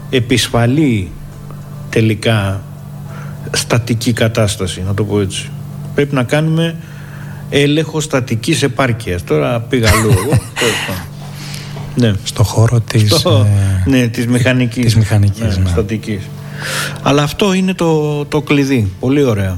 επισφαλή 0.09 1.11
τελικά 1.89 2.61
στατική 3.51 4.13
κατάσταση, 4.13 4.83
να 4.87 4.93
το 4.93 5.03
πω 5.03 5.19
έτσι. 5.21 5.49
Πρέπει 5.95 6.15
να 6.15 6.23
κάνουμε 6.23 6.75
έλεγχο 7.49 7.99
στατικής 7.99 8.63
επάρκειας. 8.63 9.23
Τώρα 9.23 9.59
πήγα 9.59 9.89
αλλού 9.89 10.09
εγώ. 10.09 10.19
τέλος 10.59 10.75
πάντων. 10.87 11.03
ναι. 11.95 12.13
Στο 12.23 12.43
χώρο 12.43 12.79
της... 12.79 13.15
Στο- 13.15 13.47
ε, 13.85 13.89
ναι, 13.89 14.07
της 14.07 14.27
μηχανικής. 14.27 14.83
της 14.83 14.95
μηχανικής, 14.95 15.57
ναι. 15.57 15.69
Στατικής. 15.69 16.21
Αλλά 17.01 17.23
αυτό 17.23 17.53
είναι 17.53 17.73
το, 17.73 18.25
το 18.25 18.41
κλειδί. 18.41 18.91
Πολύ 18.99 19.23
ωραία. 19.23 19.57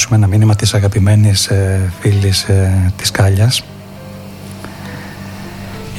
Διαβάσουμε 0.00 0.26
ένα 0.26 0.36
μήνυμα 0.36 0.56
της 0.56 0.74
αγαπημένης 0.74 1.46
ε, 1.46 1.92
φίλης 2.00 2.42
ε, 2.42 2.92
της 2.96 3.10
Κάλιας 3.10 3.62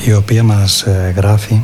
η 0.06 0.14
οποία 0.14 0.44
μας 0.44 0.82
ε, 0.82 1.14
γράφει 1.15 1.61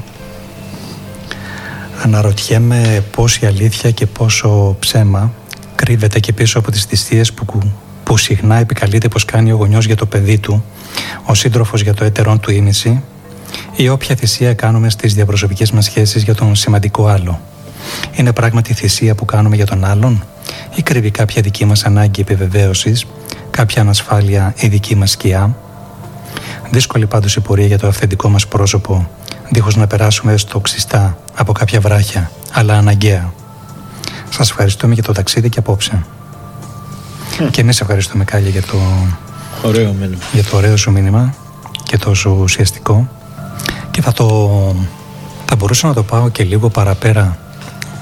Αναρωτιέμαι 2.04 3.04
πόση 3.12 3.46
αλήθεια 3.46 3.92
και 3.92 4.06
πόσο 4.06 4.76
ψέμα 4.80 5.34
κρύβεται 5.76 6.20
και 6.20 6.34
πίσω 6.34 6.60
από 6.60 6.72
τις 6.72 6.84
θυσίες 6.84 7.34
που, 7.34 7.72
που 8.04 8.18
συχνά 8.18 8.56
επικαλείται 8.56 9.08
πως 9.08 9.26
κάνει 9.26 9.52
ο 9.52 9.56
γονιός 9.56 9.86
για 9.86 9.96
το 9.96 10.06
παιδί 10.06 10.38
του, 10.38 10.64
ο 11.26 11.34
σύντροφος 11.34 11.82
για 11.82 11.94
το 11.94 12.04
έτερον 12.04 12.40
του 12.40 12.52
ήμιση 12.52 13.04
ή 13.76 13.90
όποια 13.90 14.16
θυσία 14.16 14.54
κάνουμε 14.54 14.90
στις 14.90 15.14
διαπροσωπικές 15.14 15.72
μας 15.72 15.86
σχέσεις 15.86 16.24
για 16.24 16.36
τον 16.36 16.56
σημαντικό 16.56 17.08
άλλο. 17.08 17.42
Είναι 18.12 18.34
πράγματι 18.34 18.74
θυσία 18.74 19.16
που 19.16 19.26
κάνουμε 19.26 19.56
για 19.56 19.66
τον 19.66 19.86
άλλον; 19.86 20.24
Ή 20.76 20.82
κρύβει 20.82 21.12
κάποια 21.12 21.42
δική 21.42 21.66
μας 21.66 21.86
ανάγκη 21.86 22.22
επιβεβαίωσης, 22.22 23.06
κάποια 23.52 23.82
ανασφάλεια 23.82 24.54
ή 24.58 24.68
δική 24.68 24.96
μας 24.96 25.12
σκιά; 25.12 25.56
Δύσκολη 26.72 27.08
πάντως 27.08 27.36
η 27.36 27.40
πορεία 27.40 27.66
για 27.66 27.78
το 27.78 27.88
αυθεντικό 27.88 28.30
μας 28.30 28.48
πρόσωπο, 28.48 29.10
δίχως 29.50 29.76
να 29.76 29.88
περάσουμε 29.88 30.34
έστω 30.34 30.60
ξιστά 30.60 31.18
από 31.36 31.52
κάποια 31.52 31.80
βράχια, 31.80 32.32
αλλά 32.52 32.78
αναγκαία. 32.78 33.34
Σας 34.30 34.50
ευχαριστούμε 34.50 34.94
για 34.94 35.04
το 35.04 35.12
ταξίδι 35.12 35.50
και 35.50 35.60
απόψε. 35.60 36.06
Και 37.52 37.62
εμείς 37.62 37.82
ευχαριστούμε 37.82 38.24
Κάλλια 38.24 38.50
για 38.50 38.62
το, 38.62 38.78
Ωραίο 39.64 39.94
μήνυμα. 39.94 40.24
για 40.34 40.44
το 40.44 40.58
ωραίο 40.58 40.78
σου 40.78 40.92
μήνυμα 40.92 41.34
και 41.84 41.98
τόσο 41.98 42.38
ουσιαστικό 42.42 43.10
και 43.92 44.02
θα 44.02 44.12
το 44.12 44.26
θα 45.46 45.56
μπορούσα 45.56 45.88
να 45.88 45.94
το 45.94 46.04
πάω 46.04 46.30
και 46.30 46.44
λίγο 46.44 46.70
παραπέρα 46.70 47.38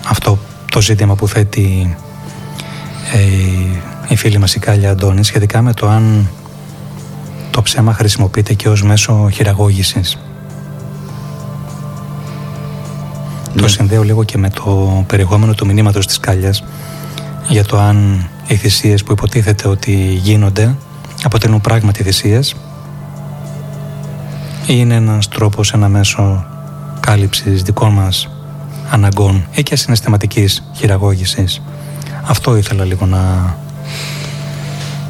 αυτό 0.07 0.37
το 0.71 0.81
ζήτημα 0.81 1.15
που 1.15 1.27
θέτει 1.27 1.97
ε, 3.13 3.19
η 4.07 4.15
φίλη 4.15 4.37
μας 4.37 4.55
η 4.55 4.59
Κάλια 4.59 4.89
Αντώνης 4.89 5.27
σχετικά 5.27 5.61
με 5.61 5.73
το 5.73 5.87
αν 5.87 6.29
το 7.51 7.61
ψέμα 7.61 7.93
χρησιμοποιείται 7.93 8.53
και 8.53 8.69
ως 8.69 8.83
μέσο 8.83 9.29
χειραγώγησης. 9.33 10.17
Το 13.55 13.67
συνδέω 13.67 14.03
λίγο 14.03 14.23
και 14.23 14.37
με 14.37 14.49
το 14.49 15.03
περιεχόμενο 15.07 15.53
του 15.53 15.65
μηνύματος 15.65 16.07
της 16.07 16.19
Κάλιας 16.19 16.63
για 17.47 17.65
το 17.65 17.77
αν 17.77 18.27
οι 18.47 18.55
θυσίες 18.55 19.03
που 19.03 19.11
υποτίθεται 19.11 19.67
ότι 19.67 19.93
γίνονται 20.23 20.75
αποτελούν 21.23 21.61
πράγματι 21.61 22.03
θυσίες 22.03 22.55
ή 24.61 24.73
είναι 24.77 24.95
ένας 24.95 25.27
τρόπος, 25.27 25.73
ένα 25.73 25.87
μέσο 25.87 26.45
κάλυψης 26.99 27.61
δικών 27.63 27.91
μας 27.91 28.34
αναγκών 28.89 29.47
ή 29.51 29.63
και 29.63 29.75
συναισθηματικής 29.75 30.63
χειραγώγησης. 30.75 31.61
Αυτό 32.23 32.55
ήθελα 32.55 32.83
λίγο 32.83 33.05
να, 33.05 33.55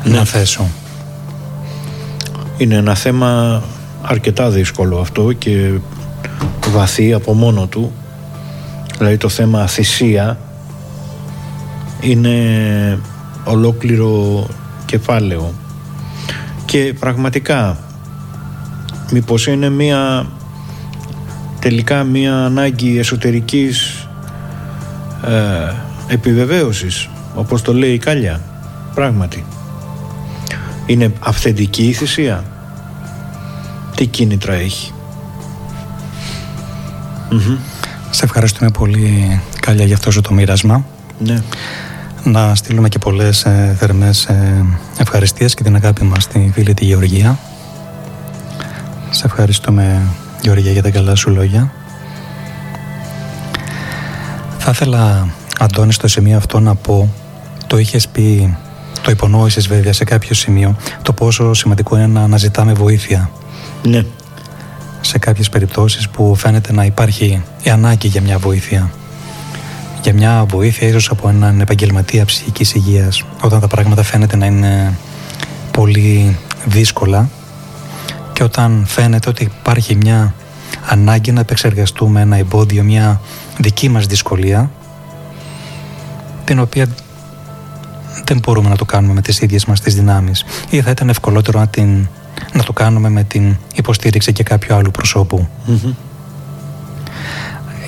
να 0.04 0.26
θέσω. 0.26 0.68
Είναι 2.58 2.76
ένα 2.76 2.96
θέμα 2.96 3.62
αρκετά 4.02 4.50
δύσκολο 4.50 5.00
αυτό 5.00 5.34
και 5.34 5.72
βαθύ 6.72 7.14
από 7.14 7.34
μόνο 7.34 7.68
του. 7.68 7.92
Δηλαδή 8.98 9.18
το 9.18 9.30
θέμα 9.30 9.68
θυσία 9.68 10.38
είναι 12.02 13.00
ολόκληρο 13.44 14.46
κεφάλαιο. 14.86 15.54
Και 16.66 16.96
πραγματικά 17.00 17.78
μήπως 19.12 19.48
είναι 19.48 19.70
μία 19.70 20.26
τελικά 21.66 22.04
μία 22.04 22.46
ανάγκη 22.46 23.00
εσωτερικής 23.00 24.08
ε, 25.28 25.74
επιβεβαίωσης 26.08 27.10
όπως 27.36 27.62
το 27.62 27.74
λέει 27.74 27.94
η 27.94 27.98
Κάλια 27.98 28.42
πράγματι 28.96 29.46
είναι 30.86 31.14
αυθεντική 31.20 31.84
η 31.84 31.92
θυσία 31.92 32.44
τι 33.96 34.06
κίνητρα 34.06 34.54
έχει 34.54 34.94
Μμμ. 37.30 37.58
Σε 38.10 38.26
ευχαριστούμε 38.26 38.72
πολύ 38.72 39.42
Κάλια 39.60 39.86
για 39.86 39.96
αυτό 39.96 40.12
σου 40.12 40.22
το 40.22 40.34
μοίρασμα. 40.34 40.86
ναι 41.20 41.42
Να 42.24 42.56
στείλουμε 42.56 42.90
και 42.90 43.00
πολλές 43.00 43.46
ε, 43.46 43.76
θερμές 43.80 44.26
ε, 44.26 44.66
ευχαριστίες 44.98 45.54
και 45.54 45.64
την 45.64 45.76
αγάπη 45.76 46.04
μας 46.04 46.24
στη 46.24 46.52
φίλη 46.54 46.74
τη 46.74 46.86
Γεωργία. 46.86 47.40
Σε 49.10 49.26
ευχαριστούμε 49.26 50.02
Γεωργία 50.46 50.72
για 50.72 50.82
τα 50.82 50.90
καλά 50.90 51.16
σου 51.16 51.30
λόγια. 51.30 51.72
Θα 54.58 54.72
ήθελα 54.72 55.28
Αντώνης 55.60 55.96
στο 55.96 56.08
σημείο 56.08 56.38
αυτό 56.38 56.60
να 56.60 56.76
πω 56.76 57.14
το 57.68 57.78
είχες 57.78 58.08
πει 58.08 58.58
το 59.02 59.12
υπονόησες 59.12 59.68
βέβαια 59.68 59.94
σε 59.94 60.04
κάποιο 60.04 60.36
σημείο 60.36 60.76
το 61.02 61.14
πόσο 61.14 61.54
σημαντικό 61.54 61.96
είναι 61.96 62.08
να 62.08 62.22
αναζητάμε 62.22 62.74
βοήθεια 62.74 63.30
ναι 63.84 64.06
σε 65.02 65.18
κάποιες 65.20 65.50
περιπτώσεις 65.50 66.10
που 66.10 66.36
φαίνεται 66.36 66.74
να 66.74 66.86
υπάρχει 66.86 67.44
η 67.64 67.70
ανάγκη 67.70 68.08
για 68.08 68.22
μια 68.22 68.38
βοήθεια. 68.38 68.92
Για 70.02 70.14
μια 70.14 70.46
βοήθεια 70.50 70.88
ίσως 70.88 71.10
από 71.10 71.30
έναν 71.30 71.60
επαγγελματία 71.60 72.26
ψυχικής 72.26 72.74
υγείας 72.74 73.24
όταν 73.42 73.60
τα 73.60 73.68
πράγματα 73.68 74.04
φαίνεται 74.04 74.36
να 74.36 74.46
είναι 74.46 74.98
πολύ 75.72 76.38
δύσκολα 76.66 77.30
και 78.36 78.44
όταν 78.44 78.84
φαίνεται 78.88 79.30
ότι 79.30 79.44
υπάρχει 79.44 79.96
μια 79.96 80.34
ανάγκη 80.90 81.32
να 81.32 81.40
επεξεργαστούμε 81.40 82.22
ένα 82.22 82.36
εμπόδιο, 82.38 82.84
μια 82.84 83.22
δική 83.58 83.90
μας 83.90 84.06
δυσκολία 84.06 84.72
την 86.44 86.60
οποία 86.60 86.88
δεν 88.26 88.40
μπορούμε 88.40 88.70
να 88.70 88.76
το 88.76 88.86
κάνουμε 88.86 89.14
με 89.14 89.22
τις 89.22 89.40
ίδιες 89.42 89.66
μας 89.66 89.80
τις 89.82 89.96
δυνάμεις 89.96 90.46
ή 90.70 90.82
θα 90.82 90.90
ήταν 90.90 91.10
ευκολότερο 91.10 91.60
να, 91.60 91.68
την, 91.68 92.08
να 92.54 92.64
το 92.64 92.74
κάνουμε 92.74 93.10
με 93.10 93.24
την 93.24 93.56
υποστήριξη 93.76 94.34
και 94.34 94.44
κάποιου 94.44 94.76
άλλου 94.76 94.92
προσώπου. 94.92 95.48
Μμμ. 95.66 95.94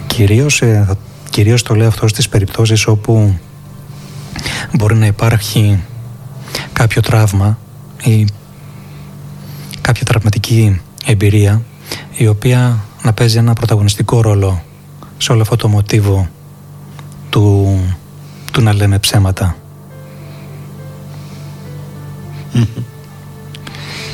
Κυρίως, 0.07 0.61
ε, 0.61 0.84
θα- 0.88 0.95
κυρίως 1.30 1.64
το 1.64 1.76
λέω 1.76 1.88
αυτό 1.88 2.07
στις 2.07 2.30
περιπτώσεις 2.30 2.88
όπου 2.88 3.38
μπορεί 4.74 4.95
να 4.95 5.06
υπάρχει 5.06 5.84
κάποιο 6.74 7.02
τραύμα 7.02 7.57
ή 8.03 8.28
κάποια 9.88 10.05
τραυματική 10.05 10.81
εμπειρία 11.05 11.61
η 12.18 12.27
οποία 12.27 12.84
να 13.03 13.14
παίζει 13.14 13.38
ένα 13.38 13.53
πρωταγωνιστικό 13.53 14.22
ρόλο 14.22 14.64
σε 15.18 15.31
όλο 15.31 15.41
αυτό 15.41 15.55
το 15.55 15.68
μοτίβο 15.68 16.27
του, 17.30 17.80
του 18.51 18.61
να 18.61 18.73
λέμε 18.73 18.99
ψέματα. 18.99 19.55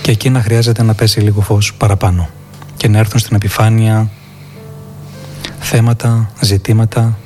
Και 0.02 0.12
εκεί 0.12 0.30
να 0.30 0.42
χρειάζεται 0.42 0.84
να 0.84 0.94
πέσει 0.94 1.20
λίγο 1.20 1.42
φως 1.42 1.74
παραπάνω 1.74 2.30
και 2.78 2.88
να 2.88 2.98
έρθουν 2.98 3.20
στην 3.20 3.36
επιφάνεια 3.36 4.10
θέματα, 5.60 6.30
ζητήματα 6.42 7.18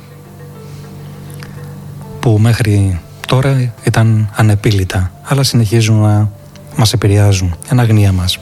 που 2.20 2.38
μέχρι 2.40 3.00
τώρα 3.26 3.72
ήταν 3.84 4.30
ανεπίλητα 4.34 5.12
αλλά 5.22 5.42
συνεχίζουν 5.42 6.00
να 6.00 6.37
μας 6.78 6.92
επηρεάζουν, 6.92 7.56
εν 7.68 7.80
αγνία 7.80 8.12
μας. 8.12 8.38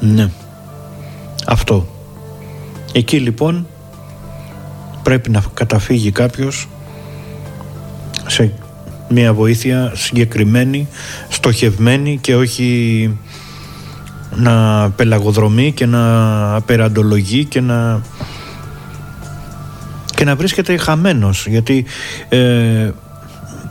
Ναι. 0.00 0.30
Αυτό. 1.46 1.86
Εκεί 2.92 3.18
λοιπόν 3.18 3.66
πρέπει 5.02 5.30
να 5.30 5.42
καταφύγει 5.54 6.10
κάποιος 6.10 6.68
σε 8.26 8.52
μια 9.08 9.32
βοήθεια 9.32 9.92
συγκεκριμένη, 9.94 10.88
στοχευμένη 11.28 12.18
και 12.20 12.36
όχι 12.36 13.10
να 14.36 14.90
πελαγοδρομεί 14.90 15.72
και 15.72 15.86
να 15.86 16.54
απεραντολογεί 16.54 17.44
και 17.44 17.60
να 17.60 18.02
και 20.14 20.24
να 20.24 20.36
βρίσκεται 20.36 20.76
χαμένος 20.76 21.46
γιατί 21.46 21.84
ε, 22.28 22.90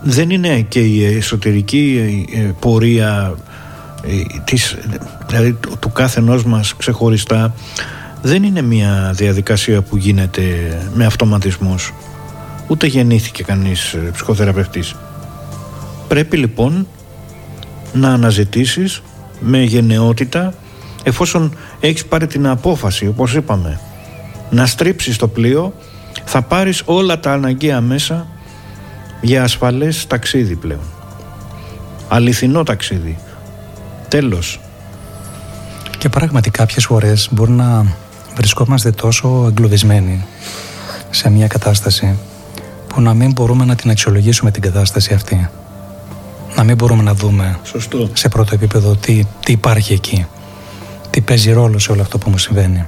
δεν 0.02 0.30
είναι 0.30 0.60
και 0.60 0.80
η 0.80 1.16
εσωτερική 1.16 2.04
ε, 2.34 2.38
πορεία 2.58 3.34
ε, 3.36 3.51
της, 4.44 4.76
δηλαδή 5.26 5.52
του, 5.52 5.76
του 5.80 5.92
κάθε 5.92 6.20
ενός 6.20 6.44
μας 6.44 6.76
ξεχωριστά 6.76 7.54
δεν 8.22 8.42
είναι 8.42 8.62
μια 8.62 9.12
διαδικασία 9.14 9.82
που 9.82 9.96
γίνεται 9.96 10.42
με 10.94 11.04
αυτοματισμούς. 11.04 11.92
Ούτε 12.66 12.86
γεννήθηκε 12.86 13.42
κανείς 13.42 13.92
ε, 13.92 13.98
ψυχοθεραπευτής. 14.12 14.94
Πρέπει 16.08 16.36
λοιπόν 16.36 16.86
να 17.92 18.12
αναζητήσεις 18.12 19.02
με 19.40 19.62
γενναιότητα 19.62 20.54
εφόσον 21.02 21.56
έχεις 21.80 22.06
πάρει 22.06 22.26
την 22.26 22.46
απόφαση 22.46 23.06
όπως 23.06 23.34
είπαμε 23.34 23.80
να 24.50 24.66
στρίψεις 24.66 25.16
το 25.16 25.28
πλοίο 25.28 25.74
θα 26.24 26.42
πάρεις 26.42 26.82
όλα 26.84 27.20
τα 27.20 27.32
αναγκαία 27.32 27.80
μέσα 27.80 28.26
για 29.20 29.42
ασφαλές 29.42 30.06
ταξίδι 30.06 30.56
πλέον. 30.56 30.84
Αληθινό 32.08 32.62
ταξίδι 32.62 33.18
τέλος 34.12 34.60
Και 35.98 36.08
πράγματι 36.08 36.50
κάποιες 36.50 36.84
φορές 36.84 37.28
μπορεί 37.30 37.50
να 37.50 37.86
βρισκόμαστε 38.34 38.90
τόσο 38.90 39.44
εγκλωβισμένοι 39.48 40.24
σε 41.10 41.30
μια 41.30 41.46
κατάσταση 41.46 42.18
που 42.88 43.00
να 43.00 43.14
μην 43.14 43.32
μπορούμε 43.32 43.64
να 43.64 43.74
την 43.74 43.90
αξιολογήσουμε 43.90 44.50
την 44.50 44.62
κατάσταση 44.62 45.14
αυτή. 45.14 45.48
να 46.56 46.64
μην 46.64 46.76
μπορούμε 46.76 47.02
να 47.02 47.14
δούμε 47.14 47.58
Σωστό. 47.62 48.10
σε 48.12 48.28
πρώτο 48.28 48.54
επίπεδο 48.54 48.96
τι, 48.96 49.24
τι 49.44 49.52
υπάρχει 49.52 49.92
εκεί. 49.92 50.26
Τι 51.10 51.20
παίζει 51.20 51.52
ρόλο 51.52 51.78
σε 51.78 51.92
όλο 51.92 52.02
αυτό 52.02 52.18
που 52.18 52.30
μου 52.30 52.38
συμβαίνει. 52.38 52.86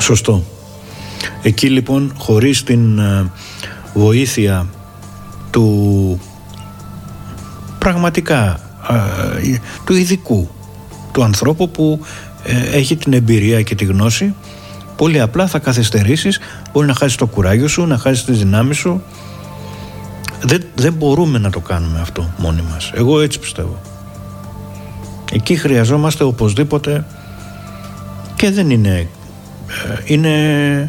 Σωστό. 0.00 0.44
Εκεί 1.42 1.68
λοιπόν 1.68 2.12
χωρίς 2.18 2.62
την 2.62 2.98
ε, 2.98 3.30
βοήθεια 3.94 4.66
του 5.50 6.20
πραγματικά 7.78 8.50
ε, 8.50 8.71
του 9.84 9.94
ειδικού 9.94 10.50
του 11.12 11.22
ανθρώπου 11.22 11.70
που 11.70 12.00
ε, 12.44 12.76
έχει 12.76 12.96
την 12.96 13.12
εμπειρία 13.12 13.62
και 13.62 13.74
τη 13.74 13.84
γνώση. 13.84 14.34
Πολύ 14.96 15.20
απλά 15.20 15.46
θα 15.46 15.58
καθυστερήσεις 15.58 16.40
μπορεί 16.72 16.86
να 16.86 16.94
χάσεις 16.94 17.16
το 17.16 17.26
κουράγιο 17.26 17.68
σου 17.68 17.86
να 17.86 17.98
χάσεις 17.98 18.24
τις 18.24 18.38
δυνάμεις 18.38 18.76
σου. 18.76 19.02
Δεν, 20.42 20.64
δεν 20.74 20.92
μπορούμε 20.92 21.38
να 21.38 21.50
το 21.50 21.60
κάνουμε 21.60 22.00
αυτό 22.00 22.30
μόνοι 22.36 22.62
μας. 22.72 22.92
Εγώ 22.94 23.20
έτσι 23.20 23.38
πιστεύω. 23.38 23.80
Εκεί 25.32 25.56
χρειαζόμαστε 25.56 26.24
οπωσδήποτε 26.24 27.04
και 28.36 28.50
δεν 28.50 28.70
είναι 28.70 28.98
ε, 28.98 29.06
είναι 30.04 30.88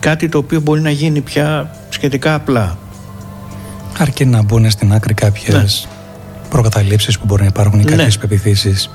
κάτι 0.00 0.28
το 0.28 0.38
οποίο 0.38 0.60
μπορεί 0.60 0.80
να 0.80 0.90
γίνει 0.90 1.20
πια 1.20 1.70
σχετικά 1.88 2.34
απλά. 2.34 2.78
Αρκεί 3.98 4.24
να 4.24 4.42
μπουν 4.42 4.70
στην 4.70 4.92
άκρη 4.92 5.14
κάποιες 5.14 5.88
προκαταλήψεις 6.50 7.18
που 7.18 7.24
μπορεί 7.26 7.40
να 7.42 7.48
υπάρχουν 7.48 7.80
ή 7.80 7.84
Ναι. 7.84 7.90
κάποιες 7.90 8.18
πεπιθήσεις 8.18 8.90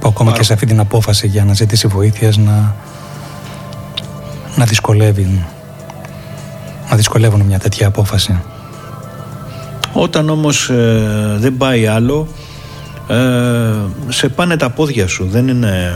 που 0.00 0.08
ακόμα 0.08 0.32
και 0.32 0.42
σε 0.42 0.52
αυτή 0.52 0.66
την 0.66 0.80
απόφαση 0.80 1.26
για 1.26 1.44
να 1.44 1.54
ζητήσει 1.54 1.86
βοήθειας 1.86 2.36
να, 2.36 2.74
να 4.56 4.64
δυσκολεύει 4.64 5.44
να 6.90 6.96
δυσκολεύουν 6.96 7.40
μια 7.40 7.58
τέτοια 7.58 7.86
απόφαση. 7.86 8.40
Όταν 9.92 10.28
όμως 10.28 10.68
ε, 10.70 11.36
δεν 11.38 11.56
πάει 11.56 11.86
άλλο 11.86 12.28
ε, 13.08 13.14
σε 14.08 14.28
πάνε 14.28 14.56
τα 14.56 14.70
πόδια 14.70 15.06
σου 15.06 15.28
δεν 15.30 15.48
είναι 15.48 15.92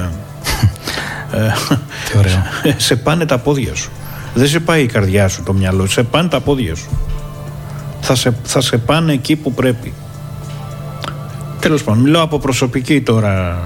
ε, 1.33 1.39
Τι 2.11 2.19
ωραίο. 2.19 2.43
σε 2.77 2.97
πάνε 2.97 3.27
τα 3.27 3.39
πόδια 3.39 3.75
σου 3.75 3.91
δεν 4.35 4.49
σε 4.49 4.61
πάει 4.61 4.83
η 4.83 4.87
καρδιά 4.87 5.29
σου 5.29 5.43
το 5.43 5.53
μυαλό 5.53 5.87
σε 5.87 6.03
πάνε 6.03 6.29
τα 6.29 6.41
πόδια 6.41 6.75
σου 6.75 6.89
θα 8.01 8.15
σε, 8.15 8.35
θα 8.45 8.61
σε 8.61 8.77
πάνε 8.77 9.13
εκεί 9.13 9.37
που 9.37 9.53
πρέπει 9.53 9.93
τέλος 11.67 11.85
πάντων 11.85 12.03
μιλάω 12.03 12.23
από 12.23 12.39
προσωπική 12.39 13.01
τώρα 13.01 13.61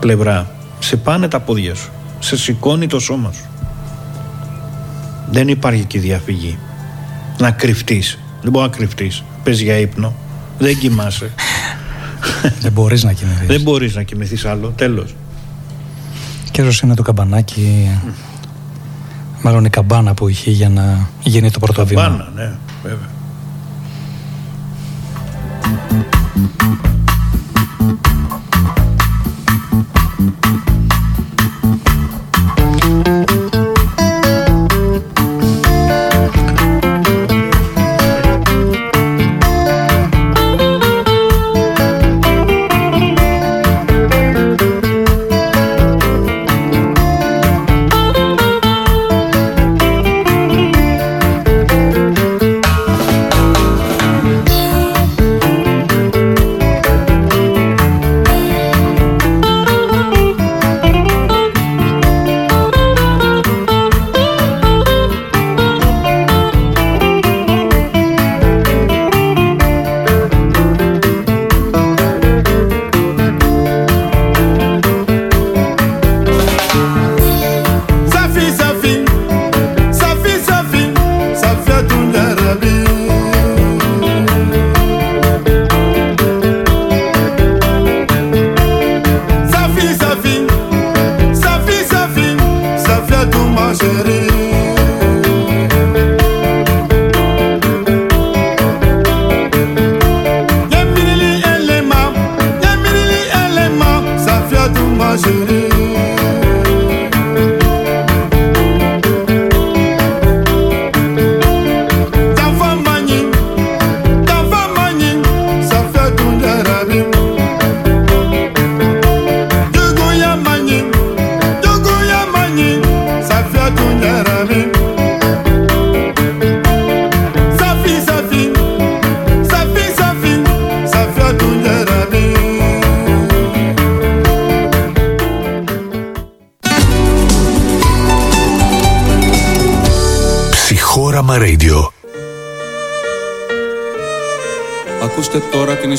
πλευρά. 0.00 0.50
Σε 0.78 0.96
πάνε 0.96 1.28
τα 1.28 1.40
πόδια 1.40 1.74
σου. 1.74 1.90
Σε 2.18 2.36
σηκώνει 2.36 2.86
το 2.86 2.98
σώμα 2.98 3.32
σου. 3.32 3.44
Δεν 5.30 5.48
υπάρχει 5.48 5.80
εκεί 5.80 5.98
διαφυγή. 5.98 6.58
Να 7.38 7.50
κρυφτείς. 7.50 8.18
Δεν 8.42 8.50
μπορεί 8.50 8.68
να 8.70 8.76
κρυφτείς. 8.76 9.24
Πες 9.42 9.60
για 9.60 9.78
ύπνο. 9.78 10.14
Δεν 10.58 10.78
κοιμάσαι. 10.78 11.32
Δεν 12.62 12.72
μπορείς 12.72 13.04
να 13.04 13.12
κοιμηθείς. 13.12 13.46
δεν 13.46 13.60
μπορείς 13.60 13.94
να 13.94 14.02
κοιμηθείς 14.02 14.44
άλλο. 14.44 14.72
Τέλος. 14.76 15.14
Και 16.50 16.60
ίσως 16.60 16.80
είναι 16.80 16.94
το 16.94 17.02
καμπανάκι, 17.02 17.90
μάλλον 19.42 19.64
η 19.64 19.70
καμπάνα 19.70 20.14
που 20.14 20.28
είχε 20.28 20.50
για 20.50 20.68
να 20.68 21.08
γίνει 21.22 21.50
το 21.50 21.58
πρώτο 21.58 21.86
βήμα. 21.86 22.02
Κάμπανα, 22.02 22.30
ναι, 22.34 22.52
βέβαια. 22.82 23.16
thank 25.68 26.86
you 26.86 26.97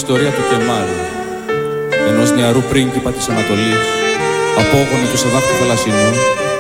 ιστορία 0.02 0.32
του 0.32 0.44
Κεμάλ, 0.50 0.90
ενός 2.10 2.32
νεαρού 2.32 2.62
πρίγκιπα 2.70 3.12
της 3.12 3.28
Ανατολής, 3.28 3.86
απόγονο 4.62 5.06
του 5.12 5.18
Σεβάχτου 5.18 5.56
Θαλασσινού, 5.60 6.12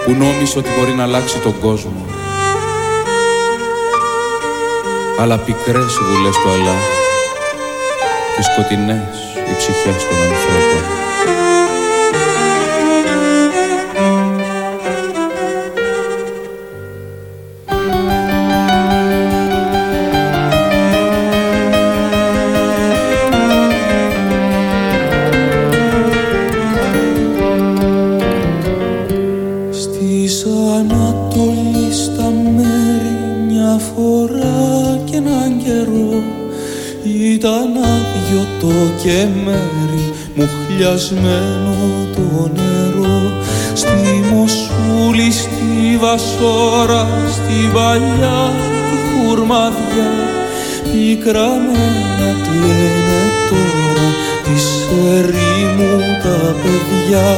που 0.05 0.11
νόμισε 0.11 0.57
ότι 0.57 0.69
μπορεί 0.75 0.93
να 0.93 1.03
αλλάξει 1.03 1.37
τον 1.37 1.59
κόσμο. 1.59 2.05
Αλλά 5.19 5.37
πικρές 5.37 5.91
οι 5.97 6.03
δουλειές 6.09 6.35
του 6.41 6.49
Αλλάχ 6.53 6.85
και 8.35 8.41
σκοτεινές 8.49 9.15
οι 9.49 9.53
ψυχές 9.57 10.01
των 10.07 10.17
ανθρώπων. 10.27 11.08
Χλιασμένο 40.99 42.07
το 42.15 42.51
νερό 42.55 43.31
στη 43.73 44.23
Μοσούλη, 44.31 45.31
στη 45.31 45.97
Βασόρα, 45.99 47.07
στη 47.31 47.69
Παλιά, 47.73 48.51
τη 48.89 48.97
Χουρμαδιά 49.27 50.11
πικραμένα 50.83 52.29
κλαίνε 52.43 53.21
τώρα 53.49 54.09
της 54.43 54.65
ερήμου 55.15 55.97
τα 56.23 56.55
παιδιά. 56.61 57.29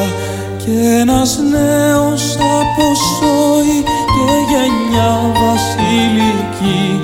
Κι 0.58 0.72
ένας 1.00 1.40
νέος 1.52 2.38
αποσώει 2.60 3.84
και 4.14 4.32
γενιά 4.50 5.20
βασιλική. 5.42 7.02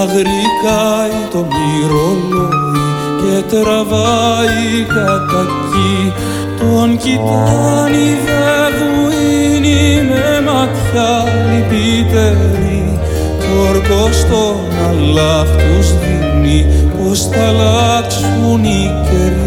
Αγρικάει 0.00 1.28
το 1.30 1.38
μυρολόι 1.38 2.76
και 3.20 3.56
τραβάει 3.56 4.84
κατά 4.88 5.40
εκεί 5.40 6.12
τον 6.58 6.96
κοιτάνει 6.96 7.96
οι 7.96 8.16
βεδουίνοι 8.26 10.08
με 10.08 10.40
ματιά 10.46 11.24
λυπητερή. 11.48 12.98
Κι 13.38 13.68
όρκος 13.68 14.24
τον 14.30 14.56
αλλάχ 14.88 15.48
τους 15.56 15.88
δίνει 15.98 16.66
πως 16.96 17.26
θα 17.26 17.46
αλλάξουν 17.48 18.64
οι 18.64 18.90
καιροί 19.10 19.45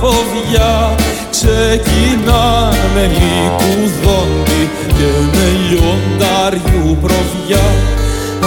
την 0.00 0.08
αφοβιά 0.08 0.94
ξεκινάν 1.30 2.76
με 2.94 3.04
λικουδόντι 3.16 4.62
και 4.86 5.10
με 5.32 5.46
λιονταριού 5.68 6.98
προβιά 7.02 7.66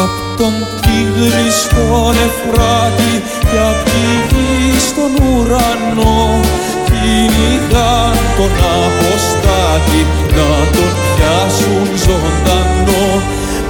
απ' 0.03 0.37
τον 0.37 0.53
Τίγρη 0.81 1.49
στον 1.61 2.15
Εφράτη 2.25 3.13
και 3.39 3.59
απ' 3.71 3.83
τη 3.89 4.05
γη 4.29 4.79
στον 4.87 5.11
ουρανό. 5.27 6.39
Κυνηγάν 6.85 8.15
τον 8.37 8.53
αποστάτη 8.83 10.01
να 10.35 10.49
τον 10.73 10.91
πιάσουν 11.03 11.87
ζωντανό. 12.05 13.07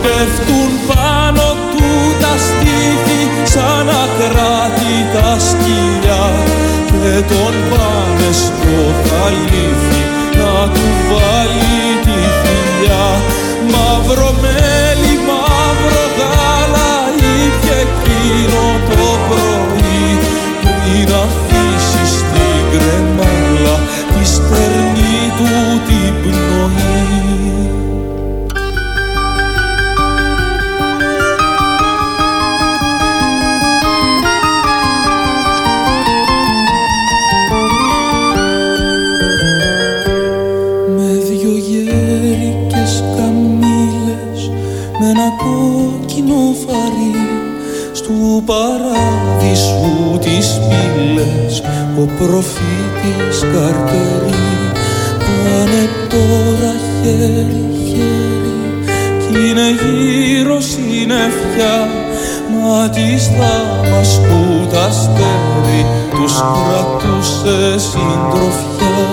Πέφτουν 0.01 0.71
ακράτητα 4.83 5.39
σκυλιά 5.39 6.25
και 6.85 7.33
τον 7.33 7.53
πάνε 7.69 8.31
στο 8.31 8.77
χαλίφι 9.05 10.01
να 10.37 10.69
του 10.73 10.87
βάλει 11.09 11.83
τη 12.03 12.19
θηλιά 12.41 13.05
μαύρο 13.71 14.35
στου 48.43 48.53
παράδεισου 48.53 50.19
τις 50.19 50.59
πύλες 50.67 51.61
ο 51.99 52.05
προφήτης 52.17 53.39
καρτερί 53.39 54.33
πάνε 55.17 55.89
τώρα 56.09 56.73
χέρι 57.01 57.65
χέρι 57.85 58.55
κι 59.19 59.49
είναι 59.49 59.69
γύρω 59.81 60.59
συννεφιά 60.61 61.87
μα 62.53 62.89
της 62.89 63.29
Δαμασκού 63.37 64.67
τα 64.71 64.83
αστέρι 64.83 65.85
τους 66.09 66.33
κρατούσε 66.33 67.79
συντροφιά. 67.79 69.05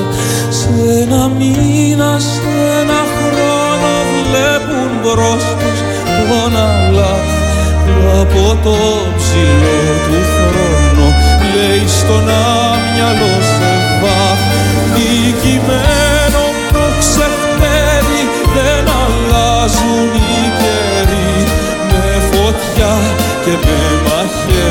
Σε 0.51 1.03
ένα 1.03 1.29
μήνα, 1.29 2.19
σε 2.19 2.41
ένα 2.81 3.01
χρόνο 3.17 3.93
βλέπουν 4.23 4.91
μπρος 5.03 5.45
τους 5.59 5.81
τον 6.29 6.57
Αλλάχ 6.57 7.40
από 8.21 8.59
το 8.65 8.77
ψηλό 9.17 9.81
του 10.05 10.19
θρόνο 10.35 11.07
λέει 11.55 11.85
στον 11.99 12.29
άμυαλο 12.73 13.33
σε 13.55 13.73
βάθ. 14.03 14.43
Νικημένο 14.95 16.45
που 16.71 16.83
ξεφτέρει 16.99 18.23
δεν 18.55 18.85
αλλάζουν 19.03 20.11
οι 20.31 20.43
καιροί. 20.61 21.35
Με 21.91 22.07
φωτιά 22.31 22.95
και 23.45 23.55
με 23.65 23.79
μαχαίρι 24.05 24.70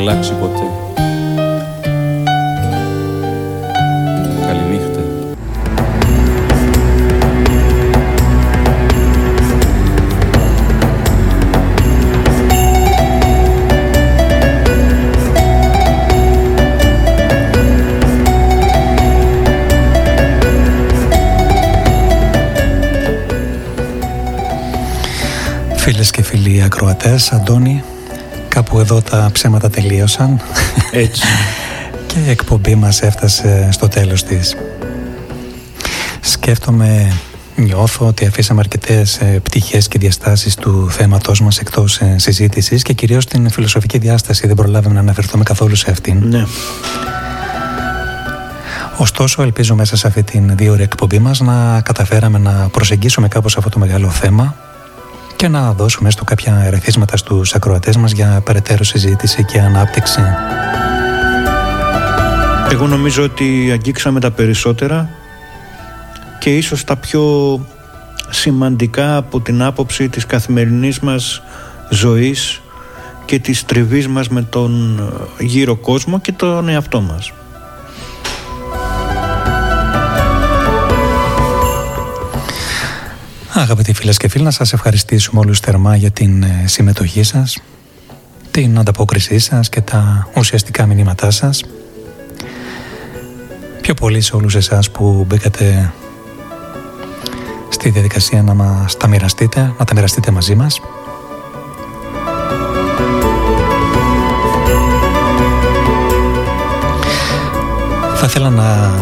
αλλάξει 0.00 0.32
ποτέ. 0.32 0.62
Καληνύχτα. 4.46 5.00
Φίλες 25.76 26.10
και 26.10 26.22
φίλοι 26.22 26.62
ακροατές, 26.62 27.32
Αντώνη, 27.32 27.82
κάπου 28.62 28.78
εδώ 28.78 29.00
τα 29.00 29.30
ψέματα 29.32 29.70
τελείωσαν. 29.70 30.40
Έτσι. 30.92 31.22
και 32.08 32.18
η 32.26 32.30
εκπομπή 32.30 32.74
μας 32.74 33.02
έφτασε 33.02 33.68
στο 33.72 33.88
τέλος 33.88 34.22
της. 34.22 34.56
Σκέφτομαι, 36.20 37.12
νιώθω 37.56 38.06
ότι 38.06 38.26
αφήσαμε 38.26 38.60
αρκετές 38.60 39.16
ε, 39.16 39.40
πτυχές 39.42 39.88
και 39.88 39.98
διαστάσεις 39.98 40.54
του 40.54 40.90
θέματός 40.90 41.40
μας 41.40 41.58
εκτός 41.58 42.00
ε, 42.00 42.14
συζήτησης 42.18 42.82
και 42.82 42.92
κυρίως 42.92 43.26
την 43.26 43.50
φιλοσοφική 43.50 43.98
διάσταση 43.98 44.46
δεν 44.46 44.56
προλάβαμε 44.56 44.94
να 44.94 45.00
αναφερθούμε 45.00 45.42
καθόλου 45.42 45.74
σε 45.74 45.90
αυτήν. 45.90 46.22
Ναι. 46.28 46.44
Ωστόσο, 48.96 49.42
ελπίζω 49.42 49.74
μέσα 49.74 49.96
σε 49.96 50.06
αυτή 50.06 50.22
την 50.22 50.56
δύο 50.56 50.72
ώρη 50.72 50.82
εκπομπή 50.82 51.18
μας 51.18 51.40
να 51.40 51.80
καταφέραμε 51.80 52.38
να 52.38 52.68
προσεγγίσουμε 52.68 53.28
κάπως 53.28 53.56
αυτό 53.56 53.70
το 53.70 53.78
μεγάλο 53.78 54.10
θέμα 54.10 54.59
και 55.40 55.48
να 55.48 55.72
δώσουμε 55.72 56.08
έστω 56.08 56.24
κάποια 56.24 56.62
ερεθίσματα 56.64 57.16
στους 57.16 57.54
ακροατές 57.54 57.96
μας 57.96 58.12
για 58.12 58.40
περαιτέρω 58.44 58.84
συζήτηση 58.84 59.44
και 59.44 59.60
ανάπτυξη. 59.60 60.20
Εγώ 62.72 62.86
νομίζω 62.86 63.22
ότι 63.22 63.68
αγγίξαμε 63.72 64.20
τα 64.20 64.30
περισσότερα 64.30 65.08
και 66.38 66.56
ίσως 66.56 66.84
τα 66.84 66.96
πιο 66.96 67.60
σημαντικά 68.30 69.16
από 69.16 69.40
την 69.40 69.62
άποψη 69.62 70.08
της 70.08 70.26
καθημερινής 70.26 71.00
μας 71.00 71.42
ζωής 71.90 72.60
και 73.24 73.38
της 73.38 73.64
τριβής 73.64 74.08
μας 74.08 74.28
με 74.28 74.42
τον 74.42 74.98
ε, 75.38 75.44
γύρο 75.44 75.76
κόσμο 75.76 76.20
και 76.20 76.32
τον 76.32 76.68
εαυτό 76.68 77.00
μας. 77.00 77.32
Αγαπητοί 83.60 83.92
φίλες 83.92 84.16
και 84.16 84.28
φίλοι, 84.28 84.44
να 84.44 84.50
σας 84.50 84.72
ευχαριστήσουμε 84.72 85.40
όλους 85.40 85.60
θερμά 85.60 85.96
για 85.96 86.10
την 86.10 86.42
ε, 86.42 86.64
συμμετοχή 86.66 87.22
σας, 87.22 87.58
την 88.50 88.78
ανταπόκρισή 88.78 89.38
σας 89.38 89.68
και 89.68 89.80
τα 89.80 90.28
ουσιαστικά 90.36 90.86
μηνύματά 90.86 91.30
σας. 91.30 91.64
Πιο 93.80 93.94
πολύ 93.94 94.20
σε 94.20 94.36
όλους 94.36 94.54
εσάς 94.54 94.90
που 94.90 95.24
μπήκατε 95.28 95.92
στη 97.68 97.90
διαδικασία 97.90 98.42
να 98.42 98.54
μας 98.54 98.96
τα 98.96 99.06
μοιραστείτε, 99.06 99.72
να 99.78 99.84
τα 99.84 99.94
μοιραστείτε 99.94 100.30
μαζί 100.30 100.54
μας. 100.54 100.80
Θα 108.14 108.26
ήθελα 108.26 108.50
να, 108.50 108.94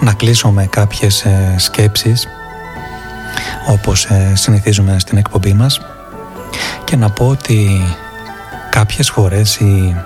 να 0.00 0.12
κλείσω 0.12 0.50
με 0.50 0.66
κάποιες 0.66 1.22
ε, 1.22 1.54
σκέψεις 1.58 2.28
όπως 3.68 4.04
ε, 4.04 4.32
συνηθίζουμε 4.34 4.98
στην 4.98 5.18
εκπομπή 5.18 5.52
μας 5.52 5.80
και 6.84 6.96
να 6.96 7.10
πω 7.10 7.28
ότι 7.28 7.80
κάποιες 8.70 9.10
φορές 9.10 9.56
η, 9.56 9.96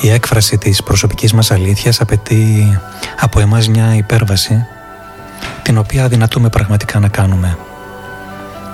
η 0.00 0.10
έκφραση 0.10 0.58
της 0.58 0.82
προσωπικής 0.82 1.32
μας 1.32 1.50
αλήθειας 1.50 2.00
απαιτεί 2.00 2.78
από 3.20 3.40
εμάς 3.40 3.68
μια 3.68 3.96
υπέρβαση 3.96 4.66
την 5.62 5.78
οποία 5.78 6.04
αδυνατούμε 6.04 6.48
πραγματικά 6.48 6.98
να 6.98 7.08
κάνουμε. 7.08 7.58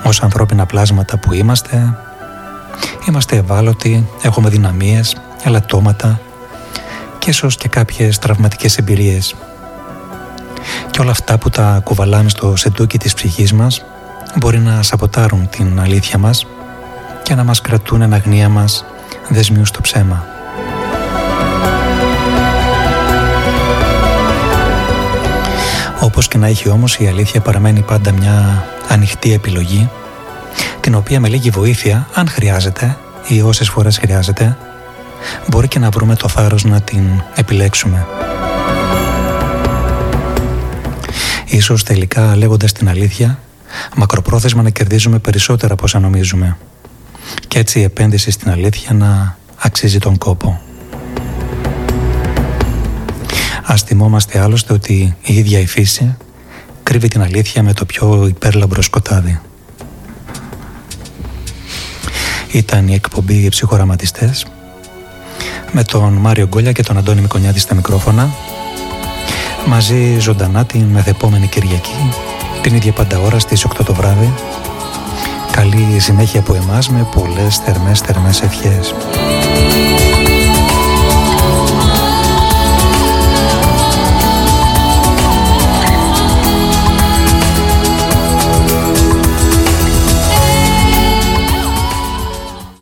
Ως 0.03 0.21
ανθρώπινα 0.21 0.65
πλάσματα 0.65 1.17
που 1.17 1.33
είμαστε, 1.33 1.97
είμαστε 3.07 3.35
ευάλωτοι, 3.35 4.07
έχουμε 4.21 4.49
δυναμίες, 4.49 5.15
ελαττώματα 5.43 6.19
και 7.19 7.29
ίσως 7.29 7.55
και 7.55 7.67
κάποιες 7.67 8.19
τραυματικές 8.19 8.77
εμπειρίες. 8.77 9.35
Και 10.91 11.01
όλα 11.01 11.11
αυτά 11.11 11.37
που 11.37 11.49
τα 11.49 11.81
κουβαλάμε 11.83 12.29
στο 12.29 12.55
σεντούκι 12.55 12.97
της 12.97 13.13
ψυχής 13.13 13.53
μας 13.53 13.83
μπορεί 14.35 14.59
να 14.59 14.83
σαποτάρουν 14.83 15.49
την 15.49 15.79
αλήθεια 15.79 16.17
μας 16.17 16.45
και 17.23 17.35
να 17.35 17.43
μας 17.43 17.61
κρατούν 17.61 18.01
εν 18.01 18.13
αγνία 18.13 18.49
μας 18.49 18.85
δεσμιούς 19.29 19.67
στο 19.67 19.81
ψέμα. 19.81 20.25
Όπως 25.99 26.27
και 26.27 26.37
να 26.37 26.47
έχει 26.47 26.69
όμως 26.69 26.97
η 26.97 27.07
αλήθεια 27.07 27.41
παραμένει 27.41 27.81
πάντα 27.81 28.11
μια 28.11 28.65
ανοιχτή 28.89 29.33
επιλογή 29.33 29.89
την 30.79 30.95
οποία 30.95 31.19
με 31.19 31.27
λίγη 31.27 31.49
βοήθεια, 31.49 32.07
αν 32.13 32.27
χρειάζεται 32.27 32.97
ή 33.27 33.41
όσες 33.41 33.69
φορές 33.69 33.97
χρειάζεται, 33.97 34.57
μπορεί 35.47 35.67
και 35.67 35.79
να 35.79 35.89
βρούμε 35.89 36.15
το 36.15 36.27
θάρρος 36.27 36.63
να 36.63 36.81
την 36.81 37.03
επιλέξουμε. 37.35 38.07
Ίσως 41.45 41.83
τελικά 41.83 42.35
λέγοντας 42.35 42.71
την 42.71 42.89
αλήθεια, 42.89 43.39
μακροπρόθεσμα 43.95 44.61
να 44.61 44.69
κερδίζουμε 44.69 45.19
περισσότερα 45.19 45.73
από 45.73 45.83
όσα 45.83 45.99
νομίζουμε. 45.99 46.57
Και 47.47 47.59
έτσι 47.59 47.79
η 47.79 47.83
επένδυση 47.83 48.31
στην 48.31 48.49
αλήθεια 48.49 48.93
να 48.93 49.37
αξίζει 49.57 49.99
τον 49.99 50.17
κόπο. 50.17 50.61
Ας 53.63 53.81
θυμόμαστε 53.81 54.39
άλλωστε 54.39 54.73
ότι 54.73 55.15
η 55.21 55.33
ίδια 55.33 55.59
η 55.59 55.65
φύση 55.65 56.17
κρύβει 56.83 57.07
την 57.07 57.21
αλήθεια 57.21 57.63
με 57.63 57.73
το 57.73 57.85
πιο 57.85 58.25
υπέρλαμπρο 58.27 58.81
σκοτάδι. 58.81 59.39
Ήταν 62.51 62.87
η 62.87 62.93
εκπομπή 62.93 63.33
«Οι 63.33 63.49
ψυχοραματιστές» 63.49 64.45
με 65.71 65.83
τον 65.83 66.13
Μάριο 66.13 66.47
Γκόλια 66.47 66.71
και 66.71 66.83
τον 66.83 66.97
Αντώνη 66.97 67.21
Μικονιάτη 67.21 67.59
στα 67.59 67.75
μικρόφωνα 67.75 68.29
μαζί 69.67 70.19
ζωντανά 70.19 70.65
την 70.65 70.83
μεθεπόμενη 70.83 71.47
Κυριακή 71.47 72.30
την 72.61 72.75
ίδια 72.75 72.91
πάντα 72.91 73.19
ώρα 73.19 73.39
στις 73.39 73.65
8 73.67 73.85
το 73.85 73.93
βράδυ 73.93 74.33
καλή 75.51 75.99
συνέχεια 75.99 76.39
από 76.39 76.53
εμάς 76.53 76.89
με 76.89 77.07
πολλές 77.15 77.57
θερμές 77.57 77.99
θερμές 77.99 78.41
ευχές. 78.41 78.95